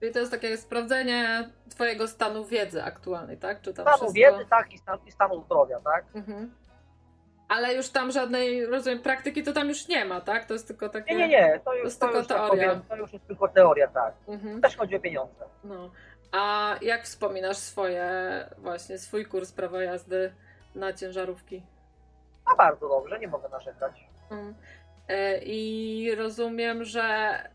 Czyli 0.00 0.12
to 0.12 0.18
jest 0.18 0.32
takie 0.32 0.56
sprawdzenie 0.56 1.50
Twojego 1.70 2.08
stanu 2.08 2.44
wiedzy 2.44 2.82
aktualnej, 2.82 3.38
tak? 3.38 3.60
Czy 3.60 3.74
tam 3.74 3.84
stanu 3.84 3.96
wszystko... 3.96 4.14
wiedzy, 4.14 4.50
tak, 4.50 4.72
i, 4.72 4.78
stan, 4.78 4.98
i 5.06 5.12
stanu 5.12 5.40
zdrowia, 5.40 5.80
tak? 5.80 6.04
Mhm. 6.14 6.54
Ale 7.48 7.74
już 7.74 7.88
tam 7.88 8.10
żadnej, 8.10 8.66
rozumiem, 8.66 9.02
praktyki 9.02 9.42
to 9.42 9.52
tam 9.52 9.68
już 9.68 9.88
nie 9.88 10.04
ma, 10.04 10.20
tak? 10.20 10.44
To 10.44 10.52
jest 10.52 10.66
tylko 10.66 10.88
takie... 10.88 11.14
Nie, 11.14 11.28
nie, 11.28 11.28
nie, 11.28 11.60
to 11.64 11.74
już, 11.74 11.82
to 11.82 11.86
jest 11.86 12.00
to 12.00 12.06
tylko 12.06 12.18
już, 12.18 12.26
tak 12.26 12.36
teoria. 12.38 12.68
Tak 12.68 12.82
powiem, 12.82 12.88
to 12.88 12.96
już 12.96 13.12
jest 13.12 13.26
tylko 13.26 13.48
teoria, 13.48 13.88
tak. 13.88 14.14
Mhm. 14.28 14.60
Też 14.60 14.76
chodzi 14.76 14.96
o 14.96 15.00
pieniądze. 15.00 15.44
No. 15.64 15.90
A 16.32 16.74
jak 16.82 17.04
wspominasz 17.04 17.56
swoje, 17.56 18.08
właśnie 18.58 18.98
swój 18.98 19.26
kurs 19.26 19.52
prawa 19.52 19.82
jazdy 19.82 20.32
na 20.74 20.92
ciężarówki? 20.92 21.62
A 22.44 22.56
bardzo 22.56 22.88
dobrze, 22.88 23.18
nie 23.18 23.28
mogę 23.28 23.48
narzekać. 23.48 24.08
Mm. 24.30 24.54
I 25.42 26.14
rozumiem, 26.18 26.84
że 26.84 27.02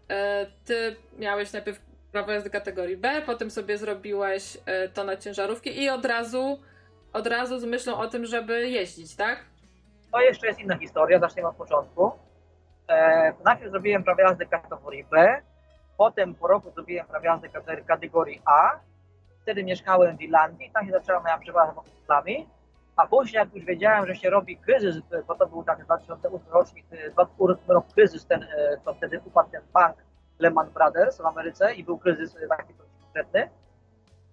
e, 0.09 0.45
ty 0.65 0.95
miałeś 1.17 1.53
najpierw 1.53 1.79
prawo 2.11 2.31
jazdy 2.31 2.49
kategorii 2.49 2.97
B, 2.97 3.21
potem 3.25 3.51
sobie 3.51 3.77
zrobiłeś 3.77 4.57
e, 4.65 4.89
to 4.89 5.03
na 5.03 5.17
ciężarówki 5.17 5.83
i 5.83 5.89
od 5.89 6.05
razu, 6.05 6.59
od 7.13 7.27
razu 7.27 7.59
z 7.59 7.65
myślą 7.65 7.97
o 7.97 8.07
tym, 8.07 8.25
żeby 8.25 8.69
jeździć, 8.69 9.15
tak? 9.15 9.45
To 10.11 10.21
jeszcze 10.21 10.47
jest 10.47 10.59
inna 10.59 10.77
historia, 10.77 11.19
zaczniemy 11.19 11.49
od 11.49 11.55
początku. 11.55 12.11
najpierw 13.45 13.71
zrobiłem 13.71 14.03
prawo 14.03 14.21
jazdy 14.21 14.45
kategorii 14.45 15.03
B, 15.03 15.41
Potem 15.97 16.35
po 16.35 16.47
roku 16.47 16.71
zrobiłem 16.71 17.05
prawie 17.05 17.25
jazdy 17.25 17.49
kategorii 17.87 18.41
A. 18.45 18.79
Wtedy 19.41 19.63
mieszkałem 19.63 20.17
w 20.17 20.21
Irlandii, 20.21 20.71
tam 20.71 20.85
się 20.85 20.91
zaczęła 20.91 21.19
moja 21.19 21.37
przygoda 21.37 21.71
z 21.71 21.75
motocyklami. 21.75 22.47
A 22.95 23.07
później, 23.07 23.39
jak 23.39 23.55
już 23.55 23.65
wiedziałem, 23.65 24.07
że 24.07 24.15
się 24.15 24.29
robi 24.29 24.57
kryzys, 24.57 24.95
bo 25.27 25.35
to 25.35 25.47
był 25.47 25.63
tak 25.63 25.85
2008 25.85 26.47
rocznik, 26.51 26.85
2008 27.11 27.71
rok 27.71 27.85
kryzys, 27.93 28.25
ten, 28.25 28.45
to 28.85 28.93
wtedy 28.93 29.21
upadł 29.25 29.49
ten 29.51 29.61
bank 29.73 29.97
Lehman 30.39 30.69
Brothers 30.69 31.17
w 31.17 31.25
Ameryce 31.25 31.75
i 31.75 31.83
był 31.83 31.97
kryzys 31.97 32.35
taki 32.49 32.73
konkretny, 32.73 33.49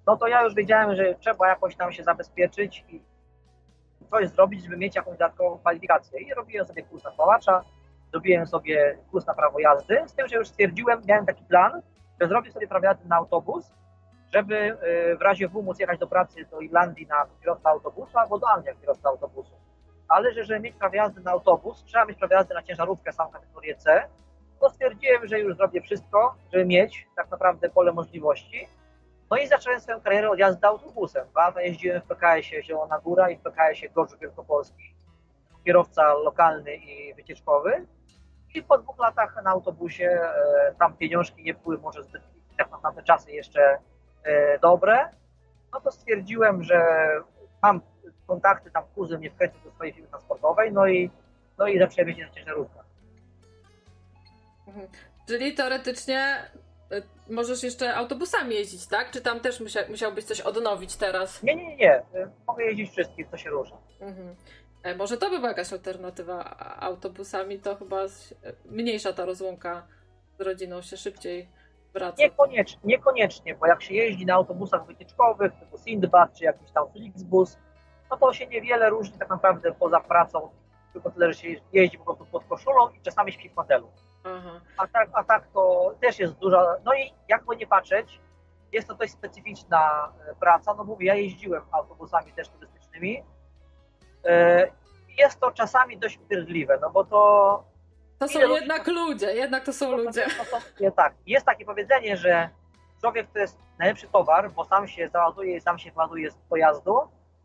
no 0.06 0.16
to 0.16 0.26
ja 0.26 0.42
już 0.42 0.54
wiedziałem, 0.54 0.96
że 0.96 1.14
trzeba 1.14 1.48
jakoś 1.48 1.76
tam 1.76 1.92
się 1.92 2.04
zabezpieczyć 2.04 2.84
i 2.88 3.02
coś 4.10 4.28
zrobić, 4.28 4.64
żeby 4.64 4.76
mieć 4.76 4.96
jakąś 4.96 5.18
dodatkową 5.18 5.58
kwalifikację. 5.58 6.20
I 6.20 6.34
robiłem 6.34 6.66
sobie 6.66 6.82
kurs 6.82 7.04
na 7.04 7.10
zrobiłem 8.12 8.46
sobie 8.46 8.98
kurs 9.10 9.26
na 9.26 9.34
prawo 9.34 9.60
jazdy, 9.60 10.02
z 10.06 10.14
tym, 10.14 10.28
że 10.28 10.36
już 10.36 10.48
stwierdziłem, 10.48 11.02
miałem 11.06 11.26
taki 11.26 11.44
plan, 11.44 11.82
że 12.20 12.28
zrobię 12.28 12.52
sobie 12.52 12.68
prawo 12.68 12.86
jazdy 12.86 13.08
na 13.08 13.16
autobus, 13.16 13.72
żeby 14.32 14.54
y, 15.12 15.16
w 15.16 15.22
razie 15.22 15.48
W 15.48 15.62
móc 15.62 15.78
jechać 15.78 15.98
do 15.98 16.06
pracy 16.06 16.44
do 16.50 16.60
Irlandii 16.60 17.06
na 17.06 17.26
kierowca 17.40 17.70
autobusu 17.70 18.18
albo 18.18 18.38
do 18.38 18.48
Anglii 18.48 18.74
na 18.74 18.80
kierowca 18.80 19.08
autobusu. 19.08 19.54
Ale 20.08 20.32
że 20.32 20.44
żeby 20.44 20.60
mieć 20.60 20.76
prawo 20.76 20.96
jazdy 20.96 21.20
na 21.20 21.30
autobus, 21.30 21.84
trzeba 21.84 22.04
mieć 22.04 22.18
prawo 22.18 22.34
jazdy 22.34 22.54
na 22.54 22.62
ciężarówkę 22.62 23.12
samą 23.12 23.30
kategorię 23.30 23.74
C, 23.76 24.08
to 24.60 24.70
stwierdziłem, 24.70 25.26
że 25.26 25.40
już 25.40 25.56
zrobię 25.56 25.80
wszystko, 25.80 26.34
żeby 26.52 26.64
mieć 26.64 27.08
tak 27.16 27.30
naprawdę 27.30 27.70
pole 27.70 27.92
możliwości. 27.92 28.68
No 29.30 29.36
i 29.36 29.46
zacząłem 29.46 29.80
swoją 29.80 30.00
karierę 30.00 30.30
od 30.30 30.38
jazdy 30.38 30.66
autobusem. 30.66 31.26
Dwa 31.28 31.62
jeździłem 31.62 32.00
w 32.00 32.04
PKS-ie 32.04 32.62
Zielona 32.62 32.98
Góra 32.98 33.30
i 33.30 33.36
w 33.36 33.40
PKS-ie 33.40 33.90
Gorzów 33.90 34.20
Wielkopolski. 34.20 34.94
Kierowca 35.64 36.14
lokalny 36.14 36.76
i 36.76 37.14
wycieczkowy. 37.14 37.86
I 38.55 38.62
po 38.62 38.78
dwóch 38.78 38.98
latach 38.98 39.42
na 39.44 39.50
autobusie 39.50 40.05
e, 40.05 40.74
tam 40.78 40.96
pieniążki 40.96 41.42
nie 41.42 41.55
były 41.55 41.78
może 41.78 42.03
zbyt 42.03 42.22
jak 42.59 42.70
na 42.70 42.78
tamte 42.78 43.03
czasy 43.03 43.32
jeszcze 43.32 43.78
e, 44.24 44.59
dobre, 44.59 45.09
no 45.72 45.80
to 45.80 45.92
stwierdziłem, 45.92 46.62
że 46.62 47.09
mam 47.62 47.80
kontakty, 48.26 48.70
tam 48.70 48.84
kuzyn 48.94 49.18
mnie 49.18 49.30
wkręcił 49.30 49.61
do 49.64 49.70
swojej 49.70 49.92
firmy 49.92 50.09
transportowej, 50.09 50.72
no 50.72 50.86
i, 50.86 51.11
no 51.59 51.66
i 51.66 51.78
zacząłem 51.78 52.09
jeździć 52.09 52.26
na 52.26 52.34
ciężarówkach. 52.34 52.84
Mhm. 54.66 54.88
Czyli 55.28 55.55
teoretycznie 55.55 56.18
e, 56.20 57.03
możesz 57.30 57.62
jeszcze 57.62 57.94
autobusami 57.94 58.55
jeździć, 58.55 58.86
tak? 58.86 59.11
Czy 59.11 59.20
tam 59.20 59.40
też 59.40 59.62
musiałbyś 59.88 60.24
coś 60.24 60.40
odnowić 60.40 60.96
teraz? 60.96 61.42
Nie, 61.42 61.57
nie, 61.57 61.76
nie. 61.76 62.03
Mogę 62.46 62.64
jeździć 62.64 62.90
wszystkim, 62.90 63.26
co 63.30 63.36
się 63.36 63.50
rusza. 63.50 63.76
Mhm. 64.00 64.34
E, 64.83 64.97
może 64.97 65.16
to 65.16 65.30
by 65.30 65.37
była 65.37 65.49
jakaś 65.49 65.72
alternatywa 65.72 66.57
autobusami, 66.80 67.59
to 67.59 67.76
chyba 67.76 67.97
mniejsza 68.64 69.12
ta 69.12 69.24
rozłąka 69.24 69.87
z 70.39 70.41
rodziną 70.41 70.83
się 70.83 70.97
szybciej 70.97 71.49
wraca. 71.93 72.16
Niekoniecznie, 72.18 72.80
niekoniecznie, 72.85 73.55
bo 73.55 73.66
jak 73.66 73.83
się 73.83 73.95
jeździ 73.95 74.26
na 74.26 74.35
autobusach 74.35 74.87
wycieczkowych 74.87 75.53
typu 75.61 75.78
Sindbad 75.78 76.39
czy 76.39 76.45
jakiś 76.45 76.70
tam 76.70 76.93
Flixbus, 76.93 77.59
no 78.11 78.16
to 78.16 78.33
się 78.33 78.47
niewiele 78.47 78.91
różni 78.91 79.18
tak 79.18 79.28
naprawdę 79.28 79.72
poza 79.72 80.01
pracą, 80.01 80.51
tylko 80.93 81.11
tyle, 81.11 81.33
że 81.33 81.39
się 81.39 81.49
jeździ 81.72 81.99
po 81.99 82.05
prostu 82.05 82.26
pod 82.26 82.45
koszulą 82.45 82.89
i 82.89 83.01
czasami 83.01 83.33
śpi 83.33 83.49
w 83.49 83.55
fotelu. 83.55 83.91
A 84.76 84.87
tak, 84.87 85.09
a 85.12 85.24
tak 85.24 85.47
to 85.55 85.95
też 86.01 86.18
jest 86.18 86.35
duża, 86.35 86.76
no 86.85 86.95
i 86.95 87.14
jakby 87.28 87.57
nie 87.57 87.66
patrzeć, 87.66 88.20
jest 88.72 88.89
to 88.89 88.95
dość 88.95 89.12
specyficzna 89.12 90.12
e, 90.28 90.35
praca, 90.35 90.74
no 90.74 90.85
mówię, 90.85 91.07
ja 91.07 91.14
jeździłem 91.14 91.62
autobusami 91.72 92.33
też 92.33 92.49
turystycznymi, 92.49 93.22
jest 95.18 95.41
to 95.41 95.53
czasami 95.53 95.99
dość 95.99 96.18
upierdliwe, 96.18 96.79
no 96.81 96.91
bo 96.91 97.05
to... 97.05 97.64
To 98.18 98.29
są 98.29 98.39
jednak 98.39 98.87
ludzie, 98.87 99.27
jednak 99.35 99.64
to 99.64 99.73
są 99.73 99.87
to, 99.87 99.97
ludzie. 99.97 100.27
To, 100.51 100.59
to, 100.85 100.91
tak, 100.91 101.14
jest 101.27 101.47
takie 101.47 101.64
powiedzenie, 101.64 102.16
że 102.16 102.49
człowiek 103.01 103.27
to 103.33 103.39
jest 103.39 103.59
najlepszy 103.79 104.09
towar, 104.09 104.53
bo 104.53 104.64
sam 104.64 104.89
się 104.89 105.09
załaduje 105.09 105.57
i 105.57 105.61
sam 105.61 105.79
się 105.79 105.91
właduje 105.91 106.31
z 106.31 106.35
pojazdu, 106.35 106.95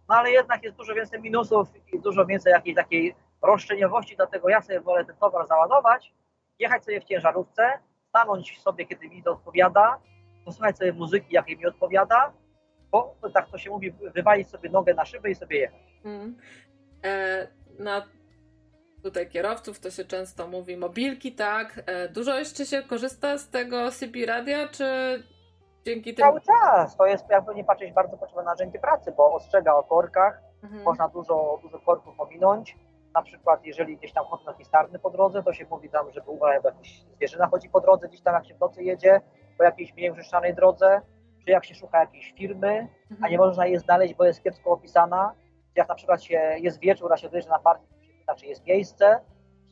no 0.09 0.15
ale 0.15 0.31
jednak 0.31 0.63
jest 0.63 0.75
dużo 0.77 0.93
więcej 0.93 1.21
minusów 1.21 1.67
i 1.93 1.99
dużo 1.99 2.25
więcej 2.25 2.51
jakiejś 2.51 2.75
takiej 2.75 3.15
roszczeniowości, 3.41 4.15
dlatego 4.15 4.49
ja 4.49 4.61
sobie 4.61 4.79
wolę 4.79 5.05
ten 5.05 5.15
towar 5.15 5.47
załadować, 5.47 6.13
jechać 6.59 6.85
sobie 6.85 7.01
w 7.01 7.03
ciężarówce, 7.03 7.79
stanąć 8.09 8.61
sobie, 8.61 8.85
kiedy 8.85 9.09
mi 9.09 9.23
to 9.23 9.31
odpowiada, 9.31 9.99
posłuchać 10.45 10.77
sobie 10.77 10.93
muzyki, 10.93 11.35
jakiej 11.35 11.57
mi 11.57 11.65
odpowiada, 11.65 12.33
bo 12.91 13.15
tak 13.33 13.49
to 13.49 13.57
się 13.57 13.69
mówi, 13.69 13.91
wywalić 13.91 14.49
sobie 14.49 14.69
nogę 14.69 14.93
na 14.93 15.05
szybę 15.05 15.29
i 15.29 15.35
sobie 15.35 15.57
jechać. 15.57 15.81
Mm. 16.05 16.37
E, 17.03 17.47
na 17.79 18.05
tutaj 19.03 19.29
kierowców 19.29 19.79
to 19.79 19.91
się 19.91 20.05
często 20.05 20.47
mówi 20.47 20.77
mobilki, 20.77 21.31
tak? 21.35 21.81
E, 21.85 22.09
dużo 22.09 22.39
jeszcze 22.39 22.65
się 22.65 22.81
korzysta 22.83 23.37
z 23.37 23.49
tego 23.49 23.91
CB 23.91 24.25
radia, 24.27 24.67
czy 24.67 24.83
dzięki 25.85 26.13
tym... 26.15 26.25
Cały 26.25 26.41
czas. 26.41 26.97
To 26.97 27.05
jest, 27.05 27.25
jakby 27.29 27.55
nie 27.55 27.63
patrzeć, 27.63 27.93
bardzo 27.93 28.17
potrzebne 28.17 28.43
narzędzie 28.43 28.79
pracy, 28.79 29.11
bo 29.17 29.33
ostrzega 29.33 29.75
o 29.75 29.83
korkach, 29.83 30.41
Mhm. 30.63 30.83
można 30.83 31.07
dużo, 31.07 31.59
dużo 31.61 31.79
korków 31.79 32.19
ominąć. 32.19 32.77
Na 33.15 33.21
przykład, 33.21 33.65
jeżeli 33.65 33.97
gdzieś 33.97 34.13
tam 34.13 34.25
chodzą 34.25 34.51
jakieś 34.51 34.67
sarny 34.67 34.99
po 34.99 35.09
drodze, 35.09 35.43
to 35.43 35.53
się 35.53 35.65
mówi 35.69 35.89
tam, 35.89 36.11
żeby 36.11 36.31
uważać, 36.31 36.63
jakaś 36.63 37.03
zwierzyna 37.15 37.47
chodzi 37.47 37.69
po 37.69 37.81
drodze, 37.81 38.07
gdzieś 38.07 38.21
tam 38.21 38.33
jak 38.33 38.45
się 38.45 38.55
w 38.55 38.59
nocy 38.59 38.83
jedzie, 38.83 39.21
po 39.57 39.63
jakiejś 39.63 39.93
mniej 39.93 40.11
użyszczanej 40.11 40.55
drodze, 40.55 41.01
czy 41.45 41.51
jak 41.51 41.65
się 41.65 41.75
szuka 41.75 41.99
jakiejś 41.99 42.33
firmy, 42.37 42.87
a 43.09 43.13
Mhm. 43.13 43.31
nie 43.31 43.37
można 43.37 43.65
jej 43.67 43.77
znaleźć, 43.77 44.13
bo 44.13 44.25
jest 44.25 44.43
kiepsko 44.43 44.71
opisana. 44.71 45.33
Jak 45.77 45.89
na 45.89 45.95
przykład 45.95 46.23
się, 46.23 46.55
jest 46.59 46.79
wieczór, 46.79 47.13
a 47.13 47.17
się 47.17 47.29
dojeżdża 47.29 47.51
na 47.51 47.59
parking, 47.59 47.89
to 47.89 48.03
się 48.05 48.13
pyta, 48.19 48.35
czy 48.35 48.45
jest 48.45 48.65
miejsce, 48.65 49.19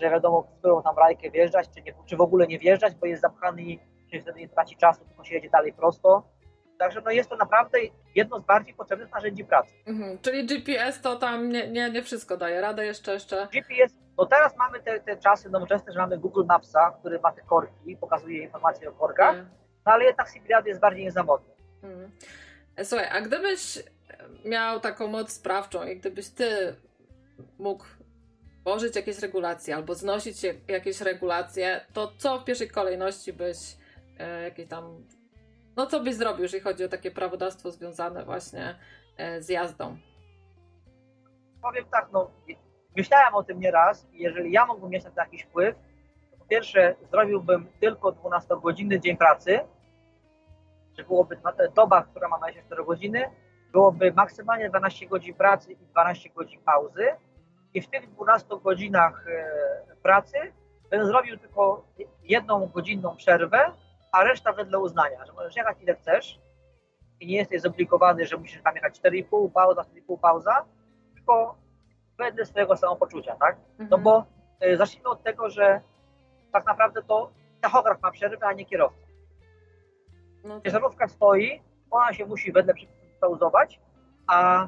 że 0.02 0.10
wiadomo, 0.10 0.42
w 0.42 0.60
którą 0.60 0.84
tam 0.84 0.98
rajkę 0.98 1.32
wjeżdżać, 1.32 1.70
czy, 1.76 1.82
nie, 1.82 1.94
czy 2.06 2.18
w 2.18 2.22
ogóle 2.22 2.48
nie 2.48 2.60
wjeżdżać, 2.60 2.96
bo 2.96 3.06
jest 3.06 3.22
zapchany 3.22 3.62
i 3.62 3.80
się 4.12 4.22
wtedy 4.22 4.40
nie 4.40 4.50
traci 4.50 4.76
czasu, 4.78 5.06
tylko 5.06 5.24
się 5.24 5.36
jedzie 5.36 5.50
dalej 5.50 5.74
prosto. 5.74 6.24
Także 6.80 7.02
no 7.06 7.12
jest 7.12 7.30
to 7.30 7.36
naprawdę 7.36 7.80
jedno 8.16 8.40
z 8.40 8.46
bardziej 8.46 8.74
potrzebnych 8.74 9.12
narzędzi 9.12 9.46
pracy. 9.46 9.74
Mhm. 9.88 10.18
Czyli 10.22 10.46
GPS 10.46 11.02
to 11.02 11.16
tam 11.16 11.50
nie, 11.50 11.68
nie, 11.68 11.90
nie 11.90 12.04
wszystko 12.04 12.38
daje 12.38 12.62
radę 12.62 12.86
jeszcze, 12.86 13.14
jeszcze... 13.14 13.48
GPS, 13.54 13.94
no 14.18 14.26
teraz 14.26 14.58
mamy 14.58 14.80
te, 14.80 15.00
te 15.00 15.18
czasy 15.18 15.50
nowoczesne, 15.50 15.94
że 15.94 16.00
mamy 16.00 16.18
Google 16.18 16.44
Mapsa, 16.46 16.92
który 17.00 17.20
ma 17.20 17.32
te 17.32 17.42
korki, 17.42 17.98
pokazuje 17.98 18.44
informacje 18.44 18.90
o 18.90 18.92
korkach, 18.92 19.36
E, 19.36 19.46
no 19.86 19.92
ale 19.92 20.04
jednak 20.04 20.30
Sibiriad 20.30 20.66
jest 20.66 20.80
bardziej 20.80 21.04
niezawodny. 21.04 21.54
mhm. 21.84 22.12
Słuchaj, 22.84 23.08
a 23.12 23.22
gdybyś 23.22 23.84
miał 24.46 24.80
taką 24.80 25.08
moc 25.08 25.32
sprawczą 25.32 25.88
i 25.88 25.98
gdybyś 25.98 26.30
ty 26.30 26.76
mógł 27.60 27.86
tworzyć 28.62 28.96
jakieś 28.96 29.20
regulacje 29.20 29.76
albo 29.76 29.96
znosić 29.96 30.38
jakieś 30.68 31.02
regulacje, 31.02 31.86
to 31.94 32.12
co 32.18 32.40
w 32.40 32.44
pierwszej 32.44 32.70
kolejności 32.70 33.34
byś 33.34 33.58
e, 34.20 34.44
jakieś 34.44 34.68
tam... 34.68 35.04
No 35.76 35.88
co 35.88 36.00
byś 36.00 36.16
zrobił, 36.16 36.44
jeżeli 36.44 36.64
chodzi 36.64 36.84
o 36.84 36.88
takie 36.90 37.12
prawodawstwo 37.12 37.72
związane 37.72 38.26
właśnie 38.26 38.76
e, 39.18 39.42
z 39.42 39.50
jazdą? 39.50 39.98
Powiem 41.62 41.86
tak, 41.92 42.10
no 42.14 42.32
myślałem 42.98 43.36
o 43.36 43.44
tym 43.44 43.60
nieraz 43.60 44.08
i 44.14 44.24
jeżeli 44.24 44.52
ja 44.52 44.66
mógłbym 44.66 44.90
mieć 44.90 45.04
na 45.04 45.12
to 45.12 45.22
jakiś 45.22 45.44
wpływ, 45.44 45.76
to 46.32 46.38
po 46.38 46.46
pierwsze 46.46 46.96
zrobiłbym 47.12 47.68
tylko 47.80 48.12
12-godzinny 48.12 49.00
dzień 49.00 49.18
pracy, 49.18 49.60
że 50.98 51.04
byłoby 51.04 51.38
doba, 51.76 52.04
która 52.04 52.28
ma 52.28 52.38
24 52.38 52.86
godziny, 52.86 53.30
byłoby 53.76 54.14
maksymalnie 54.14 54.70
12 54.70 55.08
godzin 55.08 55.34
pracy 55.34 55.72
i 55.72 55.78
12 55.78 56.30
godzin 56.30 56.62
pauzy 56.62 57.08
i 57.74 57.82
w 57.82 57.88
tych 57.90 58.10
12 58.12 58.48
godzinach 58.64 59.26
e, 59.28 59.96
pracy 60.04 60.38
będę 60.90 61.06
zrobił 61.06 61.38
tylko 61.38 61.86
jedną 62.24 62.68
godzinną 62.68 63.16
przerwę, 63.16 63.72
a 64.12 64.24
reszta 64.24 64.54
wedle 64.54 64.80
uznania, 64.80 65.26
że 65.26 65.34
możesz 65.34 65.56
jechać 65.56 65.78
ile 65.82 65.96
chcesz 65.96 66.40
i 67.20 67.28
nie 67.28 67.36
jesteś 67.38 67.62
zobligowany, 67.62 68.26
że 68.26 68.38
musisz 68.38 68.62
tam 68.64 68.76
jechać 68.76 69.00
4,5 69.00 69.52
pauza, 69.52 69.82
4,5 69.82 70.20
pauza, 70.20 70.66
tylko 71.16 71.56
wedle 72.18 72.46
swojego 72.46 72.78
samopoczucia, 72.78 73.36
tak? 73.36 73.56
No 73.80 73.84
Mhm. 73.84 74.04
bo 74.04 74.26
y, 74.66 74.78
zacznijmy 74.78 75.10
od 75.10 75.24
tego, 75.24 75.50
że 75.50 75.82
tak 76.52 76.66
naprawdę 76.66 77.04
to 77.04 77.32
tachograf 77.62 78.02
ma 78.02 78.12
przerwę, 78.12 78.46
a 78.48 78.54
nie 78.54 78.66
kierowca. 78.66 79.06
No 80.44 80.54
tak. 80.56 80.64
Ciężarówka 80.64 81.08
stoi, 81.08 81.62
ona 81.92 82.14
się 82.14 82.26
musi 82.26 82.52
wedle 82.52 82.74
przepisów 82.74 83.05
pauzować, 83.16 83.80
a 84.28 84.68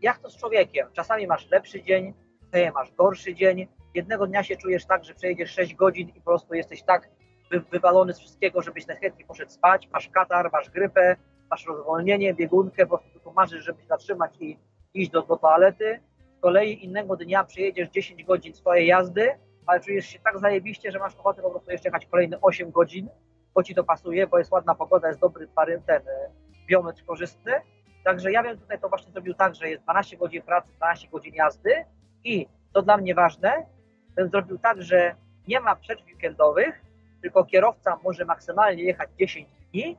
jak 0.00 0.18
to 0.18 0.30
z 0.30 0.36
człowiekiem? 0.36 0.88
Czasami 0.92 1.26
masz 1.26 1.50
lepszy 1.50 1.82
dzień, 1.82 2.14
czasami 2.44 2.72
masz 2.72 2.92
gorszy 2.92 3.34
dzień. 3.34 3.68
Jednego 3.94 4.26
dnia 4.26 4.42
się 4.42 4.56
czujesz 4.56 4.86
tak, 4.86 5.04
że 5.04 5.14
przejedziesz 5.14 5.50
6 5.50 5.74
godzin 5.74 6.08
i 6.08 6.12
po 6.12 6.20
prostu 6.20 6.54
jesteś 6.54 6.82
tak 6.82 7.10
wy, 7.50 7.60
wywalony 7.60 8.14
z 8.14 8.18
wszystkiego, 8.18 8.62
żebyś 8.62 8.86
najchętniej 8.86 9.26
poszedł 9.26 9.50
spać, 9.50 9.88
masz 9.92 10.08
katar, 10.08 10.50
masz 10.52 10.70
grypę, 10.70 11.16
masz 11.50 11.66
rozwolnienie, 11.66 12.34
biegunkę, 12.34 12.86
po 12.86 12.88
prostu 12.88 13.12
tylko 13.12 13.32
marzysz, 13.32 13.64
żeby 13.64 13.82
się 13.82 13.86
zatrzymać 13.86 14.36
i 14.40 14.58
iść 14.94 15.10
do, 15.10 15.22
do 15.22 15.36
toalety. 15.36 16.00
Z 16.38 16.40
kolei 16.40 16.84
innego 16.84 17.16
dnia 17.16 17.44
przejedziesz 17.44 17.88
10 17.88 18.24
godzin 18.24 18.54
swojej 18.54 18.86
jazdy, 18.86 19.30
ale 19.66 19.80
czujesz 19.80 20.06
się 20.06 20.18
tak 20.18 20.38
zajebiście, 20.38 20.92
że 20.92 20.98
masz 20.98 21.14
ochotę 21.14 21.42
po 21.42 21.50
prostu 21.50 21.70
jeszcze 21.70 21.88
jechać 21.88 22.06
kolejne 22.06 22.40
8 22.40 22.70
godzin, 22.70 23.08
bo 23.54 23.62
ci 23.62 23.74
to 23.74 23.84
pasuje, 23.84 24.26
bo 24.26 24.38
jest 24.38 24.52
ładna 24.52 24.74
pogoda, 24.74 25.08
jest 25.08 25.20
dobry 25.20 25.48
parym, 25.48 25.82
ten 25.82 26.02
e, 26.08 26.30
biometr 26.66 27.04
korzystny. 27.04 27.52
Także 28.10 28.32
ja 28.32 28.42
bym 28.42 28.58
tutaj 28.58 28.80
to 28.80 28.88
właśnie 28.88 29.12
zrobił 29.12 29.34
tak, 29.34 29.54
że 29.54 29.70
jest 29.70 29.82
12 29.82 30.16
godzin 30.16 30.42
pracy, 30.42 30.68
12 30.76 31.08
godzin 31.08 31.34
jazdy 31.34 31.84
i 32.24 32.46
to 32.72 32.82
dla 32.82 32.96
mnie 32.96 33.14
ważne, 33.14 33.66
bym 34.16 34.28
zrobił 34.30 34.58
tak, 34.58 34.82
że 34.82 35.14
nie 35.48 35.60
ma 35.60 35.76
przerw 35.76 36.06
weekendowych, 36.06 36.82
tylko 37.22 37.44
kierowca 37.44 37.98
może 38.04 38.24
maksymalnie 38.24 38.82
jechać 38.82 39.10
10 39.18 39.48
dni, 39.72 39.96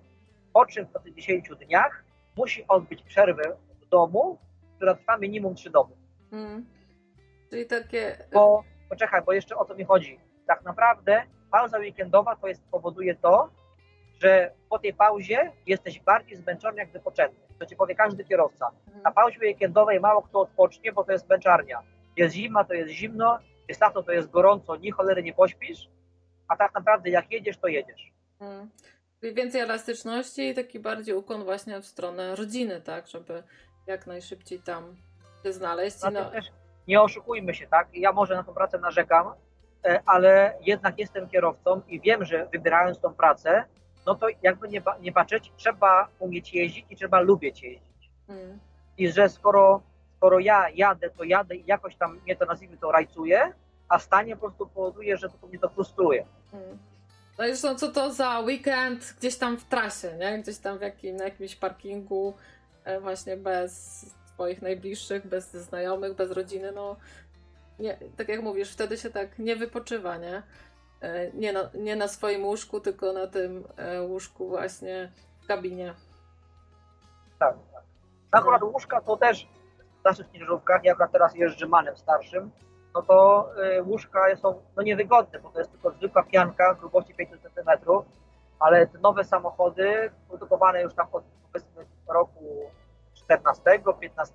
po 0.53 0.65
czym 0.65 0.85
po 0.85 0.99
tych 0.99 1.15
10 1.15 1.49
dniach 1.49 2.03
musi 2.37 2.67
odbyć 2.67 3.03
przerwę 3.03 3.57
w 3.81 3.89
domu, 3.89 4.37
która 4.75 4.95
trwa 4.95 5.17
minimum 5.17 5.55
3 5.55 5.69
doby. 5.69 5.93
Mhm. 6.31 6.65
Czyli 7.49 7.65
takie... 7.65 8.17
Bo 8.33 8.63
poczekaj, 8.89 9.21
bo 9.25 9.33
jeszcze 9.33 9.57
o 9.57 9.65
to 9.65 9.75
mi 9.75 9.83
chodzi. 9.83 10.19
Tak 10.47 10.63
naprawdę 10.63 11.23
pauza 11.51 11.77
weekendowa 11.77 12.35
to 12.35 12.47
jest 12.47 12.63
powoduje 12.71 13.15
to, 13.15 13.49
że 14.21 14.51
po 14.69 14.79
tej 14.79 14.93
pauzie 14.93 15.51
jesteś 15.65 15.99
bardziej 15.99 16.37
zmęczony 16.37 16.77
jak 16.77 16.91
wypoczęty. 16.91 17.35
To 17.59 17.65
ci 17.65 17.75
powie 17.75 17.95
każdy 17.95 18.23
kierowca. 18.23 18.71
Mhm. 18.87 19.03
Na 19.03 19.11
pauzie 19.11 19.39
weekendowej 19.39 19.99
mało 19.99 20.21
kto 20.21 20.39
odpocznie, 20.39 20.91
bo 20.91 21.03
to 21.03 21.11
jest 21.11 21.29
męczarnia. 21.29 21.81
Jest 22.17 22.35
zima, 22.35 22.63
to 22.63 22.73
jest 22.73 22.91
zimno, 22.91 23.39
jest 23.67 23.81
lato, 23.81 24.03
to 24.03 24.11
jest 24.11 24.29
gorąco, 24.29 24.75
ni 24.75 24.91
cholery 24.91 25.23
nie 25.23 25.33
pośpisz, 25.33 25.89
a 26.47 26.55
tak 26.55 26.73
naprawdę 26.73 27.09
jak 27.09 27.31
jedziesz, 27.31 27.57
to 27.57 27.67
jedziesz. 27.67 28.11
Mm. 28.39 28.69
Czyli 29.19 29.33
więcej 29.33 29.61
elastyczności 29.61 30.49
i 30.49 30.53
taki 30.53 30.79
bardziej 30.79 31.15
ukłon 31.15 31.43
właśnie 31.43 31.81
w 31.81 31.85
stronę 31.85 32.35
rodziny, 32.35 32.81
tak? 32.81 33.07
Żeby 33.07 33.43
jak 33.87 34.07
najszybciej 34.07 34.59
tam 34.59 34.95
się 35.43 35.53
znaleźć. 35.53 35.97
No, 36.13 36.25
też 36.31 36.45
nie 36.87 37.01
oszukujmy 37.01 37.53
się, 37.53 37.67
tak? 37.67 37.87
Ja 37.93 38.11
może 38.11 38.35
na 38.35 38.43
tą 38.43 38.53
pracę 38.53 38.79
narzekam, 38.79 39.33
e, 39.85 40.01
ale 40.05 40.57
jednak 40.61 40.99
jestem 40.99 41.29
kierowcą 41.29 41.81
i 41.87 42.01
wiem, 42.01 42.25
że 42.25 42.45
wybierając 42.45 42.99
tą 42.99 43.13
pracę, 43.13 43.65
no 44.05 44.15
to 44.15 44.27
jakby 44.41 44.67
nie, 44.67 44.81
nie 45.01 45.11
patrzeć, 45.11 45.51
trzeba 45.57 46.07
umieć 46.19 46.53
jeździć 46.53 46.85
i 46.89 46.95
trzeba 46.95 47.19
lubić 47.19 47.63
jeździć. 47.63 48.11
mm, 48.29 48.59
I 48.97 49.11
że 49.11 49.29
skoro, 49.29 49.81
skoro 50.17 50.39
ja 50.39 50.69
jadę, 50.69 51.09
to 51.09 51.23
jadę 51.23 51.55
i 51.55 51.65
jakoś 51.65 51.95
tam 51.95 52.19
mnie 52.23 52.35
to 52.35 52.45
nazwijmy 52.45 52.77
to 52.77 52.91
rajcuje, 52.91 53.53
a 53.89 53.99
stanie 53.99 54.35
po 54.35 54.39
prostu 54.39 54.67
powoduje, 54.67 55.17
że 55.17 55.29
to 55.29 55.47
mnie 55.47 55.59
to 55.59 55.69
frustruje. 55.69 56.25
mm. 56.53 56.77
No 57.37 57.47
i 57.47 57.47
zresztą 57.47 57.75
co 57.75 57.91
to 57.91 58.13
za 58.13 58.39
weekend 58.39 59.15
gdzieś 59.19 59.37
tam 59.37 59.57
w 59.57 59.65
trasie, 59.65 60.17
nie? 60.17 60.39
Gdzieś 60.39 60.57
tam 60.57 60.77
w 60.77 60.81
jakim, 60.81 61.15
na 61.15 61.23
jakimś 61.23 61.55
parkingu 61.55 62.33
e, 62.83 62.99
właśnie 62.99 63.37
bez 63.37 64.05
swoich 64.33 64.61
najbliższych, 64.61 65.27
bez 65.27 65.51
znajomych, 65.51 66.15
bez 66.15 66.31
rodziny, 66.31 66.71
no 66.71 66.95
nie, 67.79 67.97
tak 68.17 68.29
jak 68.29 68.41
mówisz, 68.41 68.71
wtedy 68.71 68.97
się 68.97 69.09
tak 69.09 69.39
nie 69.39 69.55
wypoczywa, 69.55 70.17
nie? 70.17 70.43
E, 71.01 71.31
Nie 71.31 71.53
na, 71.53 71.69
nie 71.73 71.95
na 71.95 72.07
swoim 72.07 72.45
łóżku, 72.45 72.79
tylko 72.79 73.13
na 73.13 73.27
tym 73.27 73.67
e, 73.77 74.01
łóżku 74.01 74.47
właśnie 74.47 75.11
w 75.43 75.47
kabinie. 75.47 75.93
Tak, 77.39 77.55
tak. 77.73 77.83
Akurat 78.31 78.63
łóżka 78.63 79.01
to 79.01 79.17
też 79.17 79.47
w 79.97 79.99
starszych 79.99 80.31
ciężarówkach, 80.31 80.83
ja 80.83 80.91
akurat 80.91 81.11
teraz 81.11 81.35
jeżdżę 81.35 81.67
manem 81.67 81.97
starszym, 81.97 82.51
no 82.93 83.01
to 83.01 83.49
y, 83.77 83.83
łóżka 83.83 84.35
są 84.35 84.61
no, 84.75 84.83
niewygodne, 84.83 85.39
bo 85.39 85.49
to 85.49 85.59
jest 85.59 85.71
tylko 85.71 85.91
zwykła 85.91 86.23
pianka 86.23 86.73
grubości 86.73 87.13
5 87.15 87.29
cm, 87.29 87.69
ale 88.59 88.87
te 88.87 88.99
nowe 88.99 89.23
samochody, 89.23 90.11
produkowane 90.27 90.81
już 90.81 90.93
tam 90.93 91.07
od 91.11 91.23
powiedzmy 91.51 91.85
roku 92.07 92.71
14, 93.13 93.61
15, 93.99 94.33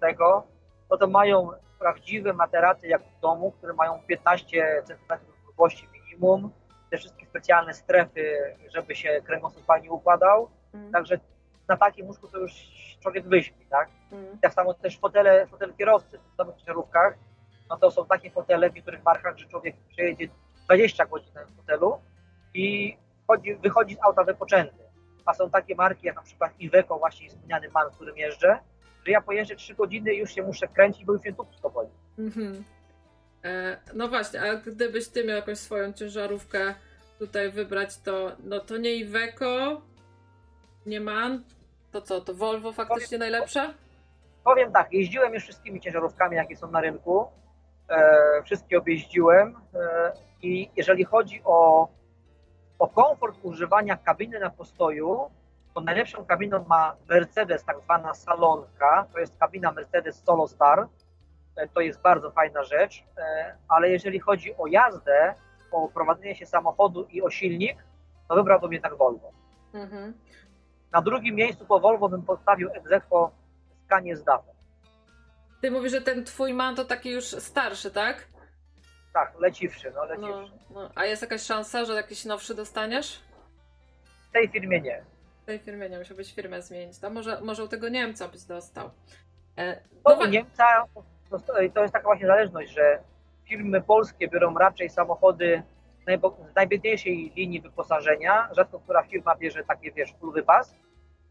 no 0.91 0.97
to 0.97 1.07
mają 1.07 1.51
prawdziwe 1.79 2.33
materaty 2.33 2.89
jak 2.89 3.03
w 3.03 3.21
domu, 3.21 3.53
które 3.53 3.73
mają 3.73 4.03
15 4.07 4.83
cm 4.85 5.19
grubości 5.45 5.89
te 6.91 6.97
wszystkie 6.97 7.27
specjalne 7.27 7.75
strefy, 7.75 8.55
żeby 8.75 8.95
się 8.95 9.21
kręgosłup 9.25 9.65
fajnie 9.65 9.91
układał, 9.91 10.49
Mm, 10.75 10.93
Także 10.93 11.19
na 11.69 11.77
takim 11.77 12.07
łóżku 12.07 12.29
to 12.29 12.39
już 12.39 12.53
człowiek 13.03 13.29
wyśpi, 13.29 13.67
tak? 13.71 13.89
mm, 14.13 14.39
Tak 14.39 14.55
samo 14.55 14.75
też 14.75 14.99
fotele, 14.99 15.47
fotele 15.47 15.73
kierowcy 15.73 16.19
w 16.35 16.39
nowych 16.39 16.57
ciężarówkach, 16.57 17.15
no 17.71 17.77
to 17.77 17.91
są 17.91 18.07
takie 18.07 18.31
fotele 18.31 18.71
w 18.71 18.75
niektórych 18.75 19.05
markach, 19.05 19.39
że 19.39 19.47
człowiek 19.47 19.77
przejedzie 19.89 20.29
20 20.65 21.07
godzin 21.07 21.35
na 21.35 21.47
fotelu 21.47 21.99
i 22.55 22.97
wchodzi, 23.25 23.55
wychodzi 23.55 23.95
z 23.95 24.03
auta 24.03 24.25
wypoczęty. 24.25 24.77
A 25.27 25.35
są 25.35 25.51
takie 25.51 25.75
marki 25.75 26.07
jak 26.07 26.17
na 26.17 26.23
przykład 26.23 26.53
Iveco, 26.61 26.99
właśnie 26.99 27.29
wspomniany 27.29 27.69
man, 27.71 27.91
którym 27.91 28.17
jeżdżę, 28.17 28.59
że 29.07 29.13
ja 29.13 29.21
pojeżdżę 29.21 29.57
3 29.57 29.75
godziny 29.75 30.15
i 30.15 30.19
już 30.19 30.31
się 30.35 30.43
muszę 30.43 30.69
kręcić, 30.69 31.05
bo 31.05 31.13
już 31.13 31.23
mnie 31.23 31.33
tupsko 31.33 31.71
boli. 31.71 31.89
Mhm. 32.19 32.53
E, 32.57 32.76
no 33.95 34.09
właśnie, 34.09 34.43
a 34.43 34.55
gdybyś 34.57 35.09
ty 35.09 35.25
miał 35.25 35.37
jakąś 35.37 35.59
swoją 35.59 35.93
ciężarówkę 35.93 36.75
tutaj 37.19 37.51
wybrać, 37.51 37.99
to 37.99 38.33
no 38.45 38.61
to 38.61 38.77
nie 38.77 38.95
Iveco, 38.95 39.81
nie 40.87 41.01
ma. 41.01 41.31
To 41.93 42.03
co, 42.03 42.21
to 42.21 42.35
Volvo 42.35 42.73
faktycznie 42.73 43.19
najlepsze? 43.19 43.75
Powiem 44.45 44.73
tak, 44.73 44.93
jeździłem 44.93 45.35
już 45.35 45.43
wszystkimi 45.43 45.81
ciężarówkami, 45.81 46.37
jakie 46.37 46.57
są 46.57 46.71
na 46.71 46.81
rynku. 46.81 47.27
E, 47.89 48.43
wszystkie 48.45 48.79
objeździłem. 48.79 49.57
E, 49.75 50.13
I 50.43 50.71
jeżeli 50.77 51.05
chodzi 51.05 51.41
o, 51.45 51.89
o 52.79 52.89
komfort 52.89 53.39
używania 53.43 53.97
kabiny 53.97 54.41
na 54.41 54.51
postoju, 54.51 55.31
to 55.75 55.81
najlepszą 55.81 56.25
kabiną 56.25 56.65
ma 56.69 56.97
Mercedes, 57.09 57.65
tak 57.65 57.81
zwana 57.81 58.15
salonka. 58.15 59.07
To 59.13 59.19
jest 59.19 59.39
kabina 59.39 59.73
Mercedes 59.73 60.23
Solo 60.25 60.49
Star. 60.49 60.89
E, 61.57 61.69
to 61.69 61.81
jest 61.81 62.01
bardzo 62.01 62.31
fajna 62.31 62.63
rzecz. 62.65 63.05
E, 63.19 63.57
ale 63.69 63.89
jeżeli 63.91 64.21
chodzi 64.21 64.55
o 64.59 64.67
jazdę, 64.67 65.35
o 65.73 65.89
prowadzenie 65.89 66.35
się 66.37 66.47
samochodu 66.47 67.05
i 67.05 67.23
o 67.23 67.31
silnik, 67.31 67.77
to 68.29 68.35
wybrałbym 68.35 68.73
jednak 68.73 68.97
Volvo. 68.97 69.33
Mhm. 69.75 70.15
Na 70.93 71.03
drugim 71.03 71.35
miejscu 71.35 71.67
po 71.67 71.81
Volvo 71.81 72.09
bym 72.09 72.23
postawił 72.23 72.71
egzekwo 72.73 73.31
Scanie 73.85 74.17
z 74.17 74.25
DAF. 74.25 74.43
Ty 75.63 75.71
mówisz, 75.71 75.93
że 75.93 76.01
ten 76.01 76.25
twój 76.25 76.55
man 76.55 76.77
to 76.77 76.85
taki 76.85 77.11
już 77.11 77.25
starszy, 77.25 77.91
tak? 77.91 78.29
Tak, 79.13 79.35
leciwszy, 79.41 79.91
no 79.95 80.01
No, 80.01 80.05
leciwszy. 80.05 80.53
no. 80.71 80.91
A 80.95 81.05
jest 81.05 81.23
jakaś 81.23 81.43
szansa, 81.43 81.85
że 81.85 81.93
jakiś 81.95 82.25
nowszy 82.25 82.55
dostaniesz? 82.55 83.21
W 84.29 84.33
tej 84.33 84.49
firmie 84.49 84.81
nie. 84.81 85.05
W 85.43 85.47
tej 85.47 85.59
firmie 85.59 85.89
nie, 85.91 85.99
musiałbyś 85.99 86.35
firmę 86.35 86.63
zmienić. 86.63 86.99
To 86.99 87.11
może, 87.11 87.41
może 87.41 87.65
u 87.65 87.69
tego 87.69 87.89
Niemca 87.89 88.29
byś 88.29 88.43
dostał. 88.43 88.91
E, 89.57 89.77
To 90.05 90.17
no, 90.17 90.21
u 90.21 90.27
Niemca 90.27 90.65
to, 91.31 91.39
to 91.75 91.83
jest 91.83 91.93
taka 91.93 92.05
właśnie 92.05 92.27
zależność, 92.27 92.71
że 92.71 92.99
firmy 93.45 93.81
polskie 93.81 94.29
biorą 94.29 94.55
raczej 94.55 94.91
samochody 94.91 95.63
z 96.53 96.55
najbiedniejszej 96.57 97.33
linii 97.37 97.61
wyposażenia. 97.61 98.49
Rzadko 98.53 98.81
która 98.81 99.03
firma 99.03 99.37
bierze 99.37 99.65
takie, 99.65 99.93
wiesz, 99.93 100.15
full 100.21 100.33
wypas. 100.33 100.75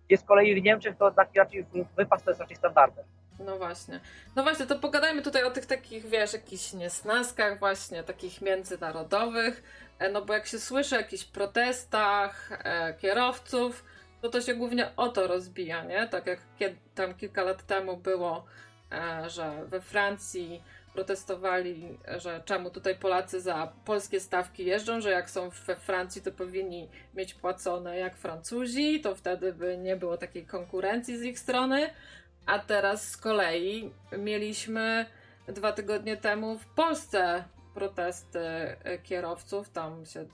Gdzie 0.07 0.17
z 0.17 0.23
kolei 0.23 0.61
w 0.61 0.63
Niemczech 0.63 0.97
to 0.97 1.11
taki 1.11 1.39
raczej 1.39 1.65
wypas 1.97 2.23
to 2.23 2.31
jest 2.31 2.41
raczej 2.41 2.57
standardem. 2.57 3.05
no 3.39 3.57
właśnie. 3.57 3.99
No 4.35 4.43
właśnie, 4.43 4.65
to 4.65 4.79
pogadajmy 4.79 5.21
tutaj 5.21 5.43
o 5.43 5.51
tych 5.51 5.65
takich, 5.65 6.05
wiesz, 6.05 6.33
jakichś 6.33 6.73
niesnaskach 6.73 7.59
właśnie, 7.59 8.03
takich 8.03 8.41
międzynarodowych. 8.41 9.63
E, 9.99 10.09
no 10.09 10.21
bo 10.25 10.33
jak 10.33 10.45
się 10.45 10.59
słyszy 10.59 10.95
o 10.95 10.99
jakichś 10.99 11.25
protestach 11.25 12.49
e, 12.63 12.93
kierowców, 12.93 13.83
to 14.21 14.29
to 14.29 14.41
się 14.41 14.55
głównie 14.55 14.95
o 14.95 15.09
to 15.09 15.27
rozbija, 15.27 15.83
nie? 15.83 16.07
Tak 16.07 16.27
jak 16.27 16.39
kiedy, 16.59 16.75
tam 16.95 17.13
kilka 17.13 17.43
lat 17.43 17.63
temu 17.63 17.97
było, 17.97 18.45
że 19.27 19.65
we 19.65 19.81
Francji 19.81 20.63
protestowali, 20.93 21.97
że 22.17 22.41
czemu 22.45 22.69
tutaj 22.69 22.95
Polacy 22.95 23.41
za 23.41 23.73
polskie 23.85 24.19
stawki 24.19 24.65
jeżdżą, 24.65 25.01
że 25.01 25.09
jak 25.09 25.29
są 25.29 25.49
we 25.49 25.75
Francji, 25.75 26.21
to 26.21 26.31
powinni 26.31 26.89
mieć 27.13 27.33
płacone 27.33 27.97
jak 27.97 28.17
Francuzi, 28.17 29.01
to 29.01 29.15
wtedy 29.15 29.53
by 29.53 29.77
nie 29.77 29.95
było 29.95 30.17
takiej 30.17 30.45
konkurencji 30.45 31.17
z 31.17 31.23
ich 31.23 31.39
strony. 31.39 31.89
A 32.45 32.59
teraz 32.59 33.09
z 33.09 33.17
kolei 33.17 33.91
mieliśmy 34.17 35.05
dwa 35.47 35.71
tygodnie 35.71 36.17
temu 36.17 36.57
w 36.57 36.65
Polsce 36.65 37.43
protesty 37.73 38.39
e, 38.39 38.97
kierowców. 39.03 39.69
Tam 39.69 40.05
się 40.05 40.25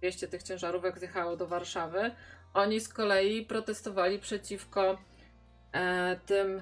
200 0.00 0.28
tych 0.28 0.42
ciężarówek 0.42 0.98
zjechało 0.98 1.36
do 1.36 1.46
Warszawy. 1.46 2.10
Oni 2.54 2.80
z 2.80 2.88
kolei 2.88 3.46
protestowali 3.46 4.18
przeciwko 4.18 4.98
e, 5.72 6.16
tym 6.26 6.60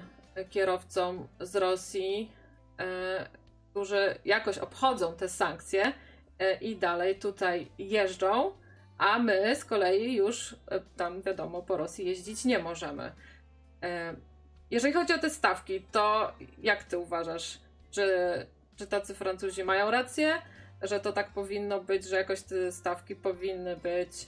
kierowcom 0.49 1.27
z 1.39 1.55
Rosji, 1.55 2.31
e, 2.79 3.29
którzy 3.71 4.15
jakoś 4.25 4.57
obchodzą 4.57 5.15
te 5.15 5.29
sankcje 5.29 5.93
e, 6.39 6.53
i 6.55 6.75
dalej 6.75 7.19
tutaj 7.19 7.67
jeżdżą, 7.77 8.51
a 8.97 9.19
my 9.19 9.55
z 9.55 9.65
kolei 9.65 10.15
już 10.15 10.55
e, 10.67 10.79
tam 10.97 11.21
wiadomo 11.21 11.61
po 11.61 11.77
Rosji 11.77 12.05
jeździć 12.05 12.45
nie 12.45 12.59
możemy. 12.59 13.11
Jeżeli 14.71 14.93
chodzi 14.93 15.13
o 15.13 15.17
te 15.17 15.29
stawki, 15.29 15.81
to 15.91 16.33
jak 16.57 16.83
ty 16.83 16.97
uważasz, 16.97 17.59
czy, 17.91 18.07
czy 18.75 18.87
tacy 18.87 19.15
Francuzi 19.15 19.63
mają 19.63 19.91
rację, 19.91 20.41
że 20.81 20.99
to 20.99 21.13
tak 21.13 21.29
powinno 21.29 21.79
być, 21.79 22.05
że 22.05 22.15
jakoś 22.15 22.41
te 22.41 22.71
stawki 22.71 23.15
powinny 23.15 23.77
być, 23.77 24.27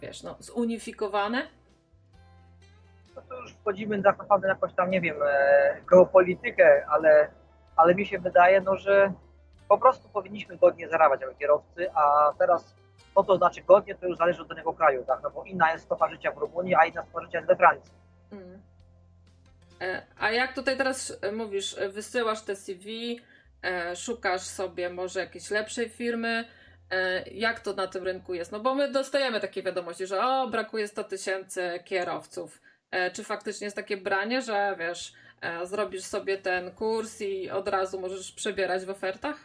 wiesz, 0.00 0.22
no, 0.22 0.36
zunifikowane? 0.40 1.48
No 3.16 3.22
to 3.28 3.40
już 3.40 3.52
wchodzimy 3.52 3.98
naprawdę 3.98 4.46
w 4.46 4.48
jakąś 4.48 4.74
tam, 4.74 4.90
nie 4.90 5.00
wiem, 5.00 5.16
geopolitykę, 5.90 6.86
ale, 6.88 7.28
ale 7.76 7.94
mi 7.94 8.06
się 8.06 8.18
wydaje, 8.18 8.60
no, 8.60 8.76
że 8.76 9.12
po 9.68 9.78
prostu 9.78 10.08
powinniśmy 10.08 10.56
godnie 10.56 10.88
zarabiać 10.88 11.20
jako 11.20 11.34
kierowcy, 11.34 11.90
a 11.94 12.32
teraz 12.38 12.74
co 13.14 13.22
to 13.22 13.36
znaczy 13.36 13.62
godnie, 13.62 13.94
to 13.94 14.06
już 14.06 14.16
zależy 14.16 14.42
od 14.42 14.48
danego 14.48 14.72
kraju, 14.72 15.04
tak? 15.04 15.20
No 15.22 15.30
bo 15.30 15.44
inna 15.44 15.72
jest 15.72 15.84
stopa 15.84 16.08
życia 16.08 16.32
w 16.32 16.38
Rumunii, 16.38 16.74
a 16.74 16.84
inna 16.84 17.02
stopa 17.02 17.24
życia 17.24 17.38
jest 17.38 17.48
we 17.48 17.56
Francji. 17.56 17.92
Mm. 18.32 18.62
E, 19.80 20.02
A 20.18 20.30
jak 20.30 20.54
tutaj 20.54 20.76
teraz 20.76 21.18
e, 21.22 21.32
mówisz, 21.32 21.78
e, 21.78 21.88
wysyłasz 21.88 22.42
te 22.42 22.56
CV, 22.56 23.20
szukasz 23.96 24.42
sobie 24.42 24.90
może 24.90 25.20
jakiejś 25.20 25.50
lepszej 25.50 25.88
firmy, 25.88 26.44
jak 27.32 27.60
to 27.60 27.72
na 27.72 27.86
tym 27.86 28.04
rynku 28.04 28.34
jest? 28.34 28.52
No 28.52 28.60
bo 28.60 28.74
my 28.74 28.92
dostajemy 28.92 29.40
takie 29.40 29.62
wiadomości, 29.62 30.06
że 30.06 30.24
o, 30.24 30.48
brakuje 30.48 30.88
100 30.88 31.04
tysięcy 31.04 31.80
kierowców. 31.84 32.60
E, 32.92 33.10
Czy 33.10 33.24
faktycznie 33.24 33.64
jest 33.64 33.76
takie 33.76 33.96
branie, 33.96 34.42
że 34.42 34.76
wiesz, 34.78 35.12
e, 35.40 35.66
zrobisz 35.66 36.02
sobie 36.02 36.38
ten 36.38 36.70
kurs 36.70 37.20
i 37.20 37.50
od 37.50 37.68
razu 37.68 38.00
możesz 38.00 38.32
przebierać 38.32 38.84
w 38.84 38.90
ofertach? 38.90 39.36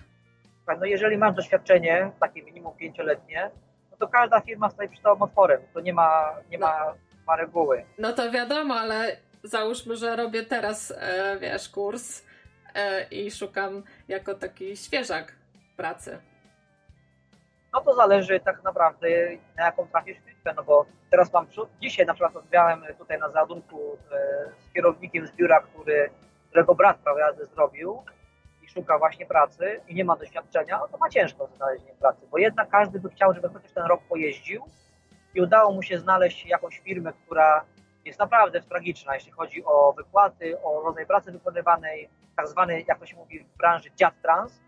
No 0.80 0.86
jeżeli 0.86 1.18
masz 1.18 1.36
doświadczenie, 1.36 2.12
takie 2.20 2.44
minimum 2.44 2.78
pięcioletnie, 2.78 3.52
no 3.92 3.98
to 3.98 4.08
każda 4.08 4.42
firma 4.42 4.70
stoi 4.70 4.90
przed 4.90 5.04
tobą 5.04 5.26
otworem, 5.26 5.62
to 5.74 5.80
nie 5.80 5.94
ma, 5.94 6.36
nie 6.50 6.58
ma, 6.58 6.94
ma 7.28 7.36
reguły. 7.36 7.86
No 7.98 8.14
to 8.14 8.32
wiadomo, 8.32 8.76
ale 8.76 9.18
załóżmy, 9.44 9.96
że 9.96 10.16
robię 10.16 10.44
teraz, 10.44 10.94
e, 10.98 11.38
wiesz, 11.40 11.70
kurs 11.70 12.24
i 13.12 13.32
szukam 13.32 13.84
jako 14.08 14.34
taki 14.36 14.78
świeżak 14.78 15.36
pracy. 15.78 16.20
No 17.74 17.82
to 17.82 17.96
zależy 17.96 18.40
tak 18.40 18.64
naprawdę 18.64 19.08
na 19.58 19.66
jaką 19.66 19.88
trafisz 19.88 20.18
firmę, 20.18 20.54
no 20.56 20.64
bo 20.64 20.86
teraz 21.12 21.34
mam, 21.34 21.48
przy- 21.48 21.62
dzisiaj 21.82 22.06
na 22.06 22.14
przykład 22.14 22.34
rozmawiałem 22.34 22.84
tutaj 22.98 23.20
na 23.20 23.30
załadunku 23.30 23.98
e, 24.12 24.18
z 24.60 24.74
kierownikiem 24.74 25.28
z 25.28 25.32
biura, 25.32 25.60
który, 25.60 26.10
którego 26.50 26.76
brat 26.76 26.98
jazdy 27.20 27.46
zrobił 27.46 28.04
i 28.64 28.70
szuka 28.70 28.98
właśnie 29.00 29.26
pracy 29.26 29.82
i 29.88 29.96
nie 29.96 30.06
ma 30.06 30.16
doświadczenia, 30.16 30.78
no 30.80 30.88
to 30.88 30.98
ma 30.98 31.10
ciężko 31.10 31.48
ze 31.48 31.56
znalezieniem 31.56 31.98
pracy, 31.98 32.28
bo 32.32 32.38
jednak 32.38 32.70
każdy 32.70 33.00
by 33.00 33.10
chciał, 33.10 33.34
żeby 33.34 33.50
chociaż 33.50 33.72
ten 33.72 33.86
rok 33.86 34.02
pojeździł 34.10 34.64
i 35.34 35.42
udało 35.42 35.72
mu 35.72 35.82
się 35.82 35.98
znaleźć 36.00 36.46
jakąś 36.46 36.80
firmę, 36.80 37.14
która 37.26 37.66
jest 38.06 38.20
naprawdę 38.20 38.62
tragiczna, 38.62 39.14
jeśli 39.16 39.32
chodzi 39.32 39.64
o 39.66 39.94
wypłaty, 39.94 40.62
o 40.64 40.82
rodzaj 40.82 41.06
pracy 41.06 41.32
wykonywanej, 41.32 42.10
tak 42.36 42.48
zwany, 42.48 42.82
jak 42.88 43.00
to 43.00 43.06
się 43.06 43.16
mówi 43.16 43.40
w 43.40 43.58
branży, 43.58 43.90
dziad 43.96 44.14
trans, 44.22 44.62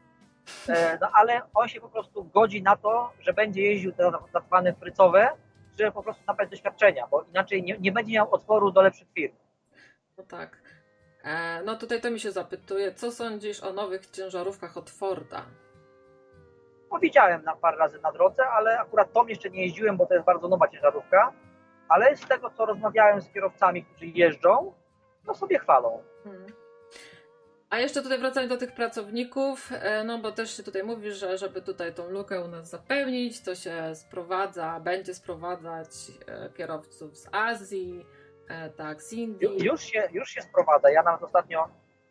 no 1.01 1.09
ale 1.13 1.41
on 1.53 1.67
się 1.67 1.81
po 1.81 1.89
prostu 1.89 2.23
godzi 2.23 2.63
na 2.63 2.75
to, 2.75 3.11
że 3.19 3.33
będzie 3.33 3.61
jeździł 3.61 3.91
te 3.91 4.11
tak 4.33 4.43
zwane 4.43 4.73
frycowe, 4.73 5.29
żeby 5.79 5.91
po 5.91 6.03
prostu 6.03 6.23
nabrać 6.27 6.49
doświadczenia, 6.49 7.07
bo 7.07 7.23
inaczej 7.23 7.63
nie, 7.63 7.77
nie 7.79 7.91
będzie 7.91 8.13
miał 8.13 8.33
otworu 8.33 8.71
do 8.71 8.81
lepszych 8.81 9.07
firm. 9.13 9.35
No 10.17 10.23
tak. 10.23 10.61
E, 11.23 11.61
no 11.63 11.75
tutaj 11.75 12.01
to 12.01 12.11
mi 12.11 12.19
się 12.19 12.31
zapytuje, 12.31 12.93
co 12.93 13.11
sądzisz 13.11 13.63
o 13.63 13.73
nowych 13.73 14.07
ciężarówkach 14.07 14.77
od 14.77 14.89
Forda? 14.89 15.45
No, 16.91 16.99
widziałem 16.99 17.43
na 17.43 17.55
parę 17.55 17.77
razy 17.77 17.99
na 17.99 18.11
drodze, 18.11 18.47
ale 18.47 18.79
akurat 18.79 19.13
tą 19.13 19.27
jeszcze 19.27 19.49
nie 19.49 19.61
jeździłem, 19.61 19.97
bo 19.97 20.05
to 20.05 20.13
jest 20.13 20.25
bardzo 20.25 20.47
nowa 20.47 20.67
ciężarówka, 20.67 21.33
ale 21.89 22.15
z 22.15 22.27
tego 22.27 22.49
co 22.49 22.65
rozmawiałem 22.65 23.21
z 23.21 23.29
kierowcami, 23.29 23.85
którzy 23.85 24.05
jeżdżą, 24.05 24.73
to 25.25 25.33
sobie 25.33 25.59
chwalą. 25.59 26.03
Hmm. 26.23 26.58
A 27.69 27.79
jeszcze 27.79 28.01
tutaj 28.01 28.19
wracając 28.19 28.51
do 28.53 28.57
tych 28.57 28.71
pracowników, 28.71 29.69
e, 29.71 30.03
no 30.03 30.17
bo 30.17 30.31
też 30.31 30.57
się 30.57 30.63
tutaj 30.63 30.83
mówi, 30.83 31.11
że 31.11 31.37
żeby 31.37 31.61
tutaj 31.61 31.93
tą 31.93 32.09
lukę 32.09 32.41
u 32.41 32.47
nas 32.47 32.69
zapełnić, 32.69 33.43
to 33.43 33.55
się 33.55 33.95
sprowadza, 33.95 34.79
będzie 34.79 35.13
sprowadzać 35.13 35.87
e, 36.27 36.49
kierowców 36.49 37.17
z 37.17 37.29
Azji, 37.31 38.05
e, 38.49 38.69
tak, 38.69 39.01
z 39.01 39.13
Indii. 39.13 39.63
już, 39.65 39.81
się, 39.81 40.09
już 40.11 40.29
się 40.29 40.41
sprowadza. 40.41 40.91
Ja 40.91 41.03
nawet 41.03 41.23
ostatnio 41.23 41.69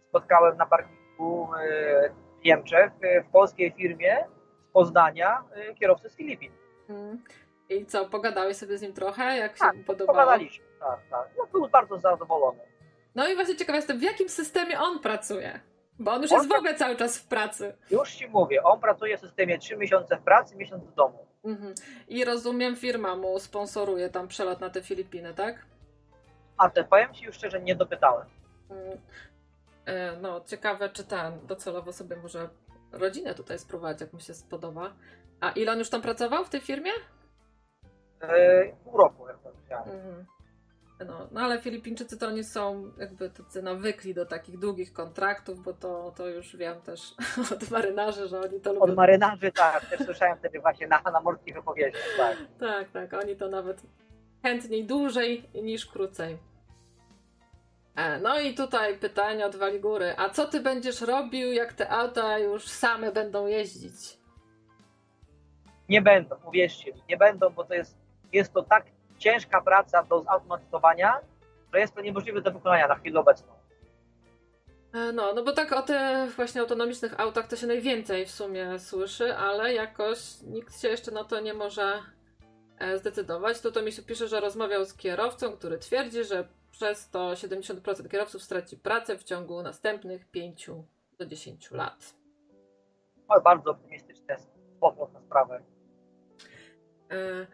spotkałem 0.09 0.56
na 0.56 0.66
parkingu 0.66 1.48
w 2.40 2.44
Niemczech, 2.44 2.93
w 3.28 3.32
polskiej 3.32 3.72
firmie 3.72 4.24
z 4.68 4.72
Poznania, 4.72 5.44
kierowcę 5.80 6.10
z 6.10 6.16
Filipin. 6.16 6.52
Hmm. 6.86 7.22
I 7.68 7.86
co, 7.86 8.09
pogadałeś 8.09 8.56
sobie 8.56 8.78
z 8.78 8.82
nim 8.82 8.93
trochę, 8.93 9.36
jak 9.36 9.52
się 9.52 9.59
Tak, 9.59 9.76
mu 9.76 9.85
podobało? 9.85 10.18
Pogadaliśmy, 10.18 10.66
tak, 10.80 11.01
tak. 11.10 11.28
No, 11.39 11.47
był 11.47 11.68
bardzo 11.68 11.98
zadowolony. 11.98 12.60
No 13.18 13.28
i 13.28 13.34
właśnie 13.34 13.56
ciekawa 13.56 13.76
jestem, 13.76 13.98
w 13.98 14.02
jakim 14.02 14.28
systemie 14.28 14.80
on 14.80 14.98
pracuje? 14.98 15.60
Bo 15.98 16.12
on 16.12 16.22
już 16.22 16.32
On 16.32 16.38
jest 16.38 16.48
w 16.48 16.52
ogóle 16.52 16.74
cały 16.74 16.96
czas 16.96 17.18
w 17.18 17.26
pracy. 17.26 17.76
Już 17.90 18.14
ci 18.14 18.28
mówię, 18.28 18.62
on 18.62 18.80
pracuje 18.80 19.18
w 19.18 19.20
systemie 19.20 19.58
3 19.58 19.76
miesiące 19.76 20.16
w 20.16 20.22
pracy, 20.22 20.56
miesiąc 20.56 20.84
w 20.84 20.94
domu. 20.94 21.26
Mhm. 21.44 21.74
I 22.08 22.24
rozumiem, 22.24 22.76
firma 22.76 23.16
mu 23.16 23.38
sponsoruje 23.38 24.08
tam 24.08 24.28
przelot 24.28 24.60
na 24.60 24.70
te 24.70 24.82
Filipiny, 24.82 25.34
tak? 25.34 25.66
A 26.56 26.70
te 26.70 26.84
powiem 26.84 27.14
ci 27.14 27.24
już 27.24 27.36
szczerze, 27.36 27.60
nie 27.60 27.76
dopytałem. 27.76 28.26
Mm. 28.70 28.98
E, 29.84 30.16
No, 30.16 30.40
ciekawe, 30.40 30.88
czy 30.88 31.04
ten 31.04 31.46
docelowo 31.46 31.92
sobie 31.92 32.16
może 32.16 32.48
rodzinę 32.92 33.34
tutaj 33.34 33.58
sprowadzić, 33.58 34.00
jak 34.00 34.12
mu 34.12 34.20
się 34.20 34.34
spodoba. 34.34 34.92
A 35.40 35.50
ile 35.50 35.72
on 35.72 35.78
już 35.78 35.90
tam 35.90 36.02
pracował 36.02 36.44
w 36.44 36.48
tej 36.50 36.60
firmie? 36.60 36.90
E, 38.20 38.72
pół 38.84 38.96
roku, 38.96 39.28
jak 39.28 39.38
powiedziałem. 39.38 39.88
Mhm. 39.90 40.38
No, 41.06 41.28
no 41.32 41.40
ale 41.40 41.60
Filipińczycy 41.60 42.18
to 42.18 42.26
oni 42.26 42.44
są 42.44 42.92
jakby 42.98 43.30
tacy 43.30 43.62
nawykli 43.62 44.14
do 44.14 44.26
takich 44.26 44.58
długich 44.58 44.92
kontraktów, 44.92 45.62
bo 45.62 45.72
to, 45.72 46.12
to 46.16 46.28
już 46.28 46.56
wiem 46.56 46.80
też 46.80 47.14
od 47.54 47.70
marynarzy, 47.70 48.28
że 48.28 48.40
oni 48.40 48.60
to 48.60 48.72
lubią. 48.72 48.84
Od 48.84 48.96
marynarzy, 48.96 49.52
tak, 49.52 49.86
też 49.86 50.00
słyszałem 50.00 50.38
wtedy 50.38 50.60
właśnie 50.60 50.86
na, 50.86 51.02
na 51.12 51.20
morskich 51.20 51.58
opowieściach, 51.58 52.16
tak. 52.16 52.36
Tak, 52.60 52.90
tak, 52.90 53.22
oni 53.22 53.36
to 53.36 53.48
nawet 53.48 53.82
chętniej 54.42 54.86
dłużej 54.86 55.48
niż 55.62 55.86
krócej. 55.86 56.38
E, 57.96 58.20
no 58.20 58.40
i 58.40 58.54
tutaj 58.54 58.98
pytanie 58.98 59.46
od 59.46 59.56
Waligury. 59.56 60.14
A 60.16 60.28
co 60.28 60.48
ty 60.48 60.60
będziesz 60.60 61.00
robił, 61.00 61.52
jak 61.52 61.72
te 61.72 61.90
auta 61.90 62.38
już 62.38 62.68
same 62.68 63.12
będą 63.12 63.46
jeździć? 63.46 64.18
Nie 65.88 66.02
będą, 66.02 66.36
uwierzcie 66.46 66.92
mi, 66.92 67.02
nie 67.08 67.16
będą, 67.16 67.50
bo 67.50 67.64
to 67.64 67.74
jest, 67.74 67.98
jest 68.32 68.52
to 68.52 68.62
tak 68.62 68.84
ciężka 69.18 69.60
praca 69.60 70.02
do 70.02 70.22
zautomatyzowania, 70.22 71.20
że 71.72 71.80
jest 71.80 71.94
to 71.94 72.00
niemożliwe 72.00 72.40
do 72.40 72.50
wykonania 72.50 72.88
na 72.88 72.94
chwilę 72.94 73.20
obecną. 73.20 73.52
E, 74.92 75.12
no, 75.12 75.32
no 75.34 75.44
bo 75.44 75.52
tak 75.52 75.72
o 75.72 75.82
tych 75.82 76.36
właśnie 76.36 76.60
autonomicznych 76.60 77.20
autach 77.20 77.48
to 77.48 77.56
się 77.56 77.66
najwięcej 77.66 78.26
w 78.26 78.30
sumie 78.30 78.78
słyszy, 78.78 79.36
ale 79.36 79.74
jakoś 79.74 80.42
nikt 80.42 80.80
się 80.80 80.88
jeszcze 80.88 81.10
na 81.10 81.24
to 81.24 81.40
nie 81.40 81.54
może 81.54 82.02
e, 82.78 82.98
zdecydować. 82.98 83.60
Tu 83.60 83.72
to 83.72 83.82
mi 83.82 83.92
się 83.92 84.02
pisze, 84.02 84.28
że 84.28 84.40
rozmawiał 84.40 84.84
z 84.84 84.94
kierowcą, 84.94 85.52
który 85.52 85.78
twierdzi, 85.78 86.24
że 86.24 86.48
przez 86.70 87.10
to 87.10 87.32
70% 87.32 88.08
kierowców 88.08 88.42
straci 88.42 88.76
pracę 88.76 89.18
w 89.18 89.24
ciągu 89.24 89.62
następnych 89.62 90.30
5 90.30 90.70
do 91.18 91.26
10 91.26 91.70
lat. 91.70 92.14
No, 93.28 93.40
bardzo 93.40 93.70
optymistyczne 93.70 94.36
sposób 94.76 95.12
na 95.12 95.20
sprawę. 95.20 95.62
E, 97.10 97.46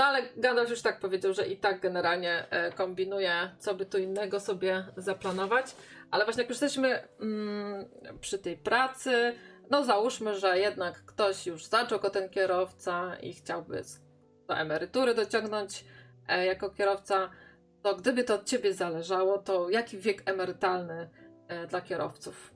no 0.00 0.06
ale 0.06 0.22
Gandalf 0.36 0.70
już 0.70 0.82
tak 0.82 1.00
powiedział, 1.00 1.34
że 1.34 1.46
i 1.46 1.56
tak 1.56 1.80
generalnie 1.80 2.50
e, 2.50 2.72
kombinuje, 2.72 3.32
co 3.58 3.74
by 3.74 3.86
tu 3.86 3.98
innego 3.98 4.40
sobie 4.40 4.84
zaplanować. 4.96 5.76
Ale 6.10 6.24
właśnie 6.24 6.42
jak 6.42 6.50
już 6.50 6.60
jesteśmy 6.60 7.08
mm, 7.20 7.84
przy 8.20 8.38
tej 8.38 8.56
pracy, 8.56 9.34
no 9.70 9.84
załóżmy, 9.84 10.34
że 10.34 10.58
jednak 10.58 11.04
ktoś 11.04 11.46
już 11.46 11.64
zaczął 11.64 11.98
jako 11.98 12.10
ten 12.10 12.28
kierowca 12.28 13.16
i 13.22 13.32
chciałby 13.32 13.82
do 14.48 14.56
emerytury 14.56 15.14
dociągnąć 15.14 15.84
e, 16.28 16.46
jako 16.46 16.70
kierowca, 16.70 17.30
to 17.82 17.96
gdyby 17.96 18.24
to 18.24 18.34
od 18.34 18.44
ciebie 18.44 18.74
zależało, 18.74 19.38
to 19.38 19.70
jaki 19.70 19.98
wiek 19.98 20.22
emerytalny 20.30 21.10
e, 21.48 21.66
dla 21.66 21.80
kierowców? 21.80 22.54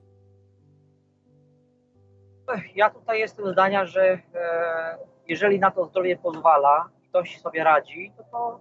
Ja 2.75 2.91
tutaj 2.91 3.19
jestem 3.19 3.53
zdania, 3.53 3.87
że 3.87 4.03
e, 4.35 4.99
jeżeli 5.29 5.59
na 5.59 5.71
to 5.71 5.85
zdrowie 5.85 6.17
pozwala, 6.17 6.95
ktoś 7.15 7.41
sobie 7.41 7.65
radzi, 7.65 8.13
to, 8.17 8.25
to 8.25 8.61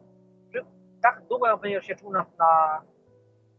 tak 1.01 1.21
długo 1.29 1.57
będzie 1.57 1.81
się 1.81 1.95
czuł 1.95 2.11
na, 2.11 2.25
na 2.39 2.81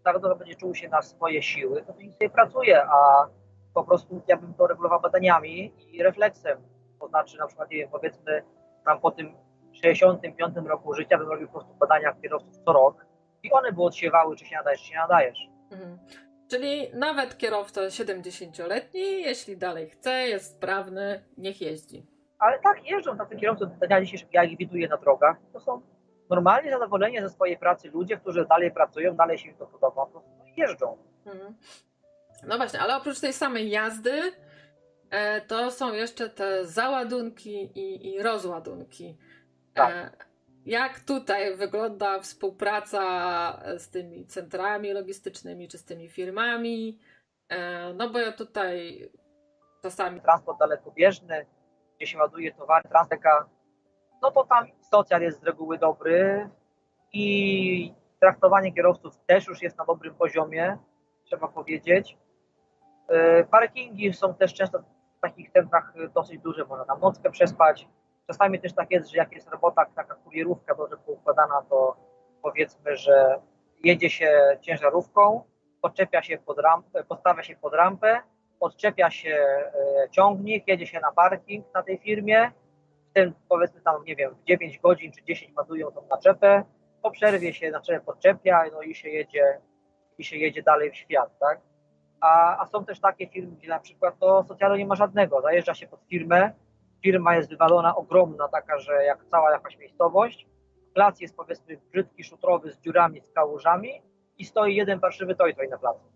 tak 0.04 0.18
długo 0.18 0.36
będzie 0.36 0.54
czuł 0.54 0.74
się 0.74 0.88
na 0.88 1.02
swoje 1.02 1.42
siły, 1.42 1.82
to 1.82 1.92
nikt 1.98 2.14
sobie 2.14 2.30
pracuje, 2.30 2.82
a 2.82 3.28
po 3.74 3.84
prostu 3.84 4.22
ja 4.28 4.36
bym 4.36 4.54
to 4.54 4.66
regulował 4.66 5.00
badaniami 5.00 5.72
i 5.92 6.02
refleksem. 6.02 6.58
To 7.00 7.08
znaczy 7.08 7.38
na 7.38 7.46
przykład, 7.46 7.68
wiem, 7.68 7.88
powiedzmy 7.92 8.42
tam 8.84 9.00
po 9.00 9.10
tym 9.10 9.34
65 9.72 10.56
roku 10.66 10.94
życia 10.94 11.18
bym 11.18 11.28
robił 11.28 11.46
po 11.46 11.52
prostu 11.52 11.74
badania 11.74 12.12
kierowców 12.22 12.56
co 12.64 12.72
rok 12.72 13.06
i 13.42 13.52
one 13.52 13.72
by 13.72 13.82
odsiewały, 13.82 14.36
czy 14.36 14.44
się 14.46 14.56
nadajesz, 14.56 14.80
czy 14.82 14.88
się 14.88 14.96
nadajesz. 14.96 15.38
Mhm. 15.70 15.98
Czyli 16.50 16.90
nawet 16.94 17.38
kierowca 17.38 17.80
70-letni, 17.80 19.22
jeśli 19.22 19.56
dalej 19.56 19.90
chce, 19.90 20.10
jest 20.10 20.56
sprawny, 20.56 21.24
niech 21.38 21.60
jeździ. 21.60 22.13
Ale 22.38 22.58
tak, 22.58 22.90
jeżdżą 22.90 23.16
tacy 23.16 23.36
kierowcy 23.36 23.66
do 23.66 23.86
dnia 23.86 24.00
dzisiejszego, 24.00 24.30
ja 24.34 24.44
ich 24.44 24.58
widuję 24.58 24.88
na 24.88 24.96
drogach. 24.96 25.36
To 25.52 25.60
są 25.60 25.82
normalnie 26.30 26.70
zadowoleni 26.70 27.20
ze 27.20 27.30
swojej 27.30 27.58
pracy 27.58 27.90
ludzie, 27.90 28.16
którzy 28.16 28.46
dalej 28.46 28.70
pracują, 28.70 29.16
dalej 29.16 29.38
się 29.38 29.48
im 29.48 29.56
to 29.56 29.66
podoba, 29.66 30.06
po 30.06 30.10
prostu 30.10 30.30
jeżdżą. 30.56 30.98
Mhm. 31.26 31.54
No 32.46 32.56
właśnie, 32.56 32.80
ale 32.80 32.96
oprócz 32.96 33.20
tej 33.20 33.32
samej 33.32 33.70
jazdy, 33.70 34.32
e, 35.10 35.40
to 35.40 35.70
są 35.70 35.92
jeszcze 35.92 36.30
te 36.30 36.66
załadunki 36.66 37.78
i, 37.78 38.14
i 38.14 38.22
rozładunki. 38.22 39.18
Tak. 39.74 39.94
E, 39.94 40.10
jak 40.66 41.00
tutaj 41.00 41.56
wygląda 41.56 42.20
współpraca 42.20 43.00
z 43.78 43.88
tymi 43.90 44.26
centrami 44.26 44.92
logistycznymi 44.92 45.68
czy 45.68 45.78
z 45.78 45.84
tymi 45.84 46.08
firmami? 46.08 47.00
E, 47.48 47.92
no 47.94 48.10
bo 48.10 48.18
ja 48.18 48.32
tutaj 48.32 49.10
czasami. 49.82 50.20
Transport 50.20 50.58
dalekobieżny, 50.58 51.46
gdzie 51.96 52.06
się 52.06 52.18
ładuje 52.18 52.54
towary, 52.54 52.88
transpeka, 52.88 53.48
no 54.22 54.30
to 54.30 54.44
tam 54.44 54.66
socjal 54.80 55.22
jest 55.22 55.40
z 55.40 55.44
reguły 55.44 55.78
dobry 55.78 56.50
i 57.12 57.94
traktowanie 58.20 58.72
kierowców 58.72 59.18
też 59.26 59.46
już 59.46 59.62
jest 59.62 59.78
na 59.78 59.84
dobrym 59.84 60.14
poziomie, 60.14 60.78
trzeba 61.24 61.48
powiedzieć. 61.48 62.18
E, 63.08 63.44
parkingi 63.44 64.12
są 64.12 64.34
też 64.34 64.54
często 64.54 64.78
w 64.78 65.20
takich 65.20 65.50
centrach 65.50 65.92
dosyć 66.14 66.38
duże, 66.38 66.64
można 66.64 66.84
tam 66.84 67.00
nockę 67.00 67.30
przespać. 67.30 67.88
Czasami 68.26 68.60
też 68.60 68.72
tak 68.72 68.90
jest, 68.90 69.10
że 69.10 69.16
jak 69.16 69.32
jest 69.32 69.48
robota, 69.48 69.86
taka 69.94 70.14
kurierówka 70.14 70.74
dobrze 70.74 70.96
poukładana, 70.96 71.62
to 71.70 71.96
powiedzmy, 72.42 72.96
że 72.96 73.40
jedzie 73.84 74.10
się 74.10 74.58
ciężarówką, 74.60 75.42
podczepia 75.82 76.22
się 76.22 76.38
pod 76.38 76.58
rampę, 76.58 77.04
postawia 77.04 77.42
się 77.42 77.56
pod 77.56 77.74
rampę, 77.74 78.22
odczepia 78.64 79.10
się 79.10 79.30
e, 79.30 79.72
ciągnik, 80.10 80.68
jedzie 80.68 80.86
się 80.86 81.00
na 81.00 81.12
parking 81.12 81.74
na 81.74 81.82
tej 81.82 81.98
firmie, 81.98 82.50
w 83.10 83.12
tym 83.12 83.34
powiedzmy 83.48 83.80
tam, 83.80 84.04
nie 84.04 84.16
wiem, 84.16 84.34
w 84.34 84.44
9 84.44 84.78
godzin 84.78 85.12
czy 85.12 85.24
10 85.24 85.56
ładują 85.56 85.90
tą 85.90 86.06
naczepę, 86.10 86.64
po 87.02 87.10
przerwie 87.10 87.54
się 87.54 87.70
naczepę 87.70 88.00
podczepia, 88.00 88.64
no 88.72 88.82
i 88.82 88.94
się 88.94 89.08
jedzie, 89.08 89.60
i 90.18 90.24
się 90.24 90.36
jedzie 90.36 90.62
dalej 90.62 90.90
w 90.90 90.96
świat, 90.96 91.38
tak? 91.38 91.60
A, 92.20 92.62
a 92.62 92.66
są 92.66 92.84
też 92.84 93.00
takie 93.00 93.26
firmy, 93.26 93.56
gdzie 93.56 93.68
na 93.68 93.78
przykład 93.78 94.18
to 94.18 94.44
socjalu 94.44 94.76
nie 94.76 94.86
ma 94.86 94.94
żadnego, 94.94 95.40
zajeżdża 95.40 95.74
się 95.74 95.86
pod 95.86 96.00
firmę, 96.10 96.52
firma 97.02 97.36
jest 97.36 97.50
wywalona 97.50 97.96
ogromna, 97.96 98.48
taka, 98.48 98.78
że 98.78 99.04
jak 99.04 99.24
cała 99.30 99.52
jakaś 99.52 99.78
miejscowość, 99.78 100.46
plac 100.94 101.20
jest 101.20 101.36
powiedzmy 101.36 101.76
brzydki, 101.92 102.24
szutrowy, 102.24 102.70
z 102.70 102.80
dziurami, 102.80 103.20
z 103.20 103.32
kałużami 103.32 104.02
i 104.38 104.44
stoi 104.44 104.76
jeden 104.76 105.00
parszywy 105.00 105.34
toj 105.34 105.54
na 105.70 105.78
placu. 105.78 106.13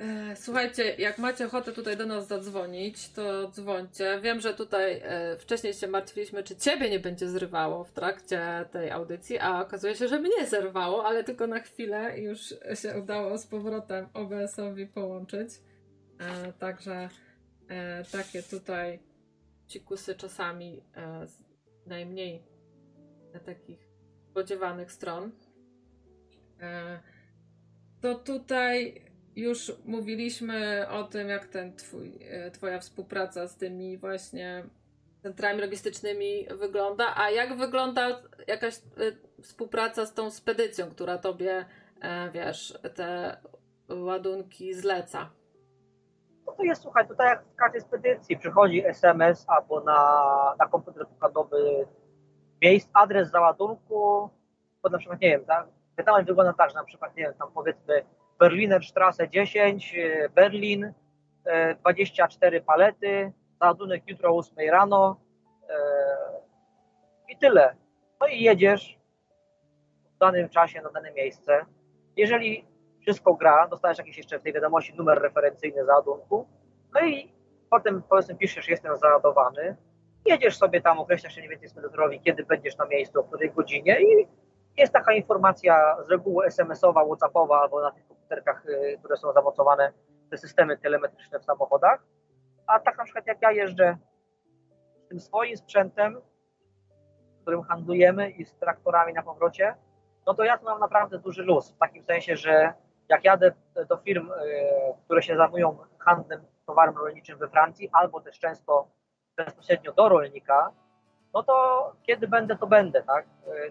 E, 0.00 0.36
słuchajcie, 0.36 0.94
jak 0.98 1.18
macie 1.18 1.46
ochotę 1.46 1.72
tutaj 1.72 1.96
do 1.96 2.06
nas 2.06 2.26
zadzwonić, 2.26 3.08
to 3.08 3.48
dzwońcie. 3.48 4.20
Wiem, 4.22 4.40
że 4.40 4.54
tutaj 4.54 5.00
e, 5.04 5.36
wcześniej 5.36 5.74
się 5.74 5.86
martwiliśmy, 5.86 6.42
czy 6.42 6.56
ciebie 6.56 6.90
nie 6.90 7.00
będzie 7.00 7.28
zrywało 7.28 7.84
w 7.84 7.92
trakcie 7.92 8.66
tej 8.72 8.90
audycji, 8.90 9.38
a 9.38 9.60
okazuje 9.60 9.94
się, 9.94 10.08
że 10.08 10.20
mnie 10.20 10.46
zerwało, 10.46 11.04
ale 11.04 11.24
tylko 11.24 11.46
na 11.46 11.58
chwilę 11.58 12.18
już 12.18 12.54
się 12.74 12.98
udało 13.02 13.38
z 13.38 13.46
powrotem 13.46 14.08
OBS-owi 14.14 14.86
połączyć. 14.86 15.50
E, 16.18 16.52
także 16.52 17.08
takie 18.12 18.42
tutaj 18.42 19.00
cikusy 19.66 20.14
czasami 20.14 20.82
z 21.24 21.38
najmniej 21.86 22.42
takich 23.46 23.88
spodziewanych 24.30 24.92
stron. 24.92 25.32
To 28.00 28.14
tutaj 28.14 29.09
już 29.36 29.72
mówiliśmy 29.84 30.86
o 30.90 31.04
tym, 31.04 31.28
jak 31.28 31.46
ten 31.46 31.76
twój, 31.76 32.18
e, 32.30 32.50
twoja 32.50 32.78
współpraca 32.78 33.46
z 33.46 33.56
tymi 33.56 33.98
właśnie 33.98 34.64
centrami 35.22 35.60
logistycznymi 35.60 36.46
wygląda, 36.58 37.14
a 37.16 37.30
jak 37.30 37.56
wygląda 37.56 38.22
jakaś 38.46 38.78
e, 38.78 38.80
współpraca 39.42 40.06
z 40.06 40.14
tą 40.14 40.30
spedycją, 40.30 40.90
która 40.90 41.18
tobie, 41.18 41.64
e, 42.00 42.30
wiesz, 42.30 42.78
te 42.94 43.36
ładunki 43.88 44.74
zleca? 44.74 45.30
No 46.46 46.52
to 46.52 46.62
jest, 46.62 46.82
słuchaj, 46.82 47.08
tutaj 47.08 47.26
jak 47.26 47.44
w 47.44 47.56
każdej 47.56 47.80
spedycji 47.80 48.38
przychodzi 48.38 48.86
SMS 48.86 49.44
albo 49.48 49.80
na, 49.80 50.22
na 50.58 50.66
komputer 50.66 51.06
pokładowy 51.06 51.86
miejsc, 52.62 52.90
adres 52.92 53.30
załadunku, 53.30 54.30
bo 54.82 54.88
na 54.90 54.98
przykład, 54.98 55.20
nie 55.20 55.28
wiem, 55.28 55.44
tak, 55.44 55.66
pytanie 55.96 56.24
wygląda 56.24 56.52
tak, 56.52 56.70
że 56.70 56.76
na 56.76 56.84
przykład, 56.84 57.16
nie 57.16 57.22
wiem, 57.22 57.34
tam 57.34 57.48
powiedzmy 57.54 58.04
Berliner 58.40 58.84
Straße 58.84 59.28
10, 59.28 59.94
e, 59.94 60.28
Berlin, 60.28 60.92
24 61.84 62.56
e, 62.56 62.60
palety, 62.60 63.32
załadunek 63.60 64.02
jutro 64.06 64.30
o 64.30 64.38
8 64.38 64.70
rano 64.70 65.20
e, 65.68 65.74
i 67.28 67.36
tyle. 67.36 67.76
No 68.20 68.26
i 68.26 68.40
jedziesz 68.40 68.98
w 70.16 70.18
danym 70.18 70.48
czasie 70.48 70.82
na 70.82 70.90
dane 70.90 71.12
miejsce. 71.12 71.64
Jeżeli 72.16 72.64
wszystko 73.00 73.34
gra, 73.34 73.68
dostajesz 73.68 73.98
jakiś 73.98 74.16
jeszcze 74.16 74.38
w 74.38 74.42
tej 74.42 74.52
wiadomości 74.52 74.94
numer 74.94 75.18
referencyjny 75.18 75.84
załadunku, 75.84 76.46
no 76.94 77.00
i 77.00 77.32
potem 77.70 78.02
powiedzmy 78.02 78.34
piszesz, 78.34 78.68
jestem 78.68 78.96
załadowany, 78.96 79.76
jedziesz 80.26 80.58
sobie 80.58 80.80
tam, 80.80 80.98
określasz 80.98 81.34
się 81.34 81.40
mniej 81.40 81.50
więcej 81.50 81.68
spedytorowi, 81.68 82.20
kiedy 82.20 82.44
będziesz 82.44 82.76
na 82.76 82.86
miejscu, 82.86 83.20
o 83.20 83.24
której 83.24 83.50
godzinie 83.50 84.00
i 84.00 84.26
jest 84.76 84.92
taka 84.92 85.12
informacja 85.12 85.96
z 86.06 86.10
reguły 86.10 86.46
SMS-owa, 86.46 87.04
WhatsAppowa 87.04 87.60
albo 87.60 87.80
na 87.80 87.90
komputerkach, 88.30 88.66
y, 88.66 88.98
które 88.98 89.16
są 89.16 89.32
zamocowane, 89.32 89.92
te 90.30 90.38
systemy 90.38 90.78
telemetryczne 90.78 91.38
w 91.38 91.44
samochodach. 91.44 92.02
A 92.66 92.80
tak 92.80 92.98
na 92.98 93.04
przykład 93.04 93.26
jak 93.26 93.42
ja 93.42 93.52
jeżdżę 93.52 93.96
tym 95.08 95.20
swoim 95.20 95.56
sprzętem, 95.56 96.20
którym 97.42 97.62
handlujemy 97.62 98.30
i 98.30 98.44
z 98.44 98.54
traktorami 98.54 99.12
na 99.12 99.22
powrocie, 99.22 99.74
no 100.26 100.34
to 100.34 100.44
ja 100.44 100.58
tu 100.58 100.64
mam 100.64 100.80
naprawdę 100.80 101.18
duży 101.18 101.42
luz, 101.42 101.72
w 101.72 101.78
takim 101.78 102.04
sensie, 102.04 102.36
że 102.36 102.72
jak 103.08 103.24
jadę 103.24 103.52
do 103.88 103.96
firm, 103.96 104.30
które 105.04 105.22
się 105.22 105.36
zajmują 105.36 105.78
handlem 105.98 106.40
towarem 106.66 106.96
rolniczym 106.96 107.38
we 107.38 107.48
Francji, 107.48 107.90
albo 107.92 108.20
też 108.20 108.38
często 108.38 108.88
bezpośrednio 109.36 109.92
do 109.92 110.08
rolnika, 110.08 110.72
no 111.34 111.42
to 111.42 111.52
kiedy 112.02 112.28
będę, 112.28 112.56
to 112.56 112.66
będę, 112.66 113.02
tak? 113.02 113.26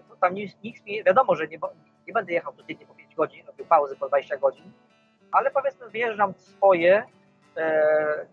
To 0.08 0.16
tam 0.16 0.34
nic, 0.34 0.58
nic 0.62 0.84
mi, 0.84 1.04
wiadomo, 1.04 1.34
że 1.34 1.48
nie, 1.48 1.58
nie 2.06 2.12
będę 2.12 2.32
jechał 2.32 2.52
codziennie 2.52 2.86
po 2.86 2.94
5 2.94 3.09
godzin, 3.20 3.46
robił 3.46 3.66
pauzy 3.66 3.96
po 3.96 4.08
20 4.08 4.36
godzin, 4.36 4.72
ale 5.32 5.50
powiedzmy 5.50 5.88
wyjeżdżam 5.88 6.34
swoje, 6.34 7.02
e, 7.56 8.26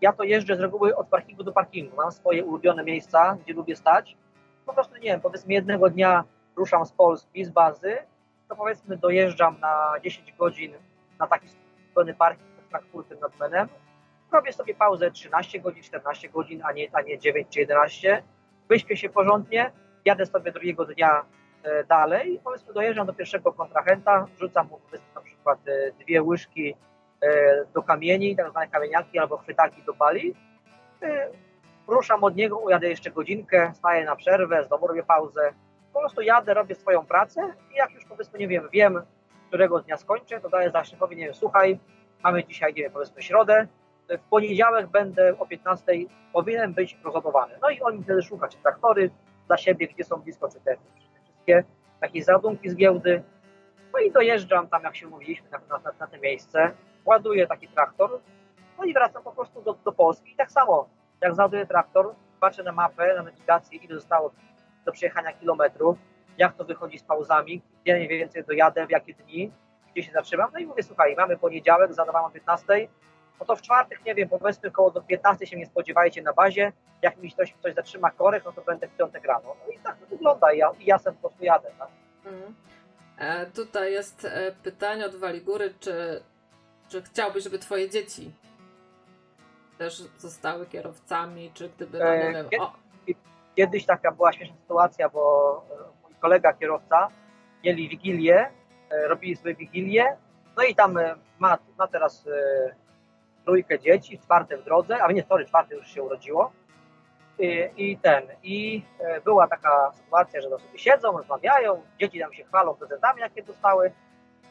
ja 0.00 0.12
to 0.12 0.24
jeżdżę 0.24 0.56
z 0.56 0.60
reguły 0.60 0.96
od 0.96 1.06
parkingu 1.06 1.42
do 1.44 1.52
parkingu, 1.52 1.96
mam 1.96 2.12
swoje 2.12 2.44
ulubione 2.44 2.84
miejsca, 2.84 3.36
gdzie 3.42 3.54
lubię 3.54 3.76
stać, 3.76 4.16
po 4.66 4.72
prostu 4.74 4.94
nie 4.94 5.10
wiem, 5.10 5.20
powiedzmy 5.20 5.54
jednego 5.54 5.90
dnia 5.90 6.24
ruszam 6.56 6.86
z 6.86 6.92
Polski, 6.92 7.44
z 7.44 7.50
bazy, 7.50 7.98
to 8.48 8.56
powiedzmy 8.56 8.96
dojeżdżam 8.96 9.60
na 9.60 9.94
10 10.04 10.32
godzin 10.32 10.72
na 11.18 11.26
taki 11.26 11.48
pełny 11.94 12.14
parking 12.14 12.50
pod 12.56 12.64
Frankfurtem 12.64 13.18
nad 13.20 13.38
Menem, 13.38 13.68
robię 14.32 14.52
sobie 14.52 14.74
pauzę 14.74 15.10
13 15.10 15.60
godzin, 15.60 15.82
14 15.82 16.28
godzin, 16.28 16.62
a 16.64 16.72
nie, 16.72 16.88
a 16.92 17.02
nie 17.02 17.18
9 17.18 17.48
czy 17.50 17.60
11, 17.60 18.22
wyśpię 18.68 18.96
się 18.96 19.08
porządnie, 19.08 19.72
jadę 20.04 20.26
sobie 20.26 20.52
drugiego 20.52 20.84
dnia 20.84 21.24
dalej, 21.88 22.40
powiedzmy 22.44 22.74
dojeżdżam 22.74 23.06
do 23.06 23.14
pierwszego 23.14 23.52
kontrahenta, 23.52 24.26
rzucam 24.40 24.68
mu 24.68 24.80
na 25.14 25.20
przykład 25.20 25.58
e, 25.68 25.92
dwie 25.92 26.22
łyżki 26.22 26.74
e, 27.20 27.64
do 27.74 27.82
kamieni, 27.82 28.36
tak 28.36 28.50
zwane 28.50 28.68
kamieniaki 28.68 29.18
albo 29.18 29.38
chwytaki 29.38 29.82
do 29.82 29.94
bali, 29.94 30.34
ruszam 31.88 32.24
od 32.24 32.36
niego, 32.36 32.58
ujadę 32.58 32.88
jeszcze 32.88 33.10
godzinkę, 33.10 33.72
staję 33.74 34.04
na 34.04 34.16
przerwę, 34.16 34.64
znowu 34.64 34.86
robię 34.86 35.02
pauzę, 35.02 35.52
po 35.92 36.00
prostu 36.00 36.20
jadę, 36.20 36.54
robię 36.54 36.74
swoją 36.74 37.06
pracę 37.06 37.54
i 37.72 37.74
jak 37.74 37.90
już 37.90 38.04
powiedzmy, 38.04 38.38
nie 38.38 38.48
wiem, 38.48 38.68
wiem, 38.72 39.02
którego 39.48 39.80
dnia 39.80 39.96
skończę, 39.96 40.40
to 40.40 40.48
daję 40.48 40.70
zaszykowi, 40.70 41.16
nie 41.16 41.24
wiem, 41.24 41.34
słuchaj, 41.34 41.78
mamy 42.22 42.44
dzisiaj, 42.44 42.74
nie 42.74 42.82
wiem, 42.82 42.92
powiedzmy 42.92 43.22
środę, 43.22 43.66
w 44.08 44.28
poniedziałek 44.30 44.86
będę 44.86 45.38
o 45.38 45.46
15 45.46 45.92
powinien 46.32 46.74
być 46.74 46.98
rozładowany. 47.04 47.54
No 47.62 47.70
i 47.70 47.80
oni 47.80 48.02
wtedy 48.02 48.22
szukać 48.22 48.56
traktory 48.56 49.10
dla 49.46 49.56
siebie, 49.56 49.88
gdzie 49.88 50.04
są 50.04 50.16
blisko, 50.16 50.48
czy 50.48 50.60
te 50.60 50.76
wszystkie 51.42 51.64
takie 52.00 52.24
załadunki 52.24 52.70
z 52.70 52.76
giełdy. 52.76 53.22
No 53.92 53.98
i 53.98 54.12
dojeżdżam 54.12 54.68
tam, 54.68 54.82
jak 54.82 54.96
się 54.96 55.06
mówiliśmy, 55.06 55.48
na, 55.50 55.58
na, 55.78 55.92
na 56.00 56.06
te 56.06 56.18
miejsce, 56.18 56.72
ładuję 57.04 57.46
taki 57.46 57.68
traktor, 57.68 58.20
no 58.78 58.84
i 58.84 58.92
wracam 58.92 59.22
po 59.22 59.32
prostu 59.32 59.62
do, 59.62 59.74
do 59.84 59.92
Polski. 59.92 60.32
I 60.32 60.36
tak 60.36 60.52
samo, 60.52 60.88
jak 61.20 61.34
załaduję 61.34 61.66
traktor, 61.66 62.14
patrzę 62.40 62.62
na 62.62 62.72
mapę, 62.72 63.14
na 63.14 63.22
nawigację, 63.22 63.78
ile 63.78 63.94
zostało 63.94 64.30
do 64.84 64.92
przejechania 64.92 65.32
kilometrów, 65.32 65.98
jak 66.38 66.56
to 66.56 66.64
wychodzi 66.64 66.98
z 66.98 67.02
pauzami, 67.02 67.62
gdzie 67.82 67.96
mniej 67.96 68.08
więcej 68.08 68.44
dojadę, 68.44 68.86
w 68.86 68.90
jakie 68.90 69.14
dni, 69.14 69.52
gdzie 69.92 70.02
się 70.02 70.12
zatrzymam. 70.12 70.50
No 70.52 70.58
i 70.58 70.66
mówię, 70.66 70.82
słuchaj, 70.82 71.14
mamy 71.16 71.36
poniedziałek, 71.36 71.90
o 72.14 72.30
15, 72.30 72.88
no 73.40 73.46
to 73.46 73.56
w 73.56 73.62
czwartek, 73.62 74.04
nie 74.04 74.14
wiem, 74.14 74.28
powiedzmy 74.28 74.70
koło 74.70 74.90
do 74.90 75.02
15 75.02 75.46
się 75.46 75.56
nie 75.56 75.66
spodziewajcie 75.66 76.22
na 76.22 76.32
bazie, 76.32 76.72
jak 77.02 77.16
mi 77.16 77.32
ktoś, 77.32 77.52
ktoś 77.52 77.74
zatrzyma 77.74 78.10
korek, 78.10 78.44
no 78.44 78.52
to 78.52 78.62
będę 78.62 78.88
w 78.88 78.96
piątek 78.96 79.24
rano. 79.24 79.56
No 79.66 79.72
i 79.72 79.78
tak 79.78 79.96
to 79.96 80.06
wygląda 80.06 80.52
i 80.52 80.58
ja, 80.58 80.70
i 80.80 80.84
ja 80.84 80.98
po 80.98 81.12
prostu 81.12 81.44
jadę. 81.44 81.70
Tak? 81.78 81.88
Mhm. 82.24 82.54
E, 83.18 83.46
tutaj 83.46 83.92
jest 83.92 84.24
e, 84.24 84.52
pytanie 84.62 85.06
od 85.06 85.16
Waligury, 85.16 85.74
czy, 85.80 86.22
czy 86.88 87.02
chciałbyś, 87.02 87.44
żeby 87.44 87.58
twoje 87.58 87.90
dzieci 87.90 88.32
też 89.78 90.02
zostały 90.18 90.66
kierowcami, 90.66 91.50
czy 91.54 91.68
gdyby, 91.68 91.98
no 91.98 92.04
nie 92.04 92.38
e, 92.38 92.44
wiem, 92.50 92.60
o... 92.60 92.72
Kiedyś 93.56 93.86
taka 93.86 94.12
była 94.12 94.32
śmieszna 94.32 94.56
sytuacja, 94.56 95.08
bo 95.08 95.64
e, 95.70 96.02
mój 96.02 96.14
kolega 96.20 96.52
kierowca 96.52 97.08
mieli 97.64 97.88
wigilię, 97.88 98.50
robili 99.08 99.36
sobie 99.36 99.54
wigilię, 99.54 100.16
no 100.56 100.62
i 100.62 100.74
tam 100.74 100.98
ma, 101.38 101.58
ma 101.78 101.86
teraz 101.86 102.28
trójkę 103.44 103.78
dzieci, 103.78 104.18
czwarte 104.18 104.56
w 104.56 104.64
drodze, 104.64 105.02
a 105.02 105.12
nie, 105.12 105.22
sorry, 105.22 105.46
czwarte 105.46 105.74
już 105.74 105.88
się 105.88 106.02
urodziło. 106.02 106.52
I, 107.38 107.68
I, 107.76 107.98
ten, 107.98 108.22
i 108.42 108.82
e, 108.98 109.20
była 109.20 109.48
taka 109.48 109.92
sytuacja, 109.94 110.40
że 110.40 110.50
sobie 110.50 110.78
siedzą, 110.78 111.12
rozmawiają, 111.12 111.82
dzieci 112.00 112.20
tam 112.20 112.32
się 112.32 112.44
chwalą 112.44 112.74
prezentami, 112.74 113.20
jakie 113.20 113.42
dostały. 113.42 113.92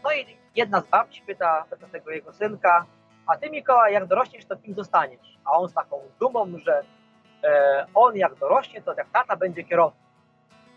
No 0.03 0.13
i 0.13 0.37
jedna 0.55 0.81
z 0.81 0.87
babci 0.87 1.21
pyta, 1.27 1.65
pyta 1.69 1.87
tego 1.87 2.11
jego 2.11 2.33
synka, 2.33 2.85
a 3.27 3.37
ty 3.37 3.49
Mikołaj, 3.49 3.93
jak 3.93 4.05
dorośniesz, 4.05 4.45
to 4.45 4.55
kim 4.55 4.75
zostaniesz? 4.75 5.37
A 5.45 5.51
on 5.51 5.69
z 5.69 5.73
taką 5.73 6.01
dumą, 6.19 6.57
że 6.57 6.83
e, 7.43 7.85
on 7.93 8.15
jak 8.15 8.35
dorośnie, 8.35 8.81
to 8.81 8.93
jak 8.97 9.09
tata 9.09 9.35
będzie 9.35 9.63
kierowcą. 9.63 9.99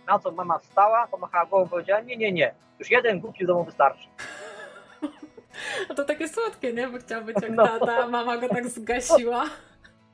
Na 0.06 0.18
co 0.18 0.32
mama 0.32 0.58
wstała, 0.58 1.06
pomachała 1.06 1.46
głową 1.46 1.66
i 1.66 1.68
powiedziała, 1.68 2.00
nie, 2.00 2.16
nie, 2.16 2.32
nie, 2.32 2.54
już 2.78 2.90
jeden 2.90 3.20
głupi 3.20 3.44
w 3.44 3.46
domu 3.46 3.64
wystarczy. 3.64 4.08
A 5.88 5.94
to 5.94 6.04
takie 6.04 6.28
słodkie, 6.28 6.72
nie? 6.72 6.88
Bo 6.88 6.98
chciał 6.98 7.24
być 7.24 7.36
jak 7.42 7.50
no. 7.50 7.66
tata, 7.66 8.08
mama 8.08 8.36
go 8.36 8.48
tak 8.48 8.68
zgasiła. 8.68 9.44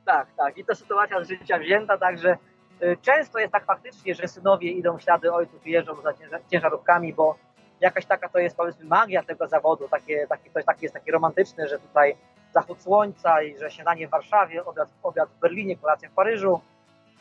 Tak, 0.04 0.26
tak. 0.36 0.58
I 0.58 0.64
to 0.64 0.74
sytuacja 0.74 1.24
z 1.24 1.28
życia 1.28 1.58
wzięta, 1.58 1.98
także 1.98 2.36
y, 2.82 2.96
często 3.02 3.38
jest 3.38 3.52
tak 3.52 3.64
faktycznie, 3.64 4.14
że 4.14 4.28
synowie 4.28 4.70
idą 4.70 4.98
w 4.98 5.02
ślady 5.02 5.32
ojców 5.32 5.66
i 5.66 5.70
jeżdżą 5.70 6.02
za 6.02 6.12
ciężarówkami, 6.50 7.14
bo 7.14 7.36
jakaś 7.80 8.06
taka 8.06 8.28
to 8.28 8.38
jest 8.38 8.56
powiedzmy 8.56 8.84
magia 8.84 9.22
tego 9.22 9.48
zawodu, 9.48 9.88
takie, 9.88 10.26
takie, 10.26 10.50
to 10.50 10.58
jest, 10.58 10.82
jest 10.82 10.94
takie 10.94 11.12
romantyczne, 11.12 11.68
że 11.68 11.78
tutaj 11.78 12.16
zachód 12.54 12.82
słońca 12.82 13.42
i 13.42 13.58
że 13.58 13.70
śniadanie 13.70 14.08
w 14.08 14.10
Warszawie, 14.10 14.64
obiad, 14.64 14.88
obiad 15.02 15.28
w 15.28 15.40
Berlinie, 15.40 15.76
kolacja 15.76 16.08
w 16.08 16.12
Paryżu, 16.12 16.60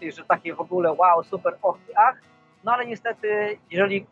i 0.01 0.11
że 0.11 0.23
takie 0.23 0.53
w 0.53 0.61
ogóle 0.61 0.93
wow, 0.93 1.23
super, 1.23 1.57
och 1.61 1.77
i 1.89 1.93
ach. 1.95 2.15
No 2.63 2.73
ale 2.73 2.85
niestety, 2.85 3.57
jeżeli 3.71 4.05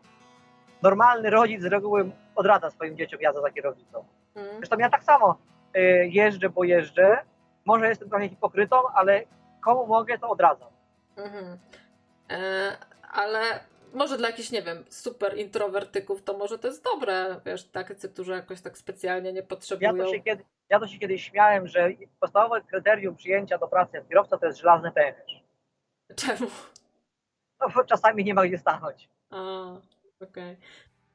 normalny 0.82 1.30
rodzic 1.30 1.62
z 1.62 1.64
reguły 1.64 2.10
odradza 2.34 2.70
swoim 2.70 2.96
dzieciom 2.96 3.20
jazdę 3.20 3.40
za 3.40 3.50
kierownicą. 3.50 4.04
Mm. 4.34 4.56
Zresztą 4.56 4.78
ja 4.78 4.90
tak 4.90 5.04
samo 5.04 5.38
y, 5.76 6.08
jeżdżę, 6.12 6.48
bo 6.48 6.64
jeżdżę. 6.64 7.18
Może 7.64 7.88
jestem 7.88 8.08
trochę 8.08 8.28
hipokrytą, 8.28 8.76
ale 8.94 9.22
komu 9.60 9.86
mogę, 9.86 10.18
to 10.18 10.28
odradzam. 10.28 10.68
Mm-hmm. 11.16 11.56
E, 12.30 12.76
ale 13.12 13.40
może 13.94 14.18
dla 14.18 14.28
jakichś, 14.28 14.50
nie 14.50 14.62
wiem, 14.62 14.84
super 14.88 15.38
introwertyków 15.38 16.22
to 16.22 16.38
może 16.38 16.58
to 16.58 16.68
jest 16.68 16.84
dobre, 16.84 17.40
wiesz, 17.46 17.64
tacy, 17.64 18.08
którzy 18.08 18.32
jakoś 18.32 18.60
tak 18.60 18.78
specjalnie 18.78 19.32
nie 19.32 19.42
potrzebują. 19.42 19.96
Ja 19.96 20.04
to 20.04 20.10
się, 20.10 20.20
kiedy, 20.20 20.44
ja 20.68 20.80
to 20.80 20.86
się 20.86 20.98
kiedyś 20.98 21.24
śmiałem, 21.24 21.66
że 21.66 21.90
podstawowe 22.20 22.60
kryterium 22.60 23.16
przyjęcia 23.16 23.58
do 23.58 23.68
pracy 23.68 23.96
jak 23.96 24.08
kierowca 24.08 24.38
to 24.38 24.46
jest 24.46 24.58
żelazny 24.58 24.92
pęcherz. 24.92 25.42
Czemu? 26.16 26.50
No 27.60 27.68
bo 27.74 27.84
czasami 27.84 28.24
nie 28.24 28.34
ma 28.34 28.46
gdzie 28.46 28.58
stanąć. 28.58 29.08
A, 29.30 29.36
okej. 30.20 30.56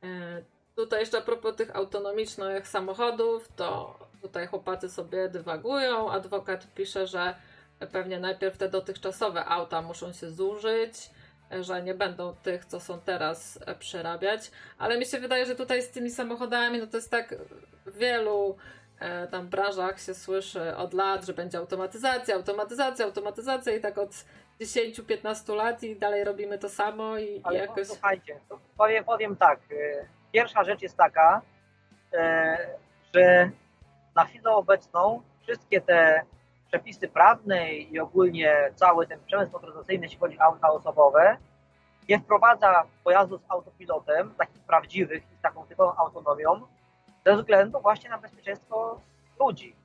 Okay. 0.02 0.10
E, 0.12 0.44
Tutaj 0.76 1.00
jeszcze 1.00 1.18
a 1.18 1.22
propos 1.22 1.56
tych 1.56 1.76
autonomicznych 1.76 2.68
samochodów, 2.68 3.48
to 3.56 4.00
tutaj 4.22 4.48
chłopacy 4.48 4.90
sobie 4.90 5.30
dywagują. 5.30 6.12
Adwokat 6.12 6.68
pisze, 6.76 7.08
że 7.08 7.36
pewnie 7.92 8.20
najpierw 8.20 8.58
te 8.58 8.70
dotychczasowe 8.70 9.46
auta 9.46 9.82
muszą 9.82 10.14
się 10.14 10.32
zużyć, 10.32 11.10
że 11.62 11.84
nie 11.84 11.94
będą 11.94 12.36
tych, 12.36 12.66
co 12.66 12.80
są 12.80 13.00
teraz 13.00 13.60
przerabiać. 13.80 14.52
Ale 14.78 14.98
mi 14.98 15.06
się 15.06 15.20
wydaje, 15.20 15.46
że 15.46 15.56
tutaj 15.56 15.82
z 15.82 15.90
tymi 15.90 16.12
samochodami, 16.12 16.80
no 16.80 16.88
to 16.88 16.98
jest 16.98 17.12
tak 17.12 17.36
w 17.86 17.98
wielu 17.98 18.58
e, 19.00 19.28
tam 19.28 19.48
branżach 19.48 20.02
się 20.02 20.14
słyszy 20.14 20.76
od 20.76 20.94
lat, 20.94 21.26
że 21.26 21.34
będzie 21.34 21.58
automatyzacja, 21.58 22.36
automatyzacja, 22.36 23.06
automatyzacja 23.06 23.76
i 23.76 23.82
tak 23.82 23.98
od 23.98 24.26
10-15 24.62 25.56
lat 25.56 25.84
i 25.84 25.96
dalej 25.96 26.24
robimy 26.24 26.58
to 26.58 26.70
samo 26.70 27.18
i, 27.18 27.42
Ale 27.44 27.58
i 27.58 27.62
jakoś... 27.62 27.88
słuchajcie, 27.88 28.40
powiem, 28.78 29.04
powiem 29.04 29.36
tak, 29.36 29.60
y, 29.72 30.08
Pierwsza 30.34 30.64
rzecz 30.64 30.82
jest 30.82 30.98
taka, 30.98 31.42
e, 32.14 32.58
że 33.14 33.50
na 34.16 34.26
chwilę 34.26 34.52
obecną 34.52 35.22
wszystkie 35.42 35.82
te 35.82 36.26
przepisy 36.68 37.08
prawne 37.08 37.74
i 37.74 38.00
ogólnie 38.00 38.72
cały 38.76 39.08
ten 39.08 39.20
przemysł 39.26 39.52
motoryzacyjny, 39.52 40.06
jeśli 40.06 40.20
chodzi 40.20 40.40
o 40.40 40.42
auta 40.42 40.72
osobowe, 40.72 41.38
nie 42.10 42.20
wprowadza 42.20 42.84
pojazdów 43.04 43.42
z 43.42 43.52
autopilotem, 43.52 44.34
takich 44.38 44.62
prawdziwych 44.62 45.24
i 45.32 45.36
z 45.36 45.42
taką 45.42 45.66
typową 45.66 45.96
autonomią, 45.96 46.68
ze 47.26 47.36
względu 47.36 47.80
właśnie 47.82 48.10
na 48.10 48.18
bezpieczeństwo 48.18 49.02
ludzi. 49.40 49.76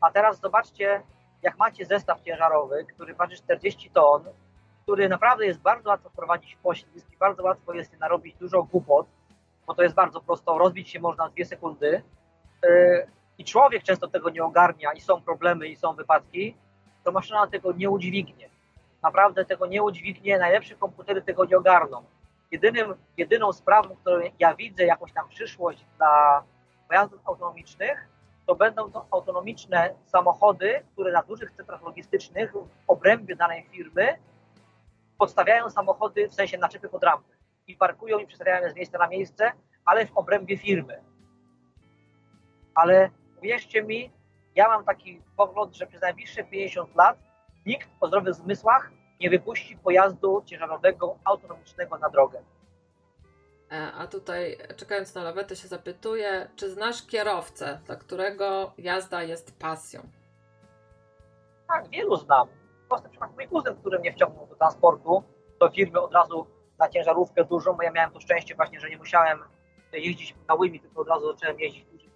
A 0.00 0.10
teraz 0.10 0.40
zobaczcie, 0.40 1.02
jak 1.42 1.58
macie 1.58 1.86
zestaw 1.86 2.20
ciężarowy, 2.20 2.84
który 2.84 3.14
waży 3.14 3.36
40 3.36 3.90
ton, 3.90 4.24
który 4.82 5.08
naprawdę 5.08 5.46
jest 5.46 5.60
bardzo 5.60 5.88
łatwo 5.90 6.08
wprowadzić 6.08 6.54
w 6.54 6.58
poślizg 6.58 7.12
i 7.12 7.16
bardzo 7.16 7.42
łatwo 7.42 7.74
jest 7.74 7.98
narobić 7.98 8.36
dużo 8.36 8.62
głupot, 8.62 9.06
bo 9.66 9.74
to 9.74 9.82
jest 9.82 9.94
bardzo 9.94 10.20
prosto, 10.20 10.58
rozbić 10.58 10.90
się 10.90 11.00
można 11.00 11.28
w 11.28 11.32
dwie 11.32 11.44
sekundy 11.44 12.02
e, 12.64 13.06
i 13.38 13.44
człowiek 13.44 13.82
często 13.82 14.08
tego 14.08 14.30
nie 14.30 14.44
ogarnia 14.44 14.92
i 14.92 15.00
są 15.00 15.22
problemy 15.22 15.68
i 15.68 15.76
są 15.76 15.94
wypadki, 15.94 16.56
to 17.04 17.12
maszyna 17.12 17.46
tego 17.46 17.72
nie 17.72 17.90
udźwignie. 17.90 18.48
Naprawdę 19.02 19.44
tego 19.44 19.66
nie 19.66 19.82
udźwignie, 19.82 20.38
najlepsze 20.38 20.74
komputery 20.74 21.22
tego 21.22 21.44
nie 21.44 21.58
ogarną. 21.58 22.04
Jedynym, 22.50 22.94
jedyną 23.16 23.52
sprawą, 23.52 23.96
którą 23.96 24.20
ja 24.38 24.54
widzę 24.54 24.84
jakąś 24.84 25.12
tam 25.12 25.28
przyszłość 25.28 25.86
dla 25.96 26.42
pojazdów 26.88 27.20
autonomicznych, 27.24 28.08
to 28.46 28.54
będą 28.54 28.90
to 28.90 29.06
autonomiczne 29.10 29.94
samochody, 30.06 30.84
które 30.92 31.12
na 31.12 31.22
dużych 31.22 31.50
centrach 31.50 31.82
logistycznych 31.82 32.52
w 32.52 32.66
obrębie 32.86 33.36
danej 33.36 33.66
firmy 33.70 34.18
podstawiają 35.18 35.70
samochody, 35.70 36.28
w 36.28 36.34
sensie 36.34 36.58
naczepy 36.58 36.88
pod 36.88 37.04
rampy 37.04 37.36
i 37.66 37.76
parkują 37.76 38.18
i 38.18 38.26
przestawiają 38.26 38.70
z 38.70 38.74
miejsca 38.74 38.98
na 38.98 39.08
miejsce, 39.08 39.52
ale 39.84 40.06
w 40.06 40.16
obrębie 40.16 40.58
firmy. 40.58 41.02
Ale 42.74 43.10
uwierzcie 43.38 43.82
mi, 43.82 44.10
ja 44.54 44.68
mam 44.68 44.84
taki 44.84 45.22
pogląd, 45.36 45.76
że 45.76 45.86
przez 45.86 46.02
najbliższe 46.02 46.44
50 46.44 46.94
lat 46.94 47.18
nikt 47.66 47.88
o 48.00 48.06
zdrowych 48.06 48.34
zmysłach 48.34 48.90
nie 49.20 49.30
wypuści 49.30 49.76
pojazdu 49.76 50.42
ciężarowego 50.46 51.16
autonomicznego 51.24 51.98
na 51.98 52.08
drogę. 52.08 52.42
E, 53.72 53.92
a 53.92 54.06
tutaj, 54.06 54.58
czekając 54.76 55.14
na 55.14 55.22
lawetę, 55.22 55.56
się 55.56 55.68
zapytuję, 55.68 56.48
czy 56.56 56.70
znasz 56.70 57.06
kierowcę, 57.06 57.80
dla 57.86 57.96
którego 57.96 58.72
jazda 58.78 59.22
jest 59.22 59.58
pasją? 59.58 60.00
Tak, 61.68 61.88
wielu 61.88 62.16
znam. 62.16 62.48
Prosty 62.88 63.08
przykład 63.08 63.34
mój 63.34 63.48
kuzyn, 63.48 63.76
który 63.76 63.98
mnie 63.98 64.12
wciągnął 64.12 64.46
do 64.46 64.54
transportu, 64.56 65.22
do 65.60 65.70
firmy 65.70 66.00
od 66.00 66.12
razu 66.12 66.46
na 66.78 66.88
ciężarówkę 66.88 67.44
dużą, 67.44 67.72
bo 67.72 67.82
ja 67.82 67.90
miałem 67.90 68.10
to 68.10 68.20
szczęście 68.20 68.54
właśnie, 68.54 68.80
że 68.80 68.90
nie 68.90 68.96
musiałem 68.96 69.38
jeździć 69.92 70.34
małymi, 70.48 70.80
tylko 70.80 71.00
od 71.00 71.08
razu 71.08 71.32
zacząłem 71.32 71.60
jeździć 71.60 71.84
dużym 71.84 72.10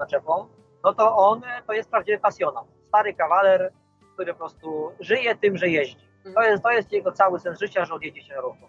naczepą. 0.00 0.48
No 0.84 0.94
to 0.94 1.16
on 1.16 1.42
to 1.66 1.72
jest 1.72 1.90
prawdziwy 1.90 2.18
pasjonat. 2.18 2.64
Stary 2.88 3.14
kawaler, 3.14 3.72
który 4.14 4.32
po 4.32 4.38
prostu 4.38 4.92
żyje 5.00 5.36
tym, 5.36 5.56
że 5.56 5.68
jeździ. 5.68 6.08
To 6.22 6.28
Mhm. 6.28 6.50
jest, 6.50 6.62
to 6.62 6.70
jest 6.70 6.92
jego 6.92 7.12
cały 7.12 7.40
sens 7.40 7.58
życia, 7.58 7.84
że 7.84 7.94
odjedzie 7.94 8.22
ciężarówką. 8.22 8.66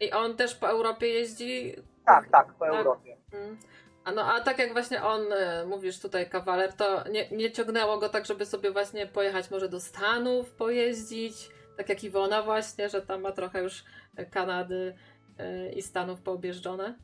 I 0.00 0.12
on 0.12 0.36
też 0.36 0.54
po 0.54 0.68
Europie 0.68 1.08
jeździ? 1.08 1.76
Tak, 2.06 2.28
tak, 2.30 2.52
po 2.54 2.64
Tak. 2.64 2.74
Europie. 2.74 3.16
Mm. 3.32 3.58
A 4.04 4.12
no, 4.12 4.24
a 4.34 4.40
tak 4.40 4.58
jak 4.58 4.72
właśnie 4.72 5.02
on, 5.02 5.32
e, 5.32 5.66
mówisz 5.66 6.00
tutaj 6.00 6.30
kawaler, 6.30 6.72
to 6.72 7.08
nie, 7.08 7.28
nie 7.30 7.50
ciągnęło 7.50 7.98
go 7.98 8.08
tak, 8.08 8.26
żeby 8.26 8.46
sobie 8.46 8.70
właśnie 8.70 9.06
pojechać 9.06 9.50
może 9.50 9.68
do 9.68 9.80
Stanów, 9.80 10.50
pojeździć, 10.50 11.50
tak 11.76 11.88
jak 11.88 12.04
Iwona 12.04 12.42
właśnie, 12.42 12.88
że 12.88 13.02
tam 13.02 13.20
ma 13.20 13.32
trochę 13.32 13.62
już 13.62 13.84
Kanady 14.30 14.94
e, 15.38 15.72
i 15.72 15.82
Stanów 15.82 16.20
poobjeżdżone? 16.20 16.94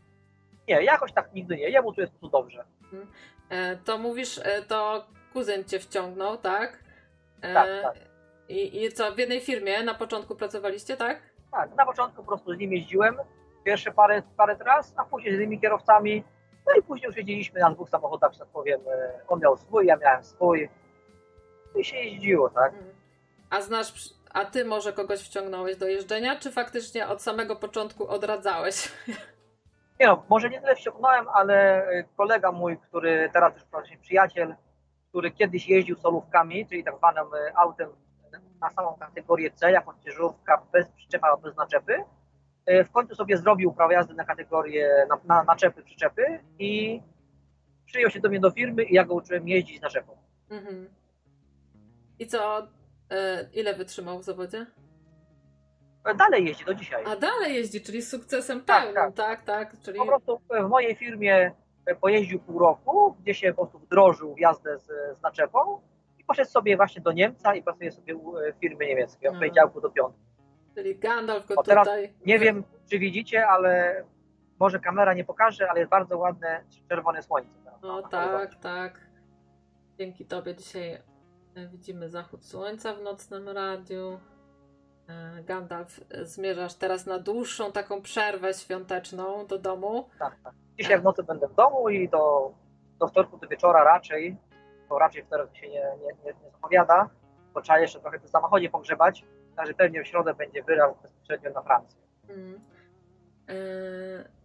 Nie, 0.69 0.85
jakoś 0.85 1.13
tak 1.13 1.35
nigdy 1.35 1.57
nie. 1.57 1.71
Jemu 1.71 1.93
tu 1.93 2.01
jest 2.01 2.13
prostu 2.13 2.29
dobrze. 2.29 2.65
E, 3.49 3.77
To 3.77 3.99
mówisz, 3.99 4.39
e, 4.39 4.63
to 4.63 5.07
kuzyn 5.33 5.65
cię 5.65 5.79
wciągnął, 5.79 6.37
tak? 6.39 6.79
E, 7.43 7.55
Tak, 7.55 7.69
tak. 7.83 7.95
I, 8.49 8.85
I 8.85 8.93
co, 8.93 9.13
w 9.13 9.19
jednej 9.19 9.41
firmie 9.41 9.83
na 9.83 9.95
początku 9.95 10.37
pracowaliście, 10.37 10.97
tak? 10.97 11.23
Tak, 11.57 11.75
na 11.77 11.87
początku 11.87 12.23
po 12.23 12.29
prostu 12.29 12.55
z 12.55 12.59
nim 12.59 12.73
jeździłem, 12.73 13.17
pierwsze 13.65 13.93
parę, 13.93 14.23
parę 14.37 14.57
tras, 14.57 14.95
a 14.97 15.05
później 15.05 15.33
z 15.33 15.37
innymi 15.37 15.61
kierowcami. 15.61 16.25
No 16.67 16.73
i 16.79 16.83
później 16.83 17.07
już 17.07 17.17
jeździliśmy 17.17 17.61
na 17.61 17.71
dwóch 17.71 17.89
samochodach, 17.89 18.33
że 18.33 18.39
tak 18.39 18.49
powiem. 18.49 18.81
e, 18.89 19.21
On 19.29 19.41
miał 19.41 19.57
swój, 19.57 19.87
ja 19.87 19.97
miałem 19.97 20.25
swój. 20.25 20.69
I 21.77 21.85
się 21.85 21.97
jeździło, 21.97 22.51
tak? 22.51 22.73
Mm. 22.73 22.85
A 23.51 23.61
znasz, 23.61 24.15
a 24.31 24.45
ty 24.45 24.65
może 24.65 24.93
kogoś 24.93 25.21
wciągnąłeś 25.21 25.77
do 25.77 25.87
jeżdżenia, 25.87 26.37
czy 26.37 26.53
faktycznie 26.53 27.09
od 27.09 27.23
samego 27.23 27.57
początku 27.57 28.09
odradzałeś? 28.09 28.93
Nie 30.01 30.07
no, 30.07 30.23
może 30.29 30.51
nie 30.51 30.61
tyle 30.61 30.77
wciągnąłem, 30.77 31.29
ale 31.29 31.87
e, 31.87 32.05
kolega 32.17 32.53
mój, 32.53 32.79
który 32.79 33.31
teraz 33.33 33.55
już 33.55 33.65
praktycznie 33.65 33.99
przyjaciel, 33.99 34.55
który 35.09 35.31
kiedyś 35.31 35.69
jeździł 35.69 35.97
solówkami, 35.97 36.67
czyli 36.67 36.85
tak 36.85 36.97
zwanym 36.97 37.27
e, 37.35 37.59
autem 37.59 37.91
na 38.61 38.71
samą 38.71 38.97
kategorię 39.01 39.51
C, 39.51 39.71
jako 39.71 39.95
ciężarówka 40.05 40.63
bez 40.73 40.89
przyczepa, 40.89 41.37
bez 41.37 41.57
naczepy, 41.57 42.05
e, 42.67 42.85
w 42.85 42.91
końcu 42.91 43.15
sobie 43.15 43.37
zrobił 43.37 43.73
prawo 43.73 43.93
jazdy 43.93 44.15
na 44.15 44.25
kategorię 44.25 45.07
na, 45.09 45.19
na 45.35 45.45
naczepy, 45.45 45.83
przyczepy 45.83 46.41
i 46.59 47.03
przyjął 47.87 48.11
się 48.11 48.21
do 48.21 48.29
mnie 48.29 48.41
do 48.41 48.51
firmy 48.51 48.85
i 48.85 48.95
ja 48.95 49.05
go 49.05 49.15
uczyłem 49.15 49.49
jeździć 49.49 49.79
z 49.79 49.83
naczepą. 49.83 50.17
Mhm. 50.51 50.89
I 52.19 52.27
co, 52.27 52.69
e, 53.11 53.49
ile 53.53 53.75
wytrzymał 53.75 54.19
w 54.19 54.25
zawodzie? 54.25 54.67
E, 56.05 56.15
Dalej 56.15 56.45
jeździ 56.45 56.65
do 56.65 56.75
dzisiaj. 56.75 57.05
A 57.07 57.17
dalej 57.17 57.55
jeździ, 57.55 57.81
czyli 57.81 58.03
z 58.03 58.11
sukcesem 58.11 58.65
Tak, 58.65 58.83
pełnym, 58.85 59.13
tak, 59.13 59.43
tak, 59.43 59.81
czyli... 59.81 59.99
Po 59.99 60.07
prostu 60.07 60.41
w 60.65 60.69
mojej 60.69 60.95
firmie 60.97 61.53
pojeździł 62.01 62.41
pół 62.41 62.59
roku, 62.59 63.17
gdzie 63.21 63.35
się 63.35 63.55
po 63.55 63.63
prostu 63.63 63.79
wdrożył 63.79 64.35
w 64.35 64.39
jazdę 64.39 64.79
z, 64.79 64.87
z 65.19 65.23
naczepą 65.23 65.81
poszedł 66.27 66.51
sobie 66.51 66.77
właśnie 66.77 67.03
do 67.03 67.13
Niemca 67.13 67.55
i 67.55 67.63
pracuje 67.63 67.93
sobie 67.93 68.17
u 68.17 68.39
e, 68.39 68.53
firmy 68.61 68.87
niemieckiej 68.87 69.29
od 69.29 69.35
Mhm. 69.35 69.41
poniedziałku 69.41 69.81
do 69.81 69.91
piątku. 69.91 70.21
Czyli 70.75 70.99
Gandalf 70.99 71.47
go 71.47 71.55
O, 71.55 71.63
teraz 71.63 71.85
tutaj... 71.87 72.15
Nie 72.27 72.39
wiem, 72.39 72.65
czy 72.91 72.99
widzicie, 72.99 73.47
ale 73.47 74.05
może 74.59 74.81
kamera 74.81 75.15
nie 75.15 75.25
pokaże, 75.25 75.71
ale 75.71 75.79
jest 75.81 75.91
bardzo 75.91 76.19
ładne 76.19 76.65
czerwone 76.89 77.23
słońce. 77.23 77.51
teraz 77.65 77.83
na- 77.83 77.89
O 77.89 78.01
na 78.01 78.09
tak, 78.09 78.55
tak. 78.55 79.01
Dzięki 79.99 80.27
tobie 80.27 80.55
dzisiaj 80.55 80.93
e, 81.55 81.69
widzimy 81.69 82.09
zachód 82.09 82.45
słońca 82.45 82.95
w 82.95 83.03
nocnym 83.03 83.49
radiu. 83.49 84.21
E, 85.09 85.43
Gandalf, 85.43 86.01
zmierzasz 86.23 86.75
teraz 86.75 87.07
na 87.07 87.19
dłuższą 87.19 87.73
taką 87.73 88.03
przerwę 88.03 88.55
świąteczną 88.55 89.47
do 89.47 89.59
domu. 89.59 90.09
Tak, 90.19 90.37
tak. 90.45 90.55
Dzisiaj 90.79 91.01
w 91.01 91.05
nocy 91.05 91.23
będę 91.23 91.49
w 91.49 91.55
domu 91.55 91.89
i 91.89 92.09
do, 92.09 92.53
do 92.99 93.07
wtorku 93.09 93.37
do 93.39 93.49
wieczora 93.49 93.85
raczej, 93.85 94.37
bo 94.89 94.99
raczej 94.99 95.25
wtorek 95.25 95.57
się 95.57 95.69
nie, 95.69 95.83
nie, 96.03 96.25
nie, 96.25 96.33
nie 96.45 96.51
zapowiada, 96.53 97.11
bo 97.55 97.63
trzeba 97.63 97.79
jeszcze 97.79 98.01
trochę 98.01 98.19
w 98.19 98.31
samochodzie 98.31 98.71
pogrzebać, 98.71 99.25
także 99.57 99.75
pewnie 99.75 100.05
w 100.05 100.07
środę 100.07 100.35
będzie 100.35 100.63
wyraz 100.63 101.03
bezpośrednio 101.03 101.51
na 101.51 101.63
Francję. 101.63 102.01
Mm. 102.29 102.61
E, 103.49 104.37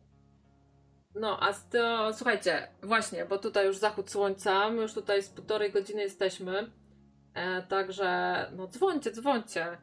No, 1.15 1.39
a 1.39 1.53
to, 1.53 2.13
słuchajcie, 2.13 2.67
właśnie, 2.83 3.25
bo 3.25 3.37
tutaj 3.37 3.65
już 3.65 3.77
zachód 3.77 4.09
słońca, 4.09 4.69
my 4.69 4.81
już 4.81 4.93
tutaj 4.93 5.23
z 5.23 5.29
półtorej 5.29 5.71
godziny 5.71 6.01
jesteśmy, 6.01 6.71
e, 7.33 7.61
także 7.61 8.45
no 8.55 8.67
dzwońcie, 8.67 9.11
dzwońcie. 9.11 9.65
E, 9.65 9.77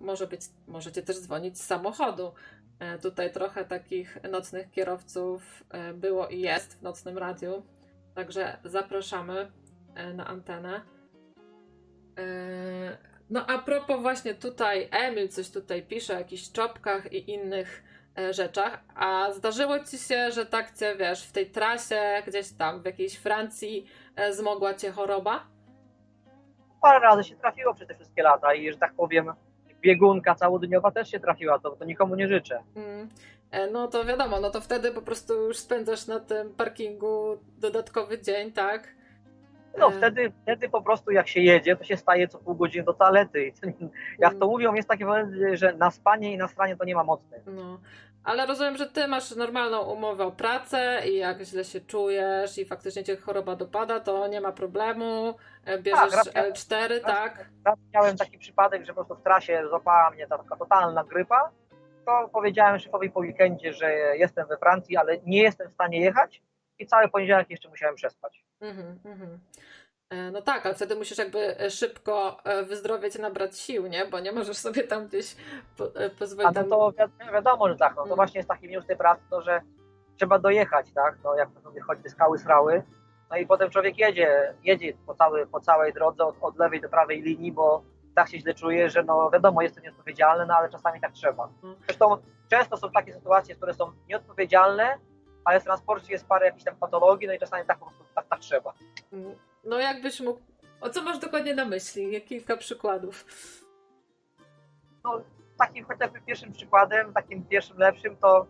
może 0.00 0.26
być, 0.26 0.40
możecie 0.66 1.02
też 1.02 1.20
dzwonić 1.20 1.58
z 1.58 1.66
samochodu. 1.66 2.32
E, 2.78 2.98
tutaj 2.98 3.32
trochę 3.32 3.64
takich 3.64 4.18
nocnych 4.30 4.70
kierowców 4.70 5.64
e, 5.70 5.94
było 5.94 6.28
i 6.28 6.40
jest 6.40 6.78
w 6.78 6.82
nocnym 6.82 7.18
radiu, 7.18 7.62
także 8.20 8.56
zapraszamy 8.64 9.52
e, 9.94 10.14
na 10.14 10.26
antenę. 10.26 10.80
E, 12.18 12.98
No 13.30 13.46
a 13.46 13.58
propos 13.58 14.02
właśnie 14.02 14.34
tutaj, 14.34 14.88
Emil 14.90 15.28
coś 15.28 15.50
tutaj 15.50 15.82
pisze 15.82 16.14
o 16.14 16.18
jakichś 16.18 16.52
czopkach 16.52 17.12
i 17.12 17.30
innych 17.30 17.82
e, 18.18 18.32
rzeczach, 18.32 18.80
a 18.94 19.32
zdarzyło 19.32 19.78
ci 19.78 19.98
się, 19.98 20.30
że 20.30 20.46
tak 20.46 20.78
cię, 20.78 20.96
wiesz, 20.96 21.26
w 21.26 21.32
tej 21.32 21.46
trasie 21.50 22.22
gdzieś 22.26 22.52
tam 22.52 22.82
w 22.82 22.84
jakiejś 22.84 23.16
Francji 23.18 23.86
zmogła 24.30 24.74
cię 24.74 24.90
choroba? 24.90 25.46
Parę 26.82 27.00
razy 27.00 27.24
się 27.24 27.36
trafiło 27.36 27.74
przez 27.74 27.88
te 27.88 27.94
wszystkie 27.94 28.22
lata 28.22 28.54
i, 28.54 28.72
że 28.72 28.78
tak 28.78 28.94
powiem, 28.94 29.32
biegunka 29.80 30.34
całodniowa 30.34 30.90
też 30.90 31.10
się 31.10 31.20
trafiła, 31.20 31.58
to, 31.58 31.70
to 31.70 31.84
nikomu 31.84 32.14
nie 32.14 32.28
życzę. 32.28 32.62
Mm. 32.76 33.08
E, 33.50 33.66
No 33.70 33.88
to 33.88 34.04
wiadomo, 34.04 34.40
no 34.40 34.50
to 34.50 34.60
wtedy 34.60 34.90
po 34.92 35.02
prostu 35.02 35.34
już 35.34 35.56
spędzasz 35.58 36.06
na 36.06 36.20
tym 36.20 36.54
parkingu 36.54 37.38
dodatkowy 37.58 38.20
dzień, 38.22 38.52
tak? 38.52 38.88
No 39.78 39.88
E. 39.88 39.92
wtedy, 39.92 40.32
wtedy 40.42 40.68
po 40.68 40.82
prostu 40.82 41.10
jak 41.10 41.28
się 41.28 41.40
jedzie, 41.40 41.76
to 41.76 41.84
się 41.84 41.96
staje 41.96 42.28
co 42.28 42.38
pół 42.38 42.54
godziny 42.54 42.84
do 42.84 42.92
toalety. 42.92 43.52
Jak 44.18 44.34
to 44.38 44.46
mówią, 44.46 44.74
jest 44.74 44.88
takie 44.88 45.06
powiedzenie, 45.06 45.56
że 45.56 45.72
na 45.72 45.90
spanie 45.90 46.32
i 46.32 46.36
na 46.36 46.48
stranie 46.48 46.76
to 46.76 46.84
nie 46.84 46.94
ma 46.94 47.04
mocnych. 47.04 47.42
No, 47.46 47.80
ale 48.24 48.46
rozumiem, 48.46 48.76
że 48.76 48.86
ty 48.86 49.08
masz 49.08 49.36
normalną 49.36 49.80
umowę 49.82 50.24
o 50.24 50.32
pracę 50.32 51.02
i 51.06 51.16
jak 51.16 51.40
źle 51.42 51.64
się 51.64 51.80
czujesz 51.80 52.58
i 52.58 52.64
faktycznie 52.64 53.04
cię 53.04 53.16
choroba 53.16 53.56
dopada, 53.56 54.00
to 54.00 54.26
nie 54.28 54.40
ma 54.40 54.52
problemu, 54.52 55.34
e, 55.64 55.78
bierzesz 55.78 56.12
raz 56.12 56.34
miałem- 56.34 56.52
L4, 56.52 56.88
raz- 56.90 57.02
tak? 57.02 57.48
Raz 57.64 57.76
miałem 57.94 58.16
taki 58.16 58.38
przypadek, 58.38 58.82
że 58.84 58.86
po 58.86 58.94
prostu 58.94 59.14
w 59.14 59.22
trasie 59.24 59.62
złapała 59.68 60.10
mnie 60.10 60.26
ta 60.26 60.38
taka 60.38 60.56
totalna 60.56 61.04
grypa. 61.04 61.50
To 62.06 62.28
powiedziałem 62.32 62.78
szefowi 62.78 63.10
po 63.10 63.20
weekendzie, 63.20 63.72
że 63.72 63.92
jestem 64.16 64.46
we 64.48 64.56
Francji, 64.56 64.96
ale 64.96 65.18
nie 65.26 65.42
jestem 65.42 65.68
w 65.68 65.72
stanie 65.72 66.00
jechać 66.00 66.42
i 66.78 66.86
cały 66.86 67.08
poniedziałek 67.08 67.50
jeszcze 67.50 67.68
musiałem 67.68 67.94
przespać. 67.94 68.44
Mhm, 68.60 68.98
mhm. 69.04 69.38
E, 70.10 70.30
No 70.30 70.42
tak, 70.42 70.66
ale 70.66 70.74
wtedy 70.74 70.96
musisz 70.96 71.18
jakby 71.18 71.58
e, 71.60 71.70
szybko 71.70 72.44
e, 72.44 72.62
wyzdrowieć, 72.62 73.18
nabrać 73.18 73.58
sił, 73.58 73.86
nie? 73.86 74.06
Bo 74.06 74.20
nie 74.20 74.32
możesz 74.32 74.56
sobie 74.56 74.82
tam 74.84 75.06
gdzieś 75.06 75.36
po, 75.76 75.84
e, 75.84 76.06
A 76.06 76.18
pozwolić. 76.18 76.54
no 76.54 76.64
to 76.64 76.92
wi- 76.92 77.32
wiadomo, 77.32 77.68
że 77.68 77.76
tak, 77.76 77.90
no 77.90 78.02
to 78.02 78.06
Mm. 78.06 78.16
właśnie 78.16 78.38
jest 78.38 78.48
taki 78.48 78.68
minus 78.68 78.86
tej 78.86 78.96
pracy, 78.96 79.22
to 79.30 79.42
że 79.42 79.60
trzeba 80.16 80.38
dojechać, 80.38 80.92
tak, 80.92 81.14
no 81.24 81.34
jak 81.36 81.50
to 81.50 81.60
sobie 81.60 81.80
choćby 81.80 82.08
skały 82.10 82.38
srały, 82.38 82.82
no 83.30 83.36
i 83.36 83.46
potem 83.46 83.70
człowiek 83.70 83.98
jedzie, 83.98 84.54
jedzie 84.62 84.92
po, 85.06 85.14
cały, 85.14 85.46
po 85.46 85.60
całej 85.60 85.92
drodze 85.92 86.24
od, 86.24 86.34
od 86.40 86.58
lewej 86.58 86.80
do 86.80 86.88
prawej 86.88 87.22
linii, 87.22 87.52
bo 87.52 87.82
tak 88.20 88.30
się 88.30 88.38
źle 88.38 88.54
czuje, 88.54 88.90
że 88.90 89.02
no 89.02 89.30
wiadomo, 89.30 89.62
jest 89.62 89.74
to 89.74 89.80
nieodpowiedzialne, 89.80 90.46
no 90.46 90.54
ale 90.56 90.68
czasami 90.68 91.00
tak 91.00 91.12
trzeba. 91.12 91.48
Mm. 91.62 91.76
Zresztą 91.86 92.16
często 92.48 92.76
są 92.76 92.90
takie 92.90 93.14
sytuacje, 93.14 93.54
które 93.54 93.74
są 93.74 93.92
nieodpowiedzialne, 94.08 94.98
ale 95.44 95.60
w 95.60 95.64
transporcie 95.64 96.12
jest 96.12 96.26
parę 96.26 96.46
jakichś 96.46 96.64
tam 96.64 96.76
patologii, 96.76 97.28
no 97.28 97.34
i 97.34 97.38
czasami 97.38 97.66
tak 97.66 97.78
po 97.78 97.86
prostu 97.86 98.04
tak, 98.14 98.26
tak 98.28 98.40
trzeba. 98.40 98.74
Mm, 99.12 99.34
No 99.64 99.78
jakbyś 99.78 100.20
mógł... 100.20 100.40
O 100.80 100.90
co 100.90 101.02
masz 101.02 101.18
dokładnie 101.18 101.54
na 101.54 101.64
myśli? 101.64 102.22
Kilka 102.22 102.56
przykładów. 102.56 103.24
no, 105.04 105.20
takim 105.58 105.84
chociażby 105.84 106.20
pierwszym 106.20 106.52
przykładem, 106.52 107.12
takim 107.12 107.44
pierwszym 107.44 107.78
lepszym, 107.78 108.16
to 108.16 108.46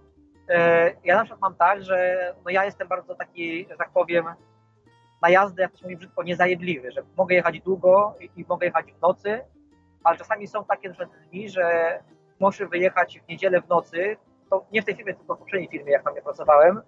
e, 0.48 0.92
ja 1.04 1.16
na 1.16 1.24
przykład 1.24 1.40
mam 1.40 1.54
tak, 1.54 1.82
że 1.82 2.18
no, 2.44 2.50
ja 2.50 2.64
jestem 2.64 2.88
bardzo 2.88 3.14
taki, 3.14 3.66
że 3.70 3.76
tak 3.76 3.90
powiem, 3.90 4.24
na 5.22 5.30
jazdę, 5.30 5.62
jak 5.62 5.72
to 5.72 5.78
się 5.78 5.84
mówi 5.84 5.96
brzydko, 5.96 6.22
niezajedliwy, 6.22 6.92
że 6.92 7.02
mogę 7.16 7.34
jechać 7.34 7.60
długo 7.60 8.14
i, 8.20 8.40
i 8.40 8.44
mogę 8.48 8.66
jechać 8.66 8.92
w 8.92 9.00
nocy, 9.00 9.40
ale 10.04 10.18
czasami 10.18 10.46
są 10.46 10.64
takie 10.64 10.92
dni, 11.30 11.48
że 11.48 11.98
muszę 12.40 12.66
wyjechać 12.66 13.20
w 13.20 13.28
niedzielę 13.28 13.60
w 13.60 13.68
nocy, 13.68 14.16
to 14.50 14.66
nie 14.72 14.82
w 14.82 14.84
tej 14.84 14.96
firmie, 14.96 15.14
tylko 15.14 15.34
w 15.34 15.38
poprzedniej 15.38 15.68
firmie, 15.68 15.92
jak 15.92 16.04
tam 16.04 16.16
ja 16.16 16.22
pracowałem, 16.22 16.82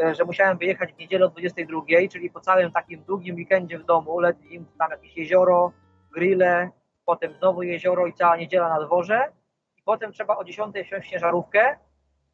e, 0.00 0.14
że 0.14 0.24
musiałem 0.24 0.58
wyjechać 0.58 0.92
w 0.92 0.98
niedzielę 0.98 1.26
o 1.26 1.28
22, 1.28 1.82
czyli 2.10 2.30
po 2.30 2.40
całym 2.40 2.72
takim 2.72 3.02
długim 3.02 3.36
weekendzie 3.36 3.78
w 3.78 3.84
domu, 3.84 4.20
letnim, 4.20 4.66
tam 4.78 4.90
jakieś 4.90 5.16
jezioro, 5.16 5.72
grille, 6.12 6.70
potem 7.06 7.34
znowu 7.34 7.62
jezioro 7.62 8.06
i 8.06 8.14
cała 8.14 8.36
niedziela 8.36 8.68
na 8.68 8.86
dworze 8.86 9.32
i 9.78 9.82
potem 9.82 10.12
trzeba 10.12 10.36
o 10.36 10.44
10 10.44 10.76
wsiąść 10.84 11.08
w 11.08 11.10
ciężarówkę 11.10 11.76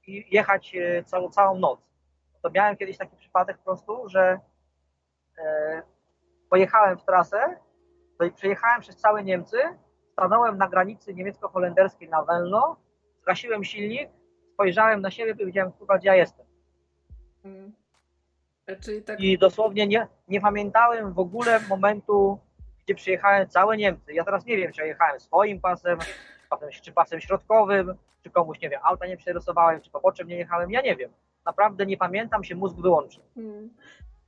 i 0.07 0.27
jechać 0.31 0.77
e, 0.77 1.05
całą, 1.05 1.31
całą 1.31 1.59
noc. 1.59 1.81
To 2.43 2.51
miałem 2.51 2.77
kiedyś 2.77 2.99
taki 2.99 3.17
przypadek 3.17 3.59
po 3.59 3.65
prostu, 3.65 4.09
że 4.09 4.39
e, 5.39 5.83
pojechałem 6.51 6.99
w 6.99 7.05
trasę, 7.05 7.57
no 8.21 8.31
przejechałem 8.31 8.81
przez 8.81 8.97
całe 8.97 9.25
Niemcy, 9.25 9.59
stanąłem 10.13 10.59
na 10.59 10.69
granicy 10.69 11.15
niemiecko-holenderskiej 11.15 12.09
na 12.09 12.23
Welno, 12.23 12.77
zgasiłem 13.23 13.65
silnik, 13.65 14.11
spojrzałem 14.53 15.01
na 15.01 15.11
siebie 15.11 15.33
i 15.33 15.37
powiedziałem, 15.37 15.73
kurwa, 15.73 15.99
gdzie 15.99 16.09
ja 16.09 16.17
jestem. 16.17 16.47
Mm. 17.45 17.73
E, 18.67 18.77
Czyli 18.77 19.03
tak. 19.03 19.21
I 19.21 19.39
dosłownie 19.39 19.87
nie, 19.87 20.07
nie 20.29 20.41
pamiętałem 20.41 21.13
w 21.13 21.19
ogóle 21.19 21.61
momentu, 21.69 22.39
gdzie 22.85 22.95
przyjechałem 22.95 23.49
całe 23.49 23.77
Niemcy. 23.77 24.13
Ja 24.13 24.25
teraz 24.25 24.47
nie 24.47 24.57
wiem, 24.57 24.73
czy 24.73 24.81
ja 24.81 24.87
jechałem 24.87 25.21
swoim 25.21 25.61
pasem, 25.61 25.99
czy 25.99 26.49
pasem, 26.51 26.71
czy 26.83 26.93
pasem 26.93 27.21
środkowym, 27.21 27.95
czy 28.23 28.31
komuś, 28.31 28.61
nie 28.61 28.69
wiem, 28.69 28.81
auta 28.85 29.07
nie 29.07 29.17
przerysowałem, 29.17 29.81
czy 29.81 29.91
poboczem 29.91 30.29
nie 30.29 30.37
jechałem, 30.37 30.71
ja 30.71 30.81
nie 30.81 30.97
wiem. 30.97 31.11
Naprawdę 31.47 31.87
nie 31.87 31.97
pamiętam, 31.97 32.45
się 32.45 32.55
mózg 32.55 32.77
wyłączył. 32.77 33.23
Mm. 33.37 33.71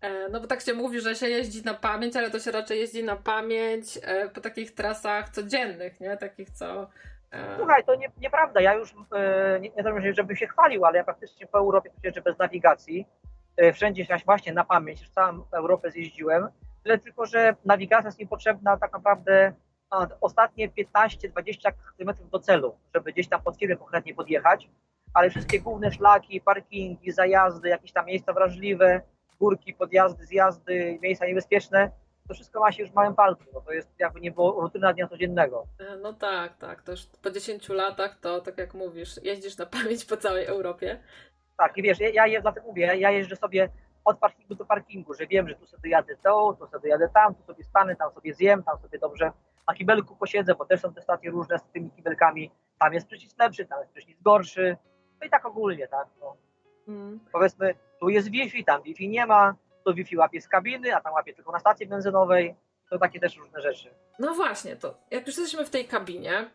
E, 0.05 0.29
No 0.29 0.41
bo 0.41 0.47
tak 0.47 0.61
się 0.61 0.75
mówi, 0.75 1.01
że 1.01 1.15
się 1.15 1.29
jeździ 1.29 1.65
na 1.65 1.75
pamięć, 1.75 2.17
ale 2.17 2.31
to 2.31 2.39
się 2.39 2.51
raczej 2.51 2.81
jeździ 2.81 3.05
na 3.05 3.17
pamięć 3.17 3.99
e, 4.03 4.29
po 4.29 4.41
takich 4.41 4.75
trasach 4.75 5.29
codziennych, 5.29 6.01
nie? 6.01 6.17
Takich 6.17 6.51
co. 6.51 6.91
e, 7.31 7.57
Słuchaj, 7.57 7.85
to 7.85 7.95
nie, 7.95 8.11
nieprawda. 8.21 8.61
Ja 8.61 8.75
już 8.75 8.95
nie, 9.61 9.71
nie 9.71 9.85
to, 9.85 9.91
żebym 10.13 10.37
się 10.37 10.47
chwalił, 10.47 10.85
ale 10.85 10.99
ja 10.99 11.05
praktycznie 11.05 11.47
po 11.47 11.59
Europie 11.59 11.91
jeżdżę 12.03 12.23
bez 12.23 12.39
nawigacji. 12.39 13.07
Wszędzie 13.75 14.07
właśnie 14.27 14.53
na 14.53 14.65
pamięć, 14.65 15.01
już 15.01 15.11
całą 15.11 15.45
Europę 15.53 15.91
zjeździłem. 15.91 16.49
Tyle 16.83 16.99
tylko, 16.99 17.27
że 17.27 17.55
nawigacja 17.65 18.09
jest 18.09 18.19
mi 18.19 18.27
potrzebna 18.27 18.77
tak 18.77 18.93
naprawdę 18.93 19.53
ostatnie 20.21 20.69
15-20 20.69 21.73
km 21.99 22.17
do 22.33 22.39
celu, 22.39 22.77
żeby 22.95 23.13
gdzieś 23.13 23.29
tam 23.29 23.43
pod 23.43 23.59
firmę 23.59 23.77
konkretnie 23.77 24.15
podjechać. 24.15 24.69
Ale 25.15 25.31
wszystkie 25.31 25.61
główne 25.61 25.93
szlaki, 25.93 26.41
parkingi, 26.41 27.13
zajazdy, 27.13 27.69
jakieś 27.69 27.93
tam 27.93 28.07
miejsca 28.07 28.33
wrażliwe, 28.33 29.01
górki, 29.39 29.75
podjazdy, 29.75 30.27
zjazdy, 30.27 30.99
miejsca 31.03 31.27
niebezpieczne, 31.27 31.91
to 32.29 32.35
wszystko 32.35 32.61
ma 32.61 32.73
się 32.73 32.83
już 32.83 32.91
w 32.93 32.95
małym 32.95 33.15
palcu. 33.15 33.45
No 33.55 33.61
to 33.61 33.73
jest 33.73 33.89
jakby 33.99 34.21
nie 34.21 34.31
było 34.31 34.61
rutyna 34.61 34.93
dnia 34.93 35.09
codziennego. 35.09 35.67
e, 35.79 35.97
No 35.97 36.13
tak, 36.13 36.57
tak. 36.57 36.83
To 36.83 36.91
już 36.91 37.07
po 37.23 37.31
10 37.31 37.69
latach 37.69 38.21
to, 38.21 38.41
tak 38.41 38.59
jak 38.59 38.75
mówisz, 38.75 39.21
jeździsz 39.23 39.59
na 39.59 39.67
pamięć 39.67 40.05
po 40.05 40.17
całej 40.17 40.47
Europie. 40.47 41.01
Tak, 41.57 41.77
i 41.79 41.83
wiesz, 41.83 42.01
ja, 42.01 42.09
ja 42.09 42.27
je- 42.27 42.43
dlatego 42.43 42.67
mówię, 42.67 42.97
ja 42.97 43.11
jeżdżę 43.11 43.37
sobie 43.37 43.69
od 44.05 44.19
parkingu 44.19 44.55
do 44.55 44.65
parkingu, 44.65 45.15
że 45.15 45.27
wiem, 45.27 45.49
że 45.49 45.55
tu 45.55 45.67
sobie 45.67 45.91
jadę 45.91 46.17
to, 46.17 46.57
tu 46.61 46.67
sobie 46.67 46.91
jadę 46.91 47.09
tam, 47.15 47.35
tu 47.35 47.43
sobie 47.43 47.65
stanę, 47.65 47.97
tam 47.97 48.13
sobie 48.13 48.35
zjem, 48.35 48.63
tam 48.63 48.79
sobie 48.79 48.99
dobrze 48.99 49.33
na 49.69 49.75
kibelku 49.75 50.17
posiedzę, 50.17 50.55
bo 50.55 50.65
też 50.67 50.81
są 50.81 50.95
te 50.95 51.03
stacje 51.03 51.31
różne 51.31 51.59
z 51.59 51.63
tymi 51.73 51.91
kibelkami. 51.91 52.51
Tam 52.79 52.95
jest 52.95 53.07
przycisk 53.07 53.39
lepszy, 53.39 53.67
tam 53.67 53.81
jest 53.81 53.93
przycisk 53.93 54.23
gorszy. 54.23 54.77
No 55.21 55.27
i 55.27 55.31
tak 55.31 55.47
ogólnie, 55.47 55.89
tak. 55.89 56.07
No. 56.21 56.37
Mm. 56.89 57.21
Powiedzmy, 57.33 57.75
tu 58.01 58.09
jest 58.09 58.29
Wi-Fi, 58.31 58.65
tam 58.65 58.83
Wi-Fi 58.83 59.09
nie 59.09 59.27
ma, 59.27 59.55
tu 59.85 59.95
Wi-Fi 59.95 60.17
łapie 60.17 60.41
z 60.41 60.49
kabiny, 60.49 60.97
a 60.97 61.01
tam 61.01 61.13
łapie 61.13 61.35
tylko 61.35 61.53
na 61.53 61.59
stacji 61.59 61.87
benzynowej. 61.87 62.55
To 62.91 62.99
takie 62.99 63.21
też 63.21 63.37
różne 63.37 63.61
rzeczy. 63.61 63.95
No 64.19 64.35
właśnie, 64.35 64.77
to 64.77 64.99
jak 65.11 65.27
już 65.27 65.37
jesteśmy 65.37 65.67
w 65.67 65.71
tej 65.71 65.85
kabinie 65.85 66.51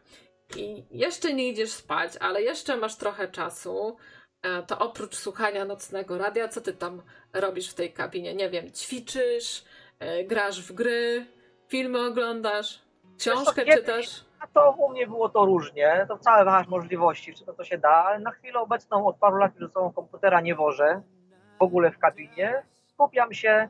i 0.56 0.86
jeszcze 0.92 1.34
nie 1.34 1.50
idziesz 1.50 1.72
spać, 1.72 2.18
ale 2.20 2.42
jeszcze 2.42 2.78
masz 2.78 2.96
trochę 2.96 3.28
czasu, 3.28 3.98
e, 4.42 4.64
to 4.64 4.80
oprócz 4.80 5.16
słuchania 5.16 5.66
nocnego 5.66 6.18
radia, 6.18 6.48
co 6.48 6.62
ty 6.62 6.74
tam 6.74 7.02
robisz 7.34 7.70
w 7.70 7.74
tej 7.74 7.94
kabinie? 7.94 8.36
Nie 8.36 8.50
wiem, 8.50 8.72
ćwiczysz, 8.72 9.64
e, 10.00 10.24
grasz 10.24 10.62
w 10.62 10.74
gry, 10.74 11.26
filmy 11.68 12.06
oglądasz, 12.06 12.82
książkę 13.18 13.66
czytasz? 13.66 14.29
A 14.40 14.48
to 14.48 14.72
u 14.72 14.90
mnie 14.90 15.08
było 15.08 15.30
to 15.30 15.46
różnie, 15.46 16.06
to 16.08 16.18
całe 16.18 16.46
wahasz 16.46 16.68
możliwości, 16.68 17.34
czy 17.34 17.46
to, 17.46 17.54
to 17.54 17.64
się 17.64 17.78
da, 17.78 17.90
ale 17.90 18.20
na 18.20 18.32
chwilę 18.32 18.60
obecną 18.60 19.06
od 19.06 19.18
paru 19.18 19.38
lat 19.38 19.56
już 19.56 19.68
ze 19.68 19.74
sobą 19.74 19.92
komputera 19.94 20.42
nie 20.42 20.56
wożę, 20.56 21.02
w 21.60 21.62
ogóle 21.62 21.92
w 21.92 22.00
kabinie. 22.00 22.64
Skupiam 22.86 23.34
się, 23.34 23.70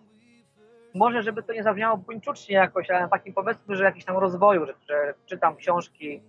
może 0.95 1.23
żeby 1.23 1.43
to 1.43 1.53
nie 1.53 1.63
zabrzmiało 1.63 1.97
buńczucznie 1.97 2.55
jakoś, 2.55 2.89
ale 2.89 2.99
na 2.99 3.07
takim 3.07 3.33
powiedzmy, 3.33 3.75
że 3.75 3.83
jakiś 3.83 4.05
tam 4.05 4.17
rozwoju, 4.17 4.65
że, 4.65 4.73
że 4.89 5.13
czytam 5.25 5.55
książki 5.55 6.23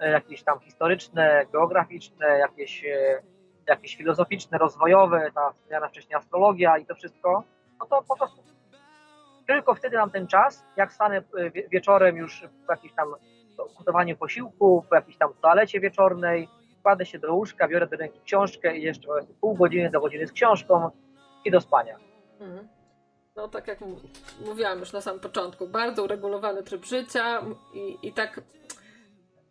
e, 0.00 0.10
jakieś 0.10 0.42
tam 0.42 0.60
historyczne, 0.60 1.46
geograficzne, 1.52 2.26
jakieś, 2.38 2.84
e, 2.84 3.22
jakieś 3.68 3.96
filozoficzne, 3.96 4.58
rozwojowe, 4.58 5.30
ta 5.34 5.50
wspomniana 5.52 5.88
wcześniej 5.88 6.14
astrologia 6.14 6.78
i 6.78 6.86
to 6.86 6.94
wszystko, 6.94 7.44
no 7.80 7.86
to 7.86 8.02
po 8.08 8.16
prostu 8.16 8.42
tylko 9.46 9.74
wtedy 9.74 9.96
mam 9.96 10.10
ten 10.10 10.26
czas, 10.26 10.64
jak 10.76 10.92
stanę 10.92 11.16
e, 11.16 11.50
wie- 11.50 11.68
wieczorem 11.68 12.16
już 12.16 12.44
po 12.66 12.72
jakimś 12.72 12.92
tam 12.92 13.14
gotowaniu 13.78 14.16
posiłku, 14.16 14.84
po 14.88 14.94
jakiejś 14.94 15.16
tam 15.16 15.30
toalecie 15.42 15.80
wieczornej, 15.80 16.48
kładę 16.82 17.06
się 17.06 17.18
do 17.18 17.34
łóżka, 17.34 17.68
biorę 17.68 17.86
do 17.86 17.96
ręki 17.96 18.20
książkę 18.24 18.78
i 18.78 18.82
jeszcze 18.82 19.08
pół 19.40 19.54
godziny 19.54 19.90
do 19.90 20.00
godziny 20.00 20.26
z 20.26 20.32
książką 20.32 20.90
i 21.44 21.50
do 21.50 21.60
spania. 21.60 21.96
Mhm. 22.40 22.68
No 23.36 23.48
tak 23.48 23.68
jak 23.68 23.78
mówiłam 24.46 24.78
już 24.78 24.92
na 24.92 25.00
samym 25.00 25.20
początku, 25.20 25.68
bardzo 25.68 26.04
uregulowany 26.04 26.62
tryb 26.62 26.84
życia 26.84 27.42
i, 27.74 28.08
i 28.08 28.12
tak 28.12 28.40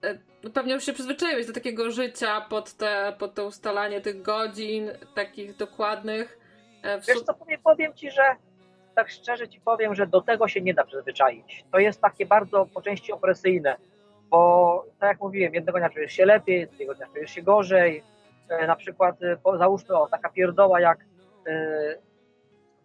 e, 0.03 0.17
no 0.43 0.49
pewnie 0.49 0.73
już 0.73 0.83
się 0.83 0.93
przyzwyczaiłeś 0.93 1.47
do 1.47 1.53
takiego 1.53 1.91
życia 1.91 2.41
pod 2.41 2.73
te, 2.73 3.15
pod 3.19 3.33
to 3.33 3.45
ustalanie 3.45 4.01
tych 4.01 4.21
godzin, 4.21 4.91
takich 5.15 5.55
dokładnych. 5.55 6.39
E, 6.83 7.01
w 7.01 7.07
Wiesz 7.07 7.21
co, 7.21 7.33
powiem, 7.33 7.61
powiem 7.63 7.93
Ci, 7.93 8.11
że 8.11 8.35
tak 8.95 9.09
szczerze 9.09 9.49
Ci 9.49 9.61
powiem, 9.61 9.95
że 9.95 10.07
do 10.07 10.21
tego 10.21 10.47
się 10.47 10.61
nie 10.61 10.73
da 10.73 10.83
przyzwyczaić. 10.83 11.65
To 11.71 11.79
jest 11.79 12.01
takie 12.01 12.25
bardzo 12.25 12.65
po 12.65 12.81
części 12.81 13.11
opresyjne, 13.11 13.77
bo 14.29 14.85
tak 14.99 15.07
jak 15.09 15.19
mówiłem, 15.21 15.53
jednego 15.53 15.79
dnia 15.79 15.89
czujesz 15.89 16.13
się 16.13 16.25
lepiej, 16.25 16.67
drugiego 16.67 16.95
dnia 16.95 17.07
czujesz 17.07 17.31
się 17.31 17.41
gorzej. 17.41 18.03
E, 18.49 18.67
Na 18.67 18.75
przykład 18.75 19.15
e, 19.23 19.57
załóżmy 19.57 19.95
o, 19.97 20.07
taka 20.07 20.29
pierdoła 20.29 20.79
jak 20.79 21.05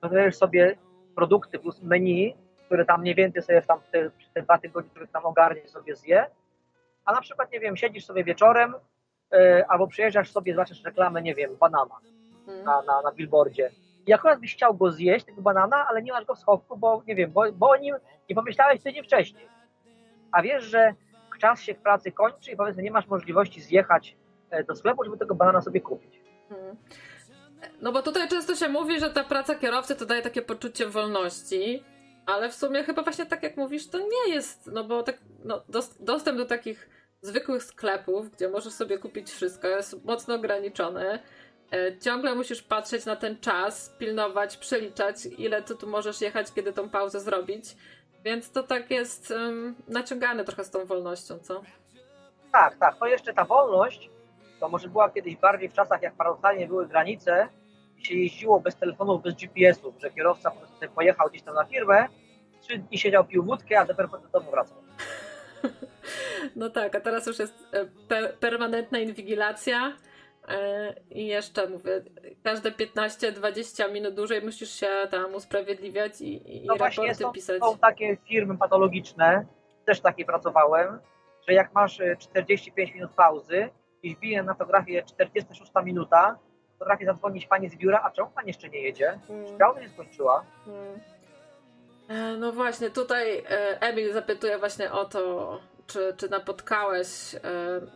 dodajesz 0.02 0.36
sobie 0.36 0.76
produkty 1.16 1.58
plus 1.58 1.82
menu, 1.82 2.34
które 2.66 2.84
tam 2.84 3.00
mniej 3.00 3.14
więcej 3.14 3.42
sobie 3.42 3.62
tam 3.62 3.80
te, 3.92 4.10
te 4.34 4.42
dwa 4.42 4.58
tygodnie, 4.58 4.90
które 4.90 5.06
tam 5.06 5.26
ogarniesz 5.26 5.70
sobie 5.70 5.96
zje, 5.96 6.26
a 7.04 7.12
na 7.12 7.20
przykład, 7.20 7.52
nie 7.52 7.60
wiem, 7.60 7.76
siedzisz 7.76 8.04
sobie 8.04 8.24
wieczorem 8.24 8.74
e, 9.32 9.64
albo 9.68 9.86
przyjeżdżasz 9.86 10.30
sobie, 10.32 10.54
zobaczysz 10.54 10.84
reklamę, 10.84 11.22
nie 11.22 11.34
wiem, 11.34 11.56
banana 11.56 11.94
Mhm. 12.48 12.64
na, 12.64 12.82
na, 12.82 13.02
na 13.02 13.12
billboardzie. 13.12 13.70
I 14.06 14.12
akurat 14.12 14.40
byś 14.40 14.54
chciał 14.54 14.74
go 14.74 14.90
zjeść, 14.90 15.26
tego 15.26 15.42
banana, 15.42 15.86
ale 15.88 16.02
nie 16.02 16.12
masz 16.12 16.24
go 16.24 16.34
w 16.34 16.38
schowku, 16.38 16.76
bo 16.76 17.02
nie 17.06 17.14
wiem, 17.14 17.30
bo, 17.32 17.52
bo 17.52 17.70
o 17.70 17.76
nim 17.76 17.94
nie 18.28 18.34
pomyślałeś 18.34 18.82
tydzień 18.82 19.04
wcześniej. 19.04 19.48
A 20.32 20.42
wiesz, 20.42 20.64
że 20.64 20.94
czas 21.44 21.62
się 21.62 21.74
w 21.74 21.78
pracy 21.78 22.12
kończy 22.12 22.50
i 22.50 22.56
powiedzmy 22.56 22.82
nie 22.82 22.90
masz 22.90 23.06
możliwości 23.06 23.60
zjechać 23.60 24.16
e, 24.50 24.64
do 24.64 24.74
sklepu, 24.74 25.04
żeby 25.04 25.18
tego 25.18 25.34
banana 25.34 25.60
sobie 25.60 25.80
kupić. 25.80 26.20
Mhm. 26.50 26.76
No 27.80 27.92
bo 27.92 28.02
tutaj 28.02 28.28
często 28.28 28.54
się 28.54 28.68
mówi, 28.68 29.00
że 29.00 29.10
ta 29.10 29.24
praca 29.24 29.54
kierowcy 29.54 29.96
to 29.96 30.06
daje 30.06 30.22
takie 30.22 30.42
poczucie 30.42 30.86
wolności, 30.86 31.84
ale 32.26 32.48
w 32.48 32.54
sumie 32.54 32.84
chyba 32.84 33.02
właśnie 33.02 33.26
tak 33.26 33.42
jak 33.42 33.56
mówisz, 33.56 33.90
to 33.90 33.98
nie 33.98 34.34
jest, 34.34 34.66
no 34.72 34.84
bo 34.84 35.02
tak, 35.02 35.18
no, 35.44 35.62
dos- 35.68 35.96
dostęp 36.00 36.38
do 36.38 36.44
takich 36.44 36.88
zwykłych 37.20 37.62
sklepów, 37.62 38.30
gdzie 38.30 38.48
możesz 38.48 38.72
sobie 38.72 38.98
kupić 38.98 39.30
wszystko, 39.30 39.68
jest 39.68 40.04
mocno 40.04 40.34
ograniczony. 40.34 41.18
E, 41.72 41.98
Ciągle 41.98 42.34
musisz 42.34 42.62
patrzeć 42.62 43.04
na 43.06 43.16
ten 43.16 43.40
czas, 43.40 43.94
pilnować, 43.98 44.56
przeliczać, 44.56 45.16
ile 45.38 45.62
ty 45.62 45.74
tu 45.74 45.86
możesz 45.86 46.20
jechać, 46.20 46.52
kiedy 46.52 46.72
tą 46.72 46.88
pauzę 46.88 47.20
zrobić. 47.20 47.76
Więc 48.24 48.50
to 48.50 48.62
tak 48.62 48.90
jest 48.90 49.30
um, 49.30 49.74
naciągane 49.88 50.44
trochę 50.44 50.64
z 50.64 50.70
tą 50.70 50.84
wolnością, 50.84 51.38
co? 51.38 51.62
Tak, 52.52 52.76
tak, 52.76 52.98
to 52.98 53.06
jeszcze 53.06 53.34
ta 53.34 53.44
wolność, 53.44 54.10
to 54.60 54.68
może 54.68 54.88
była 54.88 55.10
kiedyś 55.10 55.36
bardziej 55.36 55.68
w 55.68 55.72
czasach, 55.72 56.02
jak 56.02 56.14
paradoksalnie 56.14 56.66
były 56.66 56.86
granice 56.86 57.48
i 57.98 58.04
się 58.04 58.14
jeździło 58.14 58.60
bez 58.60 58.76
telefonów, 58.76 59.22
bez 59.22 59.34
GPS-ów, 59.34 59.94
że 60.02 60.10
kierowca 60.10 60.50
po 60.50 60.56
prostu 60.56 60.76
pojechał 60.94 61.28
gdzieś 61.28 61.42
tam 61.42 61.54
na 61.54 61.64
firmę, 61.64 62.08
trzy 62.60 62.78
dni 62.78 62.98
siedział, 62.98 63.24
pił 63.24 63.44
wódkę, 63.44 63.80
a 63.80 63.84
dopiero 63.84 64.08
do 64.08 64.28
domu 64.28 64.50
wracał. 64.50 64.76
No 66.56 66.70
tak, 66.70 66.94
a 66.94 67.00
teraz 67.00 67.26
już 67.26 67.38
jest 67.38 67.54
e, 67.72 67.84
pe- 67.84 68.32
permanentna 68.32 68.98
inwigilacja 68.98 69.92
i 71.10 71.26
jeszcze 71.26 71.68
mówię, 71.68 72.02
każde 72.44 72.70
15-20 72.70 73.92
minut 73.92 74.14
dłużej 74.14 74.42
musisz 74.42 74.70
się 74.70 74.88
tam 75.10 75.34
usprawiedliwiać 75.34 76.20
i, 76.20 76.56
i 76.56 76.66
No 76.66 76.76
właśnie 76.76 77.02
raporty 77.02 77.22
są, 77.24 77.32
pisać. 77.32 77.62
są 77.62 77.78
takie 77.78 78.16
firmy 78.28 78.58
patologiczne, 78.58 79.46
też 79.84 80.00
takie 80.00 80.24
pracowałem, 80.24 80.98
że 81.48 81.54
jak 81.54 81.72
masz 81.74 82.00
e, 82.00 82.16
45 82.16 82.94
minut 82.94 83.10
pauzy 83.12 83.68
i 84.02 84.14
wbije 84.16 84.42
na 84.42 84.54
fotografię 84.54 85.02
46 85.02 85.72
minuta, 85.84 86.38
potrafię 86.78 87.06
zadzwonić 87.06 87.46
pani 87.46 87.68
z 87.68 87.76
biura, 87.76 88.00
a 88.04 88.10
czemu 88.10 88.30
pani 88.30 88.48
jeszcze 88.48 88.68
nie 88.68 88.80
jedzie? 88.82 89.18
Mm, 89.30 89.58
Pauza 89.58 89.80
nie 89.80 89.88
skończyła. 89.88 90.44
mm. 90.66 91.00
E, 92.08 92.36
no 92.36 92.52
właśnie, 92.52 92.90
tutaj 92.90 93.38
e, 93.38 93.80
Emil 93.80 94.12
zapytuje 94.12 94.58
właśnie 94.58 94.92
o 94.92 95.04
to, 95.04 95.60
czy, 95.86 96.14
czy 96.16 96.28
napotkałeś 96.28 97.34
e, 97.34 97.40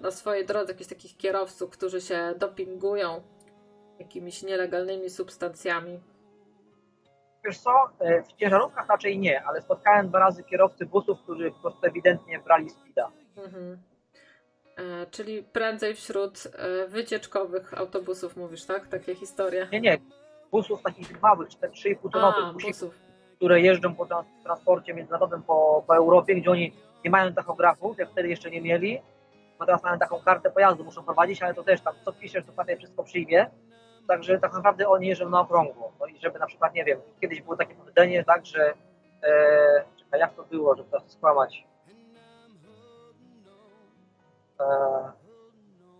na 0.00 0.10
swojej 0.10 0.46
drodze 0.46 0.72
jakichś 0.72 0.88
takich 0.88 1.16
kierowców, 1.16 1.70
którzy 1.70 2.00
się 2.00 2.34
dopingują 2.38 3.22
jakimiś 3.98 4.42
nielegalnymi 4.42 5.10
substancjami? 5.10 6.00
Wiesz 7.44 7.58
co, 7.58 7.70
w 8.28 8.32
ciężarówkach 8.32 8.88
raczej 8.88 9.18
nie, 9.18 9.44
ale 9.44 9.62
spotkałem 9.62 10.08
dwa 10.08 10.18
razy 10.18 10.44
kierowcy 10.44 10.86
busów, 10.86 11.22
którzy 11.22 11.50
po 11.50 11.60
prostu 11.60 11.86
ewidentnie 11.86 12.38
brali 12.38 12.70
speeda. 12.70 13.10
Mhm. 13.36 13.78
E, 14.78 15.06
czyli 15.06 15.42
prędzej 15.42 15.94
wśród 15.94 16.46
e, 16.46 16.88
wycieczkowych 16.88 17.74
autobusów 17.74 18.36
mówisz, 18.36 18.64
tak? 18.64 18.86
Takie 18.88 19.14
historie? 19.14 19.68
Nie, 19.72 19.80
nie. 19.80 19.98
Busów 20.50 20.82
takich 20.82 21.22
małych, 21.22 21.48
3,5 21.48 22.12
tonowych 22.12 22.52
busów, 22.52 22.94
które 23.36 23.60
jeżdżą 23.60 23.94
po 23.94 24.06
transporcie 24.42 24.94
międzynarodowym 24.94 25.42
po, 25.42 25.84
po 25.86 25.96
Europie, 25.96 26.34
gdzie 26.34 26.50
oni 26.50 26.72
nie 27.04 27.10
mają 27.10 27.34
tachografów, 27.34 27.98
jak 27.98 28.10
wtedy 28.10 28.28
jeszcze 28.28 28.50
nie 28.50 28.60
mieli, 28.60 29.02
bo 29.58 29.66
teraz 29.66 29.82
mają 29.82 29.98
taką 29.98 30.20
kartę 30.20 30.50
pojazdu, 30.50 30.84
muszą 30.84 31.02
prowadzić, 31.02 31.42
ale 31.42 31.54
to 31.54 31.62
też 31.62 31.80
tam 31.80 31.94
co 32.04 32.12
piszesz, 32.12 32.44
to 32.44 32.52
prawie 32.52 32.76
wszystko 32.76 33.04
przyjmie. 33.04 33.50
Także 34.08 34.38
tak 34.38 34.52
naprawdę 34.52 34.88
oni 34.88 35.06
jeżdżą 35.06 35.28
na 35.28 35.40
okrągło. 35.40 35.92
No 36.00 36.06
i 36.06 36.18
żeby 36.18 36.38
na 36.38 36.46
przykład, 36.46 36.74
nie 36.74 36.84
wiem, 36.84 37.00
kiedyś 37.20 37.42
było 37.42 37.56
takie 37.56 37.74
powiedzenie, 37.74 38.24
tak, 38.24 38.46
że 38.46 38.74
e, 39.22 39.84
czekaj, 39.98 40.20
jak 40.20 40.34
to 40.34 40.44
było, 40.44 40.76
żeby 40.76 40.90
to 40.90 41.00
skłamać, 41.06 41.66
e, 44.60 44.64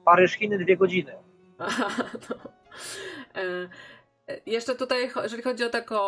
Paryż, 0.05 0.33
Chiny, 0.33 0.59
dwie 0.59 0.77
godziny. 0.77 1.13
Aha, 1.59 1.89
no. 2.31 2.37
e, 3.43 3.69
jeszcze 4.47 4.75
tutaj, 4.75 5.11
jeżeli 5.23 5.43
chodzi 5.43 5.65
o 5.65 5.71
taką 5.71 5.99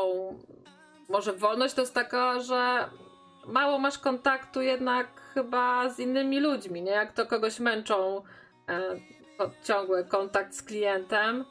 może 1.09 1.33
wolność, 1.33 1.75
to 1.75 1.81
jest 1.81 1.95
taka, 1.95 2.41
że 2.41 2.89
mało 3.47 3.79
masz 3.79 3.99
kontaktu 3.99 4.63
jednak 4.63 5.07
chyba 5.35 5.89
z 5.89 5.99
innymi 5.99 6.41
ludźmi, 6.41 6.83
nie? 6.83 6.91
Jak 6.91 7.13
to 7.13 7.27
kogoś 7.27 7.61
męczą 7.61 8.23
e, 8.69 8.81
ciągły 9.63 10.05
kontakt 10.05 10.55
z 10.55 10.63
klientem, 10.63 11.45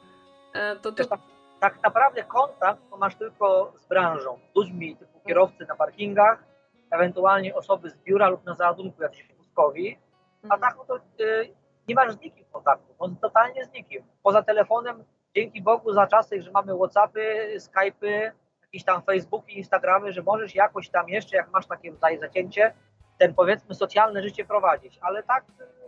e, 0.54 0.76
to... 0.76 0.92
to... 0.92 1.04
Tak, 1.06 1.20
tak, 1.60 1.82
naprawdę 1.82 2.24
kontakt 2.24 2.80
to 2.90 2.96
masz 2.96 3.14
tylko 3.14 3.72
z 3.76 3.86
branżą, 3.86 4.38
z 4.52 4.56
ludźmi 4.56 4.96
typu 4.96 5.20
kierowcy 5.26 5.66
na 5.68 5.76
parkingach, 5.76 6.44
ewentualnie 6.90 7.54
osoby 7.54 7.90
z 7.90 7.96
biura 7.96 8.28
lub 8.28 8.44
na 8.44 8.54
załadunku 8.54 9.02
jakiejś 9.02 9.34
wózkowi, 9.34 9.98
a 10.42 10.44
mhm. 10.44 10.60
tak 10.60 10.76
no 10.76 10.84
to 10.84 10.96
y, 11.24 11.54
nie 11.88 11.94
masz 11.94 12.12
z 12.12 12.20
nikim 12.20 12.44
kontaktu, 12.52 12.94
no, 13.00 13.08
totalnie 13.20 13.64
z 13.64 13.72
nikim. 13.72 14.02
Poza 14.22 14.42
telefonem, 14.42 15.04
dzięki 15.36 15.62
Bogu 15.62 15.92
za 15.92 16.06
czasy, 16.06 16.42
że 16.42 16.50
mamy 16.50 16.76
Whatsappy, 16.76 17.56
Skype'y, 17.56 18.30
jakieś 18.72 18.84
tam 18.84 19.02
Facebooki, 19.02 19.58
Instagramy, 19.58 20.12
że 20.12 20.22
możesz 20.22 20.54
jakoś 20.54 20.88
tam 20.88 21.08
jeszcze, 21.08 21.36
jak 21.36 21.50
masz 21.50 21.66
takie 21.66 21.92
tutaj 21.92 22.18
zacięcie, 22.18 22.72
ten 23.18 23.34
powiedzmy 23.34 23.74
socjalne 23.74 24.22
życie 24.22 24.44
prowadzić, 24.44 24.98
ale 25.00 25.22
tak 25.22 25.44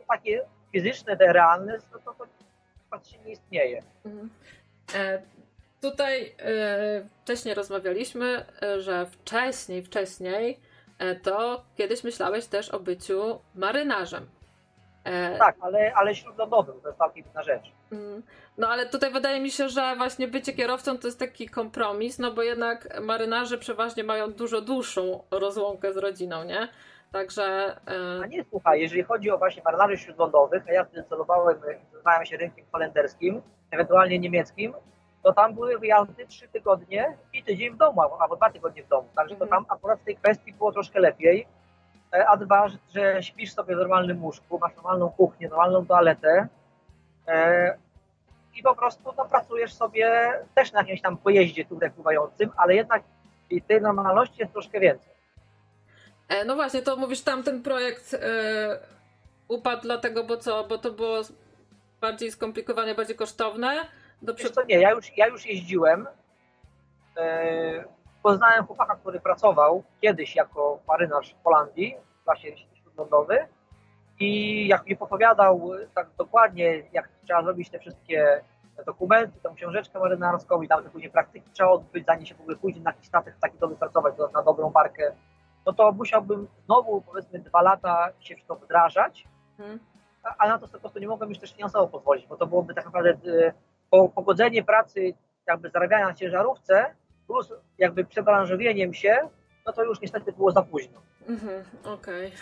takie 0.08 0.44
fizyczne, 0.72 1.16
te 1.16 1.32
realne, 1.32 1.78
to, 1.92 1.98
to, 1.98 2.14
to 2.14 2.26
praktycznie 2.90 3.18
nie 3.24 3.32
istnieje. 3.32 3.82
Mhm. 4.04 4.30
E, 4.94 5.22
tutaj 5.80 6.34
e, 6.38 7.08
wcześniej 7.22 7.54
rozmawialiśmy, 7.54 8.44
e, 8.62 8.80
że 8.80 9.06
wcześniej, 9.06 9.82
wcześniej 9.82 10.60
e, 10.98 11.14
to 11.14 11.64
kiedyś 11.76 12.04
myślałeś 12.04 12.46
też 12.46 12.68
o 12.68 12.80
byciu 12.80 13.40
marynarzem. 13.54 14.26
E, 15.04 15.38
tak, 15.38 15.56
ale, 15.60 15.92
ale 15.94 16.14
śródlądowym, 16.14 16.80
to 16.80 16.88
jest 16.88 16.98
całkiem 16.98 17.24
inna 17.30 17.42
rzecz. 17.42 17.72
Mm. 17.92 18.22
No 18.58 18.68
ale 18.68 18.86
tutaj 18.86 19.12
wydaje 19.12 19.40
mi 19.40 19.50
się, 19.50 19.68
że 19.68 19.96
właśnie 19.96 20.28
bycie 20.28 20.52
kierowcą 20.52 20.98
to 20.98 21.06
jest 21.06 21.18
taki 21.18 21.48
kompromis, 21.48 22.18
no 22.18 22.32
bo 22.32 22.42
jednak 22.42 23.00
marynarze 23.00 23.58
przeważnie 23.58 24.04
mają 24.04 24.32
dużo 24.32 24.60
dłuższą 24.60 25.24
rozłąkę 25.30 25.92
z 25.92 25.96
rodziną, 25.96 26.44
nie? 26.44 26.68
Także. 27.12 27.76
E... 27.86 28.22
A 28.22 28.26
nie 28.26 28.44
słuchaj, 28.44 28.80
jeżeli 28.80 29.02
chodzi 29.02 29.30
o 29.30 29.38
właśnie 29.38 29.62
marynarzy 29.64 29.98
śródlądowych, 29.98 30.62
a 30.68 30.72
ja 30.72 30.84
wtedy 30.84 31.04
celowałem, 31.08 31.60
zajmowałem 31.60 32.26
się 32.26 32.36
rynkiem 32.36 32.64
holenderskim, 32.72 33.42
ewentualnie 33.70 34.18
niemieckim, 34.18 34.74
to 35.22 35.32
tam 35.32 35.54
były 35.54 35.78
wyjazdy 35.78 36.26
trzy 36.26 36.48
tygodnie 36.48 37.16
i 37.32 37.44
tydzień 37.44 37.70
w 37.70 37.76
domu, 37.76 38.00
albo 38.00 38.36
dwa 38.36 38.50
tygodnie 38.50 38.84
w 38.84 38.88
domu. 38.88 39.08
Także 39.16 39.36
to 39.36 39.44
mhm. 39.44 39.64
tam 39.64 39.76
akurat 39.76 40.00
w 40.00 40.04
tej 40.04 40.16
kwestii 40.16 40.52
było 40.52 40.72
troszkę 40.72 41.00
lepiej. 41.00 41.46
E, 42.12 42.26
a 42.28 42.36
dwa, 42.36 42.68
że 42.94 43.22
śpisz 43.22 43.52
sobie 43.52 43.76
w 43.76 43.78
normalnym 43.78 44.24
łóżku, 44.24 44.58
masz 44.58 44.76
normalną 44.76 45.10
kuchnię, 45.10 45.48
normalną 45.48 45.86
toaletę 45.86 46.48
e, 47.28 47.76
i 48.54 48.62
po 48.62 48.74
prostu 48.74 49.12
no, 49.18 49.24
pracujesz 49.24 49.74
sobie 49.74 50.32
też 50.54 50.72
na 50.72 50.80
jakimś 50.80 51.00
tam 51.00 51.16
pojeździe 51.16 51.64
tutaj 51.64 51.90
pływającym, 51.90 52.50
ale 52.56 52.74
jednak 52.74 53.02
i 53.50 53.62
tej 53.62 53.80
normalności 53.80 54.40
jest 54.40 54.52
troszkę 54.52 54.80
więcej. 54.80 55.12
E, 56.28 56.44
no 56.44 56.54
właśnie, 56.54 56.82
to 56.82 56.96
mówisz 56.96 57.22
tam 57.22 57.42
ten 57.42 57.62
projekt 57.62 58.16
upadł 59.48 59.82
dlatego, 59.82 60.24
bo 60.24 60.36
co, 60.36 60.64
bo 60.64 60.78
to 60.78 60.90
było 60.90 61.18
bardziej 62.00 62.32
skomplikowane, 62.32 62.94
bardziej 62.94 63.16
kosztowne? 63.16 63.86
Do 64.22 64.34
Wiesz 64.34 64.50
co, 64.50 64.64
nie, 64.64 64.80
ja 64.80 64.90
już, 64.90 65.16
ja 65.16 65.26
już 65.26 65.46
jeździłem 65.46 66.06
Poznałem 68.22 68.66
chłopaka, 68.66 68.96
który 68.96 69.20
pracował 69.20 69.82
kiedyś 70.00 70.36
jako 70.36 70.78
marynarz 70.88 71.34
w 71.34 71.44
Holandii, 71.44 71.96
w 72.20 72.24
klasie 72.24 72.56
śródlądowy 72.74 73.46
i 74.20 74.68
jak 74.68 74.86
mi 74.86 74.98
opowiadał 74.98 75.70
tak 75.94 76.08
dokładnie, 76.18 76.82
jak 76.92 77.08
trzeba 77.24 77.42
zrobić 77.42 77.70
te 77.70 77.78
wszystkie 77.78 78.44
dokumenty, 78.86 79.40
tą 79.40 79.54
książeczkę 79.54 79.98
marynarską 79.98 80.62
i 80.62 80.68
tam 80.68 80.84
później 80.84 81.10
praktyki 81.10 81.50
trzeba 81.52 81.70
odbyć, 81.70 82.06
zanim 82.06 82.26
się 82.26 82.34
w 82.34 82.40
ogóle 82.40 82.56
pójdzie 82.56 82.80
na 82.80 82.90
jakiś 82.90 83.06
statek 83.06 83.34
taki 83.40 83.58
dobry 83.58 83.76
pracować, 83.76 84.14
na 84.34 84.42
dobrą 84.42 84.70
markę, 84.70 85.12
no 85.66 85.72
to 85.72 85.92
musiałbym 85.92 86.48
znowu 86.64 87.00
powiedzmy 87.00 87.38
dwa 87.38 87.62
lata 87.62 88.08
się 88.20 88.36
w 88.36 88.44
to 88.44 88.56
wdrażać, 88.56 89.28
hmm. 89.56 89.78
a, 90.38 90.48
na 90.48 90.58
to 90.58 90.68
po 90.68 90.78
prostu 90.78 90.98
nie 90.98 91.08
mogłem 91.08 91.28
już 91.28 91.38
też 91.38 91.52
finansowo 91.52 91.88
pozwolić, 91.88 92.26
bo 92.26 92.36
to 92.36 92.46
byłoby 92.46 92.74
tak 92.74 92.84
naprawdę 92.84 93.10
y, 93.10 93.52
pogodzenie 94.14 94.64
pracy, 94.64 95.14
jakby 95.46 95.70
zarabiania 95.70 96.06
na 96.06 96.14
ciężarówce 96.14 96.94
plus 97.32 97.52
jakby 97.78 98.04
przebranżowieniem 98.04 98.94
się, 98.94 99.16
no 99.66 99.72
to 99.72 99.84
już 99.84 100.00
niestety 100.00 100.32
było 100.32 100.50
za 100.50 100.62
późno. 100.62 101.02
Mhm, 101.28 101.64
Okej. 101.84 102.32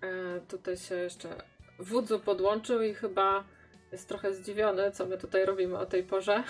Okay. 0.00 0.10
E, 0.36 0.40
tutaj 0.40 0.76
się 0.76 0.94
jeszcze 0.94 1.28
Wudzu 1.78 2.20
podłączył 2.20 2.82
i 2.82 2.94
chyba 2.94 3.44
jest 3.92 4.08
trochę 4.08 4.34
zdziwiony, 4.34 4.90
co 4.90 5.06
my 5.06 5.18
tutaj 5.18 5.46
robimy 5.46 5.78
o 5.78 5.86
tej 5.86 6.02
porze. 6.02 6.42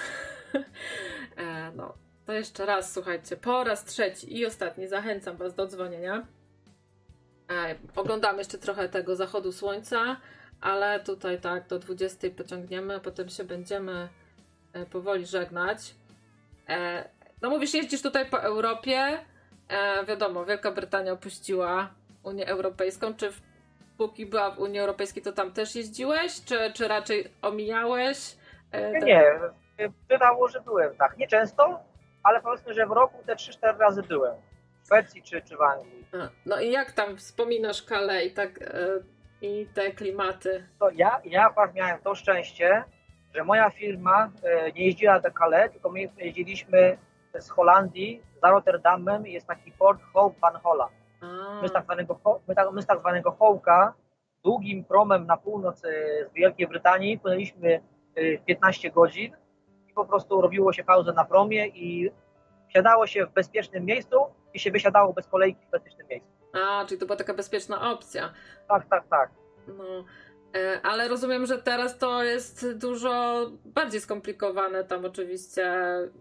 e, 1.36 1.72
no, 1.76 1.94
to 2.26 2.32
jeszcze 2.32 2.66
raz, 2.66 2.92
słuchajcie, 2.92 3.36
po 3.36 3.64
raz 3.64 3.84
trzeci 3.84 4.38
i 4.38 4.46
ostatni 4.46 4.88
zachęcam 4.88 5.36
Was 5.36 5.54
do 5.54 5.66
dzwonienia. 5.66 6.26
E, 7.50 7.74
oglądamy 7.96 8.38
jeszcze 8.38 8.58
trochę 8.58 8.88
tego 8.88 9.16
zachodu 9.16 9.52
słońca, 9.52 10.16
ale 10.60 11.00
tutaj 11.00 11.40
tak 11.40 11.68
do 11.68 11.78
20 11.78 12.28
pociągniemy, 12.36 13.00
potem 13.00 13.28
się 13.28 13.44
będziemy 13.44 14.08
e, 14.72 14.86
powoli 14.86 15.26
żegnać. 15.26 15.94
E, 16.68 17.08
no 17.42 17.50
mówisz, 17.50 17.74
jeździsz 17.74 18.02
tutaj 18.02 18.26
po 18.30 18.42
Europie. 18.42 19.18
E, 19.68 20.04
wiadomo, 20.04 20.44
Wielka 20.44 20.70
Brytania 20.70 21.12
opuściła 21.12 21.90
Unię 22.22 22.46
Europejską. 22.46 23.14
Czy 23.14 23.32
w, 23.32 23.40
póki 23.98 24.26
była 24.26 24.50
w 24.50 24.58
Unii 24.58 24.80
Europejskiej, 24.80 25.22
to 25.22 25.32
tam 25.32 25.52
też 25.52 25.74
jeździłeś? 25.74 26.44
Czy, 26.44 26.72
czy 26.74 26.88
raczej 26.88 27.30
omijałeś? 27.42 28.36
E, 28.72 28.92
nie, 28.92 29.00
nie. 29.78 29.90
Bywało, 30.08 30.48
że 30.48 30.60
byłem, 30.60 30.96
tak. 30.96 31.16
Nie 31.16 31.28
często, 31.28 31.80
ale 32.22 32.40
powiedzmy, 32.40 32.74
że 32.74 32.86
w 32.86 32.90
roku 32.90 33.22
te 33.26 33.34
3-4 33.34 33.78
razy 33.78 34.02
byłem. 34.02 34.34
W 34.82 34.86
Szwecji 34.86 35.22
czy, 35.22 35.42
czy 35.42 35.56
w 35.56 35.62
Anglii. 35.62 36.06
No 36.46 36.60
i 36.60 36.70
jak 36.70 36.92
tam 36.92 37.16
wspominasz 37.16 37.82
Calais 37.82 38.26
i, 38.26 38.34
tak, 38.34 38.62
e, 38.62 38.88
i 39.42 39.66
te 39.74 39.90
klimaty? 39.90 40.66
To 40.78 40.90
ja, 40.90 41.20
ja 41.24 41.46
akurat 41.46 41.74
miałem 41.74 42.00
to 42.00 42.14
szczęście, 42.14 42.84
że 43.34 43.44
moja 43.44 43.70
firma 43.70 44.30
e, 44.42 44.72
nie 44.72 44.86
jeździła 44.86 45.20
do 45.20 45.30
Calais, 45.30 45.72
tylko 45.72 45.90
my 45.90 46.08
jeździliśmy 46.18 46.98
z 47.38 47.50
Holandii, 47.50 48.22
za 48.42 48.50
Rotterdamem 48.50 49.26
jest 49.26 49.46
taki 49.46 49.72
port 49.72 50.02
Hope 50.12 50.40
van 50.40 50.56
Holland. 50.62 50.92
My 51.62 51.68
z 51.68 51.72
tak 51.72 51.84
zwanego, 51.84 52.40
my, 52.48 52.54
tak, 52.54 52.72
my 52.72 52.82
z 52.82 52.86
tak 52.86 53.00
zwanego 53.00 53.30
Hołka 53.30 53.94
długim 54.44 54.84
promem 54.84 55.26
na 55.26 55.36
północ 55.36 55.84
e, 55.84 55.88
z 56.30 56.32
Wielkiej 56.32 56.68
Brytanii 56.68 57.18
płynęliśmy 57.18 57.80
15 58.46 58.88
e, 58.88 58.90
godzin 58.90 59.36
i 59.88 59.92
po 59.92 60.04
prostu 60.04 60.40
robiło 60.40 60.72
się 60.72 60.84
pauzę 60.84 61.12
na 61.12 61.24
promie 61.24 61.66
i 61.66 62.10
siadało 62.68 63.06
się 63.06 63.26
w 63.26 63.32
bezpiecznym 63.32 63.84
miejscu 63.84 64.16
i 64.54 64.58
się 64.58 64.70
wysiadało 64.70 65.12
bez 65.12 65.26
kolejki 65.26 65.66
w 65.66 65.70
bezpiecznym 65.70 66.06
miejscu. 66.08 66.28
A, 66.52 66.84
czyli 66.84 67.00
to 67.00 67.06
była 67.06 67.16
taka 67.16 67.34
bezpieczna 67.34 67.92
opcja. 67.92 68.32
Tak, 68.68 68.86
tak, 68.88 69.08
tak. 69.08 69.30
No. 69.68 70.04
E, 70.56 70.80
ale 70.82 71.08
rozumiem, 71.08 71.46
że 71.46 71.58
teraz 71.58 71.98
to 71.98 72.24
jest 72.24 72.78
dużo 72.78 73.46
bardziej 73.64 74.00
skomplikowane 74.00 74.84
tam 74.84 75.04
oczywiście 75.04 75.72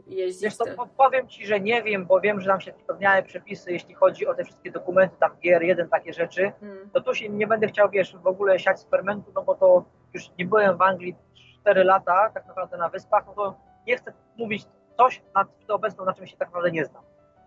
jeździć. 0.07 0.43
Wiesz, 0.43 0.57
to 0.57 0.65
powiem 0.97 1.27
Ci, 1.27 1.47
że 1.47 1.60
nie 1.60 1.84
wiem, 1.84 2.06
bo 2.06 2.19
wiem, 2.22 2.41
że 2.41 2.47
nam 2.47 2.61
się 2.61 2.73
spełniają 2.84 3.23
przepisy, 3.23 3.72
jeśli 3.72 3.93
chodzi 3.93 4.27
o 4.27 4.34
te 4.34 4.43
wszystkie 4.43 4.72
dokumenty, 4.72 5.15
tam 5.19 5.31
GR1, 5.45 5.89
takie 5.89 6.14
rzeczy, 6.14 6.51
hmm. 6.60 6.89
to 6.89 7.01
tu 7.01 7.15
się 7.15 7.30
nie 7.30 7.47
będę 7.47 7.68
chciał, 7.68 7.89
wiesz, 7.89 8.15
w 8.15 8.27
ogóle 8.27 8.60
siać 8.60 8.80
z 8.80 8.89
fermentu, 8.89 9.31
no 9.35 9.43
bo 9.43 9.56
to 9.56 9.85
już 10.14 10.23
nie 10.38 10.45
byłem 10.45 10.77
w 10.77 10.81
Anglii 10.81 11.15
4 11.61 11.84
lata, 11.84 12.31
tak 12.34 12.47
naprawdę 12.47 12.77
na 12.77 12.89
wyspach, 12.89 13.23
no 13.27 13.34
to 13.34 13.60
nie 13.88 13.97
chcę 13.97 14.14
mówić 14.38 14.65
coś 14.97 15.22
nad 15.35 15.47
to 15.68 15.76
obecną, 15.76 16.06
na 16.06 16.14
czym 16.14 16.27
się 16.27 16.38
tak 16.38 16.47
naprawdę 16.47 16.72
nie 16.72 16.85
znam. 16.85 17.03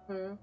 Hmm. 0.06 0.38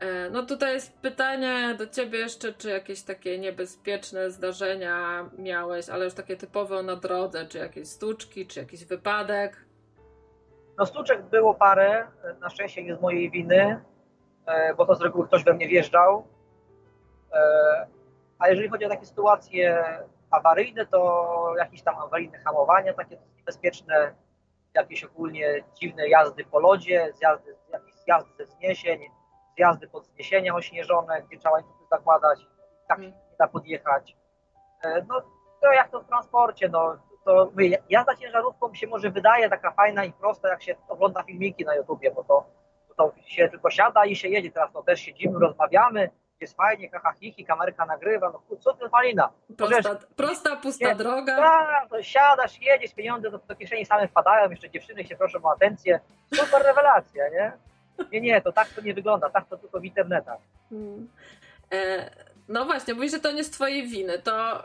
E, 0.00 0.30
no 0.30 0.42
tutaj 0.42 0.74
jest 0.74 0.98
pytanie 0.98 1.74
do 1.78 1.86
ciebie 1.86 2.18
jeszcze, 2.18 2.52
czy 2.52 2.70
jakieś 2.70 3.02
takie 3.02 3.38
niebezpieczne 3.38 4.30
zdarzenia 4.30 5.24
miałeś, 5.38 5.88
ale 5.88 6.04
już 6.04 6.14
takie 6.14 6.36
typowe 6.36 6.82
na 6.82 6.96
drodze, 6.96 7.46
czy 7.46 7.58
jakieś 7.58 7.88
stuczki, 7.88 8.46
czy 8.46 8.60
jakiś 8.60 8.84
wypadek? 8.84 9.64
No 10.78 10.86
stuczek 10.86 11.22
było 11.22 11.54
parę, 11.54 12.06
na 12.40 12.50
szczęście 12.50 12.82
nie 12.82 12.96
z 12.96 13.00
mojej 13.00 13.30
winy, 13.30 13.80
e, 14.46 14.74
bo 14.74 14.86
to 14.86 14.94
z 14.94 15.00
reguły 15.00 15.26
ktoś 15.26 15.44
we 15.44 15.54
mnie 15.54 15.68
wjeżdżał. 15.68 16.26
E, 17.32 17.86
a 18.38 18.48
jeżeli 18.48 18.68
chodzi 18.68 18.84
o 18.84 18.88
takie 18.88 19.06
sytuacje 19.06 19.84
awaryjne, 20.30 20.86
to 20.86 21.54
jakieś 21.58 21.82
tam 21.82 21.98
awaryjne 21.98 22.38
hamowania, 22.38 22.94
takie 22.94 23.16
niebezpieczne, 23.36 24.14
jakieś 24.74 25.04
ogólnie 25.04 25.64
dziwne 25.80 26.08
jazdy 26.08 26.44
po 26.44 26.60
lodzie, 26.60 27.12
zjazdy, 27.14 27.54
jakieś 27.72 27.94
zjazdy 27.94 28.30
ze 28.38 28.46
wzniesień, 28.46 29.00
zjazdy 29.56 29.88
pod 29.88 30.04
wzniesienia 30.04 30.54
ośnieżone, 30.54 31.22
gdzie 31.22 31.38
trzeba 31.38 31.52
łańcuchy 31.52 31.84
zakładać, 31.90 32.46
tak 32.88 32.98
się 32.98 33.06
nie 33.06 33.36
da 33.38 33.48
podjechać. 33.48 34.16
E, 34.84 35.04
no 35.08 35.22
to 35.60 35.72
jak 35.72 35.90
to 35.90 36.00
w 36.00 36.06
transporcie, 36.06 36.68
no 36.68 36.96
to 37.24 37.44
mówię, 37.50 37.78
jazda 37.88 38.16
ciężarówką 38.16 38.74
się 38.74 38.86
może 38.86 39.10
wydaje 39.10 39.50
taka 39.50 39.70
fajna 39.70 40.04
i 40.04 40.12
prosta, 40.12 40.48
jak 40.48 40.62
się 40.62 40.74
ogląda 40.88 41.22
filmiki 41.22 41.64
na 41.64 41.74
YouTubie, 41.74 42.10
bo 42.10 42.24
to, 42.24 42.46
bo 42.88 42.94
to 42.94 43.12
się 43.26 43.48
tylko 43.48 43.70
siada 43.70 44.04
i 44.04 44.16
się 44.16 44.28
jedzie. 44.28 44.50
Teraz 44.52 44.72
to 44.72 44.82
też 44.82 45.00
siedzimy, 45.00 45.38
rozmawiamy, 45.38 46.10
jest 46.40 46.56
fajnie, 46.56 46.90
haha, 46.90 47.12
hihi, 47.12 47.44
kamerka 47.44 47.86
nagrywa, 47.86 48.30
no 48.30 48.56
co 48.56 48.74
ty 48.74 48.88
malina. 48.92 49.32
Prosta, 49.56 49.96
prosta 50.16 50.56
prosta 50.56 50.88
nie, 50.88 50.94
droga. 50.94 51.36
Tak, 51.36 51.88
siadasz, 52.00 52.62
jedziesz, 52.62 52.94
pieniądze 52.94 53.30
do, 53.30 53.38
do 53.38 53.56
kieszeni 53.56 53.86
same 53.86 54.08
wpadają, 54.08 54.50
jeszcze 54.50 54.70
dziewczyny 54.70 55.04
się 55.04 55.16
proszą 55.16 55.38
o 55.42 55.52
atencję. 55.52 56.00
Super 56.34 56.62
rewelacja, 56.62 57.28
nie? 57.28 57.52
Nie, 58.12 58.20
nie, 58.20 58.40
to 58.40 58.52
tak 58.52 58.68
to 58.68 58.80
nie 58.80 58.94
wygląda, 58.94 59.30
tak 59.30 59.48
to 59.48 59.56
tylko 59.56 59.80
w 59.80 59.84
internetach. 59.84 60.38
Hmm. 60.70 61.08
E, 61.72 62.10
no 62.48 62.64
właśnie, 62.64 62.94
mówisz, 62.94 63.12
że 63.12 63.20
to 63.20 63.32
nie 63.32 63.44
z 63.44 63.50
twojej 63.50 63.88
winy, 63.88 64.18
to 64.18 64.62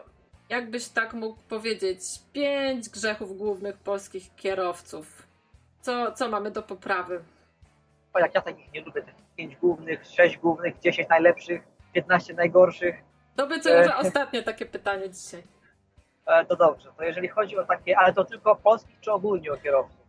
jakbyś 0.49 0.89
tak 0.89 1.13
mógł 1.13 1.41
powiedzieć, 1.49 2.01
pięć 2.33 2.89
grzechów 2.89 3.37
głównych 3.37 3.77
polskich 3.77 4.35
kierowców. 4.35 5.27
Co, 5.81 6.11
co 6.11 6.29
mamy 6.29 6.51
do 6.51 6.63
poprawy? 6.63 7.23
O, 8.13 8.19
jak 8.19 8.35
ja 8.35 8.41
takich 8.41 8.73
nie 8.73 8.81
lubię, 8.81 9.01
tych 9.01 9.15
pięć 9.35 9.55
głównych, 9.55 10.05
sześć 10.05 10.37
głównych, 10.37 10.79
dziesięć 10.79 11.09
najlepszych, 11.09 11.61
piętnaście 11.93 12.33
najgorszych. 12.33 12.95
To 13.35 13.47
by 13.47 13.59
co 13.59 13.69
e... 13.69 13.95
ostatnie 13.95 14.43
takie 14.43 14.65
pytanie 14.65 15.09
dzisiaj. 15.09 15.43
E, 16.27 16.45
to 16.45 16.55
dobrze, 16.55 16.89
to 16.97 17.03
jeżeli 17.03 17.27
chodzi 17.27 17.57
o 17.57 17.65
takie, 17.65 17.97
ale 17.97 18.13
to 18.13 18.25
tylko 18.25 18.55
polskich 18.55 18.99
czy 18.99 19.11
ogólnie 19.11 19.51
o 19.51 19.57
kierowców? 19.57 19.99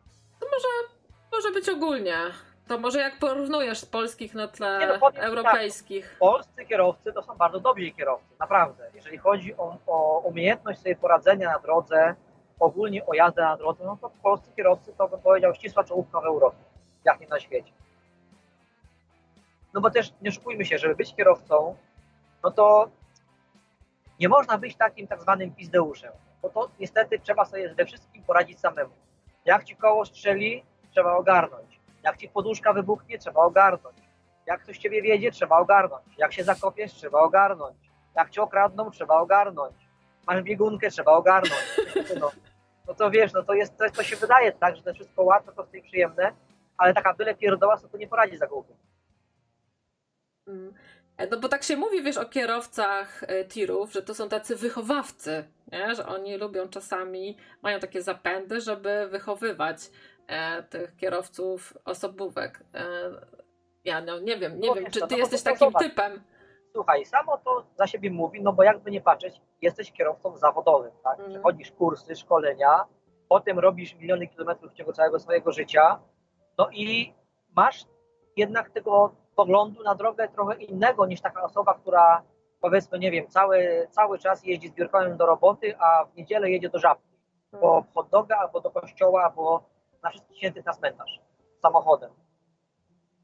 To 0.40 0.46
może, 0.46 0.68
może 1.32 1.50
być 1.50 1.68
ogólnie. 1.68 2.16
To 2.68 2.78
może 2.78 3.00
jak 3.00 3.18
porównujesz 3.18 3.84
polskich 3.84 4.34
na 4.34 4.48
tle 4.48 4.78
nie, 4.80 4.86
no, 4.86 5.10
europejskich? 5.14 6.08
Tak, 6.08 6.18
polscy 6.18 6.64
kierowcy 6.64 7.12
to 7.12 7.22
są 7.22 7.34
bardzo 7.34 7.60
dobrzy 7.60 7.90
kierowcy, 7.90 8.34
naprawdę. 8.40 8.90
Jeżeli 8.94 9.18
chodzi 9.18 9.56
o, 9.56 9.78
o 9.86 10.18
umiejętność 10.18 10.80
sobie 10.80 10.96
poradzenia 10.96 11.50
na 11.50 11.58
drodze, 11.58 12.14
ogólnie 12.60 13.06
o 13.06 13.14
jazdę 13.14 13.42
na 13.42 13.56
drodze, 13.56 13.84
no 13.84 13.98
to 14.00 14.10
polscy 14.22 14.50
kierowcy 14.56 14.92
to 14.98 15.08
bym 15.08 15.20
powiedział 15.20 15.54
ścisła 15.54 15.84
czołówka 15.84 16.20
w 16.20 16.24
Europie, 16.24 16.56
jak 17.04 17.20
nie 17.20 17.26
na 17.26 17.40
świecie. 17.40 17.72
No 19.74 19.80
bo 19.80 19.90
też 19.90 20.12
nie 20.22 20.32
szukujmy 20.32 20.64
się, 20.64 20.78
żeby 20.78 20.94
być 20.94 21.14
kierowcą, 21.14 21.76
no 22.42 22.50
to 22.50 22.88
nie 24.20 24.28
można 24.28 24.58
być 24.58 24.76
takim 24.76 25.06
tak 25.06 25.22
zwanym 25.22 25.54
pizdeuszem, 25.54 26.12
bo 26.42 26.48
to 26.48 26.70
niestety 26.80 27.18
trzeba 27.18 27.44
sobie 27.44 27.74
ze 27.74 27.84
wszystkim 27.84 28.22
poradzić 28.22 28.60
samemu. 28.60 28.92
Jak 29.44 29.64
ci 29.64 29.76
koło 29.76 30.04
strzeli, 30.04 30.64
trzeba 30.90 31.16
ogarnąć 31.16 31.75
jak 32.06 32.16
ci 32.16 32.28
poduszka 32.28 32.72
wybuchnie, 32.72 33.18
trzeba 33.18 33.40
ogarnąć. 33.40 33.96
Jak 34.46 34.62
ktoś 34.62 34.78
ciebie 34.78 35.02
wiedzie, 35.02 35.30
trzeba 35.30 35.58
ogarnąć. 35.58 36.18
Jak 36.18 36.32
się 36.32 36.44
zakopiesz, 36.44 36.94
trzeba 36.94 37.20
ogarnąć. 37.20 37.76
Jak 38.16 38.30
cię 38.30 38.42
okradną, 38.42 38.90
trzeba 38.90 39.14
ogarnąć. 39.14 39.74
Masz 40.26 40.42
biegunkę, 40.42 40.90
trzeba 40.90 41.12
ogarnąć. 41.12 41.80
No, 42.20 42.30
no 42.88 42.94
to 42.94 43.10
wiesz, 43.10 43.32
no 43.32 43.42
to 43.42 43.54
jest, 43.54 43.76
to, 43.78 43.90
to 43.90 44.02
się 44.02 44.16
wydaje 44.16 44.52
tak, 44.52 44.76
że 44.76 44.82
to 44.82 44.94
wszystko 44.94 45.22
łatwe, 45.22 45.52
proste 45.52 45.78
i 45.78 45.82
przyjemne, 45.82 46.32
ale 46.78 46.94
taka 46.94 47.14
byle 47.14 47.34
pierdoła 47.34 47.76
to 47.76 47.98
nie 47.98 48.08
poradzi 48.08 48.36
za 48.36 48.46
głupie. 48.46 48.74
Mm. 50.46 50.74
No 51.30 51.40
bo 51.40 51.48
tak 51.48 51.62
się 51.62 51.76
mówi, 51.76 52.02
wiesz, 52.02 52.16
o 52.16 52.24
kierowcach 52.24 53.22
e, 53.22 53.44
tirów, 53.44 53.92
że 53.92 54.02
to 54.02 54.14
są 54.14 54.28
tacy 54.28 54.56
wychowawcy, 54.56 55.44
nie? 55.72 55.94
że 55.94 56.06
oni 56.06 56.36
lubią 56.36 56.68
czasami, 56.68 57.36
mają 57.62 57.80
takie 57.80 58.02
zapędy, 58.02 58.60
żeby 58.60 59.08
wychowywać 59.10 59.78
tych 60.70 60.96
kierowców 60.96 61.78
osobówek. 61.84 62.64
E, 62.74 62.84
ja 63.84 64.00
no, 64.00 64.18
nie 64.18 64.36
wiem, 64.36 64.60
nie 64.60 64.68
no, 64.68 64.74
wiem, 64.74 64.84
wiesz, 64.84 64.92
czy 64.92 65.00
ty 65.00 65.06
no, 65.10 65.16
jesteś 65.16 65.42
takim 65.42 65.72
typem. 65.72 66.22
Słuchaj, 66.72 67.04
samo 67.04 67.38
to 67.38 67.66
za 67.74 67.86
siebie 67.86 68.10
mówi, 68.10 68.42
no 68.42 68.52
bo 68.52 68.62
jakby 68.62 68.90
nie 68.90 69.00
patrzeć, 69.00 69.40
jesteś 69.62 69.92
kierowcą 69.92 70.36
zawodowym, 70.36 70.92
tak? 71.04 71.18
Mm. 71.18 71.30
Przechodzisz 71.30 71.70
kursy, 71.70 72.16
szkolenia, 72.16 72.84
potem 73.28 73.58
robisz 73.58 73.94
miliony 73.94 74.26
kilometrów 74.26 74.72
w 74.72 74.74
ciągu 74.74 74.92
całego 74.92 75.18
swojego 75.18 75.52
życia, 75.52 76.00
no 76.58 76.68
i 76.72 77.14
masz 77.56 77.84
jednak 78.36 78.70
tego 78.70 79.14
poglądu 79.36 79.82
na 79.82 79.94
drogę 79.94 80.28
trochę 80.28 80.54
innego 80.54 81.06
niż 81.06 81.20
taka 81.20 81.42
osoba, 81.42 81.74
która 81.74 82.22
powiedzmy, 82.60 82.98
nie 82.98 83.10
wiem, 83.10 83.28
cały, 83.28 83.86
cały 83.90 84.18
czas 84.18 84.44
jeździ 84.44 84.68
z 84.68 84.72
biurkowym 84.72 85.16
do 85.16 85.26
roboty, 85.26 85.78
a 85.78 86.04
w 86.04 86.16
niedzielę 86.16 86.50
jedzie 86.50 86.68
do 86.68 86.78
żabki, 86.78 87.16
mm. 87.52 87.60
po 87.60 87.84
hot 87.94 88.08
doga, 88.08 88.36
albo 88.36 88.60
do 88.60 88.70
kościoła, 88.70 89.24
albo 89.24 89.75
na 90.06 90.10
wszystkich 90.10 90.36
świętych 90.36 90.66
na 90.66 90.72
cmentarz 90.72 91.20
samochodem. 91.62 92.10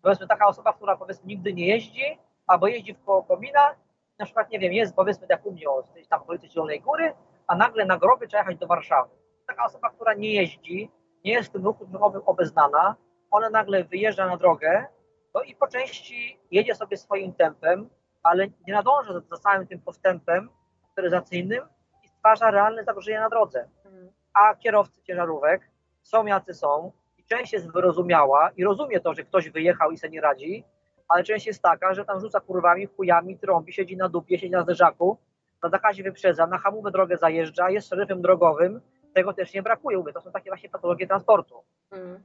Powiedzmy 0.02 0.26
taka 0.26 0.46
osoba, 0.46 0.72
która 0.72 0.96
powiedzmy 0.96 1.26
nigdy 1.26 1.52
nie 1.52 1.66
jeździ, 1.66 2.18
albo 2.46 2.66
jeździ 2.66 2.94
w 2.94 3.04
koło 3.04 3.22
komina, 3.22 3.74
na 4.18 4.24
przykład, 4.24 4.50
nie 4.50 4.58
wiem, 4.58 4.72
jest 4.72 4.96
powiedzmy 4.96 5.26
jak 5.30 5.46
u 5.46 5.52
mnie 5.52 5.66
z 6.04 6.08
tam 6.08 6.22
okolicy 6.22 6.48
Zielonej 6.48 6.80
Góry, 6.80 7.14
a 7.46 7.56
nagle 7.56 7.86
na 7.86 7.98
grobie 7.98 8.26
trzeba 8.26 8.42
jechać 8.42 8.58
do 8.58 8.66
Warszawy. 8.66 9.10
Taka 9.46 9.64
osoba, 9.64 9.90
która 9.90 10.14
nie 10.14 10.32
jeździ, 10.32 10.90
nie 11.24 11.32
jest 11.32 11.48
w 11.48 11.52
tym 11.52 11.64
ruchu 11.64 11.86
drogowym 11.86 12.22
obeznana, 12.26 12.96
ona 13.30 13.50
nagle 13.50 13.84
wyjeżdża 13.84 14.26
na 14.26 14.36
drogę, 14.36 14.86
no 15.34 15.42
i 15.42 15.54
po 15.54 15.66
części 15.66 16.40
jedzie 16.50 16.74
sobie 16.74 16.96
swoim 16.96 17.32
tempem, 17.32 17.90
ale 18.22 18.46
nie 18.66 18.74
nadąża 18.74 19.12
za, 19.12 19.20
za 19.20 19.36
całym 19.36 19.66
tym 19.66 19.80
postępem 19.80 20.48
motoryzacyjnym 20.88 21.62
i 22.04 22.08
stwarza 22.08 22.50
realne 22.50 22.84
zagrożenie 22.84 23.20
na 23.20 23.28
drodze. 23.28 23.68
Mhm. 23.84 24.12
A 24.34 24.54
kierowcy 24.54 25.02
ciężarówek 25.02 25.71
są 26.02 26.26
jacy 26.26 26.54
są 26.54 26.92
i 27.18 27.24
część 27.24 27.52
jest 27.52 27.72
wyrozumiała 27.72 28.50
i 28.56 28.64
rozumie 28.64 29.00
to, 29.00 29.14
że 29.14 29.22
ktoś 29.22 29.50
wyjechał 29.50 29.90
i 29.90 29.98
sobie 29.98 30.10
nie 30.10 30.20
radzi, 30.20 30.64
ale 31.08 31.24
część 31.24 31.46
jest 31.46 31.62
taka, 31.62 31.94
że 31.94 32.04
tam 32.04 32.20
rzuca 32.20 32.40
kurwami, 32.40 32.86
chujami, 32.86 33.38
trąbi, 33.38 33.72
siedzi 33.72 33.96
na 33.96 34.08
dupie, 34.08 34.38
siedzi 34.38 34.52
na 34.52 34.62
zderzaku, 34.62 35.18
na 35.62 35.68
zakazie 35.68 36.02
wyprzedza, 36.02 36.46
na 36.46 36.58
hamówę 36.58 36.90
drogę 36.90 37.16
zajeżdża, 37.16 37.70
jest 37.70 37.88
szeryfem 37.88 38.22
drogowym, 38.22 38.80
tego 39.14 39.32
też 39.32 39.54
nie 39.54 39.62
brakuje. 39.62 39.98
Mówię, 39.98 40.12
to 40.12 40.20
są 40.20 40.32
takie 40.32 40.50
właśnie 40.50 40.68
patologie 40.68 41.06
transportu. 41.06 41.62
Hmm. 41.90 42.22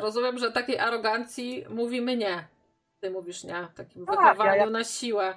Rozumiem, 0.00 0.38
że 0.38 0.52
takiej 0.52 0.78
arogancji 0.78 1.64
mówimy 1.68 2.16
nie. 2.16 2.48
Ty 3.00 3.10
mówisz 3.10 3.44
nie, 3.44 3.68
takim 3.74 4.06
tak, 4.06 4.16
wychowaniu 4.16 4.60
ja, 4.60 4.70
na 4.70 4.84
siłę. 4.84 5.34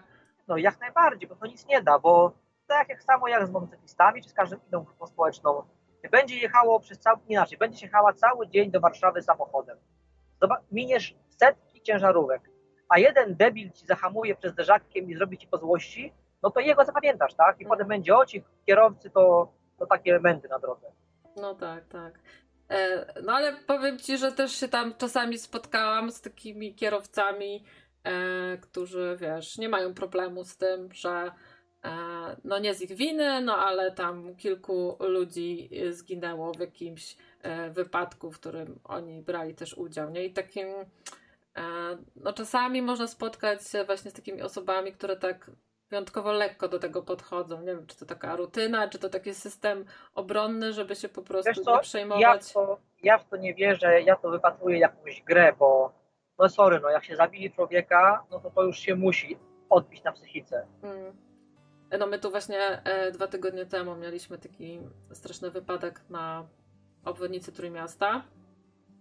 No 0.48 0.57
jak 0.57 0.80
najbardziej, 0.80 1.30
bo 1.30 1.36
to 1.36 1.45
nic 1.45 1.68
nie 1.68 1.82
da, 1.82 1.99
bo 1.99 2.34
tak 2.68 2.90
jak 2.90 3.03
samo 3.03 3.28
jak 3.28 3.48
z 3.48 3.52
motocyklistami, 3.52 4.23
czy 4.23 4.30
z 4.30 4.34
każdą 4.34 4.57
inną 4.68 4.84
grupą 4.84 5.07
społeczną, 5.07 5.64
będzie 6.10 6.38
jechało 6.38 6.80
przez 6.80 6.99
cały, 6.99 7.18
inaczej, 7.28 7.57
będzie 7.57 7.86
jechała 7.86 8.14
cały 8.14 8.48
dzień 8.48 8.72
do 8.72 8.80
Warszawy 8.80 9.22
samochodem. 9.22 9.78
Miniesz 10.72 11.15
setki 11.28 11.82
ciężarówek, 11.82 12.41
a 12.90 12.99
jeden 12.99 13.36
debil 13.36 13.72
ci 13.72 13.86
zahamuje 13.86 14.36
przez 14.36 14.52
zderzakiem 14.52 15.10
i 15.10 15.15
zrobi 15.15 15.38
ci 15.38 15.48
po 15.48 15.57
złości, 15.57 16.14
no 16.44 16.52
to 16.52 16.60
jego 16.60 16.86
zapamiętasz, 16.86 17.34
tak? 17.34 17.61
I 17.61 17.65
potem 17.65 17.88
będzie 17.88 18.15
o 18.15 18.26
ci 18.26 18.44
kierowcy 18.65 19.10
to, 19.10 19.53
to 19.80 19.86
takie 19.86 20.11
elementy 20.11 20.48
na 20.48 20.60
drodze. 20.60 20.91
No 21.36 21.56
tak, 21.56 21.88
tak. 21.88 22.19
E, 22.69 23.06
no 23.23 23.34
ale 23.34 23.53
powiem 23.53 23.99
ci, 23.99 24.18
że 24.18 24.32
też 24.32 24.52
się 24.52 24.68
tam 24.68 24.94
czasami 24.98 25.38
spotkałam 25.38 26.11
z 26.11 26.22
takimi 26.22 26.76
kierowcami, 26.76 27.65
e, 28.03 28.57
którzy 28.57 29.18
wiesz, 29.19 29.57
nie 29.57 29.69
mają 29.69 29.94
problemu 29.94 30.44
z 30.44 30.57
tym, 30.57 30.90
że 30.94 31.32
no 32.44 32.60
nie 32.60 32.74
z 32.74 32.82
ich 32.82 32.94
winy, 32.94 33.41
no 33.41 33.58
ale 33.58 33.91
tam 33.91 34.36
kilku 34.36 34.98
ludzi 34.99 35.70
zginęło 35.90 36.52
w 36.52 36.60
jakimś 36.60 37.18
e, 37.41 37.70
wypadku, 37.70 38.32
w 38.32 38.40
którym 38.40 38.80
oni 38.84 39.22
brali 39.22 39.56
też 39.56 39.74
udział. 39.74 40.10
Nie? 40.10 40.26
I 40.26 40.34
takim, 40.34 40.68
e, 41.56 41.64
no 42.16 42.34
czasami 42.34 42.82
można 42.82 43.08
spotkać 43.08 43.68
się 43.68 43.84
właśnie 43.84 44.12
z 44.12 44.14
takimi 44.14 44.41
osobami, 44.41 44.94
które 44.94 45.16
tak 45.16 45.52
wyjątkowo 45.90 46.32
lekko 46.32 46.68
do 46.68 46.80
tego 46.80 47.02
podchodzą. 47.02 47.60
Nie 47.60 47.66
wiem, 47.66 47.88
czy 47.88 47.98
to 47.98 48.06
taka 48.06 48.36
rutyna, 48.36 48.88
czy 48.88 48.99
to 48.99 49.10
taki 49.10 49.34
system 49.34 49.86
obronny, 50.16 50.74
żeby 50.74 50.95
się 50.95 51.10
po 51.10 51.22
prostu 51.22 51.74
nie 51.74 51.80
przejmować. 51.80 52.22
Ja 52.22 52.38
w, 52.38 52.53
to, 52.53 52.80
ja 53.03 53.18
w 53.18 53.30
to 53.30 53.38
nie 53.38 53.53
wierzę, 53.53 54.02
ja 54.02 54.16
to 54.16 54.30
wypatruję 54.30 54.80
jakąś 54.80 55.22
grę, 55.22 55.53
bo 55.60 55.94
no 56.40 56.49
sorry, 56.49 56.80
no 56.80 56.90
jak 56.90 57.06
się 57.06 57.16
zabili 57.16 57.52
człowieka, 57.52 58.24
no 58.32 58.40
to 58.40 58.52
to 58.52 58.64
już 58.64 58.80
się 58.80 58.95
musi 58.95 59.38
odbić 59.70 60.03
na 60.03 60.12
psychice. 60.12 60.68
Mm. 60.84 61.31
No 62.00 62.08
my 62.08 62.20
tu 62.20 62.32
właśnie 62.32 62.84
e, 62.84 63.12
dwa 63.12 63.28
tygodnie 63.28 63.66
temu 63.66 63.96
mieliśmy 63.96 64.38
taki 64.38 64.80
straszny 65.14 65.52
wypadek 65.52 66.02
na 66.10 66.48
obwodnicy 67.06 67.52
Trójmiasta. 67.52 68.24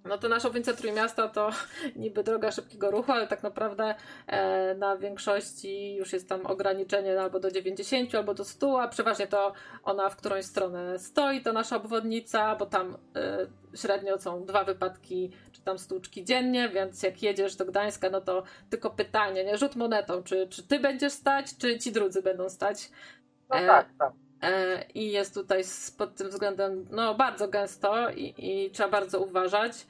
No 0.04 0.18
to 0.18 0.28
nasz 0.28 0.44
Owińce 0.44 0.74
Trójmiasta 0.74 1.28
to 1.28 1.50
niby 1.96 2.22
droga 2.22 2.52
szybkiego 2.52 2.90
ruchu, 2.90 3.12
ale 3.12 3.26
tak 3.26 3.42
naprawdę 3.42 3.94
e, 4.26 4.74
na 4.74 4.96
większości 4.96 5.94
już 5.94 6.12
jest 6.12 6.28
tam 6.28 6.46
ograniczenie 6.46 7.20
albo 7.20 7.40
do 7.40 7.50
90, 7.50 8.14
albo 8.14 8.34
do 8.34 8.44
100, 8.44 8.82
a 8.82 8.88
przeważnie 8.88 9.26
to 9.26 9.52
ona 9.84 10.08
w 10.08 10.16
którąś 10.16 10.44
stronę 10.44 10.98
stoi, 10.98 11.42
to 11.42 11.52
nasza 11.52 11.76
obwodnica, 11.76 12.56
bo 12.56 12.66
tam 12.66 12.96
e, 13.16 13.46
średnio 13.76 14.18
są 14.18 14.44
dwa 14.44 14.64
wypadki 14.64 15.30
czy 15.52 15.60
tam 15.62 15.78
stłuczki 15.78 16.24
dziennie, 16.24 16.68
więc 16.68 17.02
jak 17.02 17.22
jedziesz 17.22 17.56
do 17.56 17.64
Gdańska, 17.64 18.10
no 18.10 18.20
to 18.20 18.42
tylko 18.70 18.90
pytanie, 18.90 19.44
nie? 19.44 19.58
Rzut 19.58 19.76
monetą, 19.76 20.22
czy, 20.22 20.48
czy 20.48 20.62
ty 20.62 20.78
będziesz 20.78 21.12
stać, 21.12 21.56
czy 21.58 21.78
ci 21.78 21.92
drudzy 21.92 22.22
będą 22.22 22.48
stać. 22.48 22.90
No 23.50 23.56
E, 23.56 23.66
tak, 23.66 23.88
tak. 23.98 24.12
E, 24.42 24.84
I 24.94 25.12
jest 25.12 25.34
tutaj 25.34 25.62
pod 25.98 26.14
tym 26.14 26.28
względem 26.28 26.86
no, 26.90 27.14
bardzo 27.14 27.48
gęsto 27.48 28.10
i, 28.10 28.34
i 28.38 28.70
trzeba 28.70 28.88
bardzo 28.88 29.20
uważać. 29.20 29.86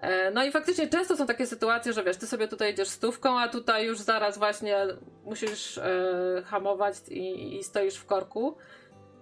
E, 0.00 0.30
No 0.30 0.44
i 0.44 0.50
faktycznie 0.52 0.88
często 0.88 1.16
są 1.16 1.26
takie 1.26 1.46
sytuacje, 1.46 1.92
że 1.92 2.04
wiesz, 2.04 2.16
ty 2.16 2.26
sobie 2.26 2.48
tutaj 2.48 2.72
idziesz 2.72 2.88
stówką, 2.88 3.40
a 3.40 3.48
tutaj 3.48 3.86
już 3.86 3.98
zaraz 3.98 4.38
właśnie 4.38 4.86
musisz 5.24 5.78
e, 5.78 6.42
hamować 6.46 6.94
i, 7.08 7.56
i 7.58 7.64
stoisz 7.64 7.96
w 7.96 8.06
korku. 8.06 8.56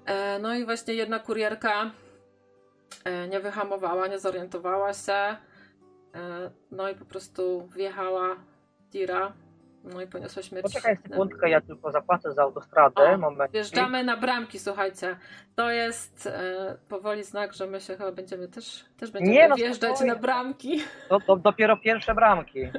E, 0.06 0.38
no 0.38 0.54
i 0.54 0.64
właśnie 0.64 0.94
jedna 0.94 1.18
kurierka 1.18 1.90
e, 3.04 3.28
nie 3.28 3.40
wyhamowała, 3.40 4.06
nie 4.06 4.18
zorientowała 4.18 4.94
się. 4.94 5.12
E, 5.12 5.36
no 6.70 6.88
i 6.88 6.94
po 6.94 7.04
prostu 7.04 7.68
wjechała 7.74 8.36
tira. 8.90 9.32
No 9.84 10.02
i 10.02 10.06
poniosła 10.06 10.42
śmierć. 10.42 10.62
Poczekaj 10.62 10.96
sekundkę, 10.96 11.50
ja 11.50 11.60
tylko 11.60 11.92
zapłacę 11.92 12.32
za 12.32 12.42
autostradę. 12.42 13.02
O, 13.02 13.18
Moment. 13.18 13.52
Wjeżdżamy 13.52 14.04
na 14.04 14.16
bramki, 14.16 14.58
słuchajcie. 14.58 15.16
To 15.54 15.70
jest 15.70 16.26
e, 16.26 16.76
powoli 16.88 17.24
znak, 17.24 17.52
że 17.52 17.66
my 17.66 17.80
się 17.80 17.96
chyba 17.96 18.12
będziemy 18.12 18.48
też, 18.48 18.84
też 18.96 19.10
będziemy 19.10 19.36
Nie, 19.36 19.48
no 19.48 19.56
wjeżdżać 19.56 19.90
spokojnie. 19.90 20.12
na 20.14 20.18
bramki. 20.18 20.82
Do, 21.10 21.18
do, 21.18 21.36
dopiero 21.36 21.76
pierwsze 21.76 22.14
bramki. 22.14 22.60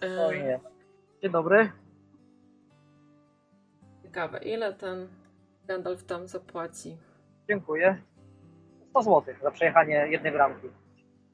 E, 0.00 0.14
Spokojnie. 0.16 0.60
Dzień 1.22 1.32
dobry. 1.32 1.72
ciekawe, 4.02 4.38
ile 4.38 4.72
ten 4.72 5.08
Gandalf 5.66 6.04
tam 6.04 6.28
zapłaci? 6.28 6.96
Dziękuję. 7.48 8.02
100 8.90 9.02
zł 9.02 9.34
za 9.42 9.50
przejechanie 9.50 10.06
jednej 10.10 10.32
bramki. 10.32 10.68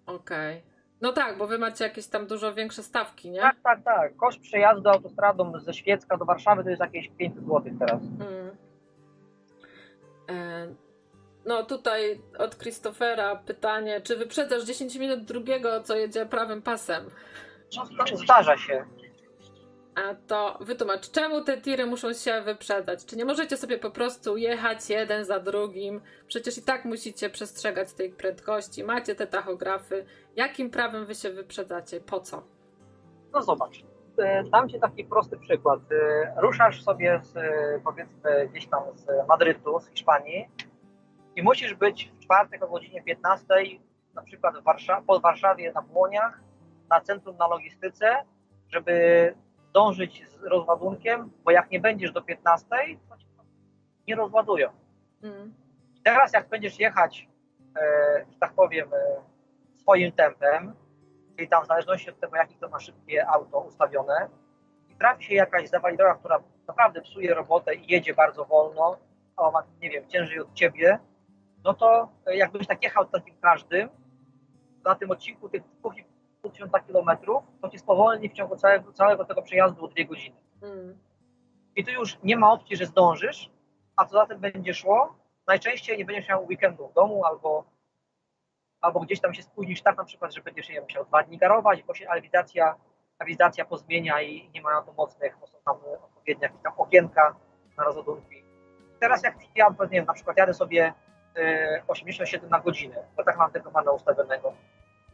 Okej. 0.07 0.63
No 1.05 1.13
tak, 1.13 1.39
bo 1.39 1.47
wy 1.47 1.59
macie 1.59 1.85
jakieś 1.85 2.07
tam 2.07 2.27
dużo 2.27 2.55
większe 2.55 2.83
stawki, 2.83 3.31
nie? 3.31 3.41
Tak, 3.41 3.57
tak, 3.63 3.83
tak. 3.83 4.17
Koszt 4.17 4.41
przejazdu 4.41 4.89
autostradą 4.89 5.61
ze 5.61 5.75
Świecka 5.75 6.17
do 6.17 6.25
Warszawy 6.25 6.65
to 6.65 6.71
jest 6.71 6.81
jakieś 6.81 7.09
500 7.09 7.45
zł 7.45 7.63
teraz. 7.79 8.03
Mm. 8.03 8.57
E, 10.31 10.75
no 11.47 11.63
tutaj 11.63 12.21
od 12.39 12.59
Christophera 12.59 13.37
pytanie, 13.37 14.01
czy 14.01 14.17
wyprzedzasz 14.17 14.65
10 14.65 14.97
minut 14.97 15.25
drugiego, 15.25 15.83
co 15.83 15.97
jedzie 15.97 16.27
prawym 16.27 16.63
pasem? 16.63 17.11
No, 17.77 18.17
Zdarza 18.17 18.57
się. 18.57 18.85
A 19.95 20.15
to 20.27 20.59
wytłumacz, 20.61 21.11
czemu 21.11 21.41
te 21.41 21.61
tiry 21.61 21.87
muszą 21.87 22.13
się 22.13 22.43
wyprzedzać? 22.43 23.05
Czy 23.05 23.17
nie 23.17 23.25
możecie 23.25 23.57
sobie 23.57 23.79
po 23.79 23.91
prostu 23.91 24.37
jechać 24.37 24.91
jeden 24.91 25.25
za 25.25 25.41
drugim? 25.41 26.01
Przecież 26.29 26.59
i 26.59 26.63
tak 26.63 26.85
musicie 26.85 27.31
przestrzegać 27.31 27.93
tej 27.93 28.11
prędkości, 28.11 28.85
macie 28.85 29.15
te 29.15 29.27
tachografy. 29.27 30.07
Jakim 30.37 30.71
prawem 30.71 31.07
wy 31.07 31.15
się 31.15 31.31
wyprzedzacie? 31.31 32.01
Po 32.01 32.21
co? 32.21 32.43
No 33.33 33.43
zobacz. 33.43 33.85
e, 34.19 34.45
Dam 34.45 34.69
Ci 34.69 34.81
taki 34.81 35.05
prosty 35.05 35.37
przykład. 35.37 35.81
E, 35.93 36.35
Ruszasz 36.41 36.83
sobie 36.83 37.21
z, 37.23 37.37
e, 37.37 37.81
powiedzmy 37.85 38.49
gdzieś 38.49 38.67
tam 38.67 38.83
z 38.95 39.29
Madrytu, 39.29 39.81
z 39.81 39.89
Hiszpanii 39.89 40.49
i 41.37 41.43
musisz 41.43 41.75
być 41.75 42.13
w 42.15 42.19
czwartek 42.19 42.63
o 42.63 42.69
godzinie 42.69 43.03
15 43.03 43.47
na 44.15 44.23
przykład 44.23 44.55
w 44.59 44.63
Warsza- 44.65 45.03
pod 45.07 45.23
Warszawie 45.23 45.73
na 45.73 45.83
Błoniach, 45.83 46.41
na 46.91 47.01
centrum 47.01 47.37
na 47.37 47.49
logistyce, 47.49 48.17
żeby 48.69 49.35
zdążyć 49.71 50.29
z 50.29 50.43
rozładunkiem, 50.45 51.31
bo 51.45 51.51
jak 51.51 51.71
nie 51.71 51.81
będziesz 51.81 52.13
do 52.13 52.23
15, 52.23 52.67
to 53.09 53.17
cię 53.17 53.27
nie 54.09 54.15
rozładują. 54.17 54.69
Mm. 55.23 55.55
Teraz 56.05 56.33
jak 56.33 56.49
będziesz 56.49 56.81
jechać, 56.81 57.29
e, 57.77 58.25
że 58.33 58.39
tak 58.39 58.53
powiem, 58.53 58.89
e, 58.95 59.17
swoim 59.85 60.13
tempem, 60.13 60.75
czyli 61.37 61.49
tam 61.49 61.65
w 61.65 61.67
zależności 61.67 62.11
od 62.11 62.21
tego, 62.21 62.37
jakie 62.37 62.55
to 62.55 62.69
ma 62.69 62.81
szybkie 62.81 63.27
auto 63.27 63.61
ustawione, 63.61 64.29
i 64.89 64.95
trafi 64.97 65.25
się 65.25 65.35
jakaś 65.35 65.69
zawalidowa, 65.69 66.15
która 66.15 66.41
naprawdę 66.69 67.01
psuje 67.01 67.35
robotę 67.35 67.75
i 67.75 67.93
jedzie 67.93 68.15
bardzo 68.15 68.45
wolno, 68.45 68.97
a 69.37 69.43
ona, 69.43 69.63
nie 69.81 69.91
wiem, 69.91 70.09
ciężej 70.09 70.41
od 70.41 70.55
ciebie, 70.55 70.99
no 71.65 71.75
to 71.75 72.09
e, 72.27 72.37
jakbyś 72.37 72.67
tak 72.67 72.83
jechał 72.83 73.05
takim 73.05 73.35
każdym, 73.41 73.89
na 74.85 74.95
tym 74.95 75.11
odcinku 75.11 75.49
tych 75.49 75.63
2,5 75.83 76.51
tysiąca 76.53 76.81
kilometrów, 76.81 77.45
to 77.63 77.69
ci 77.69 77.79
spowolni 77.79 78.29
w 78.29 78.33
ciągu 78.33 78.57
całego, 78.57 78.93
całego 78.93 79.25
tego 79.25 79.43
przejazdu 79.43 79.85
o 79.85 79.89
dwie 79.89 80.07
godziny. 80.07 80.37
Mm. 80.63 80.99
I 81.77 81.85
tu 81.85 81.91
już 81.91 82.19
nie 82.23 82.37
ma 82.37 82.53
opcji, 82.53 82.77
że 82.77 82.87
zdążysz, 82.87 83.51
a 83.97 84.05
co 84.05 84.13
za 84.13 84.27
tym 84.27 84.41
będzie 84.41 84.75
szło, 84.75 85.17
najczęściej 85.47 85.99
nie 85.99 86.05
będziesz 86.05 86.29
miał 86.29 86.47
weekendu 86.47 86.89
w 86.89 86.93
domu 86.93 87.25
albo, 87.25 87.65
albo 88.85 89.01
gdzieś 89.01 89.21
tam 89.21 89.35
się 89.35 89.43
spóźnisz 89.43 89.83
tak 89.83 89.97
na 89.97 90.05
przykład, 90.05 90.35
że 90.35 90.43
będziesz 90.43 90.69
wiem, 90.69 90.85
musiał 90.85 91.05
dwa 91.05 91.23
dni 91.23 91.39
garować, 91.39 91.83
bo 91.83 91.95
się 91.95 92.09
awizacja, 92.09 92.75
awizacja 93.19 93.65
pozmienia 93.65 94.23
i 94.23 94.51
nie 94.55 94.63
ma 94.63 94.73
na 94.73 94.83
to 94.83 94.93
mocnych, 94.93 95.37
bo 95.41 95.47
są 95.47 95.59
tam 95.65 95.77
odpowiednie 96.05 96.43
jakieś 96.43 96.63
tam 96.63 96.73
okienka 96.77 97.35
na 97.77 97.85
rozładunki. 97.85 98.45
Teraz 99.01 99.23
jak 99.23 99.35
ja 99.57 99.69
nie 99.81 99.89
wiem, 99.91 100.05
na 100.05 100.13
przykład 100.13 100.37
jadę 100.37 100.55
sobie 100.55 100.93
e, 101.37 101.83
87 101.89 102.51
na 102.51 102.61
godzinę, 102.61 102.97
bo 103.17 103.25
tak 103.25 103.39
mam 103.39 103.51
tego 103.51 103.71
mana 103.71 103.91
ustawionego. 103.91 104.53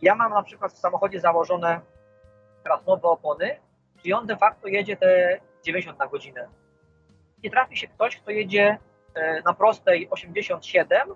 Ja 0.03 0.15
mam 0.15 0.33
na 0.33 0.43
przykład 0.43 0.73
w 0.73 0.79
samochodzie 0.79 1.21
założone 1.21 1.81
teraz 2.63 2.87
nowe 2.87 3.09
opony, 3.09 3.57
i 4.05 4.13
on 4.13 4.27
de 4.27 4.37
facto 4.37 4.69
jedzie 4.69 4.97
te 4.97 5.41
90 5.65 5.99
na 5.99 6.07
godzinę. 6.07 6.49
Nie 7.45 7.51
trafi 7.51 7.77
się 7.77 7.89
ktoś, 7.89 8.17
kto 8.17 8.31
jedzie 8.31 8.79
e, 9.15 9.43
na 9.43 9.55
prostej 9.55 10.09
87, 10.11 11.09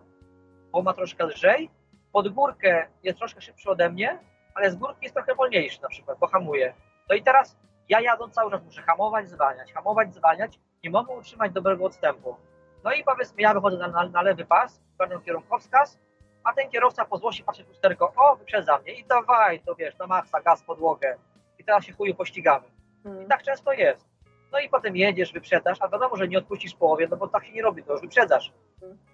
bo 0.72 0.82
ma 0.82 0.92
troszkę 0.92 1.26
lżej, 1.26 1.70
pod 2.14 2.28
górkę 2.28 2.86
jest 3.02 3.18
troszkę 3.18 3.40
szybszy 3.40 3.70
ode 3.70 3.90
mnie, 3.90 4.18
ale 4.54 4.70
z 4.70 4.76
górki 4.76 4.98
jest 5.02 5.14
trochę 5.14 5.34
wolniejszy 5.34 5.82
na 5.82 5.88
przykład, 5.88 6.18
bo 6.18 6.26
hamuje. 6.26 6.74
No 7.08 7.14
i 7.14 7.22
teraz 7.22 7.56
ja 7.88 8.00
jadąc 8.00 8.34
cały 8.34 8.50
czas 8.50 8.64
muszę 8.64 8.82
hamować, 8.82 9.28
zwalniać, 9.28 9.72
hamować, 9.72 10.14
zwalniać, 10.14 10.60
nie 10.84 10.90
mogę 10.90 11.14
utrzymać 11.14 11.52
dobrego 11.52 11.84
odstępu. 11.84 12.36
No 12.84 12.92
i 12.92 13.04
powiedzmy, 13.04 13.42
ja 13.42 13.54
wychodzę 13.54 13.76
na, 13.78 13.88
na, 13.88 14.08
na 14.08 14.22
lewy 14.22 14.44
pas, 14.44 14.80
pełnię 14.98 15.16
kierunkowskaz, 15.24 15.98
a 16.44 16.52
ten 16.52 16.70
kierowca 16.70 17.04
po 17.04 17.18
złości 17.18 17.44
patrzy 17.44 17.64
w 17.64 17.68
lusterko, 17.68 18.12
o, 18.16 18.36
wyprzedza 18.36 18.78
mnie 18.78 18.92
i 18.92 19.04
dawaj, 19.04 19.60
to 19.60 19.74
wiesz, 19.74 19.98
na 19.98 20.06
maksa, 20.06 20.40
gaz, 20.40 20.62
podłogę. 20.62 21.16
I 21.58 21.64
teraz 21.64 21.84
się 21.84 21.92
chuju 21.92 22.14
pościgamy. 22.14 22.66
I 23.04 23.08
Mm. 23.08 23.28
tak 23.28 23.42
często 23.42 23.72
jest. 23.72 24.13
No 24.54 24.60
i 24.60 24.68
potem 24.68 24.96
jedziesz, 24.96 25.32
wyprzedasz, 25.32 25.78
a 25.80 25.88
wiadomo, 25.88 26.16
że 26.16 26.28
nie 26.28 26.38
odpuścisz 26.38 26.74
połowie, 26.74 27.08
no 27.10 27.16
bo 27.16 27.28
tak 27.28 27.44
się 27.46 27.52
nie 27.52 27.62
robi, 27.62 27.82
to 27.82 27.92
już 27.92 28.00
wyprzedzasz. 28.00 28.52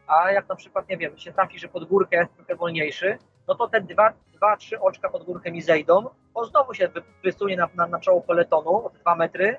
A 0.07 0.31
jak 0.33 0.49
na 0.49 0.55
przykład, 0.57 0.89
nie 0.89 0.97
wiem, 0.97 1.19
się 1.19 1.33
trafi, 1.33 1.59
że 1.59 1.69
pod 1.69 1.85
górkę 1.85 2.27
trochę 2.37 2.57
wolniejszy, 2.57 3.19
no 3.49 3.55
to 3.55 3.69
te 3.69 3.81
dwa, 3.81 4.13
dwa 4.33 4.57
trzy 4.57 4.81
oczka 4.81 5.09
pod 5.09 5.25
górkę 5.25 5.51
mi 5.53 5.63
zejdą, 5.63 6.05
on 6.35 6.45
znowu 6.47 6.75
się 6.75 6.89
wy- 6.89 7.03
wysunie 7.25 7.57
na, 7.57 7.69
na, 7.75 7.87
na 7.87 8.01
czoło 8.01 8.21
peletonu 8.21 8.87
o 8.87 8.91
te 8.91 8.99
dwa 8.99 9.15
metry, 9.15 9.57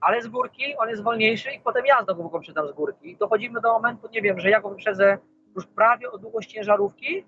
ale 0.00 0.22
z 0.22 0.28
górki 0.28 0.76
on 0.76 0.88
jest 0.88 1.02
wolniejszy 1.02 1.50
i 1.50 1.60
potem 1.60 1.86
ja 1.86 2.02
znowu 2.04 2.22
go 2.30 2.38
wyprzedzam 2.38 2.68
z 2.68 2.72
górki. 2.72 3.10
I 3.10 3.16
dochodzimy 3.16 3.60
do 3.60 3.72
momentu, 3.72 4.08
nie 4.12 4.22
wiem, 4.22 4.40
że 4.40 4.50
ja 4.50 4.60
go 4.60 4.70
wyprzedzę 4.70 5.18
już 5.56 5.66
prawie 5.66 6.10
o 6.10 6.18
długość 6.18 6.52
ciężarówki 6.52 7.24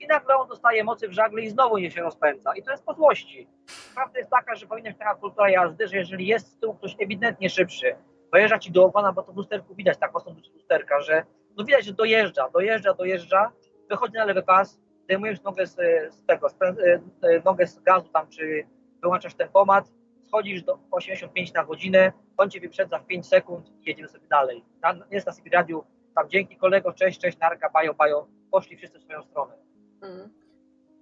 i 0.00 0.06
nagle 0.06 0.36
on 0.36 0.48
dostaje 0.48 0.84
mocy 0.84 1.08
w 1.08 1.12
żagle 1.12 1.42
i 1.42 1.50
znowu 1.50 1.78
nie 1.78 1.90
się 1.90 2.00
rozpędza. 2.00 2.54
I 2.56 2.62
to 2.62 2.70
jest 2.70 2.84
po 2.84 2.94
złości. 2.94 3.48
Prawda 3.94 4.18
jest 4.18 4.30
taka, 4.30 4.54
że 4.54 4.66
powinna 4.66 4.90
być 4.90 4.98
taka 4.98 5.14
kultura 5.14 5.50
jazdy, 5.50 5.88
że 5.88 5.96
jeżeli 5.96 6.26
jest 6.26 6.52
z 6.52 6.58
tyłu 6.58 6.74
ktoś 6.74 6.96
ewidentnie 6.98 7.50
szybszy, 7.50 7.96
dojeżdża 8.32 8.58
ci 8.58 8.72
do 8.72 8.84
ogona, 8.84 9.12
bo 9.12 9.22
to 9.22 9.32
w 9.32 9.36
lusterku 9.36 9.74
widać, 9.74 9.98
tak 9.98 10.14
mocno 10.14 10.34
lusterka, 10.54 11.00
że 11.00 11.24
no 11.56 11.64
widać, 11.64 11.84
że 11.84 11.92
dojeżdża, 11.92 12.50
dojeżdża, 12.50 12.94
dojeżdża, 12.94 13.52
wychodzi 13.90 14.14
na 14.14 14.24
lewy 14.24 14.42
pas, 14.42 14.80
zdejmujesz 15.04 15.42
nogę 15.42 15.66
z, 15.66 15.74
z 16.14 16.26
tego, 16.26 16.48
z, 16.48 16.62
e, 16.62 17.00
e, 17.22 17.42
nogę 17.44 17.66
z 17.66 17.80
gazu 17.80 18.08
tam, 18.08 18.28
czy 18.28 18.66
wyłączasz 19.02 19.34
tempomat, 19.34 19.92
schodzisz 20.26 20.62
do 20.62 20.78
85 20.90 21.52
na 21.52 21.64
godzinę, 21.64 22.12
on 22.36 22.50
cię 22.50 22.60
wyprzedza 22.60 22.98
w 22.98 23.06
5 23.06 23.26
sekund 23.26 23.68
i 23.68 23.88
jedziemy 23.88 24.08
sobie 24.08 24.26
dalej. 24.28 24.64
Na, 24.82 24.94
jest 25.10 25.26
na 25.26 25.32
sobie 25.32 25.50
radiu, 25.50 25.84
tam 26.14 26.28
dzięki 26.28 26.56
kolego, 26.56 26.92
cześć, 26.92 27.20
cześć, 27.20 27.38
narka, 27.38 27.70
bajo, 27.70 27.94
bajo, 27.94 28.26
poszli 28.50 28.76
wszyscy 28.76 28.98
w 28.98 29.02
swoją 29.02 29.22
stronę. 29.22 29.69
Mm. 30.02 30.30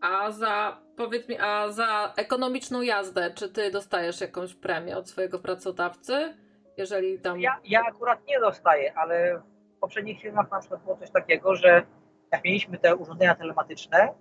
A 0.01 0.31
za, 0.31 0.77
powiedz 0.97 1.29
mi, 1.29 1.39
a 1.39 1.69
za 1.69 2.12
ekonomiczną 2.16 2.83
jazdę, 2.83 3.31
czy 3.31 3.49
ty 3.49 3.70
dostajesz 3.70 4.20
jakąś 4.20 4.55
premię 4.55 4.97
od 4.97 5.09
swojego 5.09 5.39
pracodawcy? 5.39 6.35
Jeżeli 6.77 7.19
tam. 7.19 7.41
Ja, 7.41 7.61
ja 7.65 7.83
akurat 7.89 8.27
nie 8.27 8.41
dostaję, 8.41 8.95
ale 8.95 9.43
w 9.77 9.81
poprzednich 9.81 10.20
filmach 10.20 10.51
na 10.51 10.61
przykład 10.61 10.83
było 10.83 10.97
coś 10.97 11.11
takiego, 11.11 11.57
że 11.57 11.83
jak 12.33 12.45
mieliśmy 12.45 12.79
te 12.79 12.97
urządzenia 12.97 13.35
telematyczne 13.35 14.15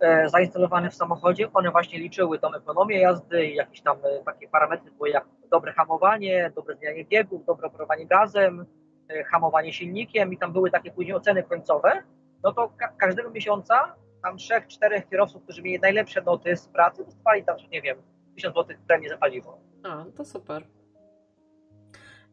e, 0.00 0.28
zainstalowane 0.28 0.90
w 0.90 0.94
samochodzie, 0.94 1.52
one 1.52 1.70
właśnie 1.70 1.98
liczyły 1.98 2.38
tą 2.38 2.54
ekonomię 2.54 3.00
jazdy 3.00 3.46
i 3.46 3.54
jakieś 3.54 3.80
tam 3.80 3.96
e, 4.02 4.24
takie 4.24 4.48
parametry 4.48 4.90
były 4.90 5.10
jak 5.10 5.24
dobre 5.50 5.72
hamowanie, 5.72 6.52
dobre 6.56 6.76
zmianie 6.76 7.04
biegów, 7.04 7.44
dobre 7.44 7.66
operowanie 7.66 8.06
gazem, 8.06 8.66
e, 9.08 9.24
hamowanie 9.24 9.72
silnikiem 9.72 10.32
i 10.32 10.38
tam 10.38 10.52
były 10.52 10.70
takie 10.70 10.90
później 10.90 11.14
oceny 11.14 11.42
końcowe, 11.42 12.02
no 12.42 12.52
to 12.52 12.68
ka- 12.68 12.92
każdego 12.98 13.30
miesiąca 13.30 13.94
tam 14.22 14.36
trzech, 14.36 14.66
czterech 14.66 15.08
kierowców, 15.08 15.42
którzy 15.42 15.62
mieli 15.62 15.80
najlepsze 15.80 16.22
noty 16.22 16.56
z 16.56 16.68
pracy, 16.68 17.04
dostawali 17.04 17.44
tam, 17.44 17.56
nie 17.72 17.82
wiem, 17.82 18.02
1000 18.34 18.54
zł 18.54 18.76
premii 18.86 19.08
za 19.08 19.16
paliwo. 19.16 19.58
A, 19.82 19.88
no 20.04 20.12
to 20.16 20.24
super. 20.24 20.66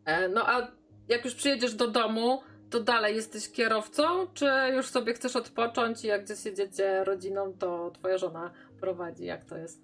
E, 0.06 0.28
no 0.30 0.42
a 0.50 0.68
jak 1.08 1.26
już 1.26 1.36
przyjedziesz 1.36 1.76
do 1.76 1.88
domu, 1.88 2.42
to 2.70 2.80
dalej 2.80 3.16
jesteś 3.16 3.52
kierowcą, 3.52 4.28
czy 4.34 4.46
już 4.74 4.88
sobie 4.88 5.14
chcesz 5.14 5.36
odpocząć 5.36 6.04
i 6.04 6.08
jak 6.08 6.24
gdzieś 6.24 6.46
jedziecie 6.46 7.04
rodziną, 7.04 7.54
to 7.54 7.92
twoja 7.92 8.18
żona 8.18 8.52
prowadzi? 8.80 9.26
Jak 9.26 9.46
to 9.46 9.58
jest? 9.58 9.82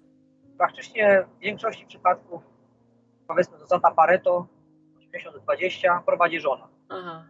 Praktycznie 0.58 1.24
w 1.36 1.40
większości 1.40 1.86
przypadków, 1.86 2.42
powiedzmy 3.28 3.58
zasada 3.58 3.90
Pareto, 3.90 4.46
80-20, 5.48 6.02
prowadzi 6.02 6.40
żona. 6.40 6.68
Aha, 6.88 7.24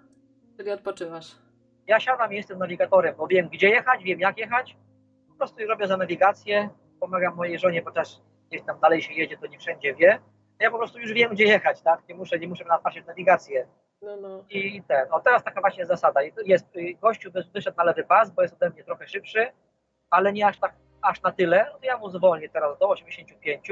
czyli 0.57 0.71
odpoczywasz. 0.71 1.44
Ja 1.86 2.01
siadam 2.01 2.32
i 2.32 2.36
jestem 2.36 2.59
nawigatorem, 2.59 3.15
bo 3.16 3.27
wiem 3.27 3.48
gdzie 3.48 3.69
jechać, 3.69 4.02
wiem 4.05 4.20
jak 4.20 4.39
jechać. 4.39 4.77
Po 5.28 5.35
prostu 5.35 5.66
robię 5.66 5.86
za 5.86 5.97
nawigację, 5.97 6.69
pomagam 7.01 7.35
mojej 7.36 7.59
żonie, 7.59 7.82
chociaż 7.85 8.09
gdzieś 8.48 8.62
tam 8.62 8.81
dalej 8.81 9.02
się 9.02 9.12
jedzie, 9.15 9.39
to 9.39 9.47
nie 9.47 9.59
wszędzie 9.59 9.94
wie. 9.94 10.19
Ja 10.61 10.70
po 10.70 10.78
prostu 10.78 10.98
już 10.98 11.12
wiem 11.12 11.31
gdzie 11.32 11.44
jechać, 11.44 11.82
tak? 11.82 12.09
Nie 12.09 12.15
muszę, 12.15 12.39
nie 12.39 12.48
muszę 12.48 12.65
napatrzeć 12.65 13.06
nawigację. 13.06 13.66
No, 14.02 14.16
no. 14.16 14.44
I 14.51 14.82
ten, 14.82 15.06
o 15.12 15.20
teraz 15.20 15.44
taka 15.44 15.61
właśnie 15.61 15.86
zasada. 15.86 16.20
Jest, 16.44 16.77
y, 16.77 16.94
gościu 17.01 17.31
wy- 17.32 17.44
wyszedł 17.55 17.77
na 17.77 17.85
lewy 17.85 18.05
pas, 18.05 18.31
bo 18.31 18.43
jest 18.43 18.55
ode 18.55 18.70
mnie 18.70 18.85
trochę 18.85 19.09
szybszy, 19.09 19.47
ale 20.11 20.32
nie 20.32 20.47
aż 20.47 20.59
tak, 20.59 20.74
aż 21.02 21.23
na 21.23 21.32
tyle. 21.32 21.66
No 21.73 21.78
to 21.78 21.86
ja 21.86 21.98
mu 21.98 22.11
zwolnię 22.11 22.48
teraz 22.48 22.78
do 22.78 22.89
85. 22.89 23.69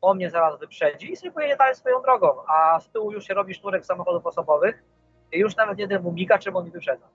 On 0.00 0.16
mnie 0.16 0.30
zaraz 0.30 0.58
wyprzedzi 0.58 1.12
i 1.12 1.16
sobie 1.16 1.32
pojedzie 1.32 1.56
dalej 1.56 1.74
swoją 1.74 2.02
drogą. 2.02 2.28
A 2.48 2.80
z 2.80 2.90
tyłu 2.90 3.12
już 3.12 3.24
się 3.26 3.34
robi 3.34 3.54
sznurek 3.54 3.84
samochodów 3.86 4.26
osobowych 4.26 4.84
już 5.32 5.56
nawet 5.56 5.78
jeden 5.78 6.02
mu 6.02 6.12
miga, 6.12 6.38
czym 6.38 6.56
on 6.56 6.64
mi 6.64 6.70
wyprzedza. 6.70 7.08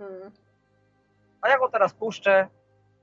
Mm. 0.00 0.30
A 1.40 1.48
ja 1.48 1.58
go 1.58 1.68
teraz 1.68 1.94
puszczę, 1.94 2.48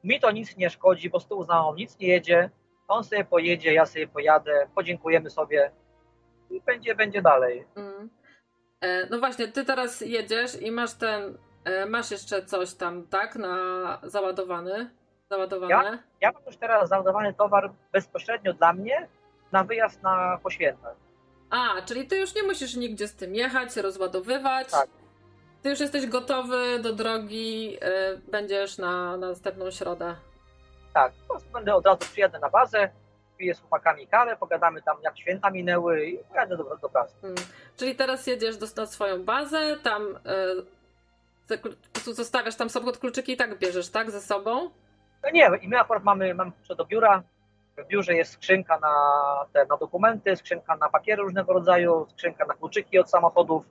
mi 0.04 0.20
to 0.20 0.32
nic 0.32 0.58
nie 0.58 0.70
szkodzi, 0.70 1.10
bo 1.10 1.20
z 1.20 1.28
tyłu 1.28 1.44
za 1.44 1.54
mną 1.54 1.76
nic 1.76 2.00
nie 2.00 2.08
jedzie. 2.08 2.50
On 2.88 3.04
sobie 3.04 3.26
pojedzie, 3.26 3.74
ja 3.74 3.86
sobie 3.86 4.08
pojadę, 4.08 4.68
podziękujemy 4.76 5.30
sobie 5.30 5.72
i 6.50 6.62
będzie, 6.62 6.96
będzie 6.96 7.22
dalej. 7.22 7.66
Mm. 7.76 8.10
E, 8.82 9.08
no 9.10 9.20
właśnie, 9.20 9.48
ty 9.48 9.66
teraz 9.66 10.02
jedziesz 10.02 10.62
i 10.62 10.72
masz 10.72 10.94
ten, 10.94 11.38
e, 11.64 11.86
masz 11.86 12.12
jeszcze 12.12 12.46
coś 12.46 12.74
tam, 12.74 13.08
tak, 13.08 13.36
na 13.36 13.58
załadowany, 14.04 14.90
załadowane? 15.30 16.04
Ja 16.22 16.32
mam 16.32 16.44
już 16.46 16.58
teraz 16.58 16.90
załadowany 16.90 17.34
towar 17.34 17.72
bezpośrednio 17.92 18.54
dla 18.54 18.74
mnie 18.74 19.08
na 19.52 19.64
wyjazd 19.64 20.04
na 20.04 20.40
poświętach. 20.44 21.05
A, 21.56 21.82
czyli 21.82 22.08
ty 22.08 22.18
już 22.18 22.36
nie 22.36 22.44
musisz 22.44 22.76
nigdzie 22.76 23.08
z 23.08 23.16
tym 23.16 23.36
jechać, 23.36 23.78
rozładowywać. 23.78 24.72
Tak. 24.72 24.90
Ty 25.62 25.70
już 25.70 25.80
jesteś 25.80 26.06
gotowy 26.08 26.80
do 26.80 26.94
drogi, 26.94 27.78
e, 27.82 28.18
będziesz 28.18 28.78
na, 28.78 29.18
na 29.18 29.28
następną 29.28 29.72
środę. 29.72 30.16
Tak, 30.94 31.14
po 31.28 31.34
prostu 31.34 31.50
będę 31.50 31.76
od 31.76 31.86
razu 31.86 32.00
przyjadę 32.00 32.40
na 32.40 32.50
bazę, 32.50 32.90
piję 33.38 33.56
z 33.56 33.60
chłopakami 33.60 34.08
kawę, 34.08 34.38
pogadamy 34.40 34.82
tam 34.82 34.98
jak 35.04 35.18
święta 35.18 35.50
minęły 35.50 36.06
i 36.06 36.18
pojadę 36.18 36.58
do, 36.58 36.78
do 36.82 36.90
pracy. 36.90 37.16
Mm. 37.24 37.36
Czyli 37.78 37.96
teraz 37.96 38.28
jedziesz 38.28 38.58
do, 38.58 38.66
na 38.78 38.86
swoją 38.86 39.24
bazę, 39.24 39.78
tam 39.84 40.20
za- 41.48 41.58
po 41.58 41.70
prostu 41.94 42.14
zostawiasz 42.14 42.56
tam 42.56 42.70
samochód, 42.70 42.98
kluczyki 42.98 43.32
i 43.32 43.38
tak 43.38 43.60
bierzesz, 43.60 43.90
tak, 43.90 44.12
ze 44.12 44.22
sobą? 44.22 44.70
No 45.24 45.30
nie, 45.34 45.50
i 45.62 45.68
my 45.68 45.80
akurat 45.80 46.04
mamy, 46.04 46.36
klucze 46.36 46.76
do 46.76 46.86
biura, 46.86 47.24
w 47.78 47.88
biurze 47.88 48.14
jest 48.14 48.32
skrzynka 48.34 48.80
na, 48.80 48.94
te, 49.54 49.66
na 49.66 49.78
dokumenty, 49.78 50.36
skrzynka 50.36 50.76
na 50.76 50.90
papiery 50.90 51.22
różnego 51.24 51.54
rodzaju, 51.54 52.06
skrzynka 52.10 52.46
na 52.46 52.54
kluczyki 52.54 53.00
od 53.00 53.10
samochodów. 53.10 53.66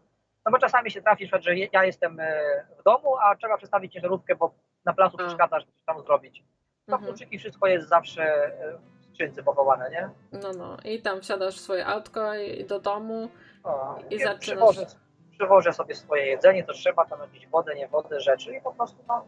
No 0.47 0.53
bo 0.53 0.59
czasami 0.59 0.91
się 0.91 1.03
trafi, 1.03 1.27
że 1.41 1.57
ja 1.73 1.85
jestem 1.85 2.21
e, 2.21 2.43
w 2.81 2.83
domu, 2.83 3.17
a 3.17 3.37
trzeba 3.37 3.57
przestawić 3.57 3.93
ciężarówkę, 3.93 4.35
bo 4.37 4.55
na 4.85 4.93
placu 4.93 5.17
przeszkadza, 5.17 5.61
żeby 5.61 5.73
coś 5.73 5.85
tam 5.87 6.03
zrobić. 6.03 6.45
To 6.87 6.93
Mhm. 6.93 7.03
kluczyki, 7.13 7.39
wszystko 7.39 7.67
jest 7.67 7.89
zawsze 7.89 8.23
e, 8.25 8.79
w 9.01 9.05
skrzynce 9.15 9.43
pochowane, 9.43 9.91
nie? 9.91 10.11
No, 10.33 10.53
no. 10.53 10.77
I 10.85 11.03
tam 11.03 11.21
wsiadasz 11.21 11.57
w 11.57 11.61
swoje 11.61 11.87
autko 11.87 12.35
i, 12.35 12.65
do 12.65 12.81
domu. 12.81 13.29
O, 13.65 13.99
I 14.11 14.19
zaczynasz- 14.19 14.39
Przywożę, 14.39 14.87
przywożę 15.31 15.73
sobie 15.73 15.95
swoje 15.95 16.27
jedzenie, 16.27 16.65
to 16.65 16.73
trzeba, 16.73 17.05
tam 17.05 17.21
jakieś 17.21 17.47
wodę, 17.49 17.75
nie 17.75 17.89
wodę, 17.89 18.21
rzeczy 18.21 18.57
i 18.57 18.61
po 18.61 18.73
prostu 18.75 19.05
no, 19.09 19.25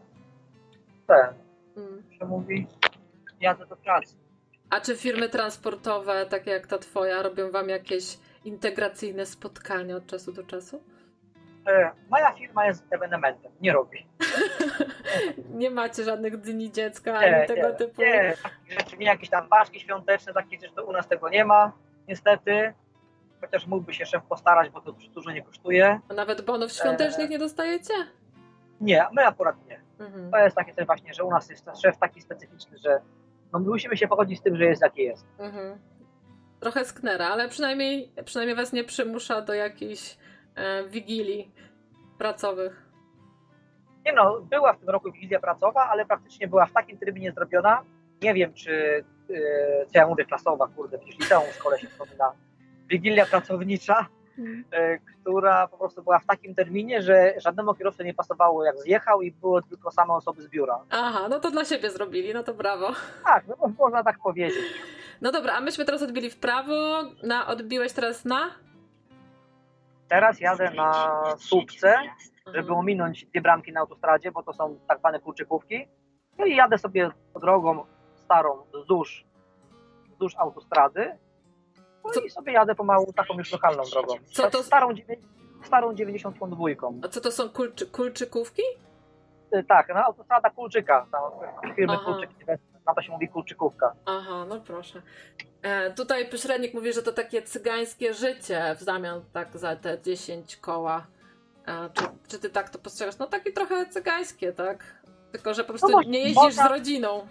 ten, 1.07 1.33
Mm. 1.77 2.03
się 2.19 2.25
mówi, 2.25 2.67
jadę 3.39 3.65
do 3.65 3.75
pracy. 3.77 4.15
A 4.69 4.81
czy 4.81 4.95
firmy 4.95 5.29
transportowe, 5.29 6.25
takie 6.25 6.51
jak 6.51 6.67
ta 6.67 6.77
twoja, 6.77 7.21
robią 7.23 7.51
wam 7.51 7.69
jakieś 7.69 8.17
integracyjne 8.45 9.25
spotkania 9.25 9.95
od 9.95 10.05
czasu 10.07 10.31
do 10.33 10.43
czasu? 10.43 10.83
E, 11.67 11.91
Moja 12.09 12.33
firma 12.33 12.65
jest 12.65 12.83
ewenementem, 12.91 13.51
nie 13.61 13.73
robi. 13.73 14.07
Nie 15.53 15.69
macie 15.69 16.03
żadnych 16.03 16.37
dni 16.37 16.71
dziecka 16.71 17.11
Nie, 17.21 17.37
ani 17.37 17.47
tego 17.47 17.69
nie, 17.69 17.75
typu. 17.75 18.01
nie, 18.01 18.35
rzeczy, 18.69 18.97
nie 18.97 19.05
jakieś 19.05 19.29
tam 19.29 19.47
paczki 19.47 19.79
świąteczne, 19.79 20.33
takich 20.33 20.61
rzeczy, 20.61 20.73
to 20.75 20.85
u 20.85 20.91
nas 20.91 21.07
tego 21.07 21.29
nie 21.29 21.45
ma, 21.45 21.71
niestety. 22.07 22.73
Chociaż 23.41 23.67
mógłby 23.67 23.93
się 23.93 24.05
szef 24.05 24.23
postarać, 24.23 24.69
bo 24.69 24.81
to 24.81 24.91
dużo 25.13 25.31
nie 25.31 25.41
kosztuje. 25.43 25.99
A 26.09 26.13
Nawet 26.13 26.41
bonów 26.41 26.71
świątecznych 26.71 27.29
nie 27.29 27.39
dostajecie? 27.39 27.93
Nie, 28.81 29.05
my 29.11 29.25
akurat 29.25 29.55
nie. 29.65 29.81
Mhm. 29.99 30.31
To 30.31 30.37
jest 30.37 30.55
takie 30.55 30.73
coś 30.73 30.85
właśnie, 30.85 31.13
że 31.13 31.23
u 31.23 31.29
nas 31.31 31.49
jest 31.49 31.65
szef 31.81 31.97
taki 31.97 32.21
specyficzny, 32.21 32.77
że 32.77 33.01
no 33.53 33.59
my 33.59 33.67
musimy 33.67 33.97
się 33.97 34.07
pogodzić 34.07 34.39
z 34.39 34.41
tym, 34.41 34.57
że 34.57 34.65
jest 34.65 34.81
jaki 34.81 35.01
jest. 35.01 35.25
Mhm. 35.39 35.79
Trochę 36.59 36.85
sknera, 36.85 37.27
ale 37.27 37.49
przynajmniej, 37.49 38.11
przynajmniej 38.25 38.57
was 38.57 38.73
nie 38.73 38.83
przymusza 38.83 39.41
do 39.41 39.53
jakichś 39.53 40.17
e, 40.55 40.83
wigilii 40.89 41.51
pracowych. 42.17 42.87
Nie 44.05 44.13
no, 44.13 44.41
była 44.41 44.73
w 44.73 44.79
tym 44.79 44.89
roku 44.89 45.11
Wigilia 45.11 45.39
Pracowa, 45.39 45.89
ale 45.89 46.05
praktycznie 46.05 46.47
była 46.47 46.65
w 46.65 46.73
takim 46.73 46.97
terminie 46.97 47.31
zrobiona. 47.31 47.83
Nie 48.21 48.33
wiem, 48.33 48.53
czy, 48.53 49.03
yy, 49.29 49.85
co 49.87 49.99
ja 49.99 50.07
mówię, 50.07 50.25
klasowa, 50.25 50.67
kurde, 50.67 50.97
przecież 50.97 51.19
liceum 51.19 51.43
w 51.51 51.55
szkole 51.55 51.79
się 51.79 51.87
wspomina. 51.87 52.31
Wigilia 52.87 53.25
Pracownicza, 53.25 54.07
yy, 54.37 54.99
która 55.21 55.67
po 55.67 55.77
prostu 55.77 56.03
była 56.03 56.19
w 56.19 56.25
takim 56.25 56.55
terminie, 56.55 57.01
że 57.01 57.33
żadnemu 57.37 57.75
kierowcy 57.75 58.03
nie 58.03 58.13
pasowało 58.13 58.65
jak 58.65 58.77
zjechał 58.77 59.21
i 59.21 59.31
było 59.31 59.61
tylko 59.61 59.91
same 59.91 60.13
osoby 60.13 60.41
z 60.41 60.47
biura. 60.47 60.79
Aha, 60.89 61.27
no 61.29 61.39
to 61.39 61.51
dla 61.51 61.65
siebie 61.65 61.89
zrobili, 61.89 62.33
no 62.33 62.43
to 62.43 62.53
brawo. 62.53 62.91
Tak, 63.25 63.47
no 63.47 63.55
można 63.79 64.03
tak 64.03 64.19
powiedzieć. 64.19 64.65
No 65.21 65.31
dobra, 65.31 65.53
a 65.53 65.61
myśmy 65.61 65.85
teraz 65.85 66.01
odbili 66.01 66.29
w 66.29 66.37
prawo, 66.37 67.03
na, 67.23 67.47
odbiłeś 67.47 67.93
teraz 67.93 68.25
na? 68.25 68.49
Teraz 70.07 70.39
jadę 70.39 70.71
na 70.71 71.21
słupce, 71.37 71.95
żeby 72.53 72.73
ominąć 72.73 73.25
dwie 73.25 73.41
bramki 73.41 73.71
na 73.71 73.79
autostradzie, 73.79 74.31
bo 74.31 74.43
to 74.43 74.53
są 74.53 74.79
tak 74.87 74.99
zwane 74.99 75.19
kluczykówki. 75.19 75.87
No 76.37 76.45
i 76.45 76.55
jadę 76.55 76.77
sobie 76.77 77.11
drogą 77.41 77.85
starą 78.15 78.63
wzdłuż, 78.73 79.25
wzdłuż 80.11 80.35
autostrady. 80.35 81.17
No 82.07 82.13
Co- 82.13 82.21
i 82.21 82.29
sobie 82.29 82.53
jadę 82.53 82.75
pomału 82.75 83.13
taką 83.13 83.33
już 83.37 83.51
lokalną 83.51 83.83
drogą. 83.91 84.15
Co 84.33 84.49
to- 84.49 84.63
Starą, 84.63 84.89
starą 85.63 85.93
92. 85.93 86.67
A 87.03 87.07
co 87.07 87.21
to 87.21 87.31
są 87.31 87.49
kulczy, 87.49 87.85
kulczykówki? 87.87 88.61
Y, 89.55 89.63
Tak, 89.63 89.87
no 89.89 89.95
autostrada 90.03 90.49
Kulczyka, 90.49 91.07
tam 91.11 91.21
firmy 91.75 91.93
Aha. 91.93 92.03
Kulczyk, 92.05 92.29
na 92.87 92.93
to 92.93 93.01
się 93.01 93.11
mówi 93.11 93.27
Kulczykówka. 93.27 93.93
Aha, 94.05 94.45
no 94.49 94.59
proszę. 94.61 95.01
E, 95.61 95.93
tutaj 95.93 96.29
pośrednik 96.29 96.73
mówi, 96.73 96.93
że 96.93 97.03
to 97.03 97.11
takie 97.13 97.41
cygańskie 97.41 98.13
życie 98.13 98.75
w 98.79 98.81
zamian 98.81 99.21
tak 99.33 99.57
za 99.57 99.75
te 99.75 100.01
10 100.01 100.55
koła. 100.57 101.07
E, 101.67 101.89
czy, 101.93 102.03
czy 102.27 102.39
ty 102.39 102.49
tak 102.49 102.69
to 102.69 102.79
postrzegasz? 102.79 103.17
No 103.17 103.27
takie 103.27 103.51
trochę 103.51 103.85
cygańskie, 103.85 104.53
tak? 104.53 105.01
Tylko, 105.31 105.53
że 105.53 105.63
po 105.63 105.69
prostu 105.69 105.89
może- 105.91 106.09
nie 106.09 106.19
jeździsz 106.19 106.35
można- 106.35 106.67
z 106.67 106.71
rodziną. 106.71 107.27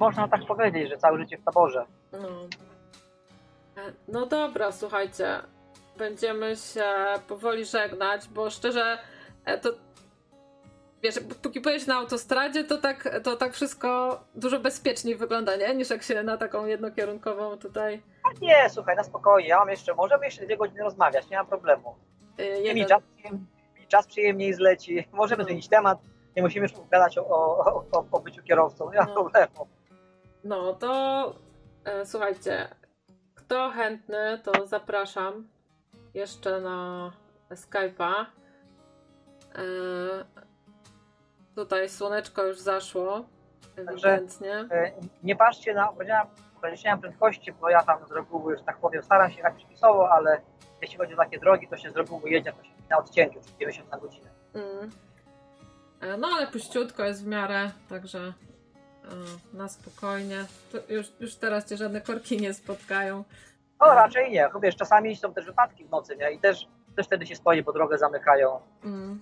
Można 0.00 0.28
tak 0.28 0.46
powiedzieć, 0.46 0.88
że 0.88 0.96
całe 0.98 1.18
życie 1.18 1.38
w 1.38 1.44
taborze. 1.44 1.84
No. 2.12 2.18
E, 3.78 3.92
no 4.08 4.26
dobra, 4.26 4.72
słuchajcie. 4.72 5.40
Będziemy 5.98 6.56
się 6.56 6.84
powoli 7.28 7.64
żegnać, 7.64 8.28
bo 8.28 8.50
szczerze 8.50 8.98
e, 9.44 9.58
to 9.58 9.68
wiesz, 11.02 11.20
póki 11.42 11.60
pojedziesz 11.60 11.86
na 11.86 11.94
autostradzie, 11.96 12.64
to 12.64 12.78
tak, 12.78 13.20
to 13.22 13.36
tak 13.36 13.52
wszystko 13.54 14.20
dużo 14.34 14.60
bezpieczniej 14.60 15.16
wygląda, 15.16 15.56
nie? 15.56 15.74
Niż 15.74 15.90
jak 15.90 16.02
się 16.02 16.22
na 16.22 16.36
taką 16.36 16.66
jednokierunkową 16.66 17.56
tutaj 17.58 18.02
A 18.22 18.44
nie, 18.44 18.70
słuchaj, 18.70 18.96
na 18.96 19.04
spokojnie, 19.04 19.48
ja 19.48 19.58
mam 19.58 19.68
jeszcze, 19.68 19.94
możemy 19.94 20.24
jeszcze 20.24 20.44
dwie 20.46 20.56
godziny 20.56 20.82
rozmawiać, 20.82 21.30
nie 21.30 21.36
ma 21.36 21.44
problemu. 21.44 21.94
Mi 22.38 22.44
jeden... 22.66 22.86
czas, 22.88 23.02
mi 23.80 23.86
czas 23.88 24.06
przyjemniej 24.06 24.54
zleci, 24.54 25.08
możemy 25.12 25.42
No. 25.42 25.46
zmienić 25.46 25.68
temat, 25.68 25.98
nie 26.36 26.42
musimy 26.42 26.62
już 26.66 26.72
gadać 26.90 27.18
o, 27.18 27.26
o, 27.28 27.84
o, 27.92 28.04
o 28.12 28.20
byciu 28.20 28.42
kierowcą, 28.42 28.90
nie 28.90 28.98
ma 28.98 29.04
No. 29.06 29.14
problemu. 29.14 29.68
No 30.44 30.72
to 30.72 31.34
e, 31.84 32.06
słuchajcie, 32.06 32.68
kto 33.48 33.70
chętny, 33.70 34.38
to 34.44 34.66
zapraszam 34.66 35.48
jeszcze 36.14 36.60
na 36.60 37.10
Skype'a. 37.50 38.12
E, 39.54 39.64
tutaj 41.54 41.88
słoneczko 41.88 42.44
już 42.44 42.58
zaszło, 42.58 43.24
ewidentnie. 43.76 44.54
E, 44.70 44.92
Nie 45.22 45.36
patrzcie 45.36 45.74
na, 45.74 45.90
ograniczałem 46.56 47.00
prędkości, 47.00 47.52
bo 47.52 47.70
ja 47.70 47.82
tam 47.82 48.06
z 48.08 48.12
reguły, 48.12 48.56
że 48.58 48.64
tak 48.64 48.78
powiem, 48.78 49.02
staram 49.02 49.30
się 49.30 49.36
jechać 49.36 49.54
przepisowo, 49.54 50.10
ale 50.12 50.40
jeśli 50.82 50.98
chodzi 50.98 51.14
o 51.14 51.16
takie 51.16 51.38
drogi, 51.38 51.68
to 51.68 51.76
się 51.76 51.90
z 51.90 51.96
reguły 51.96 52.30
jedzie 52.30 52.52
to 52.52 52.64
się 52.64 52.70
na 52.90 52.98
odcięciu, 52.98 53.40
czyli 53.40 53.56
90 53.58 53.90
na 53.90 53.98
godzinę. 53.98 54.30
Mm. 54.54 54.90
E, 56.00 56.16
No 56.16 56.28
ale 56.36 56.46
puściutko 56.46 57.04
jest 57.04 57.24
w 57.24 57.26
miarę, 57.26 57.70
także 57.88 58.32
na 59.52 59.68
spokojnie. 59.68 60.44
To 60.72 60.78
już, 60.92 61.06
już 61.20 61.34
teraz 61.34 61.68
cię 61.68 61.76
żadne 61.76 62.00
korki 62.00 62.40
nie 62.40 62.54
spotkają. 62.54 63.24
No 63.80 63.86
raczej 63.94 64.30
nie, 64.30 64.48
wiesz, 64.62 64.76
czasami 64.76 65.16
są 65.16 65.34
też 65.34 65.46
wypadki 65.46 65.84
w 65.84 65.90
nocy, 65.90 66.16
nie? 66.16 66.32
I 66.32 66.38
też, 66.38 66.66
też 66.96 67.06
wtedy 67.06 67.26
się 67.26 67.36
stoi, 67.36 67.62
bo 67.62 67.72
drogę 67.72 67.98
zamykają. 67.98 68.60
Mm. 68.84 69.20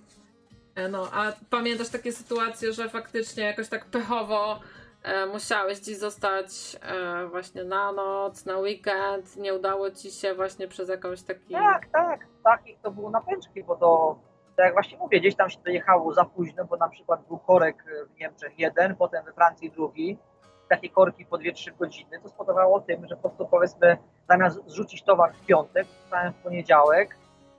E, 0.75 0.87
No, 0.89 1.09
a 1.13 1.31
pamiętasz 1.49 1.89
takie 1.89 2.11
sytuacje, 2.11 2.73
że 2.73 2.89
faktycznie 2.89 3.43
jakoś 3.43 3.69
tak 3.69 3.85
pechowo 3.85 4.59
e, 5.03 5.25
musiałeś 5.25 5.79
gdzieś 5.81 5.97
zostać 5.97 6.77
e, 6.81 7.27
właśnie 7.27 7.63
na 7.63 7.91
noc, 7.91 8.45
na 8.45 8.57
weekend, 8.57 9.37
nie 9.37 9.53
udało 9.53 9.91
ci 9.91 10.11
się 10.11 10.33
właśnie 10.33 10.67
przez 10.67 10.89
jakąś 10.89 11.21
taki... 11.21 11.53
Tak, 11.53 11.87
tak, 11.91 12.27
takich 12.43 12.79
to 12.81 12.91
było 12.91 13.09
napęczki, 13.09 13.63
bo 13.63 13.75
to, 13.75 14.19
to 14.57 14.63
jak 14.63 14.73
właśnie 14.73 14.97
mówię, 14.97 15.19
gdzieś 15.19 15.35
tam 15.35 15.49
się 15.49 15.59
dojechało 15.65 16.13
za 16.13 16.25
późno, 16.25 16.65
bo 16.65 16.77
na 16.77 16.89
przykład 16.89 17.27
był 17.27 17.37
korek 17.37 17.83
w 18.15 18.19
Niemczech 18.19 18.59
jeden, 18.59 18.95
potem 18.95 19.25
we 19.25 19.33
Francji 19.33 19.71
drugi, 19.71 20.17
takie 20.69 20.89
korki 20.89 21.25
po 21.25 21.37
2-3 21.37 21.77
godziny, 21.77 22.19
to 22.23 22.29
spowodowało 22.29 22.79
tym, 22.79 23.07
że 23.07 23.15
po 23.15 23.21
prostu 23.21 23.47
powiedzmy 23.47 23.97
zamiast 24.29 24.59
zrzucić 24.67 25.03
towar 25.03 25.33
w 25.33 25.45
piątek, 25.45 25.87
wstałem 25.87 26.33
w 26.33 26.35
poniedziałek, 26.35 27.15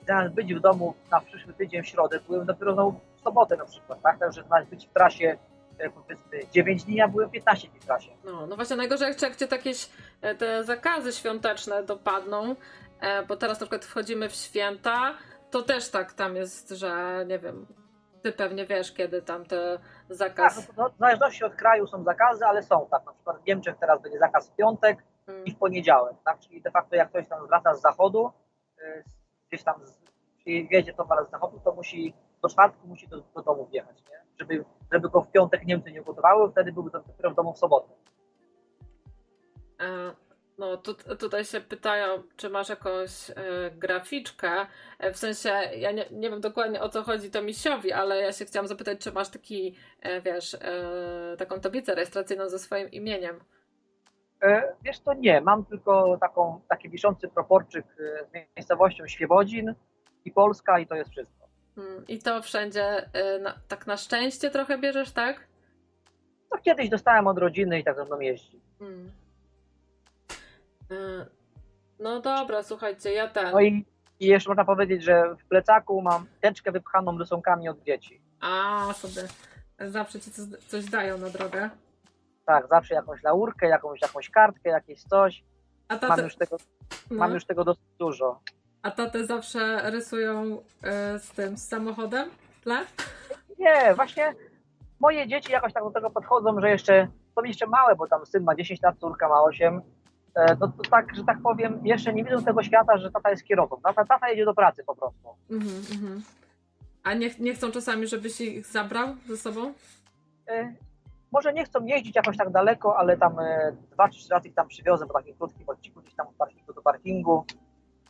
zamiast 0.06 0.34
być 0.34 0.54
w 0.54 0.60
domu 0.60 0.94
na 1.10 1.20
przyszły 1.20 1.52
tydzień 1.54 1.82
w 1.82 1.86
środę, 1.86 2.20
byłem 2.28 2.46
dopiero 2.46 2.74
znowu 2.74 3.00
w 3.16 3.20
sobotę 3.20 3.56
na 3.56 3.64
przykład, 3.64 4.02
tak? 4.02 4.18
Także 4.18 4.42
zamiast 4.48 4.70
być 4.70 4.86
w 4.86 4.92
trasie 4.92 5.38
e, 5.78 5.90
powiedzmy 5.90 6.40
9 6.52 6.84
dni, 6.84 6.94
ja 6.94 7.08
byłem 7.08 7.30
15 7.30 7.68
dni 7.68 7.80
w 7.80 7.84
trasie. 7.84 8.10
No, 8.24 8.46
no 8.46 8.56
właśnie 8.56 8.76
najgorzej 8.76 9.14
jak 9.22 9.36
cię 9.36 9.48
jakieś 9.50 9.90
e, 10.22 10.34
te 10.34 10.64
zakazy 10.64 11.12
świąteczne 11.12 11.82
dopadną, 11.82 12.56
e, 13.00 13.22
bo 13.22 13.36
teraz 13.36 13.60
na 13.60 13.66
przykład 13.66 13.84
wchodzimy 13.84 14.28
w 14.28 14.34
święta, 14.34 15.14
to 15.50 15.62
też 15.62 15.90
tak 15.90 16.12
tam 16.12 16.36
jest, 16.36 16.70
że 16.70 17.24
nie 17.26 17.38
wiem, 17.38 17.66
ty 18.22 18.32
pewnie 18.32 18.66
wiesz 18.66 18.92
kiedy 18.92 19.22
tam 19.22 19.44
te 19.44 19.78
Tak, 20.08 20.16
zakaz... 20.16 20.68
no, 20.76 20.88
to 20.90 20.94
w 20.94 20.98
zależności 20.98 21.44
od 21.44 21.54
kraju 21.54 21.86
są 21.86 22.04
zakazy, 22.04 22.44
ale 22.44 22.62
są 22.62 22.86
tak. 22.90 23.06
Na 23.06 23.12
przykład 23.12 23.42
w 23.42 23.46
Niemczech 23.46 23.76
teraz 23.80 24.02
będzie 24.02 24.18
zakaz 24.18 24.50
w 24.50 24.56
piątek 24.56 25.02
Mm. 25.28 25.44
i 25.44 25.52
w 25.52 25.58
poniedziałek, 25.58 26.16
tak? 26.24 26.38
Czyli 26.38 26.62
de 26.62 26.70
facto 26.70 26.96
jak 26.96 27.08
ktoś 27.08 27.28
tam 27.28 27.46
wraca 27.46 27.74
z 27.74 27.80
zachodu, 27.80 28.32
y, 28.78 29.04
gdzieś 29.48 29.62
tam 29.64 29.80
wjedzie 30.46 30.94
towar 30.94 31.26
z 31.26 31.30
zachodu, 31.30 31.60
to 31.64 31.72
musi 31.74 32.14
do 32.42 32.48
czwartku 32.48 32.86
musi 32.88 33.08
do, 33.08 33.20
do 33.34 33.42
domu 33.42 33.66
wjechać, 33.66 34.04
nie? 34.10 34.22
Żeby, 34.38 34.64
żeby 34.92 35.08
go 35.10 35.20
w 35.20 35.30
piątek 35.30 35.66
Niemcy 35.66 35.92
nie 35.92 36.02
ugotowały, 36.02 36.50
wtedy 36.50 36.72
byłby 36.72 36.90
dopiero 36.90 37.30
w 37.30 37.34
domu 37.34 37.52
w 37.52 37.58
sobotę. 37.58 37.92
E, 39.80 40.12
No, 40.58 40.76
tu, 40.76 40.94
tutaj 40.94 41.44
się 41.44 41.60
pytają, 41.60 42.22
czy 42.36 42.50
masz 42.50 42.68
jakąś 42.68 43.30
e, 43.30 43.34
graficzkę. 43.70 44.66
E, 44.98 45.12
w 45.12 45.16
sensie, 45.16 45.48
ja 45.76 45.92
nie, 45.92 46.06
nie 46.10 46.30
wiem 46.30 46.40
dokładnie 46.40 46.80
o 46.80 46.88
co 46.88 47.02
chodzi 47.02 47.30
to 47.30 47.42
misiowi, 47.42 47.92
ale 47.92 48.20
ja 48.20 48.32
się 48.32 48.44
chciałam 48.44 48.66
zapytać, 48.66 48.98
czy 48.98 49.12
masz 49.12 49.28
taki, 49.28 49.74
e, 50.00 50.20
wiesz, 50.20 50.54
e, 50.54 51.36
taką 51.38 51.60
tablicę 51.60 51.94
rejestracyjną 51.94 52.48
ze 52.48 52.58
swoim 52.58 52.90
imieniem. 52.90 53.40
Wiesz 54.84 55.00
to 55.00 55.14
nie, 55.14 55.40
mam 55.40 55.64
tylko 55.64 56.18
taką, 56.20 56.60
taki 56.68 56.88
wiszący 56.88 57.28
proporczyk 57.28 57.86
z 58.30 58.56
miejscowością 58.56 59.06
Świebodzin 59.06 59.74
i 60.24 60.30
Polska 60.30 60.78
i 60.78 60.86
to 60.86 60.94
jest 60.94 61.10
wszystko. 61.10 61.48
Mm, 61.76 62.04
I 62.08 62.18
to 62.18 62.42
wszędzie 62.42 63.10
na, 63.40 63.54
tak 63.68 63.86
na 63.86 63.96
szczęście 63.96 64.50
trochę 64.50 64.78
bierzesz, 64.78 65.12
tak? 65.12 65.46
To 66.50 66.58
kiedyś 66.58 66.88
dostałem 66.88 67.26
od 67.26 67.38
rodziny 67.38 67.78
i 67.78 67.84
tak 67.84 67.96
ze 67.96 68.04
mną 68.04 68.20
jeździ. 68.20 68.60
Mm. 68.80 69.10
E, 70.90 71.26
No 72.00 72.20
dobra, 72.20 72.62
słuchajcie, 72.62 73.12
ja 73.12 73.28
ten. 73.28 73.52
No 73.52 73.60
i, 73.60 73.84
i 74.20 74.26
jeszcze 74.26 74.50
można 74.50 74.64
powiedzieć, 74.64 75.02
że 75.04 75.34
w 75.34 75.44
plecaku 75.48 76.02
mam 76.02 76.26
teczkę 76.40 76.72
wypchaną 76.72 77.18
rysunkami 77.18 77.68
od 77.68 77.82
dzieci. 77.82 78.20
A, 78.40 78.92
sobie 78.92 79.22
zawsze 79.78 80.20
ci 80.20 80.30
coś, 80.30 80.44
coś 80.66 80.84
dają 80.84 81.18
na 81.18 81.30
drogę. 81.30 81.70
Tak, 82.46 82.68
zawsze 82.68 82.94
jakąś 82.94 83.22
laurkę, 83.22 83.68
jakąś, 83.68 84.02
jakąś 84.02 84.30
kartkę, 84.30 84.70
jakieś 84.70 85.02
coś. 85.02 85.44
A 85.88 85.94
Mam 85.94 86.00
tatę, 86.00 86.22
już 86.22 86.36
tego, 86.36 86.56
no, 87.10 87.16
mam 87.16 87.34
już 87.34 87.44
tego 87.44 87.64
dosyć 87.64 87.84
dużo. 87.98 88.40
a 88.82 88.90
tatę 88.90 89.26
zawsze 89.26 89.90
rysują 89.90 90.62
e, 90.82 91.18
z 91.18 91.30
tym, 91.30 91.56
z 91.56 91.68
samochodem 91.68 92.30
w 92.60 92.60
tle? 92.64 92.76
Nie, 93.58 93.94
właśnie 93.94 94.34
moje 95.00 95.28
dzieci 95.28 95.52
jakoś 95.52 95.72
tak 95.72 95.84
do 95.84 95.90
tego 95.90 96.10
podchodzą, 96.10 96.60
że 96.60 96.70
jeszcze 96.70 97.08
są 97.34 97.44
jeszcze 97.44 97.66
małe, 97.66 97.96
bo 97.96 98.06
tam 98.08 98.26
syn 98.26 98.44
ma 98.44 98.54
10 98.54 98.82
lat, 98.82 98.98
córka 98.98 99.28
ma 99.28 99.42
8. 99.42 99.80
E, 100.38 100.56
No 100.60 100.68
to 100.68 100.90
tak, 100.90 101.14
że 101.16 101.24
tak 101.24 101.38
powiem, 101.42 101.80
jeszcze 101.84 102.12
nie 102.12 102.24
widzą 102.24 102.44
tego 102.44 102.62
świata, 102.62 102.98
że 102.98 103.10
tata 103.10 103.30
jest 103.30 103.44
kierowcą. 103.44 103.80
Tata, 103.82 104.04
tata 104.04 104.28
jedzie 104.28 104.44
do 104.44 104.54
pracy 104.54 104.84
po 104.86 104.96
prostu. 104.96 105.28
Mhm, 105.50 105.76
mhm. 105.92 106.22
A 107.04 107.14
nie, 107.14 107.30
nie 107.38 107.54
chcą 107.54 107.70
czasami, 107.70 108.06
żebyś 108.06 108.40
ich 108.40 108.66
zabrał 108.66 109.08
ze 109.28 109.36
sobą? 109.36 109.72
E, 110.48 110.74
Może 111.32 111.52
nie 111.52 111.64
chcą 111.64 111.84
jeździć 111.84 112.16
jakoś 112.16 112.36
tak 112.36 112.50
daleko, 112.50 112.96
ale 112.96 113.16
tam 113.16 113.38
e, 113.38 113.72
dwa 113.92 114.08
czy 114.08 114.18
trzy 114.18 114.28
razy 114.30 114.48
ich 114.48 114.54
tam 114.54 114.68
przywiozę 114.68 115.06
po 115.06 115.12
takim 115.12 115.34
krótkim 115.34 115.68
odcinku, 115.68 116.00
gdzieś 116.00 116.14
tam 116.14 116.28
od 116.28 116.34
parkingu 116.34 116.72
do 116.72 116.82
parkingu, 116.82 117.44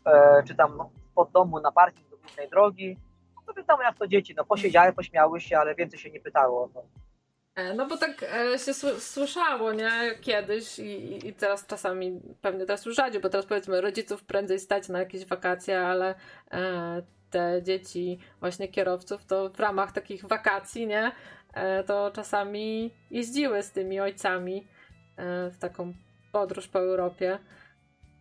e, 0.06 0.42
czy 0.46 0.55
tam 0.55 0.78
pod 1.14 1.30
domu 1.30 1.60
na 1.60 1.72
parking 1.72 2.10
do 2.10 2.16
głównej 2.16 2.48
drogi. 2.48 2.96
No 3.46 3.55
wiadomo 3.55 3.82
jak 3.82 3.98
to 3.98 4.06
dzieci, 4.06 4.34
no 4.36 4.44
posiedziały, 4.44 4.92
pośmiały 4.92 5.40
się, 5.40 5.59
ale 5.59 5.74
więcej 5.74 5.98
się 5.98 6.10
nie 6.10 6.20
pytało 6.20 6.64
o 6.64 6.68
to. 6.68 6.80
E, 6.80 6.84
No 7.76 7.86
bo 7.86 7.97
tak 7.97 8.22
e, 8.22 8.59
się 8.59 8.72
sły- 8.72 9.01
słyszało, 9.01 9.72
nie? 9.72 9.90
Kiedyś 10.20 10.78
i, 10.78 11.26
i- 11.28 11.35
teraz 11.35 11.66
czasami, 11.66 12.20
pewnie 12.43 12.66
teraz 12.66 12.86
już 12.86 12.97
rzadziej, 12.97 13.20
bo 13.20 13.28
teraz 13.28 13.47
powiedzmy 13.47 13.80
rodziców 13.80 14.24
prędzej 14.24 14.60
stać 14.60 14.89
na 14.89 14.98
jakieś 14.98 15.26
wakacje, 15.26 15.80
ale 15.80 16.14
e, 16.52 17.02
te 17.30 17.62
dzieci 17.62 18.18
właśnie 18.40 18.68
kierowców 18.68 19.24
to 19.24 19.48
w 19.51 19.60
ramach 19.60 19.93
takich 19.93 20.24
wakacji, 20.26 20.86
nie? 20.86 21.12
E, 21.55 21.85
to 21.85 22.10
czasami 22.14 22.94
jeździły 23.10 23.62
z 23.62 23.72
tymi 23.72 24.01
ojcami 24.01 24.66
e, 25.16 25.51
w 25.51 25.59
taką 25.59 25.93
podróż 26.32 26.68
po 26.68 26.78
Europie. 26.78 27.39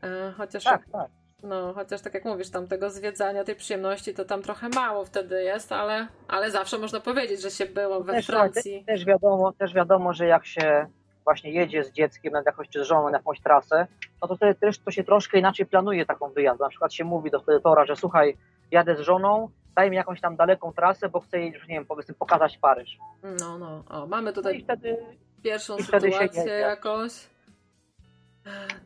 E, 0.03 0.33
chociaż 0.37 0.63
Tak, 0.63 0.81
tak. 0.91 1.07
No, 1.47 1.73
chociaż 1.73 2.01
tak 2.01 2.13
jak 2.13 2.25
mówisz, 2.25 2.49
tam 2.49 2.67
tego 2.67 2.89
zwiedzania, 2.89 3.43
tej 3.43 3.55
przyjemności 3.55 4.13
to 4.13 4.25
tam 4.25 4.41
trochę 4.41 4.69
mało 4.69 5.05
wtedy 5.05 5.43
jest, 5.43 5.71
ale, 5.71 6.07
ale 6.27 6.51
zawsze 6.51 6.77
można 6.77 6.99
powiedzieć, 6.99 7.41
że 7.41 7.51
się 7.51 7.65
było 7.65 8.03
we 8.03 8.13
Też, 8.13 8.27
Francji. 8.27 8.83
też, 8.87 9.05
wiadomo, 9.05 9.53
też 9.53 9.73
wiadomo, 9.73 10.13
że 10.13 10.25
jak 10.25 10.45
się 10.45 10.87
właśnie 11.23 11.51
jedzie 11.51 11.83
z 11.83 11.91
dzieckiem 11.91 12.33
na 12.33 12.41
jakąś 12.45 12.69
czy 12.69 12.83
z 12.83 12.87
żoną 12.87 13.09
na 13.09 13.17
jakąś 13.17 13.41
trasę, 13.41 13.87
no 14.21 14.27
to 14.27 14.35
wtedy 14.35 14.55
też 14.55 14.79
to 14.79 14.91
się 14.91 15.03
troszkę 15.03 15.39
inaczej 15.39 15.65
planuje 15.65 16.05
taką 16.05 16.29
wyjazd. 16.29 16.59
Na 16.59 16.69
przykład 16.69 16.93
się 16.93 17.03
mówi 17.03 17.31
do 17.31 17.43
edytora, 17.47 17.85
że 17.85 17.95
słuchaj, 17.95 18.37
jadę 18.71 18.95
z 18.95 18.99
żoną, 18.99 19.49
daj 19.75 19.89
mi 19.89 19.95
jakąś 19.97 20.21
tam 20.21 20.35
daleką 20.35 20.73
trasę, 20.73 21.09
bo 21.09 21.19
chcę 21.19 21.39
jej, 21.39 21.51
już 21.51 21.67
nie 21.67 21.75
wiem, 21.75 21.85
powiedzmy, 21.85 22.15
pokazać 22.15 22.57
Paryż. 22.57 22.97
No, 23.39 23.57
no, 23.57 23.83
o, 23.89 24.07
mamy 24.07 24.25
No 24.25 24.33
tutaj 24.33 24.61
wtedy 24.63 24.97
pierwszą 25.43 25.77
i 25.77 25.83
wtedy 25.83 26.11
się 26.11 26.17
sytuację 26.17 26.53
jakąś. 26.53 27.11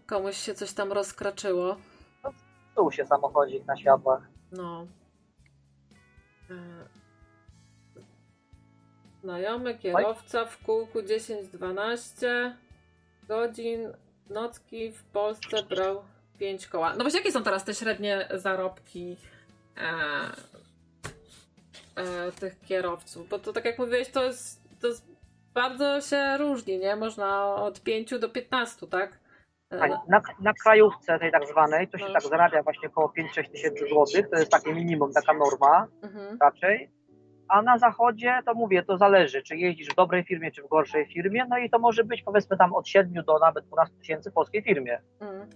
Komuś 0.05 0.37
się 0.37 0.53
coś 0.53 0.73
tam 0.73 0.91
rozkraczyło. 0.91 1.75
Tu 2.75 2.91
się 2.91 3.05
samochodzik 3.05 3.65
na 3.65 3.77
światłach. 3.77 4.21
No. 4.51 4.87
E, 6.49 6.53
Znajomy 9.23 9.77
kierowca 9.77 10.45
w 10.45 10.63
kółku 10.63 10.99
10-12 10.99 12.51
godzin 13.27 13.93
nocki 14.29 14.91
w 14.91 15.03
Polsce 15.03 15.63
brał 15.63 16.03
5 16.39 16.67
koła. 16.67 16.93
No 16.95 17.03
właśnie, 17.03 17.19
jakie 17.19 17.31
są 17.31 17.43
teraz 17.43 17.63
te 17.63 17.73
średnie 17.73 18.27
zarobki 18.33 19.17
e, 19.77 19.91
e, 21.95 22.31
tych 22.31 22.61
kierowców? 22.61 23.29
Bo 23.29 23.39
to 23.39 23.53
tak 23.53 23.65
jak 23.65 23.79
mówiłeś, 23.79 24.09
to 24.09 24.23
jest, 24.23 24.61
to 24.81 24.87
jest 24.87 25.05
bardzo 25.53 26.01
się 26.01 26.37
różni, 26.37 26.77
nie? 26.79 26.95
Można 26.95 27.55
od 27.55 27.81
5 27.81 28.19
do 28.19 28.29
15, 28.29 28.87
tak? 28.87 29.19
Na, 30.07 30.21
na 30.41 30.53
krajówce 30.53 31.19
tej 31.19 31.31
tak 31.31 31.47
zwanej 31.47 31.87
to 31.87 31.97
się 31.97 32.05
No. 32.07 32.13
tak 32.13 32.21
zarabia 32.21 32.63
właśnie 32.63 32.89
około 32.89 33.07
5-6 33.07 33.51
tysięcy 33.51 33.85
złotych, 33.89 34.29
to 34.29 34.39
jest 34.39 34.51
takie 34.51 34.73
minimum, 34.73 35.13
taka 35.13 35.33
norma 35.33 35.87
mhm. 36.03 36.37
raczej. 36.41 36.91
A 37.47 37.61
na 37.61 37.77
zachodzie 37.77 38.39
to 38.45 38.53
mówię, 38.53 38.83
to 38.83 38.97
zależy, 38.97 39.41
czy 39.41 39.55
jeździsz 39.57 39.89
w 39.89 39.95
dobrej 39.95 40.23
firmie, 40.23 40.51
czy 40.51 40.63
w 40.63 40.67
gorszej 40.67 41.05
firmie, 41.05 41.45
no 41.49 41.57
i 41.57 41.69
to 41.69 41.79
może 41.79 42.03
być 42.03 42.23
powiedzmy 42.23 42.57
tam 42.57 42.73
od 42.73 42.87
7 42.87 43.23
do 43.23 43.39
nawet 43.39 43.65
12 43.65 43.97
tysięcy 43.97 44.31
w 44.31 44.33
polskiej 44.33 44.63
firmie. 44.63 45.01
Mm. 45.19 45.47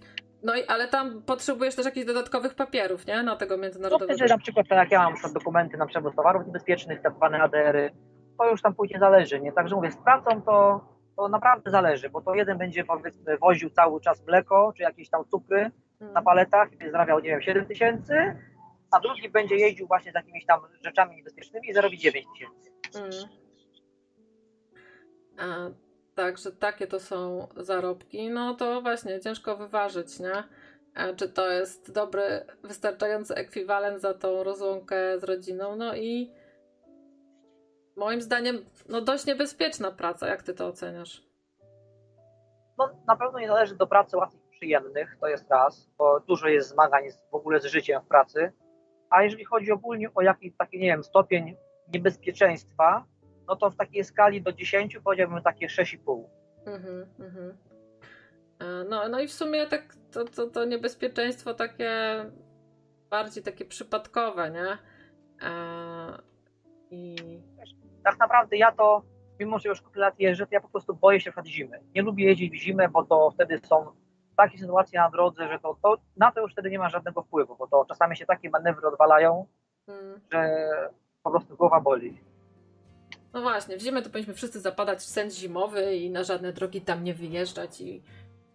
No 0.44 0.56
i 0.56 0.66
ale 0.66 0.88
tam 0.88 1.22
potrzebujesz 1.22 1.76
też 1.76 1.86
jakichś 1.86 2.06
dodatkowych 2.06 2.56
papierów, 2.56 3.08
nie? 3.08 3.24
Na 3.24 3.36
tego 3.36 3.58
No 3.58 3.64
międzynarodowego. 3.64 4.14
wtedy 4.14 4.30
na 4.30 4.38
przykład 4.38 4.68
tak 4.68 4.78
jak 4.78 4.92
ja 4.92 5.04
mam 5.04 5.14
na 5.24 5.30
dokumenty 5.30 5.78
na 5.78 5.86
przewóz 5.86 6.16
towarów 6.16 6.46
niebezpiecznych, 6.46 7.02
tak 7.02 7.14
zwane 7.16 7.42
ADR-y, 7.42 7.92
to 8.38 8.50
już 8.50 8.62
tam 8.62 8.76
później 8.76 9.00
zależy, 9.00 9.40
nie? 9.42 9.52
Także 9.52 9.76
mówię, 9.76 9.92
z 9.92 9.98
pracą 9.98 10.42
to, 10.42 10.82
to 11.16 11.28
naprawdę 11.28 11.72
zależy, 11.72 12.10
bo 12.10 12.22
to 12.22 12.36
jeden 12.36 12.58
będzie 12.58 12.84
powiedzmy 12.84 13.38
woził 13.38 13.70
cały 13.70 14.02
czas 14.02 14.26
mleko, 14.28 14.74
czy 14.78 14.84
jakieś 14.84 15.10
tam 15.10 15.26
cukry, 15.26 15.72
Mm. 16.02 16.14
na 16.14 16.22
paletach 16.22 16.70
i 16.74 16.92
zarabiał, 16.92 17.20
nie 17.20 17.30
wiem, 17.30 17.42
7 17.42 17.66
tysięcy, 17.66 18.36
a 18.92 19.00
drugi 19.00 19.30
będzie 19.30 19.56
jeździł 19.56 19.88
właśnie 19.88 20.12
z 20.12 20.16
jakimiś 20.16 20.46
tam 20.46 20.60
rzeczami 20.86 21.16
niebezpiecznymi 21.16 21.70
i 21.70 21.74
zarobi 21.74 21.98
9 21.98 22.26
tysięcy. 22.34 22.72
Mm. 22.96 23.12
A, 25.40 25.70
Także 26.16 26.52
takie 26.52 26.88
to 26.88 27.00
są 27.00 27.48
zarobki. 27.58 28.30
No 28.30 28.54
to 28.56 28.82
właśnie 28.82 29.20
ciężko 29.20 29.58
wyważyć, 29.58 30.20
nie? 30.20 30.44
A 30.96 31.14
Czy 31.14 31.30
to 31.30 31.52
jest 31.52 31.94
dobry, 31.94 32.46
wystarczający 32.64 33.36
ekwiwalent 33.36 34.02
za 34.02 34.14
tą 34.14 34.44
rozłąkę 34.44 35.20
z 35.20 35.24
rodziną? 35.24 35.76
No 35.76 35.96
i 35.96 36.32
moim 37.96 38.22
zdaniem 38.22 38.66
no 38.90 39.02
dość 39.02 39.26
niebezpieczna 39.26 39.92
praca. 39.92 40.28
Jak 40.28 40.44
ty 40.44 40.54
to 40.54 40.68
oceniasz? 40.68 41.22
No, 42.78 42.90
na 43.08 43.16
pewno 43.16 43.40
nie 43.40 43.48
należy 43.48 43.76
do 43.76 43.88
pracy 43.88 44.18
łatwych 44.18 44.42
przyjemnych, 44.50 45.18
to 45.22 45.28
jest 45.28 45.50
raz, 45.50 45.90
bo 45.98 46.20
dużo 46.20 46.48
jest 46.48 46.70
zmagań 46.70 47.04
w 47.32 47.36
ogóle 47.36 47.60
z 47.60 47.66
życiem 47.66 48.02
w 48.02 48.08
pracy. 48.08 48.52
A 49.10 49.24
jeżeli 49.24 49.46
chodzi 49.46 49.72
ogólnie 49.72 50.14
o 50.16 50.22
jakiś 50.22 50.54
taki, 50.58 50.80
nie 50.80 50.88
wiem, 50.88 51.04
stopień 51.04 51.56
niebezpieczeństwa, 51.94 53.06
no 53.48 53.56
to 53.56 53.70
w 53.70 53.76
takiej 53.76 54.04
skali 54.04 54.42
do 54.42 54.52
10 54.52 54.98
powiedziałbym 55.04 55.42
takie 55.42 55.68
6,5. 55.68 56.24
Mhm, 56.66 57.06
mhm. 57.20 57.58
E, 58.60 58.84
no, 58.90 59.10
no 59.10 59.20
i 59.20 59.28
w 59.28 59.34
sumie 59.34 59.68
tak 59.68 59.96
to, 60.12 60.26
to, 60.26 60.48
to 60.48 60.66
niebezpieczeństwo 60.66 61.54
takie 61.54 61.92
bardziej 63.10 63.44
takie 63.44 63.66
przypadkowe, 63.66 64.52
nie? 64.52 64.78
E, 65.50 66.22
I... 66.92 67.16
Tak 68.06 68.20
naprawdę 68.20 68.58
ja 68.58 68.72
to, 68.72 69.02
mimo 69.40 69.60
że 69.60 69.70
już 69.70 69.82
kilka 69.82 70.00
lat 70.00 70.20
jeżdżę, 70.20 70.46
to 70.48 70.56
ja 70.56 70.62
po 70.62 70.70
prostu 70.70 70.96
boję 70.96 71.20
się 71.20 71.32
przed 71.32 71.46
zimy. 71.46 71.80
Nie 71.96 72.02
lubię 72.02 72.26
jeździć 72.26 72.54
w 72.54 72.56
zimę, 72.56 72.90
bo 72.90 73.06
to 73.06 73.32
wtedy 73.32 73.60
są 73.60 73.86
takie 74.38 74.58
sytuacje 74.58 75.00
na 75.00 75.10
drodze, 75.10 75.48
że 75.48 75.60
to, 75.60 75.78
to 75.84 75.98
na 76.18 76.32
to 76.32 76.42
już 76.42 76.52
wtedy 76.52 76.70
nie 76.72 76.80
ma 76.80 76.90
żadnego 76.90 77.22
wpływu, 77.24 77.56
bo 77.56 77.68
to 77.68 77.86
czasami 77.86 78.18
się 78.18 78.26
takie 78.26 78.50
manewry 78.50 78.88
odwalają, 78.88 79.46
hmm. 79.86 80.22
że 80.32 80.70
po 81.24 81.32
prostu 81.32 81.56
głowa 81.56 81.82
boli. 81.82 82.22
No 83.34 83.42
właśnie, 83.42 83.78
w 83.78 83.82
zimę 83.82 84.02
to 84.02 84.10
powinniśmy 84.10 84.34
wszyscy 84.34 84.60
zapadać 84.60 85.00
w 85.00 85.06
sen 85.06 85.32
zimowy 85.32 85.96
i 85.96 86.10
na 86.10 86.24
żadne 86.24 86.54
drogi 86.54 86.82
tam 86.82 87.04
nie 87.04 87.14
wyjeżdżać 87.14 87.82
i, 87.82 88.04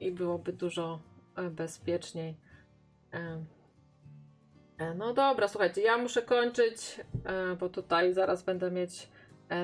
i 0.01 0.13
byłoby 0.13 0.53
dużo 0.53 1.01
e, 1.37 1.43
bezpieczniej. 1.43 2.37
E, 3.15 3.45
e, 4.79 4.95
no 4.95 5.15
dobra, 5.15 5.49
słuchajcie, 5.49 5.83
ja 5.83 5.99
muszę 5.99 6.23
kończyć, 6.23 7.01
bo 7.61 7.69
tutaj 7.69 8.13
zaraz 8.13 8.43
będę 8.43 8.71
mieć 8.71 9.09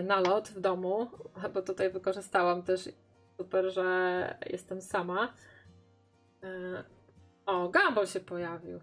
nalot 0.03 0.49
w 0.49 0.61
domu, 0.61 1.11
bo 1.55 1.63
tutaj 1.63 1.91
wykorzystałam 1.91 2.63
też 2.63 2.89
super, 3.37 3.73
że 3.73 4.39
jestem 4.47 4.81
sama. 4.81 5.33
O, 7.47 7.69
Gumball 7.69 8.07
się 8.07 8.21
pojawił. 8.21 8.81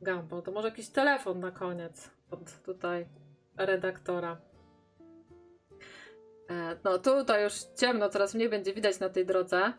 Gumball, 0.00 0.42
to 0.42 0.52
może 0.52 0.68
jakiś 0.68 0.88
telefon 0.88 1.40
na 1.40 1.50
koniec 1.50 2.10
od 2.30 2.62
tutaj 2.62 3.06
redaktora. 3.56 4.36
E, 6.50 6.76
no 6.84 6.98
tutaj 6.98 7.42
już 7.42 7.54
ciemno, 7.76 8.08
coraz 8.08 8.34
mniej 8.34 8.48
będzie 8.48 8.74
widać 8.74 9.00
na 9.00 9.08
tej 9.08 9.26
drodze. 9.26 9.72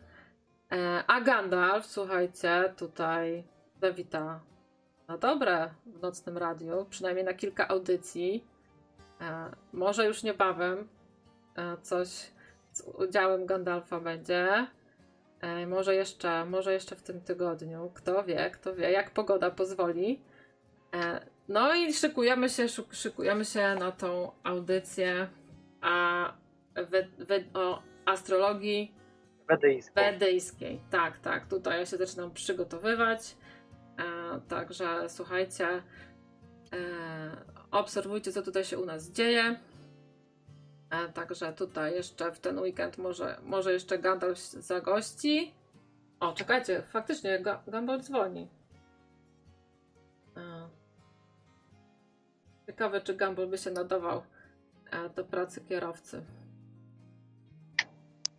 E, 0.72 1.04
a 1.08 1.22
Gandalf, 1.22 1.86
słuchajcie, 1.86 2.74
tutaj 2.78 3.44
zawita 3.82 4.40
na 5.08 5.18
dobre 5.18 5.70
w 5.86 6.02
nocnym 6.02 6.38
radiu, 6.38 6.86
przynajmniej 6.90 7.26
na 7.26 7.34
kilka 7.34 7.68
audycji. 7.68 8.48
E, 9.22 9.52
może 9.74 10.06
już 10.06 10.24
niebawem 10.24 10.88
coś 11.82 12.08
z 12.72 12.82
udziałem 12.82 13.46
Gandalfa 13.46 14.00
będzie. 14.00 14.68
Może 15.68 15.96
jeszcze, 15.96 16.46
może 16.46 16.74
jeszcze 16.74 16.96
w 16.96 17.02
tym 17.02 17.22
tygodniu. 17.22 17.92
Kto 17.94 18.24
wie, 18.24 18.52
kto 18.52 18.76
wie, 18.76 18.92
jak 18.92 19.12
pogoda 19.12 19.52
pozwoli. 19.52 20.22
No 21.48 21.76
i 21.76 21.94
szykujemy 21.94 22.50
się, 22.50 22.66
szykujemy 22.92 23.46
się 23.46 23.76
na 23.80 23.92
tą 23.92 24.32
audycję. 24.44 25.28
A 25.82 26.34
we, 26.76 27.08
we, 27.26 27.44
o 27.54 27.82
astrologii 28.06 28.96
wedyjskiej. 29.48 29.94
wedyjskiej. 29.96 30.82
Tak, 30.90 31.20
tak. 31.20 31.48
Tutaj 31.48 31.80
ja 31.80 31.86
się 31.86 31.98
zaczynam 31.98 32.32
przygotowywać. 32.32 33.36
E, 33.98 34.04
także 34.48 35.10
słuchajcie, 35.10 35.68
e, 35.68 35.82
obserwujcie, 37.72 38.32
co 38.32 38.42
tutaj 38.42 38.66
się 38.66 38.80
u 38.80 38.86
nas 38.86 39.12
dzieje. 39.12 39.60
E, 40.90 41.10
także 41.10 41.54
tutaj 41.54 41.94
jeszcze 41.94 42.32
w 42.32 42.40
ten 42.40 42.60
weekend 42.60 42.98
może, 42.98 43.38
może 43.44 43.74
jeszcze 43.74 44.00
Gandalf 44.00 44.40
zagości. 44.40 45.54
O, 46.20 46.34
czekajcie, 46.34 46.84
faktycznie 46.90 47.44
Gandalf 47.68 48.04
dzwoni. 48.04 48.48
E, 50.38 50.70
ciekawe, 52.68 53.02
czy 53.02 53.18
Gumball 53.18 53.48
by 53.48 53.58
się 53.58 53.72
nadawał 53.72 54.22
e, 54.92 55.10
do 55.10 55.26
pracy 55.26 55.62
kierowcy. 55.62 56.26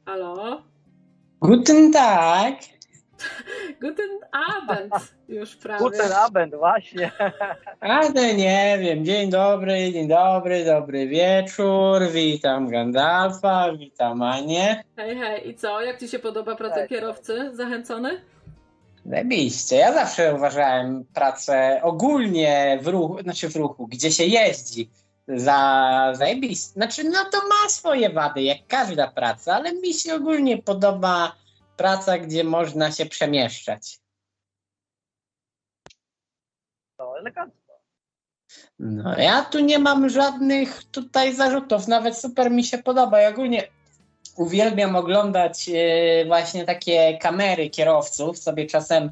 Halo? 0.06 0.62
Guten 1.40 1.92
Tag. 1.92 2.79
Guten 3.80 4.10
Abend 4.58 4.92
już 5.28 5.56
prawie. 5.56 5.84
Guten 5.84 6.12
Abend, 6.12 6.54
właśnie. 6.54 7.10
A 7.80 8.02
to 8.12 8.22
nie 8.36 8.78
wiem. 8.80 9.04
Dzień 9.04 9.30
dobry, 9.30 9.92
dzień 9.92 10.08
dobry, 10.08 10.64
dobry 10.64 11.08
wieczór. 11.08 12.02
Witam 12.12 12.68
Gandalfa, 12.68 13.72
witam 13.72 14.22
Anię. 14.22 14.84
Hej, 14.96 15.16
hej. 15.16 15.48
I 15.48 15.54
co? 15.54 15.80
Jak 15.80 16.00
ci 16.00 16.08
się 16.08 16.18
podoba 16.18 16.56
praca 16.56 16.86
kierowcy? 16.86 17.50
Zachęcony? 17.54 18.20
Zajebiście. 19.06 19.76
Ja 19.76 19.92
zawsze 19.92 20.34
uważałem 20.34 21.04
pracę 21.14 21.80
ogólnie 21.82 22.78
w 22.82 22.86
ruchu, 22.86 23.22
znaczy 23.22 23.48
w 23.48 23.56
ruchu, 23.56 23.86
gdzie 23.86 24.10
się 24.10 24.24
jeździ 24.24 24.90
za 25.28 26.12
zajebiste. 26.14 26.72
Znaczy, 26.72 27.04
no 27.04 27.18
to 27.32 27.38
ma 27.38 27.68
swoje 27.68 28.10
wady, 28.10 28.42
jak 28.42 28.58
każda 28.68 29.06
praca, 29.06 29.54
ale 29.54 29.72
mi 29.72 29.94
się 29.94 30.14
ogólnie 30.14 30.62
podoba 30.62 31.32
praca, 31.80 32.18
gdzie 32.18 32.44
można 32.44 32.92
się 32.92 33.06
przemieszczać. 33.06 34.00
To 36.96 37.18
elegancko. 37.18 37.72
No, 38.78 39.18
ja 39.18 39.42
tu 39.42 39.60
nie 39.60 39.78
mam 39.78 40.08
żadnych 40.08 40.84
tutaj 40.84 41.34
zarzutów, 41.34 41.88
nawet 41.88 42.18
super 42.18 42.50
mi 42.50 42.64
się 42.64 42.78
podoba. 42.78 43.20
Ja 43.20 43.28
ogólnie 43.28 43.68
uwielbiam 44.36 44.96
oglądać 44.96 45.68
yy, 45.68 46.24
właśnie 46.26 46.64
takie 46.64 47.18
kamery 47.18 47.70
kierowców, 47.70 48.38
sobie 48.38 48.66
czasem 48.66 49.10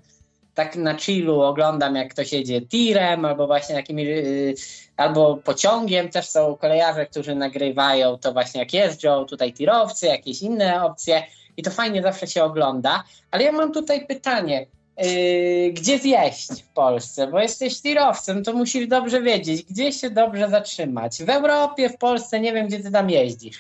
tak 0.55 0.77
na 0.77 0.99
chillu 0.99 1.41
oglądam, 1.41 1.97
jak 1.97 2.11
ktoś 2.11 2.33
jedzie 2.33 2.61
tirem 2.61 3.25
albo 3.25 3.47
właśnie 3.47 3.75
jakimi, 3.75 4.03
yy, 4.05 4.55
albo 4.97 5.37
pociągiem. 5.37 6.09
Też 6.09 6.29
są 6.29 6.57
kolejarze, 6.57 7.07
którzy 7.07 7.35
nagrywają 7.35 8.19
to 8.19 8.33
właśnie 8.33 8.61
jak 8.61 8.75
jeżdżą, 8.75 9.25
tutaj 9.25 9.53
tirowcy, 9.53 10.07
jakieś 10.07 10.43
inne 10.43 10.85
opcje 10.85 11.23
i 11.59 11.63
to 11.63 11.71
fajnie 11.71 12.03
zawsze 12.03 12.27
się 12.27 12.45
ogląda. 12.45 13.05
Ale 13.31 13.45
ja 13.45 13.53
mam 13.53 13.73
tutaj 13.73 14.07
pytanie. 14.07 14.67
Yy, 14.99 15.73
gdzie 15.73 15.99
zjeść 15.99 16.63
w 16.63 16.69
Polsce? 16.69 17.27
Bo 17.27 17.41
jesteś 17.41 17.83
tirowcem, 17.83 18.45
to 18.45 18.53
musisz 18.53 18.87
dobrze 18.87 19.23
wiedzieć, 19.23 19.63
gdzie 19.63 19.93
się 19.93 20.11
dobrze 20.11 20.49
zatrzymać. 20.49 21.23
W 21.23 21.31
Europie, 21.31 21.89
w 21.89 21.99
Polsce, 21.99 22.41
nie 22.41 22.53
wiem, 22.53 22.67
gdzie 22.67 22.81
ty 22.81 22.91
tam 22.91 23.11
jeździsz. 23.11 23.59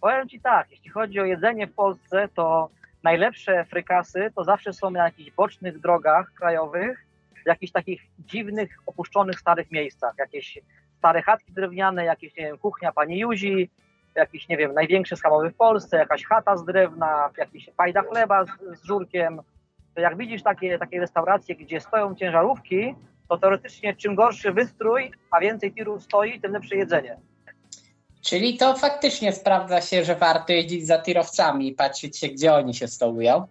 Powiem 0.00 0.28
ci 0.28 0.40
tak, 0.40 0.70
jeśli 0.70 0.90
chodzi 0.90 1.20
o 1.20 1.24
jedzenie 1.24 1.66
w 1.66 1.74
Polsce, 1.74 2.28
to 2.34 2.68
najlepsze 3.02 3.64
frykasy 3.64 4.32
to 4.36 4.44
zawsze 4.44 4.72
są 4.72 4.90
na 4.90 5.04
jakichś 5.04 5.30
bocznych 5.30 5.80
drogach 5.80 6.32
krajowych, 6.34 7.06
w 7.44 7.46
jakichś 7.46 7.72
takich 7.72 8.02
dziwnych, 8.18 8.70
opuszczonych 8.86 9.40
starych 9.40 9.70
miejscach. 9.70 10.14
Jakieś 10.18 10.58
stare 10.98 11.22
chatki 11.22 11.52
drewniane, 11.52 12.04
jakieś, 12.04 12.36
nie 12.36 12.44
wiem, 12.44 12.58
kuchnia 12.58 12.92
pani 12.92 13.18
Juzi, 13.18 13.70
jakiś, 14.14 14.48
nie 14.48 14.56
wiem, 14.56 14.74
największy 14.74 15.16
schabowy 15.16 15.50
w 15.50 15.56
Polsce, 15.56 15.96
jakaś 15.96 16.24
chata 16.24 16.56
z 16.56 16.64
drewna, 16.64 17.30
jakiś 17.38 17.70
fajda 17.76 18.02
chleba 18.02 18.44
z, 18.44 18.78
z 18.80 18.84
żurkiem. 18.84 19.40
To 19.94 20.00
jak 20.00 20.16
widzisz 20.16 20.42
takie, 20.42 20.78
takie 20.78 21.00
restauracje, 21.00 21.56
gdzie 21.56 21.80
stoją 21.80 22.14
ciężarówki, 22.14 22.94
to 23.28 23.38
teoretycznie 23.38 23.96
czym 23.96 24.14
gorszy 24.14 24.52
wystrój, 24.52 25.12
a 25.30 25.40
więcej 25.40 25.72
tirów 25.72 26.02
stoi, 26.02 26.40
tym 26.40 26.52
lepsze 26.52 26.76
jedzenie. 26.76 27.16
Czyli 28.22 28.58
to 28.58 28.74
faktycznie 28.74 29.32
sprawdza 29.32 29.80
się, 29.80 30.04
że 30.04 30.14
warto 30.14 30.52
jeździć 30.52 30.86
za 30.86 30.98
tirowcami 30.98 31.68
i 31.68 31.72
patrzeć 31.72 32.18
się, 32.18 32.28
gdzie 32.28 32.54
oni 32.54 32.74
się 32.74 32.88
stołują? 32.88 33.46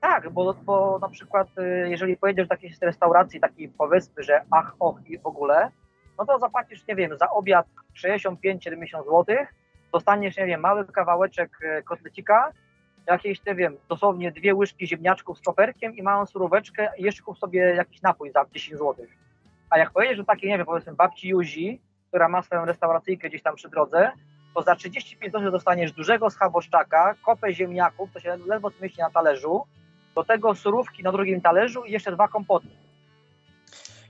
Tak, 0.00 0.30
bo, 0.30 0.54
bo 0.64 0.98
na 0.98 1.08
przykład 1.08 1.48
y, 1.58 1.88
jeżeli 1.90 2.16
pojedziesz 2.16 2.48
do 2.48 2.54
jakiejś 2.54 2.78
restauracji 2.80 3.40
takiej 3.40 3.68
powiedzmy, 3.68 4.22
że 4.22 4.42
ach, 4.50 4.74
och 4.78 5.00
i 5.06 5.18
w 5.18 5.26
ogóle, 5.26 5.70
no 6.18 6.26
to 6.26 6.38
zapłacisz, 6.38 6.86
nie 6.88 6.96
wiem, 6.96 7.18
za 7.18 7.30
obiad 7.30 7.66
65-70 8.04 9.04
zł, 9.04 9.24
dostaniesz, 9.96 10.36
nie 10.36 10.46
wiem, 10.46 10.60
mały 10.60 10.84
kawałeczek 10.84 11.58
y, 11.62 11.82
kotlecika, 11.82 12.52
jakieś, 13.06 13.44
nie 13.46 13.54
wiem, 13.54 13.76
dosłownie 13.88 14.32
dwie 14.32 14.54
łyżki 14.54 14.86
ziemniaczków 14.86 15.38
z 15.38 15.40
czoperkiem 15.40 15.96
i 15.96 16.02
małą 16.02 16.26
suróweczkę 16.26 16.88
i 16.98 17.02
jeszcze 17.02 17.22
kup 17.22 17.38
sobie 17.38 17.60
jakiś 17.60 18.02
napój 18.02 18.30
za 18.30 18.44
10 18.52 18.78
zł. 18.78 18.94
A 19.70 19.78
jak 19.78 19.90
pojedziesz 19.90 20.16
do 20.16 20.24
takiej, 20.24 20.50
nie 20.50 20.56
wiem, 20.56 20.66
powiedzmy 20.66 20.94
babci 20.94 21.28
Juzi, 21.28 21.80
która 22.08 22.28
ma 22.28 22.42
swoją 22.42 22.64
restauracyjkę 22.64 23.28
gdzieś 23.28 23.42
tam 23.42 23.54
przy 23.54 23.68
drodze, 23.68 24.12
to 24.54 24.62
za 24.62 24.74
35 24.76 25.32
zł 25.32 25.50
dostaniesz 25.50 25.92
dużego 25.92 26.30
schaboszczaka, 26.30 27.14
kopę 27.24 27.54
ziemniaków, 27.54 28.10
to 28.12 28.20
się 28.20 28.36
ledwo 28.46 28.70
zmieści 28.70 29.00
na 29.00 29.10
talerzu, 29.10 29.66
do 30.14 30.24
tego 30.24 30.54
surówki 30.54 31.02
na 31.02 31.12
drugim 31.12 31.40
talerzu 31.40 31.84
i 31.84 31.92
jeszcze 31.92 32.12
dwa 32.12 32.28
kompoty. 32.28 32.68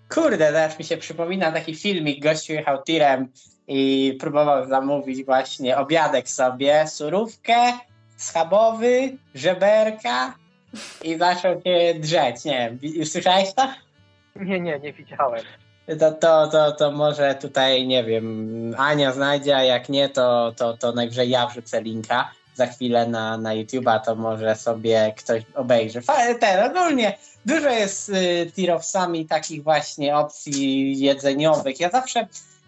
Kurde, 0.08 0.38
teraz 0.38 0.78
mi 0.78 0.84
się 0.84 0.96
przypomina 0.96 1.52
taki 1.52 1.74
filmik, 1.74 2.22
gościu 2.22 2.52
jechał 2.52 2.82
tirem 2.82 3.28
i 3.68 4.12
próbował 4.20 4.68
zamówić 4.68 5.24
właśnie 5.24 5.76
obiadek 5.76 6.28
sobie, 6.28 6.88
surówkę, 6.88 7.72
schabowy, 8.16 9.16
żeberka 9.34 10.34
i 11.02 11.18
zaczął 11.18 11.60
się 11.60 11.94
drzeć. 12.00 12.44
Nie 12.44 12.76
wiem, 12.82 13.04
słyszałeś 13.04 13.54
to? 13.54 13.68
Nie, 14.36 14.60
nie, 14.60 14.78
nie 14.78 14.92
widziałem. 14.92 15.44
to, 16.00 16.12
to, 16.12 16.48
to, 16.48 16.72
to 16.72 16.90
może 16.92 17.34
tutaj, 17.34 17.86
nie 17.86 18.04
wiem, 18.04 18.74
Ania 18.78 19.12
znajdzie, 19.12 19.56
a 19.56 19.62
jak 19.62 19.88
nie, 19.88 20.08
to, 20.08 20.52
to, 20.56 20.76
to 20.76 20.92
najwyżej 20.92 21.30
ja 21.30 21.46
wrzucę 21.46 21.82
linka 21.82 22.30
za 22.56 22.66
chwilę 22.66 23.06
na, 23.06 23.38
na 23.38 23.50
YouTube'a, 23.50 24.00
to 24.00 24.14
może 24.14 24.56
sobie 24.56 25.14
ktoś 25.16 25.42
obejrzy. 25.54 26.00
Ten, 26.40 26.70
ogólnie 26.70 27.18
dużo 27.46 27.70
jest 27.70 28.08
y, 28.08 28.52
tirowcami 28.54 29.26
takich 29.26 29.62
właśnie 29.62 30.16
opcji 30.16 30.98
jedzeniowych. 30.98 31.80
Ja 31.80 31.90
zawsze 31.90 32.26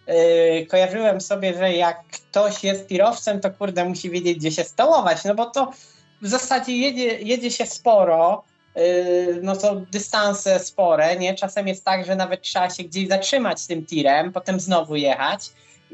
y, 0.09 0.66
kojarzyłem 0.66 1.20
sobie, 1.20 1.55
że 1.55 1.73
jak 1.73 2.05
ktoś 2.05 2.65
jest 2.65 2.89
tirowcem, 2.89 3.40
to 3.40 3.51
kurde 3.51 3.85
musi 3.85 4.10
wiedzieć, 4.10 4.39
gdzie 4.39 4.51
się 4.51 4.65
stołować, 4.65 5.24
no 5.24 5.35
bo 5.35 5.47
to 5.47 5.73
w 6.23 6.28
zasadzie 6.28 6.77
jedzie, 6.77 7.19
jedzie 7.20 7.51
się 7.51 7.66
sporo, 7.66 8.44
y, 8.77 9.40
no 9.43 9.56
to 9.56 9.77
dystanse 9.77 10.59
spore, 10.59 11.16
nie? 11.16 11.35
Czasem 11.35 11.69
jest 11.69 11.85
tak, 11.85 12.06
że 12.06 12.16
nawet 12.16 12.43
trzeba 12.43 12.70
się 12.70 12.82
gdzieś 12.85 13.09
zatrzymać 13.09 13.66
tym 13.66 13.86
tirem, 13.86 14.32
potem 14.32 14.60
znowu 14.60 14.97
jechać 14.97 15.51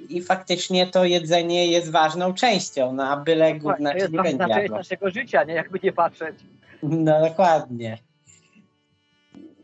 i 0.08 0.22
faktycznie 0.22 0.86
to 0.86 1.04
jedzenie 1.04 1.66
jest 1.66 1.90
ważną 1.90 2.34
częścią, 2.34 2.92
no 2.92 3.08
a 3.08 3.16
byle 3.16 3.54
główna 3.54 3.90
to 3.90 3.96
jest 3.96 4.12
nie 4.12 4.22
będzie 4.22 4.38
część 4.38 4.56
jadła. 4.62 4.78
naszego 4.78 5.10
życia, 5.10 5.44
nie? 5.44 5.54
Jakby 5.54 5.78
nie 5.82 5.92
patrzeć. 5.92 6.36
No 6.82 7.20
dokładnie. 7.20 7.98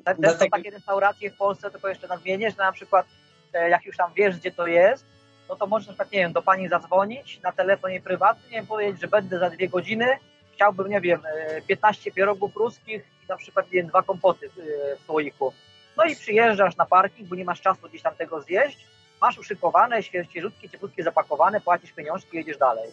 Też 0.04 0.16
są 0.16 0.22
Dlatego- 0.22 0.56
takie 0.56 0.70
restauracje 0.70 1.30
w 1.30 1.36
Polsce, 1.36 1.70
tylko 1.70 1.88
jeszcze 1.88 2.08
nadmienię, 2.08 2.50
że 2.50 2.56
na 2.56 2.72
przykład 2.72 3.06
e, 3.54 3.70
jak 3.70 3.84
już 3.84 3.96
tam 3.96 4.10
wiesz, 4.16 4.36
gdzie 4.36 4.50
to 4.50 4.66
jest, 4.66 5.04
no 5.48 5.56
to 5.56 5.66
możesz 5.66 5.88
na 5.88 5.92
przykład, 5.92 6.12
nie 6.12 6.18
wiem, 6.18 6.32
do 6.32 6.42
pani 6.42 6.68
zadzwonić 6.68 7.40
na 7.42 7.52
telefonie 7.52 8.00
prywatnie, 8.00 8.62
powiedzieć, 8.62 9.00
że 9.00 9.08
będę 9.08 9.38
za 9.38 9.50
dwie 9.50 9.68
godziny, 9.68 10.06
chciałbym, 10.54 10.88
nie 10.88 11.00
wiem, 11.00 11.20
e, 11.48 11.62
15 11.62 12.12
pierogów 12.12 12.56
ruskich 12.56 13.02
i 13.24 13.28
na 13.28 13.36
przykład, 13.36 13.66
nie 13.66 13.72
wiem, 13.72 13.86
dwa 13.86 14.02
kompoty 14.02 14.46
e, 14.46 14.96
w 14.96 15.06
słoiku. 15.06 15.52
No 15.96 16.04
i 16.04 16.16
przyjeżdżasz 16.16 16.76
na 16.76 16.86
parking, 16.86 17.28
bo 17.28 17.36
nie 17.36 17.44
masz 17.44 17.60
czasu 17.60 17.88
gdzieś 17.88 18.02
tam 18.02 18.14
tego 18.14 18.40
zjeść, 18.40 18.86
masz 19.20 19.38
uszykowane, 19.38 20.02
świeżutkie, 20.02 20.68
cieplutkie, 20.68 21.02
zapakowane, 21.02 21.60
płacisz 21.60 21.92
pieniążki 21.92 22.34
i 22.34 22.36
jedziesz 22.36 22.58
dalej. 22.58 22.90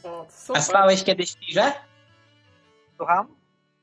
A 0.53 0.61
spałeś 0.61 1.03
kiedyś 1.03 1.31
w 1.31 1.39
tirze? 1.39 1.71
Słucham? 2.97 3.27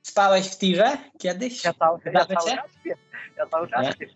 Spałeś 0.03 0.49
w 0.49 0.59
tirze 0.59 0.97
kiedyś? 1.19 1.65
Ja 1.65 1.75
cały, 1.75 1.99
ja 2.05 2.27
cały 2.27 2.57
czas 2.57 2.71
śpię. 2.81 2.97
Ja 3.37 3.47
cały 3.47 3.69
czas 3.69 3.95
śpię. 3.95 4.07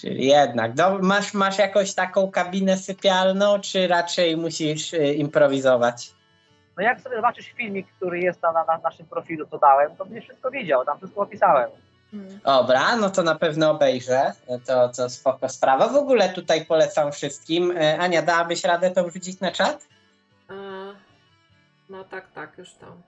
Czyli 0.00 0.26
jednak. 0.26 0.74
Do, 0.74 0.98
masz, 0.98 1.34
masz 1.34 1.58
jakąś 1.58 1.94
taką 1.94 2.30
kabinę 2.30 2.76
sypialną, 2.76 3.60
czy 3.60 3.88
raczej 3.88 4.36
musisz 4.36 4.92
y, 4.92 5.14
improwizować? 5.14 6.14
No 6.76 6.82
jak 6.82 7.00
sobie 7.00 7.16
zobaczysz 7.16 7.46
filmik, 7.46 7.86
który 7.96 8.20
jest 8.20 8.42
na, 8.42 8.52
na, 8.52 8.64
na 8.64 8.78
naszym 8.78 9.06
profilu, 9.06 9.46
co 9.46 9.58
dałem, 9.58 9.96
to 9.96 10.04
będziesz 10.04 10.24
wszystko 10.24 10.50
widział, 10.50 10.84
tam 10.84 10.98
wszystko 10.98 11.20
opisałem. 11.20 11.70
Dobra, 12.44 12.96
no 12.96 13.10
to 13.10 13.22
na 13.22 13.34
pewno 13.34 13.70
obejrzę. 13.70 14.32
To, 14.66 14.88
to 14.88 15.10
spoko 15.10 15.48
sprawa. 15.48 15.88
W 15.88 15.96
ogóle 15.96 16.28
tutaj 16.28 16.66
polecam 16.66 17.12
wszystkim. 17.12 17.70
Y, 17.70 17.98
Ania, 18.00 18.22
dałabyś 18.22 18.64
radę 18.64 18.90
to 18.90 19.04
wrzucić 19.04 19.40
na 19.40 19.52
czat? 19.52 19.86
E, 20.50 20.54
No 21.88 22.04
tak, 22.04 22.32
tak, 22.32 22.58
już 22.58 22.74
tam. 22.74 23.02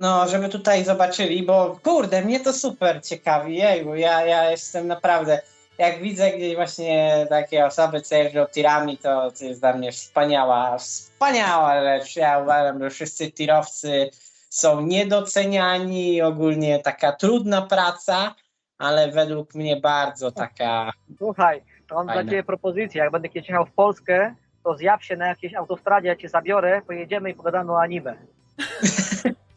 No, 0.00 0.28
żeby 0.28 0.48
tutaj 0.48 0.84
zobaczyli, 0.84 1.42
bo 1.42 1.78
kurde, 1.82 2.22
mnie 2.22 2.40
to 2.40 2.52
super 2.52 3.02
ciekawi. 3.02 3.56
Jejku, 3.56 3.94
ja, 3.94 4.26
ja 4.26 4.50
jestem 4.50 4.86
naprawdę. 4.86 5.40
Jak 5.78 6.02
widzę 6.02 6.30
gdzieś 6.30 6.54
właśnie 6.54 7.26
takie 7.28 7.66
osoby, 7.66 8.00
co 8.00 8.14
jeżdżą 8.14 8.46
tirami, 8.46 8.98
to, 8.98 9.30
to 9.30 9.44
jest 9.44 9.60
dla 9.60 9.72
mnie 9.72 9.92
wspaniała, 9.92 10.78
wspaniała 10.78 11.82
rzecz. 11.82 12.16
Ja 12.16 12.38
uważam, 12.38 12.80
że 12.82 12.90
wszyscy 12.90 13.32
tirowcy 13.32 14.10
są 14.54 14.80
niedoceniani, 14.80 16.22
ogólnie 16.22 16.78
taka 16.78 17.12
trudna 17.12 17.62
praca, 17.62 18.34
ale 18.78 19.10
według 19.10 19.54
mnie 19.54 19.80
bardzo 19.80 20.32
taka. 20.32 20.92
Słuchaj, 21.18 21.62
to 21.88 21.94
mam 21.94 22.06
Fajne. 22.06 22.22
dla 22.22 22.30
Ciebie 22.30 22.42
propozycję. 22.42 23.02
Jak 23.02 23.12
będę 23.12 23.28
kiedyś 23.28 23.48
jechał 23.48 23.66
w 23.66 23.72
Polskę, 23.72 24.34
to 24.64 24.74
zjaw 24.74 25.04
się 25.04 25.16
na 25.16 25.26
jakiejś 25.26 25.54
autostradzie, 25.54 26.08
ja 26.08 26.16
Cię 26.16 26.28
zabiorę, 26.28 26.82
pojedziemy 26.86 27.30
i 27.30 27.34
pogadamy 27.34 27.72
o 27.72 27.80
anime. 27.80 28.16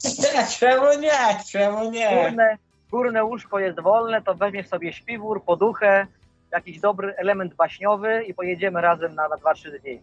Nie, 0.03 0.47
czemu 0.59 0.99
nie? 0.99 1.43
Czemu 1.51 1.91
nie? 1.91 2.23
Górne, 2.23 2.57
górne 2.91 3.23
łóżko 3.23 3.59
jest 3.59 3.79
wolne, 3.79 4.21
to 4.21 4.35
weźmiesz 4.35 4.67
sobie 4.67 4.93
śpiwór, 4.93 5.43
poduchę, 5.43 6.07
jakiś 6.51 6.79
dobry 6.79 7.15
element 7.15 7.55
baśniowy 7.55 8.23
i 8.23 8.33
pojedziemy 8.33 8.81
razem 8.81 9.15
na, 9.15 9.27
na 9.27 9.35
2-3 9.35 9.79
dni. 9.79 10.01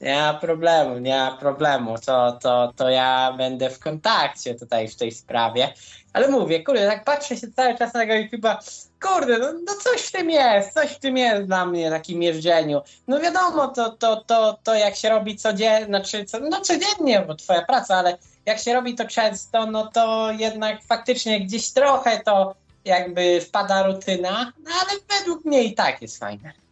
Nie 0.00 0.16
ma 0.16 0.34
problemu, 0.34 0.98
nie 0.98 1.18
ma 1.18 1.36
problemu. 1.36 1.94
To, 2.06 2.32
to, 2.32 2.72
to 2.76 2.90
ja 2.90 3.34
będę 3.38 3.70
w 3.70 3.78
kontakcie 3.78 4.54
tutaj 4.54 4.88
w 4.88 4.96
tej 4.96 5.12
sprawie. 5.12 5.72
Ale 6.12 6.28
mówię, 6.28 6.64
kurde, 6.64 6.86
tak 6.86 7.04
patrzę 7.04 7.36
się 7.36 7.52
cały 7.52 7.78
czas 7.78 7.94
na 7.94 8.00
tego 8.00 8.12
YouTube'a, 8.14 8.56
kurde, 9.02 9.38
no, 9.38 9.52
no 9.52 9.72
coś 9.74 10.02
w 10.02 10.12
tym 10.12 10.30
jest, 10.30 10.74
coś 10.74 10.90
w 10.90 10.98
tym 10.98 11.16
jest 11.16 11.46
dla 11.46 11.66
mnie, 11.66 11.90
takim 11.90 12.22
jeżdżeniu. 12.22 12.80
No 13.08 13.20
wiadomo, 13.20 13.68
to, 13.68 13.90
to, 13.90 14.16
to, 14.16 14.58
to 14.62 14.74
jak 14.74 14.96
się 14.96 15.08
robi 15.08 15.36
codziennie, 15.36 15.86
znaczy, 15.86 16.24
co, 16.24 16.40
no 16.40 16.60
codziennie, 16.60 17.24
bo 17.26 17.34
twoja 17.34 17.62
praca, 17.62 17.96
ale 17.96 18.18
jak 18.46 18.58
się 18.58 18.74
robi 18.74 18.94
to 18.94 19.04
często, 19.04 19.66
no 19.66 19.86
to 19.86 20.32
jednak 20.32 20.82
faktycznie 20.82 21.40
gdzieś 21.40 21.70
trochę 21.70 22.20
to 22.20 22.54
jakby 22.84 23.40
wpada 23.40 23.82
rutyna, 23.82 24.52
no 24.64 24.70
ale 24.80 25.18
według 25.18 25.44
mnie 25.44 25.64
i 25.64 25.74
tak 25.74 26.02
jest 26.02 26.18
fajne. 26.18 26.65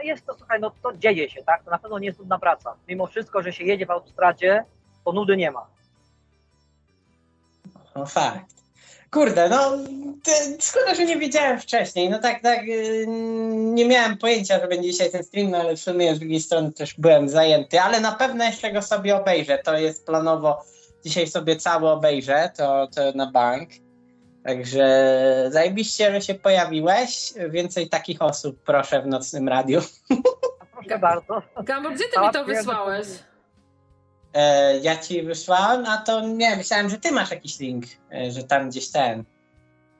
No 0.00 0.04
jest 0.04 0.26
to, 0.26 0.34
słuchaj, 0.38 0.60
no 0.60 0.72
to 0.82 0.92
dzieje 0.96 1.30
się, 1.30 1.42
tak? 1.42 1.64
To 1.64 1.70
na 1.70 1.78
pewno 1.78 1.98
nie 1.98 2.06
jest 2.06 2.18
nudna 2.18 2.38
praca. 2.38 2.74
Mimo 2.88 3.06
wszystko, 3.06 3.42
że 3.42 3.52
się 3.52 3.64
jedzie 3.64 3.86
w 3.86 3.90
autostradzie, 3.90 4.64
to 5.04 5.12
nudy 5.12 5.36
nie 5.36 5.50
ma. 5.50 5.66
No 7.96 8.06
fakt. 8.06 8.54
Kurde, 9.10 9.48
no 9.48 9.78
szkoda, 10.60 10.94
że 10.94 11.04
nie 11.04 11.18
wiedziałem 11.18 11.60
wcześniej. 11.60 12.10
No 12.10 12.18
tak, 12.18 12.42
tak, 12.42 12.66
yy, 12.66 13.04
nie 13.48 13.84
miałem 13.84 14.18
pojęcia, 14.18 14.60
że 14.60 14.68
będzie 14.68 14.90
dzisiaj 14.90 15.10
ten 15.10 15.24
stream, 15.24 15.50
no 15.50 15.58
ale 15.58 15.76
w 15.76 15.80
sumie 15.80 16.14
z 16.14 16.18
drugiej 16.18 16.40
strony 16.40 16.72
też 16.72 16.94
byłem 16.98 17.28
zajęty, 17.28 17.80
ale 17.80 18.00
na 18.00 18.12
pewno 18.12 18.44
jeszcze 18.44 18.72
go 18.72 18.82
sobie 18.82 19.16
obejrzę. 19.16 19.58
To 19.58 19.78
jest 19.78 20.06
planowo, 20.06 20.64
dzisiaj 21.04 21.26
sobie 21.26 21.56
cały 21.56 21.88
obejrzę, 21.88 22.50
to, 22.56 22.86
to 22.86 23.12
na 23.14 23.30
bank. 23.30 23.70
Także 24.44 24.86
zajebiście, 25.50 26.12
że 26.12 26.20
się 26.20 26.34
pojawiłeś. 26.34 27.32
Więcej 27.50 27.88
takich 27.88 28.22
osób 28.22 28.62
proszę 28.64 29.02
w 29.02 29.06
Nocnym 29.06 29.48
Radiu. 29.48 29.80
Proszę 30.72 30.98
bardzo. 30.98 31.42
Gambo, 31.64 31.90
gdzie 31.90 32.04
ty 32.04 32.10
Cała 32.14 32.26
mi 32.28 32.32
to 32.34 32.44
wysłałeś? 32.44 33.06
E, 34.34 34.78
ja 34.78 34.96
ci 34.96 35.22
wysłałem, 35.22 35.86
a 35.86 35.96
to 35.96 36.20
nie, 36.20 36.56
myślałem, 36.56 36.90
że 36.90 36.98
ty 36.98 37.12
masz 37.12 37.30
jakiś 37.30 37.58
link, 37.58 37.84
e, 38.14 38.30
że 38.30 38.42
tam 38.44 38.68
gdzieś 38.70 38.90
ten. 38.90 39.24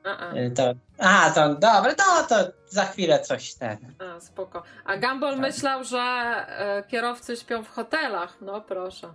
A, 0.04 0.16
a, 0.18 0.34
Y, 0.34 0.50
To, 0.50 0.74
a, 0.98 1.30
to 1.30 1.54
dobra, 1.54 1.94
no 1.98 2.22
to 2.28 2.36
za 2.68 2.84
chwilę 2.84 3.18
coś 3.20 3.54
ten. 3.54 3.78
a, 4.16 4.20
spoko. 4.20 4.62
A 4.84 4.96
Gumball 4.96 5.32
Tak. 5.32 5.40
myślał, 5.40 5.84
że 5.84 5.98
e, 5.98 6.82
kierowcy 6.88 7.36
śpią 7.36 7.62
w 7.64 7.68
hotelach. 7.68 8.36
No 8.40 8.60
proszę. 8.60 9.12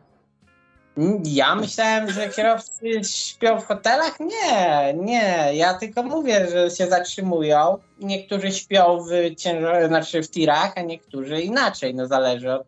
Ja 1.24 1.56
myślałem, 1.56 2.10
że 2.12 2.30
kierowcy 2.30 3.04
śpią 3.04 3.60
w 3.62 3.66
hotelach. 3.66 4.20
Nie, 4.20 4.94
nie. 4.94 5.50
Ja 5.54 5.74
tylko 5.74 6.04
mówię, 6.04 6.48
że 6.52 6.70
się 6.70 6.88
zatrzymują. 6.88 7.78
Niektórzy 8.00 8.52
śpią 8.52 8.98
w 9.04 9.36
ciężar, 9.36 9.88
znaczy 9.88 10.24
w 10.24 10.30
tirach, 10.32 10.74
a 10.76 10.82
niektórzy 10.82 11.42
inaczej. 11.42 11.96
No 11.96 12.08
zależy 12.08 12.54
od 12.54 12.68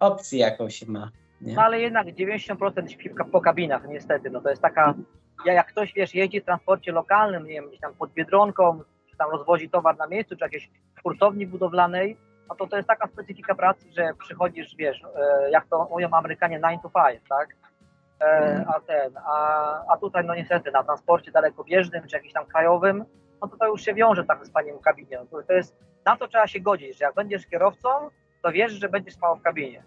opcji, 0.00 0.38
jaką 0.38 0.70
się 0.70 0.86
ma. 0.86 1.10
Nie? 1.40 1.54
No 1.54 1.62
ale 1.62 1.80
jednak 1.80 2.06
90% 2.06 2.88
śpi 2.88 3.10
po 3.32 3.40
kabinach, 3.40 3.82
niestety. 3.88 4.30
No 4.30 4.40
to 4.40 4.50
jest 4.50 4.62
taka, 4.62 4.94
ja- 5.46 5.52
jak 5.52 5.66
ktoś, 5.66 5.92
wiesz, 5.94 6.14
jeździ 6.14 6.40
w 6.40 6.44
transporcie 6.44 6.92
lokalnym, 6.92 7.44
nie 7.46 7.52
wiem, 7.52 7.68
gdzieś 7.68 7.80
tam 7.80 7.94
pod 7.94 8.12
Biedronką, 8.12 8.80
czy 9.10 9.16
tam 9.16 9.30
rozwozi 9.30 9.70
towar 9.70 9.98
na 9.98 10.06
miejscu, 10.06 10.36
czy 10.36 10.44
jakiejś 10.44 10.70
hurtowni 11.02 11.46
budowlanej, 11.46 12.16
no 12.48 12.54
to 12.54 12.66
to 12.66 12.76
jest 12.76 12.88
taka 12.88 13.06
specyfika 13.06 13.54
pracy, 13.54 13.86
że 13.96 14.10
przychodzisz, 14.18 14.76
wiesz, 14.76 15.02
e, 15.16 15.50
jak 15.50 15.66
to 15.66 15.88
mówią 15.90 16.08
Amerykanie 16.12 16.60
9 16.60 16.82
to 16.82 16.90
5, 16.90 17.20
tak? 17.28 17.48
E, 18.20 18.64
a 18.68 18.80
ten, 18.80 19.16
a, 19.26 19.92
a 19.92 19.96
tutaj 19.96 20.24
no 20.24 20.34
niestety 20.34 20.70
na 20.70 20.84
transporcie 20.84 21.30
dalekobieżnym, 21.32 22.06
czy 22.06 22.16
jakimś 22.16 22.32
tam 22.32 22.46
krajowym, 22.46 23.04
no 23.42 23.48
to 23.48 23.56
to 23.56 23.66
już 23.66 23.82
się 23.82 23.94
wiąże 23.94 24.24
tak 24.24 24.46
z 24.46 24.50
paniem 24.50 24.78
w 24.78 24.80
kabinie. 24.80 25.18
No 25.32 25.42
to, 25.42 25.52
jest, 25.52 25.76
na 26.06 26.16
to 26.16 26.28
trzeba 26.28 26.46
się 26.46 26.60
godzić, 26.60 26.98
że 26.98 27.04
jak 27.04 27.14
będziesz 27.14 27.46
kierowcą, 27.46 27.88
to 28.42 28.52
wiesz, 28.52 28.72
że 28.72 28.88
będziesz 28.88 29.14
spał 29.14 29.36
w 29.36 29.42
kabinie. 29.42 29.82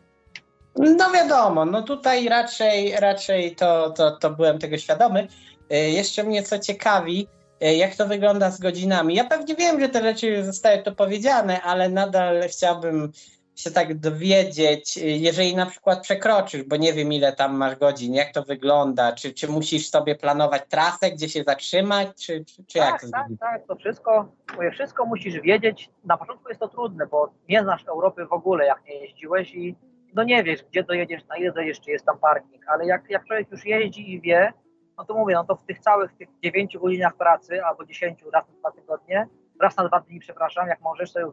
No 0.76 1.12
wiadomo, 1.12 1.66
no 1.66 1.82
tutaj 1.82 2.30
raczej, 2.30 2.96
raczej 3.00 3.56
to, 3.56 3.90
to, 3.90 4.12
to 4.12 4.30
byłem 4.30 4.60
tego 4.60 4.78
świadomy. 4.78 5.28
Y, 5.72 5.76
Jeszcze 5.76 6.24
mnie 6.24 6.44
co 6.44 6.60
ciekawi, 6.60 7.28
jak 7.62 7.96
to 7.96 8.08
wygląda 8.08 8.52
z 8.52 8.60
godzinami. 8.60 9.16
Ja 9.16 9.24
pewnie 9.24 9.56
wiem, 9.56 9.80
że 9.80 9.90
te 9.90 10.02
rzeczy 10.02 10.44
zostały 10.44 10.84
tu 10.84 10.96
powiedziane, 10.96 11.62
ale 11.62 11.90
nadal 11.90 12.42
chciałbym 12.48 13.12
się 13.56 13.72
tak 13.72 14.00
dowiedzieć, 14.00 14.98
y, 14.98 15.02
jeżeli 15.02 15.56
na 15.56 15.66
przykład 15.66 16.02
przekroczysz, 16.02 16.64
bo 16.64 16.76
nie 16.76 16.94
wiem 16.94 17.14
ile 17.14 17.34
tam 17.34 17.58
masz 17.58 17.76
godzin, 17.76 18.14
jak 18.14 18.32
to 18.32 18.44
wygląda, 18.44 19.12
czy, 19.12 19.34
czy 19.34 19.48
musisz 19.48 19.90
sobie 19.90 20.16
planować 20.16 20.62
trasę, 20.70 21.12
gdzie 21.12 21.30
się 21.30 21.44
zatrzymać, 21.44 22.08
czy, 22.26 22.46
czy, 22.46 22.66
czy 22.66 22.78
jak 22.78 22.92
tak, 22.92 23.02
to 23.02 23.08
tak, 23.10 23.22
zrobić? 23.22 23.40
tak, 23.40 23.68
to 23.68 23.76
wszystko, 23.76 24.32
mówię, 24.56 24.72
wszystko 24.72 25.06
musisz 25.06 25.42
wiedzieć. 25.42 25.90
Na 26.06 26.18
początku 26.18 26.50
jest 26.50 26.62
to 26.62 26.68
trudne, 26.68 27.08
bo 27.08 27.34
nie 27.50 27.62
znasz 27.62 27.88
Europy 27.88 28.26
w 28.26 28.34
ogóle, 28.34 28.66
jak 28.66 28.86
nie 28.86 28.96
jeździłeś 28.96 29.54
i 29.56 29.76
no 30.14 30.24
nie 30.24 30.44
wiesz, 30.44 30.64
gdzie 30.64 30.84
dojedziesz, 30.84 31.26
na 31.28 31.38
ile 31.38 31.52
dojedziesz, 31.52 31.82
czy 31.82 31.92
jest 31.92 32.06
tam 32.06 32.20
parking, 32.20 32.68
ale 32.68 32.86
jak, 32.86 33.10
jak 33.10 33.26
człowiek 33.26 33.52
już 33.52 33.66
jeździ 33.66 34.14
i 34.14 34.22
wie, 34.22 34.54
no 35.02 35.06
to 35.06 35.14
mówię, 35.14 35.36
no 35.36 35.44
to 35.44 35.56
w 35.56 35.64
tych 35.64 35.80
całych 35.80 36.14
tych 36.14 36.30
9 36.44 36.78
godzinach 36.78 37.16
pracy 37.16 37.64
albo 37.64 37.86
10 37.86 38.24
raz 38.34 38.48
na 38.48 38.54
dwa 38.54 38.72
tygodnie, 38.72 39.28
raz 39.62 39.78
na 39.78 39.88
dwa 39.88 40.00
dni, 40.00 40.20
przepraszam, 40.20 40.68
jak 40.68 40.82
możesz 40.82 41.12
sobie 41.12 41.26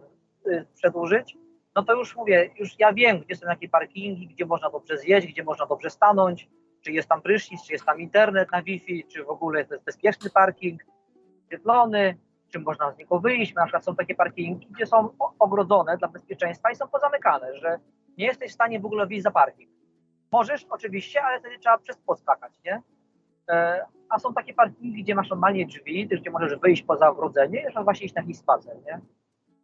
y, 0.46 0.66
przedłużyć, 0.74 1.36
no 1.76 1.82
to 1.82 1.94
już 1.94 2.16
mówię, 2.16 2.50
już 2.56 2.78
ja 2.78 2.92
wiem, 2.92 3.20
gdzie 3.20 3.36
są 3.36 3.46
jakie 3.48 3.68
parkingi, 3.68 4.26
gdzie 4.26 4.46
można 4.46 4.70
dobrze 4.70 4.98
zjeść, 4.98 5.26
gdzie 5.26 5.44
można 5.44 5.66
dobrze 5.66 5.90
stanąć, 5.90 6.48
czy 6.80 6.92
jest 6.92 7.08
tam 7.08 7.22
prysznic, 7.22 7.62
czy 7.66 7.72
jest 7.72 7.84
tam 7.84 8.00
internet 8.00 8.52
na 8.52 8.62
Wi-Fi, 8.62 9.04
czy 9.04 9.24
w 9.24 9.30
ogóle 9.30 9.64
to 9.64 9.74
jest 9.74 9.84
bezpieczny 9.84 10.30
parking, 10.30 10.82
świetlony, 11.46 12.18
czy 12.48 12.58
można 12.58 12.92
z 12.92 12.98
niego 12.98 13.20
wyjść. 13.20 13.54
Na 13.54 13.62
przykład 13.62 13.84
są 13.84 13.96
takie 13.96 14.14
parkingi, 14.14 14.66
gdzie 14.70 14.86
są 14.86 15.08
ogrodzone 15.38 15.96
dla 15.96 16.08
bezpieczeństwa 16.08 16.70
i 16.70 16.76
są 16.76 16.88
pozamykane, 16.88 17.56
że 17.56 17.78
nie 18.18 18.26
jesteś 18.26 18.50
w 18.50 18.54
stanie 18.54 18.80
w 18.80 18.86
ogóle 18.86 19.06
wyjść 19.06 19.22
za 19.22 19.30
parking. 19.30 19.70
Możesz 20.32 20.66
oczywiście, 20.70 21.22
ale 21.22 21.40
wtedy 21.40 21.58
trzeba 21.58 21.78
przez 21.78 21.96
płot 21.96 22.20
skakać, 22.20 22.52
nie? 22.64 22.82
E, 23.48 23.86
a 24.08 24.18
są 24.18 24.34
takie 24.34 24.54
parkingi, 24.54 25.02
gdzie 25.02 25.14
masz 25.14 25.30
normalnie 25.30 25.66
drzwi, 25.66 26.06
gdzie 26.06 26.30
możesz 26.30 26.56
wyjść 26.56 26.82
poza 26.82 27.08
ogrodzenie 27.08 27.60
i 27.60 27.64
możesz 27.64 27.84
właśnie 27.84 28.06
iść 28.06 28.14
na 28.14 28.20
jakiś 28.20 28.38
spacer, 28.38 28.76
nie? 28.86 29.00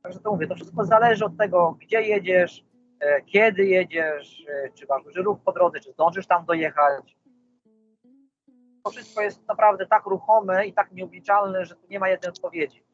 Także 0.02 0.20
to 0.20 0.32
mówię, 0.32 0.46
to 0.46 0.54
wszystko 0.54 0.84
zależy 0.84 1.24
od 1.24 1.36
tego, 1.36 1.76
gdzie 1.80 2.02
jedziesz, 2.02 2.64
e, 3.00 3.22
kiedy 3.22 3.66
jedziesz, 3.66 4.44
e, 4.48 4.70
czy 4.74 4.86
masz 4.88 5.04
duży 5.04 5.22
ruch 5.22 5.38
po 5.44 5.52
drodze, 5.52 5.80
czy 5.80 5.92
zdążysz 5.92 6.26
tam 6.26 6.44
dojechać. 6.44 7.16
To 8.84 8.90
wszystko 8.90 9.22
jest 9.22 9.48
naprawdę 9.48 9.86
tak 9.86 10.06
ruchome 10.06 10.66
i 10.66 10.72
tak 10.72 10.92
nieobliczalne, 10.92 11.64
że 11.64 11.74
tu 11.74 11.86
nie 11.90 11.98
ma 11.98 12.08
jednej 12.08 12.28
odpowiedzi. 12.28 12.84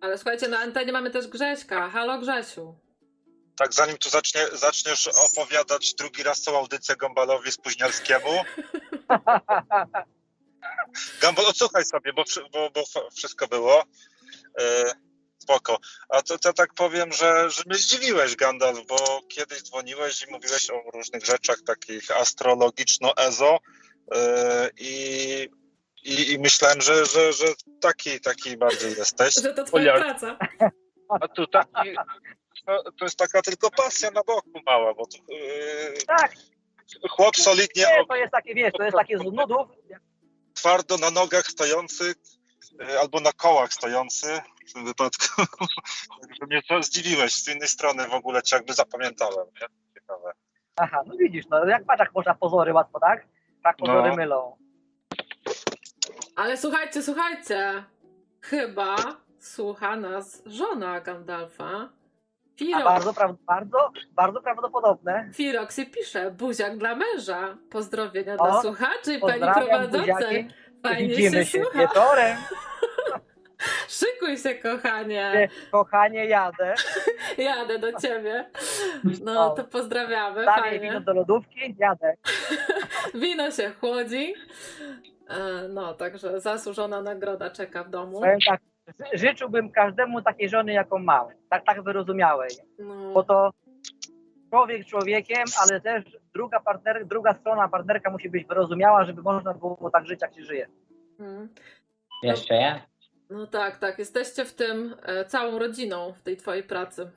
Ale 0.00 0.18
słuchajcie, 0.18 0.48
na 0.48 0.58
antenie 0.58 0.92
mamy 0.92 1.10
też 1.10 1.28
Grześka. 1.28 1.88
Halo 1.88 2.18
Grzesiu. 2.18 2.74
Tak, 3.56 3.74
zanim 3.74 3.96
tu 3.96 4.08
zacznie, 4.08 4.40
zaczniesz 4.52 5.08
opowiadać 5.08 5.94
drugi 5.94 6.22
raz 6.22 6.40
całą 6.40 6.58
audycję 6.58 6.96
Gambalowi 6.96 7.52
Spóźnialskiemu. 7.52 8.30
Gambol, 11.20 11.46
odsłuchaj 11.46 11.84
sobie, 11.84 12.12
bo, 12.12 12.24
bo, 12.52 12.70
bo 12.70 13.10
wszystko 13.10 13.46
było. 13.48 13.84
E, 14.60 14.84
spoko. 15.46 15.78
A 16.08 16.22
to, 16.22 16.38
to 16.38 16.52
tak 16.52 16.74
powiem, 16.74 17.12
że, 17.12 17.50
że 17.50 17.62
mnie 17.66 17.78
zdziwiłeś, 17.78 18.36
Gandalf, 18.36 18.86
bo 18.86 18.96
kiedyś 19.28 19.62
dzwoniłeś 19.62 20.22
i 20.22 20.32
mówiłeś 20.32 20.70
o 20.70 20.90
różnych 20.94 21.24
rzeczach 21.24 21.56
takich 21.66 22.10
astrologiczno-ezo 22.10 23.58
e, 24.14 24.70
i, 24.78 25.48
i, 26.04 26.32
i, 26.32 26.38
myślałem, 26.38 26.80
że, 26.80 27.06
że, 27.06 27.32
że 27.32 27.44
taki, 27.80 28.20
taki 28.20 28.56
bardziej 28.56 28.94
jesteś. 28.98 29.34
Że 29.34 29.54
to 29.54 29.64
twoja 29.64 29.94
praca. 29.94 30.38
A 31.20 31.28
tu 31.28 31.46
taki, 31.46 31.94
to, 32.66 32.82
to 32.98 33.04
jest 33.04 33.18
taka 33.18 33.42
tylko 33.42 33.70
pasja 33.70 34.10
na 34.10 34.22
boku 34.26 34.60
mała, 34.66 34.94
bo 34.94 35.06
to, 35.06 35.18
yy, 35.28 35.94
tak. 36.06 36.32
chłop 37.10 37.36
solidnie... 37.36 37.82
Nie, 37.82 38.06
to 38.08 38.16
jest 38.16 38.32
takie, 38.32 38.54
wiesz, 38.54 38.72
to 38.72 38.82
jest 38.82 38.96
takie 38.96 39.18
z 39.18 39.22
nudów. 39.22 39.68
Twardo 40.56 40.98
na 40.98 41.10
nogach 41.10 41.46
stojący, 41.46 42.14
yy, 42.80 43.00
albo 43.00 43.20
na 43.20 43.32
kołach 43.32 43.72
stojący 43.72 44.40
w 44.68 44.72
tym 44.72 44.84
wypadku. 44.84 45.42
Także 46.22 46.46
mnie 46.46 46.62
to 46.68 46.82
zdziwiłeś, 46.82 47.32
z 47.32 47.48
innej 47.48 47.68
strony 47.68 48.08
w 48.08 48.14
ogóle 48.14 48.42
cię 48.42 48.56
jakby 48.56 48.72
zapamiętałem, 48.72 49.46
nie? 49.60 49.66
Ciekawe. 49.94 50.32
Aha, 50.76 51.02
no 51.06 51.16
widzisz, 51.16 51.44
no 51.50 51.64
jak 51.64 51.84
patrz, 51.84 52.00
jak 52.00 52.14
można 52.14 52.34
pozory 52.34 52.72
łatwo, 52.72 53.00
tak? 53.00 53.26
Tak 53.62 53.76
pozory 53.76 54.10
no. 54.10 54.16
mylą. 54.16 54.56
Ale 56.36 56.56
słuchajcie, 56.56 57.02
słuchajcie, 57.02 57.84
chyba 58.40 58.96
słucha 59.38 59.96
nas 59.96 60.42
żona 60.46 61.00
Gandalfa. 61.00 61.88
Bardzo, 62.84 63.12
bardzo, 63.46 63.92
bardzo 64.12 64.42
prawdopodobne. 64.42 65.30
Firoxy 65.34 65.86
pisze, 65.86 66.30
buziak 66.30 66.78
dla 66.78 66.96
męża. 66.96 67.56
Pozdrowienia 67.70 68.34
o, 68.34 68.36
dla 68.36 68.62
słuchaczy 68.62 69.14
i 69.14 69.20
pani 69.20 69.40
prowadzącej. 69.40 70.48
Fajnie 70.82 71.08
Widzimy 71.08 71.44
się, 71.44 71.44
się 71.44 71.64
wieczorem. 71.74 72.36
Szykuj 73.88 74.38
się, 74.38 74.54
kochanie. 74.54 75.32
Nie, 75.34 75.48
kochanie, 75.70 76.26
jadę. 76.26 76.74
jadę 77.38 77.78
do 77.78 78.00
ciebie. 78.00 78.50
No, 79.24 79.50
to 79.50 79.64
pozdrawiamy. 79.64 80.42
Stawię 80.42 80.62
fajnie. 80.62 80.80
wino 80.80 81.00
do 81.00 81.12
lodówki, 81.12 81.76
jadę. 81.78 82.14
wino 83.14 83.50
się 83.50 83.70
chłodzi. 83.80 84.34
No, 85.68 85.94
także 85.94 86.40
zasłużona 86.40 87.02
nagroda 87.02 87.50
czeka 87.50 87.84
w 87.84 87.90
domu. 87.90 88.20
Powiem 88.20 88.38
tak, 88.46 88.60
życzyłbym 89.12 89.70
każdemu 89.70 90.22
takiej 90.22 90.48
żony, 90.48 90.72
jaką 90.72 90.98
mam. 90.98 91.26
Tak, 91.50 91.64
tak 91.64 91.82
wyrozumiałej. 91.82 92.50
No. 92.78 93.12
Bo 93.12 93.22
to 93.22 93.50
człowiek 94.50 94.86
człowiekiem, 94.86 95.44
ale 95.62 95.80
też 95.80 96.04
druga, 96.34 96.60
partner, 96.60 97.06
druga 97.06 97.34
strona 97.34 97.68
partnerka 97.68 98.10
musi 98.10 98.30
być 98.30 98.44
wyrozumiała, 98.44 99.04
żeby 99.04 99.22
można 99.22 99.54
było 99.54 99.90
tak 99.92 100.06
żyć, 100.06 100.22
jak 100.22 100.34
się 100.34 100.42
żyje. 100.42 100.66
Hmm. 101.18 101.48
Jeszcze 102.22 102.54
ja? 102.54 102.80
No 103.30 103.46
tak, 103.46 103.78
tak. 103.78 103.98
Jesteście 103.98 104.44
w 104.44 104.54
tym 104.54 104.96
e, 105.02 105.24
całą 105.24 105.58
rodziną, 105.58 106.12
w 106.12 106.22
tej 106.22 106.36
twojej 106.36 106.62
pracy. 106.62 107.10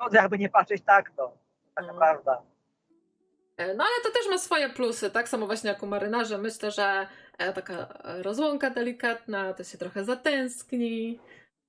No 0.00 0.08
jakby 0.12 0.38
nie 0.38 0.48
patrzeć 0.48 0.82
tak, 0.84 1.10
to 1.16 1.32
taka 1.74 1.92
no. 1.92 1.98
prawda. 1.98 2.42
E, 3.56 3.74
no 3.74 3.84
ale 3.84 4.04
to 4.04 4.18
też 4.18 4.30
ma 4.30 4.38
swoje 4.38 4.68
plusy, 4.68 5.10
tak 5.10 5.28
samo 5.28 5.46
właśnie 5.46 5.70
jak 5.70 5.82
u 5.82 5.86
marynarza. 5.86 6.38
Myślę, 6.38 6.70
że 6.70 7.06
taka 7.52 7.88
rozłąka 8.04 8.70
delikatna, 8.70 9.54
to 9.54 9.64
się 9.64 9.78
trochę 9.78 10.04
zatęskni. 10.04 11.20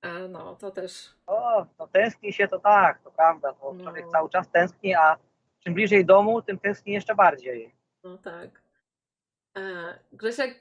E, 0.02 0.28
no, 0.28 0.56
to 0.56 0.70
też. 0.70 1.10
O, 1.26 1.66
no 1.78 1.86
tęskni 1.86 2.32
się 2.32 2.48
to 2.48 2.58
tak, 2.58 3.02
to 3.02 3.10
prawda. 3.10 3.52
Bo 3.52 3.72
no. 3.72 3.84
człowiek 3.84 4.06
cały 4.12 4.30
czas 4.30 4.50
tęskni, 4.50 4.94
a 4.94 5.16
czym 5.64 5.74
bliżej 5.74 6.04
domu, 6.04 6.42
tym 6.42 6.58
tęskni 6.58 6.92
jeszcze 6.92 7.14
bardziej. 7.14 7.74
No 8.04 8.18
tak. 8.18 8.64
Grzesiek, 10.12 10.60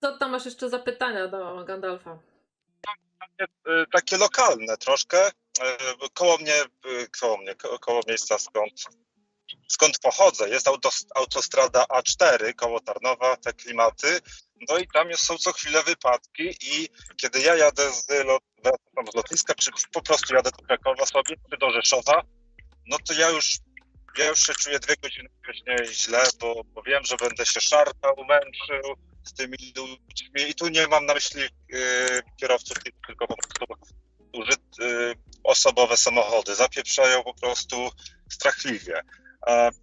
co 0.00 0.18
tam 0.18 0.30
masz 0.30 0.44
jeszcze 0.44 0.70
zapytania 0.70 1.28
do 1.28 1.64
Gandalfa? 1.64 2.18
Takie, 3.20 3.52
takie 3.92 4.16
lokalne 4.18 4.76
troszkę. 4.76 5.18
Koło 6.14 6.36
mnie, 6.38 6.54
koło 7.20 7.36
mnie, 7.36 7.54
koło 7.80 8.00
miejsca 8.08 8.38
skąd 8.38 8.72
skąd 9.68 9.98
pochodzę. 9.98 10.48
Jest 10.48 10.68
autostrada 11.14 11.84
A4 11.84 12.54
koło 12.54 12.80
Tarnowa, 12.80 13.36
te 13.36 13.52
klimaty. 13.52 14.20
No 14.68 14.78
i 14.78 14.86
tam 14.88 15.10
jest, 15.10 15.22
są 15.22 15.38
co 15.38 15.52
chwilę 15.52 15.82
wypadki 15.82 16.56
i 16.60 16.88
kiedy 17.16 17.40
ja 17.40 17.56
jadę 17.56 17.92
z, 17.92 18.08
lot, 18.24 18.42
z 19.12 19.14
lotniska, 19.14 19.54
czy 19.54 19.70
po 19.92 20.02
prostu 20.02 20.34
jadę 20.34 20.50
do 20.50 20.66
Krakowa 20.66 21.06
sobie, 21.06 21.36
czy 21.50 21.56
do 21.58 21.70
Rzeszowa, 21.70 22.22
no 22.86 22.96
to 23.08 23.14
ja 23.14 23.30
już, 23.30 23.56
ja 24.18 24.28
już 24.28 24.46
się 24.46 24.54
czuję 24.54 24.78
dwie 24.78 24.94
godziny 25.02 25.28
wcześniej 25.42 25.94
źle, 25.94 26.22
bo, 26.40 26.62
bo 26.64 26.82
wiem, 26.82 27.04
że 27.04 27.16
będę 27.16 27.46
się 27.46 27.60
szarpał, 27.60 28.16
męczył 28.28 28.96
z 29.24 29.34
tymi 29.34 29.56
ludźmi 29.76 30.50
i 30.50 30.54
tu 30.54 30.68
nie 30.68 30.86
mam 30.86 31.06
na 31.06 31.14
myśli 31.14 31.42
yy, 31.68 32.22
kierowców, 32.40 32.76
tylko 33.06 33.26
po 33.26 33.36
prostu 33.36 33.64
duże 34.32 34.52
yy, 34.78 35.14
osobowe 35.44 35.96
samochody. 35.96 36.54
Zapieprzają 36.54 37.22
po 37.22 37.34
prostu 37.34 37.90
strachliwie. 38.30 39.02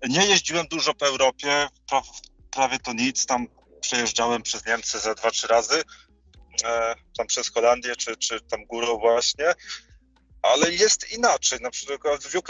Nie 0.10 0.26
jeździłem 0.26 0.68
dużo 0.68 0.94
po 0.94 1.06
Europie, 1.06 1.68
prawie 2.52 2.80
to 2.80 2.94
nic. 2.94 3.26
Tam 3.26 3.48
przejeżdżałem 3.82 4.42
przez 4.42 4.66
Niemcy 4.66 4.98
dwa, 5.16 5.32
trzy 5.32 5.48
razy, 5.48 5.84
e, 6.64 6.96
tam 7.18 7.28
przez 7.28 7.52
Holandię, 7.52 7.96
czy, 7.96 8.18
czy 8.18 8.42
tam 8.42 8.66
górą 8.66 8.98
właśnie, 8.98 9.54
ale 10.42 10.72
jest 10.72 11.12
inaczej. 11.12 11.60
Na 11.62 11.72
przykład 11.72 12.24
w 12.24 12.36
UK 12.36 12.50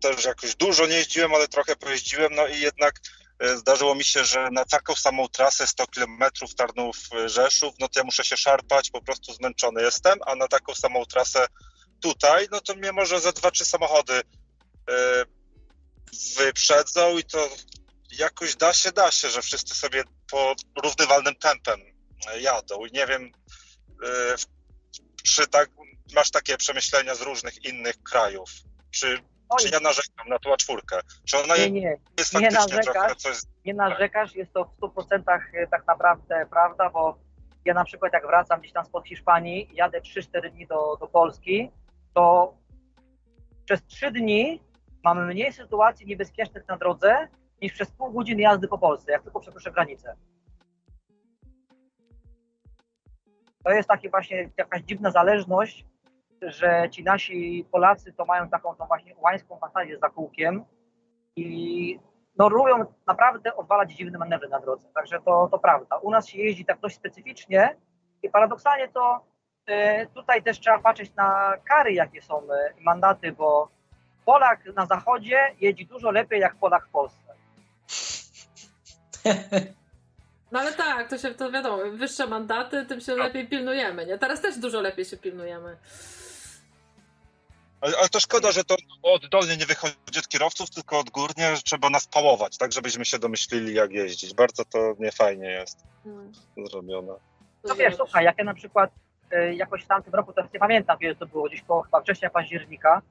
też 0.00 0.24
jakoś 0.24 0.56
dużo 0.56 0.86
nie 0.86 0.96
jeździłem, 0.96 1.34
ale 1.34 1.48
trochę 1.48 1.76
pojeździłem, 1.76 2.34
no 2.34 2.46
i 2.46 2.60
jednak 2.60 3.00
e, 3.38 3.56
zdarzyło 3.56 3.94
mi 3.94 4.04
się, 4.04 4.24
że 4.24 4.48
na 4.52 4.64
taką 4.64 4.94
samą 4.94 5.28
trasę 5.28 5.66
100 5.66 5.86
km 5.86 6.18
Tarnów-Rzeszów, 6.56 7.74
no 7.80 7.88
to 7.88 8.00
ja 8.00 8.04
muszę 8.04 8.24
się 8.24 8.36
szarpać, 8.36 8.90
po 8.90 9.02
prostu 9.02 9.32
zmęczony 9.32 9.82
jestem, 9.82 10.18
a 10.26 10.34
na 10.34 10.48
taką 10.48 10.74
samą 10.74 11.04
trasę 11.04 11.46
tutaj, 12.00 12.48
no 12.50 12.60
to 12.60 12.74
mnie 12.74 12.92
może 12.92 13.20
ze 13.20 13.32
dwa, 13.32 13.50
trzy 13.50 13.64
samochody 13.64 14.22
wyprzedzą 16.36 17.18
i 17.18 17.24
to 17.24 17.48
jakoś 18.10 18.56
da 18.56 18.72
się, 18.72 18.92
da 18.92 19.10
się, 19.10 19.28
że 19.28 19.42
wszyscy 19.42 19.74
sobie 19.74 20.04
po 20.30 20.54
równywalnym 20.82 21.34
tempem 21.34 21.80
jadą. 22.40 22.86
I 22.86 22.92
nie 22.92 23.06
wiem, 23.06 23.22
y, 23.24 24.08
czy 25.24 25.46
tak, 25.46 25.70
masz 26.14 26.30
takie 26.30 26.56
przemyślenia 26.56 27.14
z 27.14 27.20
różnych 27.20 27.64
innych 27.64 28.02
krajów, 28.02 28.50
czy, 28.90 29.18
czy 29.60 29.68
ja 29.68 29.80
narzekam 29.80 30.28
na 30.28 30.38
tą 30.38 30.56
czwórkę? 30.56 31.00
Czy 31.26 31.38
ona 31.38 31.56
nie, 31.56 31.70
nie, 31.70 31.96
jest 32.18 32.34
nie 32.34 32.50
narzekasz, 32.50 33.16
coś... 33.16 33.36
Nie 33.64 33.74
narzekasz, 33.74 34.34
jest 34.34 34.52
to 34.52 34.64
w 34.64 34.80
100% 34.80 35.38
y, 35.54 35.68
tak 35.70 35.86
naprawdę 35.86 36.46
prawda, 36.50 36.90
bo 36.90 37.18
ja 37.64 37.74
na 37.74 37.84
przykład 37.84 38.12
jak 38.12 38.26
wracam 38.26 38.60
gdzieś 38.60 38.72
tam 38.72 38.84
spod 38.84 39.08
Hiszpanii, 39.08 39.68
jadę 39.72 40.00
3-4 40.00 40.50
dni 40.50 40.66
do, 40.66 40.96
do 41.00 41.06
Polski, 41.06 41.70
to 42.14 42.54
przez 43.64 43.86
3 43.86 44.10
dni 44.10 44.62
mamy 45.04 45.26
mniej 45.26 45.52
sytuacji 45.52 46.06
niebezpiecznych 46.06 46.68
na 46.68 46.76
drodze 46.76 47.28
niż 47.62 47.72
przez 47.72 47.90
pół 47.90 48.12
godziny 48.12 48.42
jazdy 48.42 48.68
po 48.68 48.78
Polsce, 48.78 49.12
jak 49.12 49.22
tylko 49.22 49.40
przekroczę 49.40 49.70
granicę. 49.70 50.16
To 53.64 53.70
jest 53.70 53.88
takie 53.88 54.10
właśnie 54.10 54.50
jakaś 54.56 54.82
dziwna 54.82 55.10
zależność, 55.10 55.86
że 56.42 56.88
ci 56.90 57.04
nasi 57.04 57.66
Polacy 57.70 58.12
to 58.12 58.24
mają 58.24 58.48
taką 58.48 58.74
tą 58.74 58.86
właśnie 58.86 59.14
łańską 59.16 59.58
fantazję 59.58 59.98
za 59.98 60.08
kółkiem 60.08 60.64
i 61.36 62.00
no 62.38 62.48
lubią 62.48 62.84
naprawdę 63.06 63.56
odwalać 63.56 63.92
dziwne 63.92 64.18
manewry 64.18 64.48
na 64.48 64.60
drodze. 64.60 64.88
Także 64.94 65.20
to, 65.20 65.48
to 65.50 65.58
prawda. 65.58 65.96
U 65.96 66.10
nas 66.10 66.28
się 66.28 66.38
jeździ 66.38 66.64
tak 66.64 66.80
dość 66.80 66.96
specyficznie 66.96 67.76
i 68.22 68.30
paradoksalnie 68.30 68.88
to 68.88 69.20
e, 69.66 70.06
tutaj 70.06 70.42
też 70.42 70.60
trzeba 70.60 70.78
patrzeć 70.78 71.14
na 71.14 71.54
kary, 71.64 71.92
jakie 71.92 72.22
są 72.22 72.42
i 72.80 72.84
mandaty, 72.84 73.32
bo 73.32 73.68
Polak 74.24 74.64
na 74.76 74.86
zachodzie 74.86 75.38
jeździ 75.60 75.86
dużo 75.86 76.10
lepiej 76.10 76.40
jak 76.40 76.56
Polak 76.56 76.86
w 76.86 76.90
Polsce. 76.90 77.27
No 80.52 80.60
ale 80.60 80.72
tak, 80.72 81.10
to 81.10 81.18
się 81.18 81.34
to 81.34 81.50
wiadomo, 81.50 81.78
wyższe 81.92 82.26
mandaty, 82.26 82.86
tym 82.86 83.00
się 83.00 83.14
lepiej 83.14 83.48
pilnujemy, 83.48 84.06
nie? 84.06 84.18
Teraz 84.18 84.40
też 84.40 84.58
dużo 84.58 84.80
lepiej 84.80 85.04
się 85.04 85.16
pilnujemy. 85.16 85.76
Ale, 87.80 87.96
ale 87.98 88.08
to 88.08 88.20
szkoda, 88.20 88.52
że 88.52 88.64
to 88.64 88.76
oddolnie 89.02 89.56
nie 89.56 89.66
wychodzi 89.66 90.18
od 90.18 90.28
kierowców, 90.28 90.70
tylko 90.70 90.98
odgórnie, 90.98 91.56
że 91.56 91.62
trzeba 91.62 91.90
nas 91.90 92.06
pałować, 92.06 92.58
tak 92.58 92.72
żebyśmy 92.72 93.04
się 93.04 93.18
domyślili 93.18 93.74
jak 93.74 93.92
jeździć. 93.92 94.34
Bardzo 94.34 94.64
to 94.64 94.94
niefajnie 94.98 95.50
jest 95.50 95.78
Hmm. 96.04 96.32
zrobione. 96.66 97.12
No 97.64 97.74
wiesz, 97.74 97.96
słuchaj, 97.96 98.24
jak 98.24 98.38
ja 98.38 98.44
na 98.44 98.54
przykład 98.54 98.90
e, 99.30 99.54
jakoś 99.54 99.84
w 99.84 99.86
tamtym 99.86 100.14
roku, 100.14 100.32
teraz 100.32 100.52
nie 100.52 100.60
pamiętam 100.60 100.98
kiedy 100.98 101.16
to 101.16 101.26
było, 101.26 101.48
gdzieś 101.48 101.62
koło 101.62 101.82
chyba 101.82 102.00
września, 102.00 102.30
października, 102.30 103.02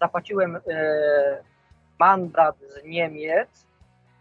zapłaciłem 0.00 0.56
e, 0.56 1.42
mandat 1.98 2.56
z 2.68 2.84
Niemiec, 2.84 3.65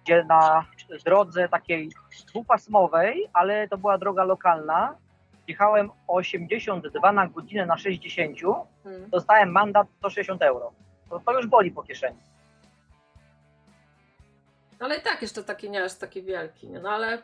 gdzie 0.05 0.23
na 0.23 0.65
drodze 1.05 1.49
takiej 1.49 1.89
dwupasmowej, 2.27 3.29
ale 3.33 3.67
to 3.67 3.77
była 3.77 3.97
droga 3.97 4.23
lokalna, 4.23 4.95
jechałem 5.47 5.89
82 6.07 7.11
na 7.11 7.27
godzinę 7.27 7.65
na 7.65 7.77
60, 7.77 8.37
Hmm. 8.83 9.09
dostałem 9.09 9.51
mandat 9.51 9.87
160 9.97 10.41
euro. 10.41 10.71
To, 11.09 11.19
to 11.19 11.33
już 11.37 11.47
boli 11.47 11.71
po 11.71 11.83
kieszeni. 11.83 12.17
Ale 14.79 14.97
i 14.97 15.01
tak 15.01 15.21
jeszcze 15.21 15.43
taki 15.43 15.69
nie 15.69 15.83
aż 15.83 15.95
taki 15.95 16.23
wielki, 16.23 16.67
nie? 16.69 16.79
No 16.79 16.89
ale 16.89 17.21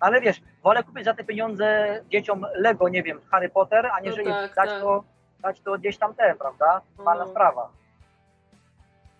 Ale 0.00 0.20
wiesz, 0.20 0.40
wolę 0.62 0.82
kupić 0.82 1.04
za 1.04 1.14
te 1.14 1.24
pieniądze 1.24 2.00
dzieciom 2.10 2.46
Lego, 2.54 2.88
nie 2.88 3.02
wiem, 3.02 3.20
Harry 3.30 3.48
Potter, 3.48 3.86
aniżeli 3.86 4.28
No 4.28 4.34
tak, 4.34 4.54
dać, 4.54 4.68
tak. 4.70 4.80
To, 4.80 5.04
dać 5.40 5.60
to 5.60 5.78
gdzieś 5.78 5.98
tam 5.98 6.14
ten, 6.14 6.38
prawda? 6.38 6.80
Pana 6.96 7.24
No. 7.24 7.30
sprawa. 7.30 7.70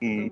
Mm. 0.02 0.30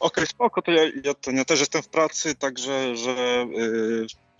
Okej, 0.00 0.26
spoko, 0.26 0.62
to 0.62 0.70
ja, 0.70 0.82
ja, 1.04 1.14
to 1.14 1.30
ja 1.30 1.44
też 1.44 1.60
jestem 1.60 1.82
w 1.82 1.88
pracy, 1.88 2.34
także 2.34 2.96
że 2.96 3.46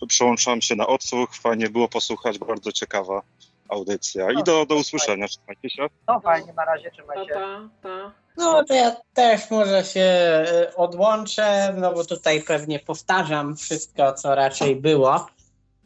yy, 0.01 0.07
przełączam 0.07 0.61
się 0.61 0.75
na 0.75 0.87
odsłuch. 0.87 1.35
Fajnie 1.35 1.69
było 1.69 1.87
posłuchać, 1.87 2.39
bardzo 2.39 2.71
ciekawa 2.71 3.21
audycja. 3.69 4.31
I 4.31 4.43
do, 4.43 4.65
do 4.65 4.75
usłyszenia, 4.75 5.27
trzymajcie 5.27 5.69
się. 5.69 5.87
No 6.07 6.19
fajnie, 6.19 6.53
na 6.53 6.65
razie 6.65 6.91
trzymajcie. 6.91 7.33
pa, 7.33 7.69
pa. 7.81 8.11
No 8.37 8.63
to 8.63 8.73
ja 8.73 8.95
też 9.13 9.51
może 9.51 9.83
się 9.83 10.01
e, 10.01 10.71
odłączę, 10.75 11.73
no 11.77 11.93
bo 11.93 12.05
tutaj 12.05 12.41
pewnie 12.41 12.79
powtarzam 12.79 13.55
wszystko, 13.55 14.13
co 14.13 14.35
raczej 14.35 14.75
było. 14.75 15.27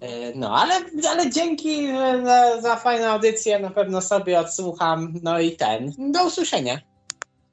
E, 0.01 0.35
No, 0.35 0.57
ale, 0.57 0.73
ale 1.09 1.29
dzięki 1.29 1.87
za, 2.23 2.61
za 2.61 2.75
fajną 2.75 3.07
audycję, 3.07 3.59
na 3.59 3.69
pewno 3.69 4.01
sobie 4.01 4.39
odsłucham. 4.39 5.13
No 5.23 5.39
i 5.39 5.51
ten. 5.51 5.91
Do 6.11 6.25
usłyszenia. 6.25 6.79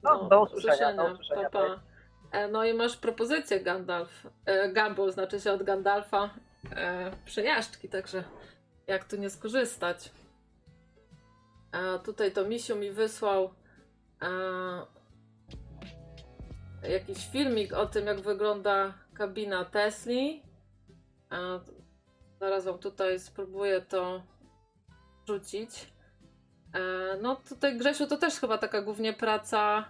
No, 0.03 0.25
do 0.25 0.43
usłyszenia, 0.43 0.95
do 0.95 1.13
usłyszenia. 1.13 1.51
Pa, 1.51 1.59
pa. 1.59 1.90
E, 2.33 2.49
No 2.49 2.65
i 2.65 2.75
masz 2.75 2.97
propozycję 2.97 3.61
Gandalf. 3.61 4.27
E, 4.47 4.69
Gumball 4.73 5.13
znaczy 5.13 5.41
się 5.41 5.53
od 5.53 5.63
Gandalfa 5.63 6.31
e, 6.77 7.11
przejażdżki, 7.25 7.89
także 7.89 8.25
jak 8.87 9.05
tu 9.05 9.17
nie 9.17 9.31
skorzystać. 9.31 10.11
A 11.73 11.99
tutaj 11.99 12.33
to 12.33 12.45
Misiu 12.45 12.77
mi 12.77 12.91
wysłał 12.91 13.55
e, 14.23 14.29
jakiś 16.91 17.29
filmik 17.33 17.73
o 17.73 17.87
tym, 17.87 18.07
jak 18.07 18.21
wygląda 18.21 18.95
kabina 19.15 19.65
Tesli. 19.65 20.43
A, 21.31 21.37
zaraz 22.41 22.65
wam 22.65 22.79
tutaj 22.79 23.21
spróbuję 23.21 23.81
to 23.81 24.23
rzucić. 25.27 25.93
E, 26.75 26.81
no 27.23 27.37
tutaj 27.37 27.79
Grzesiu 27.79 28.07
to 28.07 28.17
też 28.17 28.35
chyba 28.35 28.59
taka 28.59 28.83
głównie 28.83 29.13
praca 29.13 29.85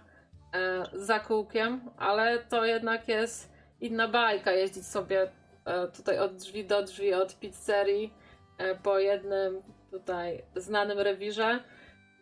za 0.93 1.19
kółkiem, 1.19 1.81
ale 1.97 2.39
to 2.39 2.65
jednak 2.65 3.07
jest 3.07 3.51
inna 3.81 4.07
bajka 4.07 4.51
jeździć 4.51 4.87
sobie 4.87 5.31
e, 5.65 5.87
tutaj 5.87 6.19
od 6.19 6.35
drzwi 6.35 6.65
do 6.65 6.83
drzwi, 6.83 7.13
od 7.13 7.39
pizzerii 7.39 8.13
e, 8.57 8.75
po 8.75 8.99
jednym 8.99 9.61
tutaj 9.91 10.43
znanym 10.55 10.99
rewirze 10.99 11.59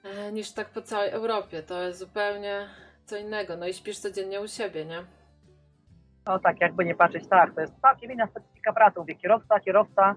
e, 0.04 0.32
niż 0.32 0.52
tak 0.52 0.70
po 0.70 0.82
całej 0.82 1.10
Europie. 1.10 1.64
To 1.64 1.82
jest 1.82 2.00
zupełnie 2.00 2.68
co 3.06 3.18
innego. 3.18 3.58
No 3.58 3.68
i 3.68 3.74
śpisz 3.74 4.00
codziennie 4.00 4.42
u 4.42 4.48
siebie, 4.48 4.86
nie? 4.86 5.04
No 6.26 6.40
tak, 6.40 6.62
jakby 6.62 6.86
nie 6.86 6.96
patrzeć, 6.96 7.28
tak, 7.28 7.56
to 7.56 7.62
jest 7.62 7.74
całkiem 7.82 8.12
inna 8.12 8.28
specyfika 8.28 8.74
pracy. 8.74 9.00
Mówię, 9.00 9.16
kierowca, 9.16 9.60
kierowca, 9.60 10.16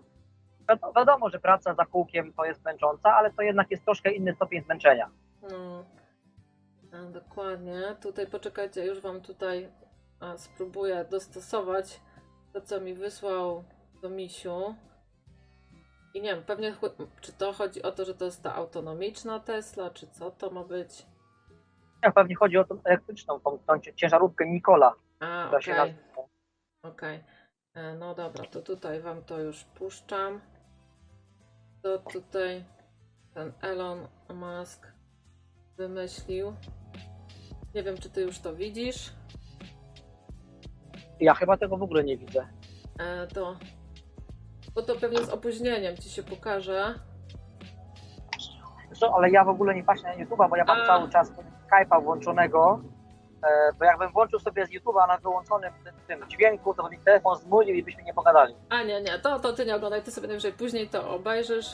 wiadomo, 0.68 0.92
wiadomo, 0.92 1.30
że 1.30 1.38
praca 1.38 1.74
za 1.74 1.84
kółkiem 1.84 2.32
to 2.32 2.44
jest 2.44 2.64
męcząca, 2.64 3.14
ale 3.14 3.30
to 3.30 3.42
jednak 3.42 3.70
jest 3.70 3.84
troszkę 3.84 4.12
inny 4.12 4.34
stopień 4.34 4.62
zmęczenia. 4.62 5.10
No, 5.50 5.84
a, 6.92 7.02
dokładnie. 7.10 7.96
Tutaj 8.00 8.26
poczekajcie, 8.26 8.86
już 8.86 9.00
wam 9.00 9.20
tutaj 9.20 9.72
a, 10.20 10.36
spróbuję 10.36 11.04
dostosować 11.10 12.00
to, 12.52 12.60
co 12.60 12.80
mi 12.80 12.94
wysłał 12.94 13.64
do 14.02 14.10
misiu. 14.10 14.74
I 16.14 16.20
nie 16.22 16.34
wiem, 16.34 16.44
pewnie 16.44 16.74
czy 17.20 17.32
to 17.32 17.52
chodzi 17.52 17.82
o 17.82 17.92
to, 17.92 18.04
że 18.04 18.14
to 18.14 18.24
jest 18.24 18.42
ta 18.42 18.54
autonomiczna 18.54 19.40
Tesla, 19.40 19.90
czy 19.90 20.06
co 20.06 20.30
to 20.30 20.50
ma 20.50 20.64
być? 20.64 21.06
Ja 22.02 22.12
pewnie 22.12 22.34
chodzi 22.36 22.58
o 22.58 22.64
tą 22.64 22.78
elektryczną, 22.84 23.40
tą, 23.40 23.58
tą 23.58 23.80
ciężarówkę 23.96 24.46
Nikola, 24.48 24.94
A, 25.20 25.46
okej, 25.48 25.74
nazywa. 25.74 25.94
okej. 26.82 27.24
E, 27.74 27.94
No 27.94 28.14
dobra, 28.14 28.44
to 28.44 28.62
tutaj 28.62 29.00
wam 29.00 29.24
to 29.24 29.40
już 29.40 29.64
puszczam. 29.64 30.40
To 31.82 31.98
tutaj 31.98 32.64
ten 33.34 33.52
Elon 33.62 34.08
Musk 34.34 34.86
wymyślił. 35.76 36.56
Nie 37.74 37.82
wiem, 37.82 37.98
czy 37.98 38.10
ty 38.10 38.20
już 38.20 38.38
to 38.38 38.54
widzisz. 38.54 39.12
Ja 41.20 41.34
chyba 41.34 41.56
tego 41.56 41.76
w 41.76 41.82
ogóle 41.82 42.04
nie 42.04 42.16
widzę. 42.16 42.46
E, 42.98 43.26
to. 43.26 43.56
Bo 44.74 44.82
to 44.82 44.94
pewnie 44.96 45.18
z 45.24 45.28
opóźnieniem 45.30 45.96
ci 45.96 46.10
się 46.10 46.22
pokaże. 46.22 46.94
Zresztą, 48.86 49.16
ale 49.16 49.30
ja 49.30 49.44
w 49.44 49.48
ogóle 49.48 49.74
nie 49.74 49.84
patrzę 49.84 50.02
na 50.02 50.24
YouTube'a, 50.24 50.50
bo 50.50 50.56
ja 50.56 50.64
mam 50.64 50.80
A. 50.80 50.86
cały 50.86 51.10
czas 51.10 51.30
Skype'a 51.30 52.02
włączonego. 52.02 52.80
E, 53.42 53.72
bo 53.78 53.84
jakbym 53.84 54.12
włączył 54.12 54.38
sobie 54.38 54.66
z 54.66 54.70
YouTube'a 54.70 55.08
na 55.08 55.18
wyłączonym 55.18 55.72
tym, 55.84 55.94
tym 56.18 56.28
dźwięku, 56.28 56.74
to 56.74 56.82
by 56.82 56.90
mi 56.90 56.98
telefon 56.98 57.36
zmulił 57.38 57.74
i 57.74 57.82
byśmy 57.82 58.02
nie 58.02 58.14
pogadali. 58.14 58.54
A 58.68 58.82
nie, 58.82 59.00
nie, 59.02 59.18
to, 59.18 59.40
to 59.40 59.52
ty 59.52 59.66
nie 59.66 59.76
oglądaj, 59.76 60.02
ty 60.02 60.10
sobie 60.10 60.26
najwyżej 60.28 60.52
później 60.52 60.88
to 60.88 61.10
obejrzysz. 61.14 61.66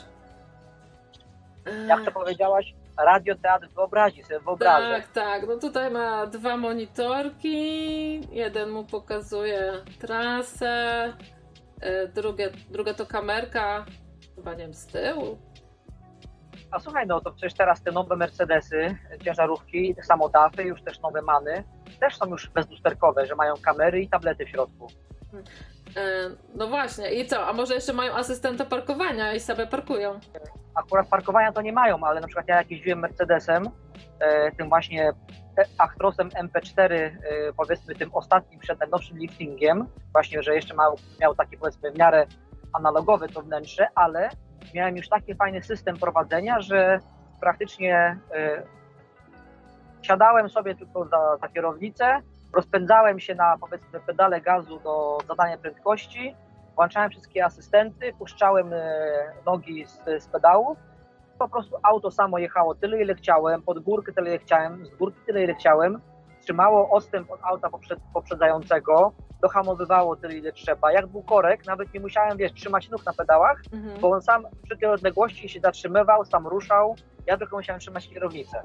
E, 1.66 1.86
Jak 1.86 2.04
to 2.04 2.12
powiedziałaś? 2.12 2.74
Radio, 3.04 3.34
teatr 3.42 3.68
wyobrazi 3.76 4.22
sobie, 4.22 4.40
wyobrażę. 4.40 4.94
Tak, 5.02 5.12
tak. 5.12 5.46
No 5.48 5.56
tutaj 5.56 5.90
ma 5.90 6.26
dwa 6.26 6.56
monitorki. 6.56 8.20
Jeden 8.36 8.70
mu 8.70 8.84
pokazuje 8.84 9.72
trasę. 10.00 10.68
e, 11.80 12.08
Drugie, 12.08 12.50
druga 12.70 12.94
to 12.94 13.06
kamerka. 13.06 13.84
Chyba 14.36 14.50
nie 14.52 14.58
wiem, 14.58 14.74
z 14.74 14.86
tyłu. 14.86 15.38
A 16.70 16.78
słuchaj, 16.80 17.06
no 17.06 17.20
to 17.20 17.30
przecież 17.32 17.54
teraz 17.54 17.82
te 17.82 17.92
nowe 17.92 18.16
Mercedesy, 18.16 18.96
ciężarówki, 19.24 19.94
samo 20.02 20.28
DAFy, 20.28 20.62
już 20.62 20.82
też 20.82 21.00
nowe 21.00 21.22
Many, 21.22 21.64
też 22.00 22.16
są 22.16 22.26
już 22.26 22.48
bezlusterkowe, 22.50 23.26
że 23.26 23.34
mają 23.34 23.54
kamery 23.64 24.00
i 24.00 24.08
tablety 24.08 24.44
w 24.46 24.48
środku. 24.48 24.86
E, 25.96 26.00
No 26.54 26.66
właśnie, 26.66 27.10
i 27.12 27.26
co? 27.26 27.46
A 27.46 27.52
może 27.52 27.74
jeszcze 27.74 27.92
mają 27.92 28.14
asystenta 28.14 28.64
parkowania 28.64 29.32
i 29.34 29.40
sobie 29.40 29.66
parkują? 29.66 30.20
Akurat 30.78 31.08
parkowania 31.08 31.52
to 31.52 31.62
nie 31.62 31.72
mają, 31.72 32.04
ale 32.04 32.20
na 32.20 32.26
przykład 32.26 32.48
ja 32.48 32.56
jak 32.56 32.70
jeździłem 32.70 32.98
Mercedesem, 32.98 33.68
e, 34.20 34.52
tym 34.52 34.68
właśnie 34.68 35.12
Actrosem 35.78 36.28
MP4, 36.28 36.92
e, 36.92 37.12
powiedzmy 37.56 37.94
tym 37.94 38.10
ostatnim 38.12 38.60
przed 38.60 38.80
najnowszym 38.80 39.18
liftingiem, 39.18 39.86
właśnie, 40.12 40.42
że 40.42 40.54
jeszcze 40.54 40.74
miał, 40.74 40.96
miał 41.20 41.34
takie 41.34 41.58
powiedzmy 41.58 41.92
w 41.92 41.98
miarę 41.98 42.26
analogowe 42.72 43.28
to 43.28 43.42
wnętrze, 43.42 43.88
ale 43.94 44.30
miałem 44.74 44.96
już 44.96 45.08
taki 45.08 45.34
fajny 45.34 45.62
system 45.62 45.96
prowadzenia, 45.96 46.60
że 46.60 47.00
praktycznie 47.40 48.18
e, 48.34 48.62
siadałem 50.02 50.48
sobie 50.48 50.74
tylko 50.74 51.04
za, 51.04 51.36
za 51.40 51.48
kierownicę, 51.48 52.20
rozpędzałem 52.52 53.20
się 53.20 53.34
na 53.34 53.58
powiedzmy 53.60 54.00
pedale 54.00 54.40
gazu 54.40 54.80
do 54.80 55.18
zadania 55.28 55.58
prędkości, 55.58 56.34
włączałem 56.78 57.10
wszystkie 57.10 57.44
asystenty, 57.44 58.12
puszczałem 58.18 58.72
e, 58.72 58.82
nogi 59.46 59.86
z, 59.86 60.22
z 60.22 60.28
pedałów, 60.28 60.78
po 61.38 61.48
prostu 61.48 61.76
auto 61.82 62.10
samo 62.10 62.38
jechało 62.38 62.74
tyle, 62.74 63.02
ile 63.02 63.14
chciałem, 63.14 63.62
pod 63.62 63.78
górkę 63.78 64.12
tyle, 64.12 64.30
ile 64.30 64.38
chciałem, 64.38 64.86
z 64.86 64.94
górki 64.94 65.20
tyle, 65.26 65.44
ile 65.44 65.54
chciałem, 65.54 66.00
trzymało 66.40 66.90
odstęp 66.90 67.30
od 67.30 67.40
auta 67.42 67.70
poprzed, 67.70 67.98
poprzedzającego, 68.14 69.12
dohamowywało 69.42 70.16
tyle, 70.16 70.34
ile 70.34 70.52
trzeba. 70.52 70.92
Jak 70.92 71.06
był 71.06 71.22
korek, 71.22 71.66
nawet 71.66 71.94
nie 71.94 72.00
musiałem, 72.00 72.36
wiesz, 72.38 72.52
trzymać 72.52 72.90
nóg 72.90 73.06
na 73.06 73.12
pedałach, 73.12 73.58
Mhm. 73.72 74.00
bo 74.00 74.10
on 74.10 74.22
sam 74.22 74.46
przy 74.64 74.76
tej 74.78 74.88
odległości 74.88 75.48
się 75.48 75.60
zatrzymywał, 75.60 76.24
sam 76.24 76.46
ruszał, 76.46 76.96
ja 77.26 77.36
tylko 77.36 77.56
musiałem 77.56 77.80
trzymać 77.80 78.08
kierownicę. 78.08 78.62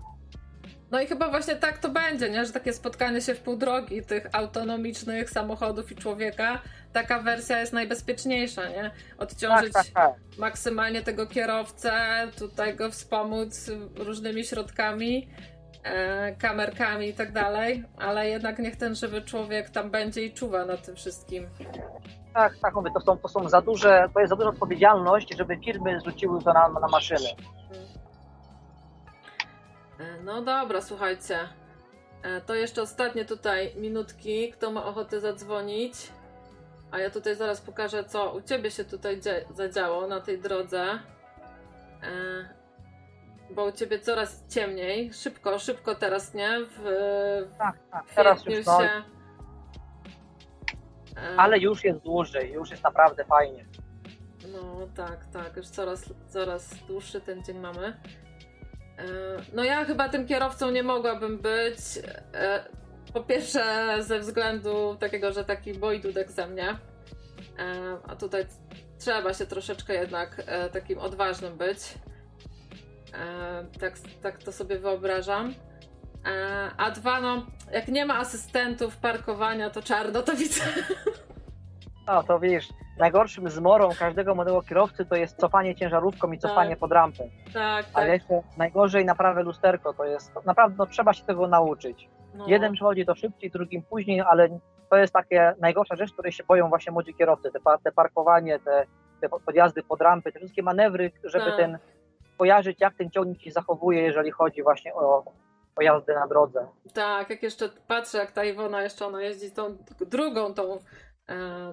No 0.93 1.01
i 1.01 1.07
chyba 1.07 1.29
właśnie 1.29 1.55
tak 1.55 1.77
to 1.77 1.89
będzie, 1.89 2.29
nie? 2.29 2.45
że 2.45 2.53
takie 2.53 2.73
spotkanie 2.73 3.21
się 3.21 3.35
w 3.35 3.39
pół 3.39 3.55
drogi 3.55 4.01
tych 4.01 4.29
autonomicznych 4.31 5.29
samochodów 5.29 5.91
i 5.91 5.95
człowieka, 5.95 6.59
taka 6.93 7.19
wersja 7.19 7.59
jest 7.59 7.73
najbezpieczniejsza, 7.73 8.69
nie? 8.69 8.91
Odciążyć 9.17 9.73
Tak, 9.73 9.85
tak, 9.85 9.93
tak. 9.93 10.13
maksymalnie 10.37 11.01
tego 11.01 11.27
kierowcę, 11.27 11.91
tutaj 12.37 12.75
go 12.75 12.91
wspomóc 12.91 13.71
różnymi 13.95 14.45
środkami, 14.45 15.27
e, 15.83 16.35
kamerkami 16.35 17.07
i 17.07 17.13
tak 17.13 17.31
dalej, 17.31 17.83
ale 17.97 18.29
jednak 18.29 18.59
niech 18.59 18.75
ten 18.75 18.95
żywy 18.95 19.21
człowiek 19.21 19.69
tam 19.69 19.91
będzie 19.91 20.25
i 20.25 20.33
czuwa 20.33 20.65
nad 20.65 20.85
tym 20.85 20.95
wszystkim. 20.95 21.47
Tak, 22.33 22.53
tak, 22.61 22.75
mówię, 22.75 22.91
to 22.93 22.99
są, 22.99 23.17
to 23.17 23.27
są 23.27 23.49
za 23.49 23.61
duże, 23.61 24.09
to 24.13 24.19
jest 24.19 24.29
za 24.29 24.35
duża 24.35 24.49
odpowiedzialność, 24.49 25.37
żeby 25.37 25.57
firmy 25.65 25.99
zrzuciły 25.99 26.43
to 26.43 26.53
na, 26.53 26.69
na 26.69 26.87
maszyny. 26.87 27.29
E, 29.99 30.23
No 30.23 30.41
dobra, 30.41 30.81
słuchajcie. 30.81 31.39
E, 32.23 32.41
To 32.41 32.55
jeszcze 32.55 32.81
ostatnie 32.81 33.25
tutaj 33.25 33.75
minutki. 33.75 34.51
Kto 34.51 34.71
ma 34.71 34.85
ochotę 34.85 35.19
zadzwonić? 35.19 35.93
A 36.91 36.99
ja 36.99 37.09
tutaj 37.09 37.35
zaraz 37.35 37.61
pokażę, 37.61 38.03
co 38.03 38.33
u 38.33 38.41
ciebie 38.41 38.71
się 38.71 38.85
tutaj 38.85 39.21
zadziało 39.53 40.07
na 40.07 40.21
tej 40.21 40.39
drodze. 40.39 40.83
E, 42.03 42.63
Bo 43.51 43.65
u 43.65 43.71
ciebie 43.71 43.99
coraz 43.99 44.47
ciemniej. 44.47 45.13
Szybko, 45.13 45.59
szybko 45.59 45.95
teraz, 45.95 46.33
nie? 46.33 46.59
W, 46.59 46.83
Tak, 47.57 47.75
tak, 47.91 48.03
teraz 48.15 48.45
już 48.45 48.65
no, 48.65 48.81
się. 48.81 48.89
Ale 51.37 51.59
już 51.59 51.83
jest 51.83 51.99
dłużej, 51.99 52.51
już 52.51 52.71
jest 52.71 52.83
naprawdę 52.83 53.25
fajnie. 53.25 53.65
No 54.51 54.87
tak, 54.95 55.25
tak, 55.25 55.57
już 55.57 55.67
coraz, 55.67 56.13
coraz 56.27 56.75
dłuższy 56.87 57.21
ten 57.21 57.43
dzień 57.43 57.59
mamy. 57.59 57.97
E, 58.97 59.03
No 59.53 59.63
ja 59.63 59.85
chyba 59.85 60.09
tym 60.09 60.27
kierowcą 60.27 60.71
nie 60.71 60.83
mogłabym 60.83 61.37
być. 61.37 61.77
e, 62.33 62.63
Po 63.13 63.21
pierwsze 63.23 63.63
ze 63.99 64.19
względu 64.19 64.97
takiego, 64.99 65.33
że 65.33 65.45
taki 65.45 65.73
boi 65.73 65.99
dudek 66.01 66.31
ze 66.31 66.47
mnie. 66.47 66.69
E, 66.69 66.77
A 68.07 68.15
tutaj 68.15 68.45
trzeba 68.99 69.33
się 69.33 69.45
troszeczkę 69.45 69.93
jednak 69.93 70.43
takim 70.73 70.99
odważnym 70.99 71.57
być. 71.57 71.77
Tak, 73.79 73.93
tak 74.21 74.43
to 74.43 74.51
sobie 74.51 74.79
wyobrażam. 74.79 75.53
A 76.77 76.91
dwa, 76.91 77.21
no, 77.21 77.45
jak 77.71 77.87
nie 77.87 78.05
ma 78.05 78.17
asystentów 78.19 78.97
parkowania, 78.97 79.69
to 79.69 79.81
czarno 79.81 80.21
to 80.21 80.35
widzę. 80.35 80.61
No 82.07 82.23
to 82.23 82.39
wiesz, 82.39 82.67
najgorszym 82.97 83.49
zmorą 83.49 83.89
każdego 83.99 84.35
modelu 84.35 84.61
kierowcy 84.61 85.05
to 85.05 85.15
jest 85.15 85.37
cofanie 85.37 85.75
ciężarówką 85.75 86.31
i 86.31 86.37
cofanie 86.39 86.69
Tak. 86.69 86.79
pod 86.79 86.91
rampę. 86.91 87.23
Tak, 87.53 87.85
Ale 87.93 88.05
tak. 88.05 88.13
jeszcze 88.21 88.41
najgorzej 88.57 89.05
naprawę 89.05 89.43
lusterko 89.43 89.93
to 89.93 90.05
jest, 90.05 90.31
naprawdę 90.45 90.75
no, 90.79 90.85
trzeba 90.85 91.13
się 91.13 91.23
tego 91.23 91.47
nauczyć. 91.47 92.09
No. 92.33 92.45
Jeden 92.47 92.73
przychodzi 92.73 93.05
to 93.05 93.15
szybciej, 93.15 93.51
drugim 93.51 93.83
później, 93.83 94.21
ale 94.21 94.59
to 94.89 94.97
jest 94.97 95.13
takie 95.13 95.53
najgorsza 95.59 95.95
rzecz, 95.95 96.13
której 96.13 96.31
się 96.31 96.43
boją 96.43 96.69
właśnie 96.69 96.91
młodzi 96.91 97.13
kierowcy. 97.13 97.51
Te, 97.51 97.59
te 97.83 97.91
parkowanie, 97.91 98.59
te, 98.59 98.85
te 99.21 99.29
podjazdy 99.29 99.83
pod 99.83 100.01
rampy, 100.01 100.31
te 100.31 100.39
wszystkie 100.39 100.63
manewry, 100.63 101.11
żeby 101.23 101.45
Tak. 101.45 101.57
ten 101.57 101.77
kojarzyć, 102.37 102.81
jak 102.81 102.93
ten 102.95 103.09
ciągnik 103.09 103.41
się 103.41 103.51
zachowuje, 103.51 104.01
jeżeli 104.01 104.31
chodzi 104.31 104.63
właśnie 104.63 104.93
o, 104.93 105.23
jazdę 105.81 106.15
na 106.15 106.27
drodze. 106.27 106.67
Tak, 106.93 107.29
jak 107.29 107.43
jeszcze 107.43 107.69
patrzę, 107.87 108.17
jak 108.17 108.31
ta 108.31 108.43
Iwona 108.43 108.81
jeszcze 108.83 109.05
ona 109.05 109.21
jeździ 109.21 109.51
tą 109.51 109.77
drugą 110.11 110.53
tą 110.53 110.77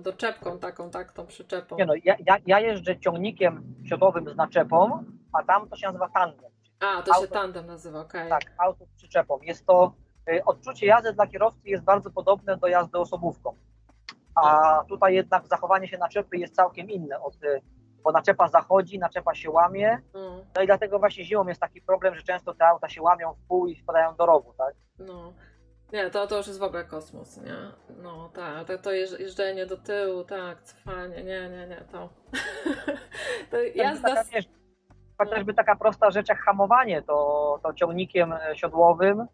doczepką 0.03 0.59
taką, 0.59 0.91
tak, 0.91 1.13
tą 1.13 1.27
przyczepą. 1.27 1.77
Nie 1.77 1.87
no, 1.87 1.95
ja, 2.05 2.17
ja, 2.27 2.37
ja 2.47 2.61
jeżdżę 2.61 2.99
ciągnikiem 2.99 3.75
siodowym 3.89 4.29
z 4.31 4.37
naczepą, 4.37 5.05
a 5.33 5.43
tam 5.43 5.69
to 5.69 5.77
się 5.77 5.87
nazywa 5.87 6.09
tandem. 6.09 6.51
A, 6.81 7.03
to 7.03 7.15
się 7.15 7.21
auto- 7.21 7.33
tandem 7.33 7.67
nazywa, 7.67 8.01
okej. 8.01 8.29
Tak, 8.29 8.43
auto 8.59 8.87
z 8.87 8.93
przyczepą. 8.97 9.39
Jest 9.43 9.67
to, 9.67 9.93
y, 10.33 10.45
odczucie 10.45 10.87
jazdy 10.87 11.13
dla 11.13 11.27
kierowcy 11.27 11.61
jest 11.69 11.85
bardzo 11.85 12.11
podobne 12.11 12.57
do 12.57 12.67
jazdy 12.67 12.99
osobówką. 12.99 13.55
A 14.35 14.85
tutaj 14.89 15.15
jednak 15.15 15.47
zachowanie 15.47 15.89
się 15.89 15.99
naczepy 15.99 16.37
jest 16.37 16.55
całkiem 16.55 16.91
inne, 16.91 17.21
od, 17.21 17.35
y, 17.45 17.61
bo 18.05 18.13
naczepa 18.13 18.49
zachodzi, 18.49 18.99
naczepa 18.99 19.35
się 19.35 19.51
łamie, 19.51 19.99
No, 20.15 20.45
no 20.57 20.63
i 20.63 20.67
dlatego 20.67 20.99
właśnie 20.99 21.25
zimą 21.25 21.47
jest 21.49 21.61
taki 21.61 21.81
problem, 21.83 22.15
że 22.15 22.23
często 22.23 22.55
te 22.55 22.67
auta 22.67 22.89
się 22.89 23.03
łamią 23.03 23.35
w 23.35 23.49
pół 23.49 23.67
i 23.67 23.77
wpadają 23.77 24.15
do 24.17 24.27
rowu, 24.27 24.53
tak? 24.59 24.75
no. 24.99 25.33
Nie, 25.93 26.11
to, 26.11 26.27
to 26.27 26.37
już 26.37 26.47
jest 26.47 26.59
w 26.59 26.63
ogóle 26.63 26.85
kosmos, 26.85 27.37
nie? 27.37 27.57
No 28.03 28.29
tak, 28.35 28.67
to, 28.67 28.79
to 28.79 28.91
jeżdż- 28.91 29.21
jeżdżenie 29.21 29.67
do 29.67 29.77
tyłu, 29.77 30.25
tak, 30.25 30.63
cofanie, 30.63 31.25
nie, 31.25 31.51
nie, 31.51 31.67
nie, 31.67 31.85
to... 31.93 32.09
to 33.51 33.57
jazda... 33.75 34.09
Taka, 34.09 34.25
Z... 34.25 34.31
wiesz, 34.31 34.45
chociażby 35.19 35.55
taka 35.55 35.77
prosta 35.77 36.11
rzecz 36.11 36.29
jak 36.29 36.39
hamowanie, 36.39 37.03
to, 37.03 37.59
to 37.63 37.73
ciągnikiem 37.75 38.35
siodłowym, 38.55 39.27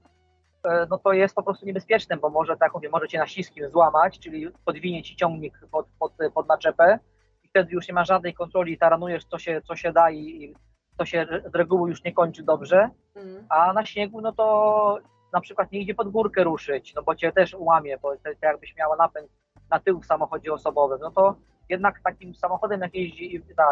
e, 0.65 0.87
no 0.91 0.99
to 0.99 1.13
jest 1.13 1.35
po 1.35 1.43
prostu 1.43 1.67
niebezpieczne, 1.67 2.17
bo 2.17 2.31
może 2.31 2.57
tak 2.57 2.75
mówię, 2.75 2.89
może 2.89 3.09
cię 3.09 3.19
na 3.19 3.27
śliskim 3.27 3.71
złamać, 3.71 4.19
czyli 4.19 4.49
podwinie 4.65 5.03
ci 5.03 5.17
ciągnik 5.17 5.61
pod, 5.71 5.87
pod, 5.99 6.13
pod 6.35 6.49
naczepę 6.49 6.99
i 7.43 7.49
wtedy 7.49 7.73
już 7.73 7.89
nie 7.89 7.95
ma 7.95 8.05
żadnej 8.05 8.35
kontroli, 8.35 8.79
taranujesz 8.79 9.25
co 9.25 9.39
się, 9.39 9.63
co 9.63 9.77
się 9.77 9.93
da 9.93 10.11
i, 10.11 10.19
i 10.19 10.55
to 10.99 11.05
się 11.05 11.27
z 11.53 11.55
reguły 11.55 11.91
już 11.91 12.05
nie 12.05 12.13
kończy 12.13 12.43
dobrze, 12.43 12.91
Mm, 13.17 13.47
a 13.49 13.73
na 13.73 13.87
śniegu 13.87 14.21
no 14.21 14.33
to 14.33 14.99
na 15.37 15.41
przykład 15.41 15.73
nie 15.73 15.81
idzie 15.81 15.95
pod 15.95 16.09
górkę 16.11 16.45
ruszyć, 16.45 16.95
no 16.95 17.03
bo 17.03 17.15
cię 17.15 17.33
też 17.33 17.55
ułamie, 17.55 17.99
bo 17.99 18.17
to, 18.17 18.23
to 18.23 18.47
jakbyś 18.47 18.77
miała 18.77 18.97
napęd 18.97 19.31
na 19.71 19.81
tył 19.81 20.01
w 20.01 20.07
samochodzie 20.07 20.53
osobowym, 20.53 20.99
no 21.01 21.11
to 21.11 21.37
jednak 21.69 22.01
takim 22.05 22.35
samochodem 22.35 22.81
jak 22.81 22.95
jeździ 22.95 23.43
ta 23.57 23.65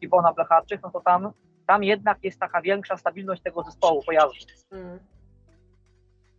Iwona 0.00 0.32
Blecharczyk, 0.32 0.82
no 0.82 0.90
to 0.90 1.00
tam, 1.00 1.32
tam 1.66 1.84
jednak 1.84 2.18
jest 2.24 2.40
taka 2.40 2.60
większa 2.62 2.96
stabilność 2.96 3.42
tego 3.42 3.62
zespołu 3.62 4.02
pojazdu. 4.06 4.38
mm. 4.70 4.98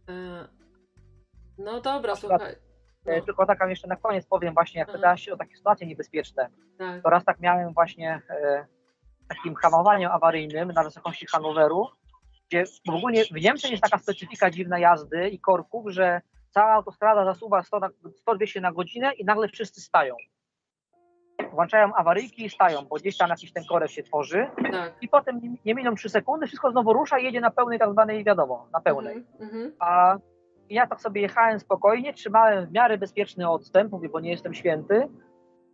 E, 0.09 0.47
No 1.57 1.81
dobra, 1.81 2.15
słuchaj. 2.15 2.55
E, 3.05 3.19
No, 3.19 3.25
Tylko 3.25 3.45
taka 3.45 3.69
jeszcze 3.69 3.87
na 3.87 3.95
koniec 3.95 4.25
powiem 4.25 4.53
właśnie, 4.53 4.79
jak 4.79 4.87
Mhm. 4.89 4.99
pytałaś 5.01 5.21
się 5.21 5.33
o 5.33 5.37
takie 5.37 5.55
sytuacje 5.55 5.87
niebezpieczne, 5.87 6.49
tak. 6.77 7.03
to 7.03 7.09
raz 7.09 7.25
tak 7.25 7.39
miałem 7.39 7.73
właśnie 7.73 8.21
e, 8.29 8.65
takim 9.27 9.55
hamowaniu 9.55 10.09
awaryjnym 10.09 10.71
na 10.71 10.83
wysokości 10.83 11.25
Hanoweru, 11.27 11.87
gdzie 12.49 12.63
w 12.87 12.95
ogóle 12.95 13.23
w 13.25 13.41
Niemczech 13.41 13.71
jest 13.71 13.83
taka 13.83 13.97
specyfika 13.97 14.49
dziwna 14.49 14.79
jazdy 14.79 15.29
i 15.29 15.39
korków, 15.39 15.85
że 15.89 16.21
cała 16.51 16.71
autostrada 16.71 17.25
zasuwa 17.25 17.63
100 17.63 17.79
na- 17.79 17.89
100-200 18.27 18.61
na 18.61 18.71
godzinę 18.71 19.13
i 19.13 19.25
nagle 19.25 19.47
wszyscy 19.47 19.81
stają. 19.81 20.15
Włączają 21.53 21.93
awaryjki 21.95 22.45
i 22.45 22.49
stają, 22.49 22.81
bo 22.89 22.95
gdzieś 22.95 23.17
tam 23.17 23.29
jakiś 23.29 23.53
ten 23.53 23.65
korek 23.65 23.91
się 23.91 24.03
tworzy 24.03 24.47
tak. 24.71 24.93
i 25.01 25.07
potem 25.07 25.39
nie- 25.41 25.57
nie 25.65 25.75
miną 25.75 25.95
3 25.95 26.09
sekundy, 26.09 26.47
wszystko 26.47 26.71
znowu 26.71 26.93
rusza 26.93 27.19
i 27.19 27.23
jedzie 27.23 27.41
na 27.41 27.51
pełnej 27.51 27.79
tak 27.79 27.91
zwanej, 27.91 28.23
wiadomo, 28.23 28.67
na 28.73 28.81
pełnej. 28.81 29.15
Mhm, 29.17 29.27
mhm. 29.41 29.73
A 29.79 30.17
ja 30.69 30.87
tak 30.87 31.01
sobie 31.01 31.21
jechałem 31.21 31.59
spokojnie, 31.59 32.13
trzymałem 32.13 32.65
w 32.65 32.71
miarę 32.71 32.97
bezpieczny 32.97 33.49
odstęp, 33.49 33.91
mówię, 33.91 34.09
bo 34.09 34.19
nie 34.19 34.31
jestem 34.31 34.53
święty. 34.53 35.07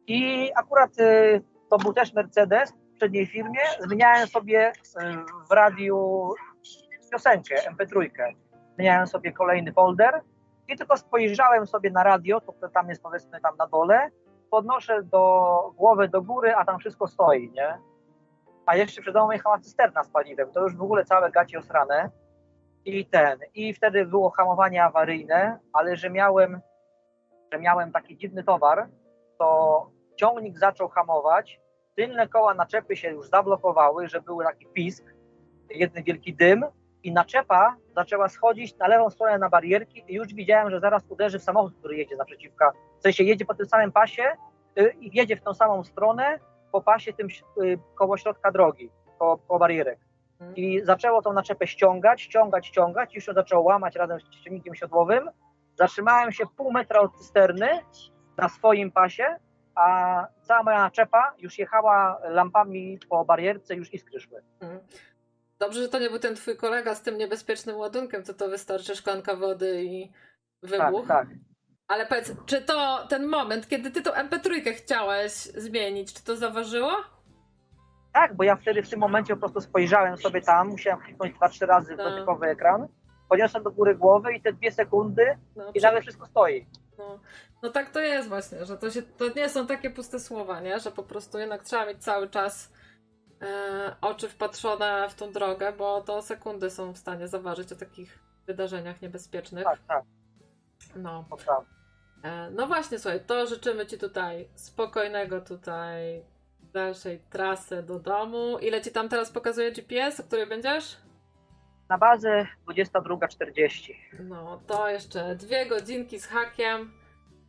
I 0.08 0.50
akurat 0.56 1.00
y, 1.00 1.42
to 1.70 1.78
był 1.78 1.94
też 1.94 2.14
Mercedes 2.14 2.72
w 2.72 2.96
przedniej 2.96 3.26
firmie. 3.26 3.60
Zmieniałem 3.80 4.28
sobie 4.28 4.72
y, 4.72 4.74
w 5.50 5.52
radiu 5.52 6.30
piosenkę, 7.14 7.56
MP3. 7.56 8.10
Zmieniałem 8.76 9.08
sobie 9.08 9.32
kolejny 9.32 9.74
folder 9.74 10.22
i 10.68 10.78
tylko 10.78 10.98
spojrzałem 10.98 11.68
sobie 11.68 11.92
na 11.92 12.04
radio, 12.04 12.42
to 12.42 12.70
tam 12.70 12.90
jest 12.90 13.04
powiedzmy 13.04 13.42
tam 13.42 13.58
na 13.58 13.68
dole, 13.68 14.10
podnoszę 14.52 15.04
do 15.04 15.74
głowy 15.76 16.08
do 16.08 16.22
góry, 16.22 16.56
a 16.56 16.66
tam 16.66 16.80
wszystko 16.80 17.08
stoi, 17.08 17.52
nie? 17.52 17.78
A 18.66 18.76
jeszcze 18.76 19.02
przed 19.02 19.14
domem 19.14 19.32
jechała 19.32 19.60
cysterna 19.60 20.04
z 20.04 20.10
paliwem, 20.10 20.52
to 20.52 20.62
już 20.62 20.76
w 20.76 20.82
ogóle 20.82 21.06
całe 21.06 21.32
gacie 21.32 21.58
osrane. 21.58 22.10
I 22.86 23.06
ten, 23.06 23.40
i 23.54 23.74
wtedy 23.74 24.06
było 24.06 24.30
hamowanie 24.30 24.84
awaryjne, 24.84 25.60
ale 25.74 25.96
że 25.96 26.10
miałem, 26.10 26.62
że 27.54 27.60
miałem 27.60 27.92
taki 27.92 28.18
dziwny 28.18 28.44
towar, 28.44 28.90
to 29.40 29.90
ciągnik 30.16 30.60
zaczął 30.60 30.90
hamować, 30.90 31.60
tylne 31.96 32.28
koła 32.28 32.54
naczepy 32.54 32.96
się 32.96 33.10
już 33.10 33.30
zablokowały, 33.30 34.08
że 34.08 34.22
był 34.22 34.44
taki 34.44 34.66
pisk, 34.66 35.04
jeden 35.70 36.04
wielki 36.04 36.36
dym 36.36 36.66
i 37.04 37.12
naczepa 37.12 37.76
zaczęła 37.96 38.30
schodzić 38.30 38.78
na 38.78 38.88
lewą 38.88 39.10
stronę 39.10 39.38
na 39.38 39.50
barierki 39.50 40.04
i 40.08 40.14
już 40.14 40.34
widziałem, 40.34 40.72
że 40.72 40.80
zaraz 40.80 41.04
uderzy 41.10 41.40
w 41.40 41.44
samochód, 41.44 41.74
który 41.80 41.98
jedzie 41.98 42.16
naprzeciwka. 42.16 42.72
W 43.00 43.02
sensie 43.02 43.24
jedzie 43.24 43.46
po 43.46 43.54
tym 43.54 43.66
samym 43.66 43.92
pasie 43.92 44.24
y, 44.80 44.96
i 45.00 45.18
jedzie 45.18 45.36
w 45.36 45.42
tą 45.42 45.54
samą 45.54 45.84
stronę 45.84 46.40
po 46.72 46.82
pasie 46.82 47.14
tym 47.14 47.28
y, 47.62 47.80
koło 47.96 48.18
środka 48.18 48.52
drogi, 48.52 48.90
koło, 49.20 49.38
koło 49.38 49.60
barierek. 49.60 50.00
I 50.56 50.82
zaczęło 50.84 51.22
tą 51.22 51.34
naczepę 51.34 51.68
ściągać, 51.68 52.22
ściągać, 52.22 52.68
ściągać, 52.68 53.16
już 53.16 53.28
ją 53.28 53.34
zaczęło 53.34 53.62
łamać 53.62 53.96
razem 53.96 54.20
z 54.20 54.44
ciągnikiem 54.44 54.76
siodłowym. 54.76 55.30
Zatrzymałem 55.76 56.32
się 56.32 56.44
pół 56.58 56.72
metra 56.72 57.00
od 57.00 57.18
cysterny 57.18 57.70
na 58.38 58.50
swoim 58.50 58.92
pasie, 58.92 59.36
a 59.76 60.28
cała 60.42 60.64
moja 60.64 60.80
naczepa 60.80 61.34
już 61.38 61.60
jechała 61.60 62.20
lampami 62.30 63.00
po 63.10 63.26
barierce, 63.26 63.76
już 63.76 63.94
iskry 63.94 64.20
szły. 64.20 64.42
Dobrze, 65.64 65.82
że 65.82 65.90
to 65.90 66.00
nie 66.00 66.10
był 66.10 66.20
ten 66.20 66.36
twój 66.36 66.58
kolega 66.58 66.96
z 66.96 67.02
tym 67.02 67.18
niebezpiecznym 67.18 67.78
ładunkiem, 67.78 68.24
to 68.24 68.34
to 68.34 68.48
wystarczy 68.48 68.96
szklanka 68.96 69.36
wody 69.36 69.84
i 69.84 70.12
wybuch. 70.64 71.08
Tak, 71.08 71.28
tak. 71.28 71.38
Ale 71.88 72.06
powiedz, 72.06 72.32
czy 72.46 72.62
to 72.62 73.08
ten 73.10 73.28
moment, 73.28 73.68
kiedy 73.68 73.92
ty 73.92 74.02
tą 74.02 74.12
MP3 74.12 74.74
chciałeś 74.74 75.32
zmienić, 75.34 76.14
czy 76.14 76.24
to 76.24 76.36
zaważyło? 76.36 76.92
Tak, 78.14 78.36
bo 78.36 78.44
ja 78.44 78.56
wtedy 78.56 78.84
w 78.84 78.90
tym 78.90 79.00
momencie 79.00 79.34
po 79.34 79.40
prostu 79.40 79.62
spojrzałem 79.62 80.18
sobie 80.18 80.42
tam, 80.42 80.68
musiałem 80.68 81.00
kliknąć 81.00 81.34
dwa, 81.36 81.50
trzy 81.50 81.66
razy 81.66 81.94
w 81.94 81.98
dotykowy 81.98 82.48
ekran, 82.48 82.88
podniosłem 83.30 83.64
do 83.64 83.72
góry 83.72 83.96
głowy 83.96 84.34
i 84.34 84.42
te 84.42 84.54
dwie 84.54 84.72
sekundy 84.72 85.38
No, 85.56 85.72
i 85.74 85.80
nagle 85.80 86.02
wszystko 86.02 86.26
stoi. 86.26 86.68
No, 86.98 87.20
no 87.62 87.70
tak 87.70 87.90
to 87.90 88.00
jest 88.00 88.30
właśnie, 88.30 88.66
że 88.66 88.78
to, 88.78 88.92
się, 88.92 89.02
to 89.02 89.26
nie 89.36 89.50
są 89.50 89.68
takie 89.68 89.90
puste 89.90 90.20
słowa, 90.20 90.60
nie? 90.60 90.80
Że 90.80 90.92
po 90.92 91.04
prostu 91.04 91.40
jednak 91.40 91.64
trzeba 91.64 91.86
mieć 91.86 92.04
cały 92.04 92.30
czas 92.30 92.74
oczy 94.02 94.30
wpatrzone 94.30 95.08
w 95.10 95.16
tą 95.16 95.32
drogę, 95.32 95.72
bo 95.74 96.02
to 96.02 96.22
sekundy 96.22 96.70
są 96.70 96.94
w 96.94 96.98
stanie 96.98 97.28
zaważyć 97.28 97.72
o 97.72 97.76
takich 97.76 98.20
wydarzeniach 98.46 99.02
niebezpiecznych. 99.02 99.64
Tak, 99.64 99.80
tak, 99.88 100.04
No. 100.96 101.26
E, 102.24 102.50
no 102.52 102.68
właśnie, 102.68 103.00
słuchaj, 103.00 103.20
to 103.26 103.46
życzymy 103.48 103.86
Ci 103.86 103.98
tutaj 103.98 104.48
spokojnego 104.56 105.42
tutaj 105.42 106.24
dalszej 106.74 107.20
trasy 107.30 107.84
do 107.84 108.00
domu. 108.00 108.58
Ile 108.60 108.82
Ci 108.82 108.92
tam 108.92 109.10
teraz 109.10 109.32
pokazuje 109.32 109.72
GPS, 109.72 110.20
o 110.20 110.24
której 110.24 110.48
będziesz? 110.48 110.98
Na 111.90 111.98
bazę 111.98 112.48
22.40. 112.68 113.94
No, 114.20 114.62
to 114.68 114.90
jeszcze 114.90 115.36
dwie 115.36 115.66
godzinki 115.66 116.20
z 116.20 116.28
hakiem 116.28 116.92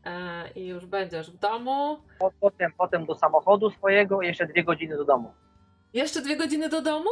e, 0.04 0.50
i 0.50 0.66
już 0.66 0.86
będziesz 0.86 1.30
w 1.30 1.36
domu. 1.38 1.98
Po- 2.18 2.32
Potem, 2.40 2.72
potem 2.78 3.06
do 3.06 3.14
samochodu 3.14 3.70
swojego 3.70 4.22
i 4.22 4.26
jeszcze 4.26 4.46
dwie 4.46 4.64
godziny 4.64 4.96
do 4.96 5.04
domu. 5.04 5.34
Jeszcze 5.94 6.20
dwie 6.22 6.36
godziny 6.36 6.68
do 6.68 6.82
domu? 6.82 7.10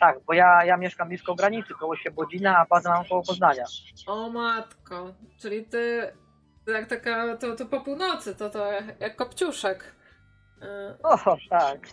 Tak, 0.00 0.20
bo 0.26 0.32
ja, 0.32 0.64
ja 0.64 0.76
mieszkam 0.76 1.08
blisko 1.08 1.34
granicy, 1.34 1.74
koło 1.74 1.96
Świebodzina, 1.96 2.58
a 2.58 2.66
bazę 2.66 2.88
mam 2.88 3.04
koło 3.04 3.22
Poznania. 3.22 3.64
O 4.06 4.30
matko, 4.30 5.14
czyli 5.40 5.64
ty 5.64 6.12
jak 6.66 6.86
taka, 6.86 7.36
to, 7.36 7.56
to 7.56 7.66
po 7.66 7.80
północy, 7.80 8.34
to 8.34 8.50
to 8.50 8.66
jak 9.00 9.16
kopciuszek. 9.16 9.94
O, 11.02 11.36
tak. 11.50 11.78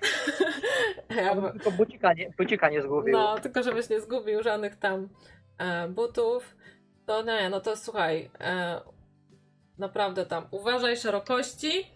Ja, 1.16 1.36
bo- 1.36 1.52
Tylko 1.52 1.72
bucika 1.72 2.14
nie, 2.14 2.30
bucika 2.38 2.70
nie 2.70 2.82
zgubił. 2.82 3.14
no, 3.14 3.40
tylko 3.40 3.64
żebyś 3.64 3.90
nie 3.90 4.02
zgubił 4.02 4.44
żadnych 4.44 4.76
tam 4.76 5.10
e, 5.58 5.88
butów. 5.88 6.56
To 7.06 7.24
nie, 7.24 7.50
no 7.50 7.60
to 7.62 7.78
słuchaj, 7.78 8.32
e, 8.40 8.82
naprawdę 9.78 10.26
tam 10.26 10.48
uważaj 10.52 10.98
szerokości. 10.98 11.88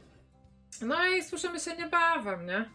No 0.81 1.05
i 1.07 1.23
słyszymy 1.23 1.59
się 1.59 1.75
niebawem, 1.75 2.45
nie? 2.45 2.65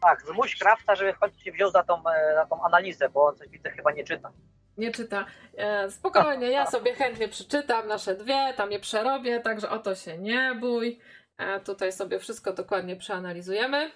Tak, 0.00 0.22
zmuś 0.26 0.58
krawca, 0.58 0.94
żeby 0.94 1.12
w 1.12 1.18
końcu 1.18 1.40
się 1.40 1.52
wziął 1.52 1.70
za 1.70 1.82
tą, 1.82 2.02
e, 2.08 2.34
za 2.34 2.46
tą 2.46 2.64
analizę, 2.64 3.08
bo 3.08 3.26
on 3.26 3.36
coś 3.36 3.48
widzę 3.48 3.70
chyba 3.70 3.92
nie 3.92 4.04
czyta. 4.04 4.32
Nie 4.78 4.92
czyta. 4.92 5.24
E, 5.56 5.90
spokojnie, 5.90 6.50
ja 6.50 6.66
sobie 6.66 6.94
chętnie 6.94 7.28
przeczytam 7.28 7.88
nasze 7.88 8.14
dwie, 8.14 8.54
tam 8.56 8.72
je 8.72 8.78
przerobię, 8.80 9.40
także 9.40 9.70
o 9.70 9.78
to 9.78 9.94
się 9.94 10.18
nie 10.18 10.54
bój. 10.60 11.00
E, 11.38 11.60
tutaj 11.60 11.92
sobie 11.92 12.18
wszystko 12.18 12.52
dokładnie 12.52 12.96
przeanalizujemy. 12.96 13.90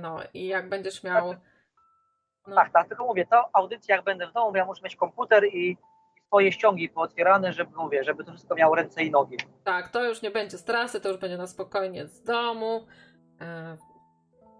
No 0.00 0.18
i 0.34 0.46
jak 0.46 0.68
będziesz 0.68 1.02
miał. 1.02 1.34
No, 2.46 2.54
Tak, 2.56 2.72
tak, 2.72 2.88
tylko 2.88 3.04
mówię, 3.04 3.26
to 3.26 3.50
audycja 3.52 3.96
jak 3.96 4.04
będę 4.04 4.26
w 4.26 4.32
domu, 4.32 4.56
ja 4.56 4.64
muszę 4.64 4.82
mieć 4.84 4.96
komputer 4.96 5.44
i, 5.44 5.76
swoje 6.28 6.52
ściągi 6.52 6.88
pootwierane, 6.88 7.52
żeby 7.52 7.76
mówię, 7.76 8.04
żeby 8.04 8.24
to 8.24 8.32
wszystko 8.32 8.54
miało 8.54 8.74
ręce 8.74 9.02
i 9.02 9.10
nogi. 9.10 9.36
tak, 9.64 9.88
to 9.88 10.04
już 10.04 10.22
nie 10.22 10.30
będzie 10.30 10.58
strasy, 10.58 11.00
to 11.00 11.08
już 11.08 11.18
będzie 11.18 11.36
na 11.36 11.46
spokojnie 11.46 12.06
z 12.06 12.22
domu. 12.22 12.86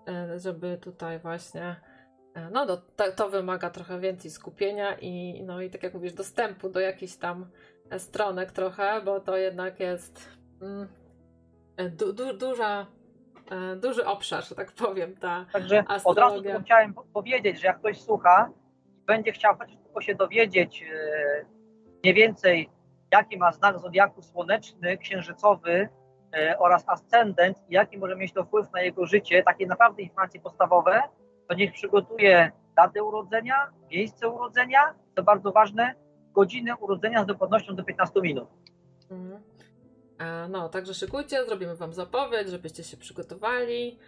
E, 0.09 0.39
żeby 0.39 0.79
tutaj 0.79 1.19
właśnie. 1.19 1.77
e, 2.35 2.51
No, 2.51 2.67
to, 2.67 2.83
to 3.17 3.29
wymaga 3.29 3.71
trochę 3.71 4.01
więcej 4.01 4.31
skupienia 4.31 4.95
i, 5.01 5.43
no 5.47 5.61
i 5.63 5.71
tak 5.71 5.83
jak 5.83 5.95
mówisz, 5.95 6.13
dostępu 6.13 6.69
do 6.69 6.81
jakichś 6.81 7.17
tam 7.17 7.51
stronek 7.99 8.53
trochę, 8.53 9.01
bo 9.05 9.21
to 9.21 9.37
jednak 9.37 9.81
jest 9.81 10.29
mm, 10.63 10.89
du, 11.97 12.13
du, 12.13 12.37
duża, 12.37 12.87
e, 13.51 13.77
duży 13.77 14.07
obszar, 14.07 14.45
że 14.45 14.55
tak 14.55 14.73
powiem, 14.73 15.17
ta. 15.17 15.47
Także 15.53 15.79
od 15.79 15.89
razu 15.89 16.09
Astrologia. 16.11 16.61
chciałem 16.61 16.95
po- 16.95 17.05
powiedzieć, 17.05 17.61
że 17.61 17.67
jak 17.67 17.79
ktoś 17.79 18.01
słucha 18.01 18.51
i 18.87 19.05
będzie 19.05 19.33
chciał 19.33 19.57
chociaż 19.59 19.77
tylko 19.85 20.01
się 20.01 20.15
dowiedzieć 20.15 20.85
mniej 22.03 22.15
więcej, 22.15 22.71
jaki 23.13 23.39
ma 23.39 23.53
znak 23.53 23.79
zodiaku 23.79 24.23
słoneczny, 24.23 24.99
księżycowy 24.99 25.89
oraz 26.59 26.89
ascendent 26.89 27.59
i 27.69 27.75
jaki 27.75 27.99
może 27.99 28.17
mieć 28.17 28.33
to 28.33 28.45
wpływ 28.45 28.73
na 28.73 28.81
jego 28.81 29.07
życie, 29.07 29.43
takie 29.43 29.67
naprawdę 29.67 30.03
informacje 30.03 30.41
podstawowe, 30.41 31.03
to 31.49 31.55
niech 31.55 31.73
przygotuje 31.73 32.53
datę 32.77 33.03
urodzenia, 33.05 33.71
miejsce 33.91 34.29
urodzenia, 34.29 34.95
to 35.15 35.23
bardzo 35.23 35.53
ważne, 35.53 35.95
godzinę 36.33 36.77
urodzenia 36.77 37.23
z 37.23 37.27
dokładnością 37.27 37.77
do 37.77 37.85
15 37.85 38.21
minut. 38.21 38.49
Mhm. 39.11 39.43
E, 40.19 40.49
No, 40.49 40.69
także 40.69 40.95
szykujcie, 40.95 41.45
zrobimy 41.47 41.77
wam 41.77 41.93
zapowiedź, 41.93 42.49
żebyście 42.49 42.85
się 42.85 42.97
przygotowali. 42.97 43.99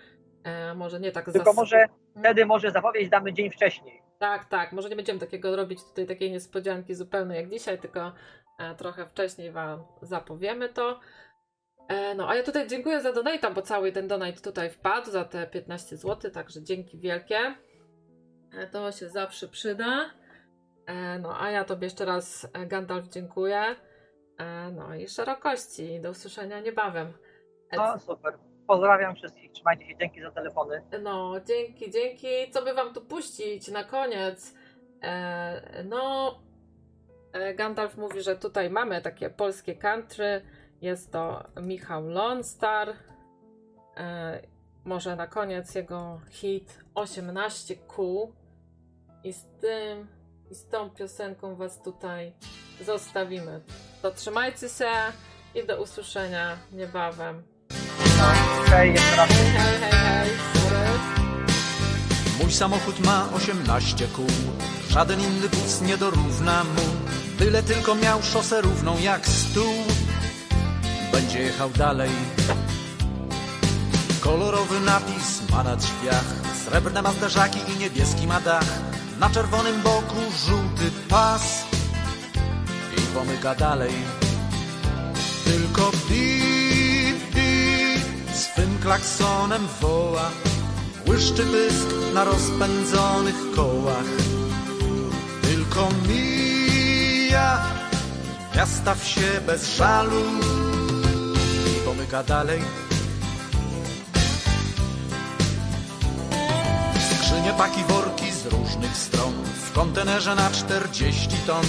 E, 0.44 0.74
może 0.74 1.00
nie 1.00 1.12
tak 1.12 1.24
Tylko 1.24 1.50
zas- 1.50 1.56
może 1.56 1.86
wtedy 2.20 2.46
może 2.46 2.70
zapowiedź 2.70 3.08
damy 3.08 3.32
dzień 3.32 3.50
wcześniej. 3.50 4.02
Tak, 4.18 4.44
tak. 4.44 4.72
Może 4.72 4.88
nie 4.88 4.96
będziemy 4.96 5.18
takiego 5.20 5.56
robić 5.56 5.84
tutaj 5.84 6.06
takiej 6.06 6.30
niespodzianki 6.30 6.94
zupełnie 6.94 7.36
jak 7.36 7.50
dzisiaj, 7.50 7.78
tylko 7.78 8.12
e, 8.58 8.74
trochę 8.74 9.06
wcześniej 9.06 9.52
Wam 9.52 9.82
zapowiemy 10.02 10.68
to. 10.68 11.00
E, 11.90 12.14
no, 12.14 12.28
a 12.28 12.34
ja 12.34 12.42
tutaj 12.42 12.68
dziękuję 12.68 13.00
za 13.00 13.12
donata, 13.12 13.50
bo 13.50 13.62
cały 13.62 13.92
ten 13.92 14.08
donate 14.08 14.40
tutaj 14.40 14.70
wpadł 14.70 15.10
za 15.10 15.24
te 15.24 15.46
15 15.46 15.96
zł, 15.96 16.30
także 16.30 16.62
dzięki 16.62 16.98
wielkie. 16.98 17.38
E, 18.52 18.66
to 18.66 18.92
się 18.92 19.08
zawsze 19.08 19.48
przyda. 19.48 20.10
E, 20.86 21.18
no, 21.18 21.40
a 21.40 21.50
ja 21.50 21.64
Tobie 21.64 21.86
jeszcze 21.86 22.04
raz, 22.04 22.48
Gandalf, 22.66 23.08
dziękuję. 23.08 23.62
No 24.72 24.94
i 24.94 25.08
szerokości. 25.08 26.00
Do 26.00 26.10
usłyszenia 26.10 26.60
niebawem. 26.60 27.12
No 27.76 27.98
super. 27.98 28.38
Pozdrawiam 28.66 29.16
wszystkich, 29.16 29.52
trzymajcie 29.52 29.86
się, 29.86 29.96
dzięki 29.96 30.20
za 30.20 30.30
telefony. 30.30 30.82
no, 31.02 31.40
dzięki, 31.46 31.90
dzięki. 31.90 32.50
Co 32.50 32.64
by 32.64 32.74
wam 32.74 32.94
tu 32.94 33.00
puścić 33.00 33.68
na 33.68 33.84
koniec? 33.84 34.54
No, 35.84 36.34
Gandalf 37.54 37.96
mówi, 37.96 38.20
że 38.20 38.36
tutaj 38.36 38.70
mamy 38.70 39.02
takie 39.02 39.30
polskie 39.30 39.74
country. 39.74 40.42
Jest 40.80 41.12
to 41.12 41.44
Michał 41.62 42.08
Lonstar. 42.08 42.88
E, 43.96 44.42
może 44.84 45.16
na 45.16 45.26
koniec 45.26 45.74
jego 45.74 46.20
hit 46.30 46.78
18 46.94 47.76
kół. 47.76 48.32
I 49.24 49.32
z 49.32 49.44
tym, 49.60 50.06
i 50.50 50.54
z 50.54 50.66
tą 50.66 50.90
piosenką 50.90 51.56
was 51.56 51.82
tutaj 51.82 52.32
zostawimy. 52.80 53.60
To 54.02 54.10
trzymajcie 54.10 54.68
się 54.68 54.90
i 55.54 55.66
do 55.66 55.82
usłyszenia 55.82 56.56
niebawem. 56.72 57.42
Hej. 58.70 58.96
Hej, 58.96 58.96
hej, 58.96 59.90
hej. 59.90 60.30
Mój 62.42 62.52
samochód 62.52 63.00
ma 63.06 63.28
18 63.34 64.06
kół, 64.06 64.26
żaden 64.88 65.20
inny 65.20 65.48
wóz 65.48 65.80
nie 65.80 65.96
dorówna 65.96 66.64
mu. 66.64 66.82
Byle 67.38 67.62
tylko 67.62 67.94
miał 67.94 68.22
szosę 68.22 68.60
równą 68.60 68.98
jak 68.98 69.26
stół, 69.26 69.74
będzie 71.12 71.42
jechał 71.42 71.70
dalej. 71.70 72.10
Kolorowy 74.20 74.80
napis 74.80 75.50
ma 75.50 75.62
na 75.62 75.76
drzwiach, 75.76 76.24
srebrne 76.66 77.02
ma 77.02 77.12
zderzaki 77.12 77.58
i 77.72 77.78
niebieski 77.78 78.26
ma 78.26 78.40
dach. 78.40 78.70
Na 79.20 79.30
czerwonym 79.30 79.82
boku 79.82 80.20
żółty 80.46 80.90
pas 81.08 81.64
i 82.98 83.00
pomyka 83.14 83.54
dalej. 83.54 83.92
Tylko 85.44 85.90
bip, 86.08 87.34
bip 87.34 88.36
swym 88.36 88.78
klaksonem 88.78 89.68
woła. 89.80 90.30
Błyszczy 91.10 91.44
pysk 91.44 91.88
na 92.14 92.24
rozpędzonych 92.24 93.50
kołach 93.56 94.10
Tylko 95.42 95.88
mija 96.08 97.58
Miasta 98.56 98.94
wsie 98.94 99.40
bez 99.46 99.76
żalu 99.76 100.22
Pomyka 102.00 102.22
dalej. 102.22 102.60
Skrzynie, 107.10 107.52
paki, 107.58 107.84
worki 107.84 108.32
z 108.32 108.46
różnych 108.46 108.96
stron. 108.96 109.32
W 109.64 109.72
kontenerze 109.72 110.34
na 110.34 110.50
40 110.50 111.28
ton. 111.46 111.64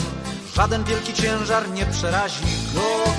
Żaden 0.56 0.84
wielki 0.84 1.14
ciężar 1.14 1.70
nie 1.72 1.86
przerazi 1.86 2.44
go. 2.76 3.12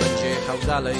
Będzie 0.00 0.28
jechał 0.28 0.58
dalej. 0.66 0.96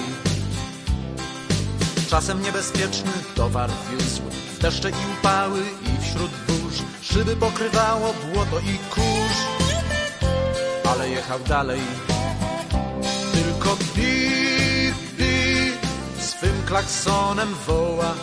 Czasem 2.11 2.43
niebezpieczny 2.43 3.13
towar 3.35 3.71
wiózł. 3.91 4.23
W 4.55 4.59
deszcze 4.59 4.91
i 4.91 5.19
upały 5.19 5.61
i 5.61 6.03
wśród 6.03 6.31
burz. 6.31 6.83
Szyby 7.01 7.37
pokrywało 7.37 8.15
błoto 8.33 8.59
i 8.59 8.79
kurz. 8.95 9.39
Ale 10.93 11.09
jechał 11.09 11.39
dalej. 11.39 11.81
Tylko 13.33 13.77
Swym 13.93 14.32
klaksonem 16.73 17.55
woła 17.67 18.15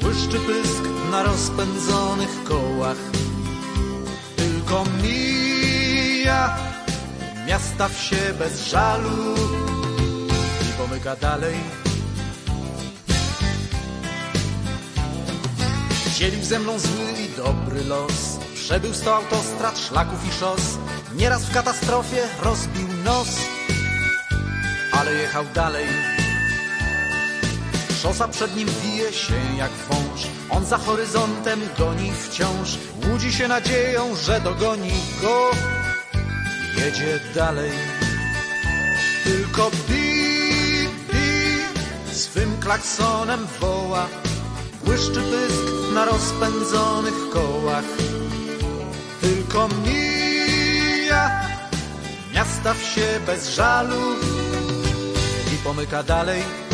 Błyszczy 0.00 0.38
pysk 0.38 0.82
na 1.10 1.22
rozpędzonych 1.22 2.44
kołach. 2.44 2.96
Tylko 4.36 4.84
mija 5.02 6.56
Miasta 7.46 7.88
wsie 7.88 8.34
bez 8.38 8.66
żalu 8.66 9.34
I 10.62 10.78
pomyka 10.78 11.16
dalej. 11.16 11.56
Dzielił 16.18 16.44
ze 16.44 16.58
mną 16.58 16.78
zły 16.78 17.12
i 17.24 17.36
dobry 17.36 17.84
los 17.84 18.38
Przebył 18.54 18.94
sto 18.94 19.16
autostrad, 19.16 19.78
szlaków 19.78 20.28
i 20.28 20.32
szos. 20.32 20.78
Nieraz 21.16 21.44
w 21.44 21.54
katastrofie 21.54 22.22
rozbił 22.42 22.88
nos 23.04 23.28
Ale 24.92 25.14
jechał 25.14 25.44
dalej 25.54 26.19
Szosa 28.02 28.28
przed 28.28 28.56
nim 28.56 28.68
wije 28.82 29.12
się 29.12 29.34
jak 29.58 29.70
wąż. 29.70 30.26
On 30.50 30.66
za 30.66 30.78
horyzontem 30.78 31.60
goni 31.78 32.12
wciąż. 32.12 32.78
Łudzi 33.06 33.32
się 33.32 33.48
nadzieją, 33.48 34.16
że 34.16 34.40
dogoni 34.40 34.92
go. 35.22 35.50
Jedzie 36.76 37.20
dalej. 37.34 37.70
Tylko 39.24 39.70
bi, 39.88 40.88
bi 41.12 42.12
Swym 42.12 42.60
klaksonem 42.60 43.46
woła. 43.60 44.06
Błyszczy 44.84 45.22
pysk 45.22 45.94
na 45.94 46.04
rozpędzonych 46.04 47.30
kołach. 47.32 47.84
Tylko 49.20 49.68
mija 49.68 51.30
Miasta 52.34 52.74
wsie 52.74 53.20
bez 53.26 53.48
żalu 53.48 54.16
I 55.54 55.56
pomyka 55.64 56.02
dalej 56.02 56.69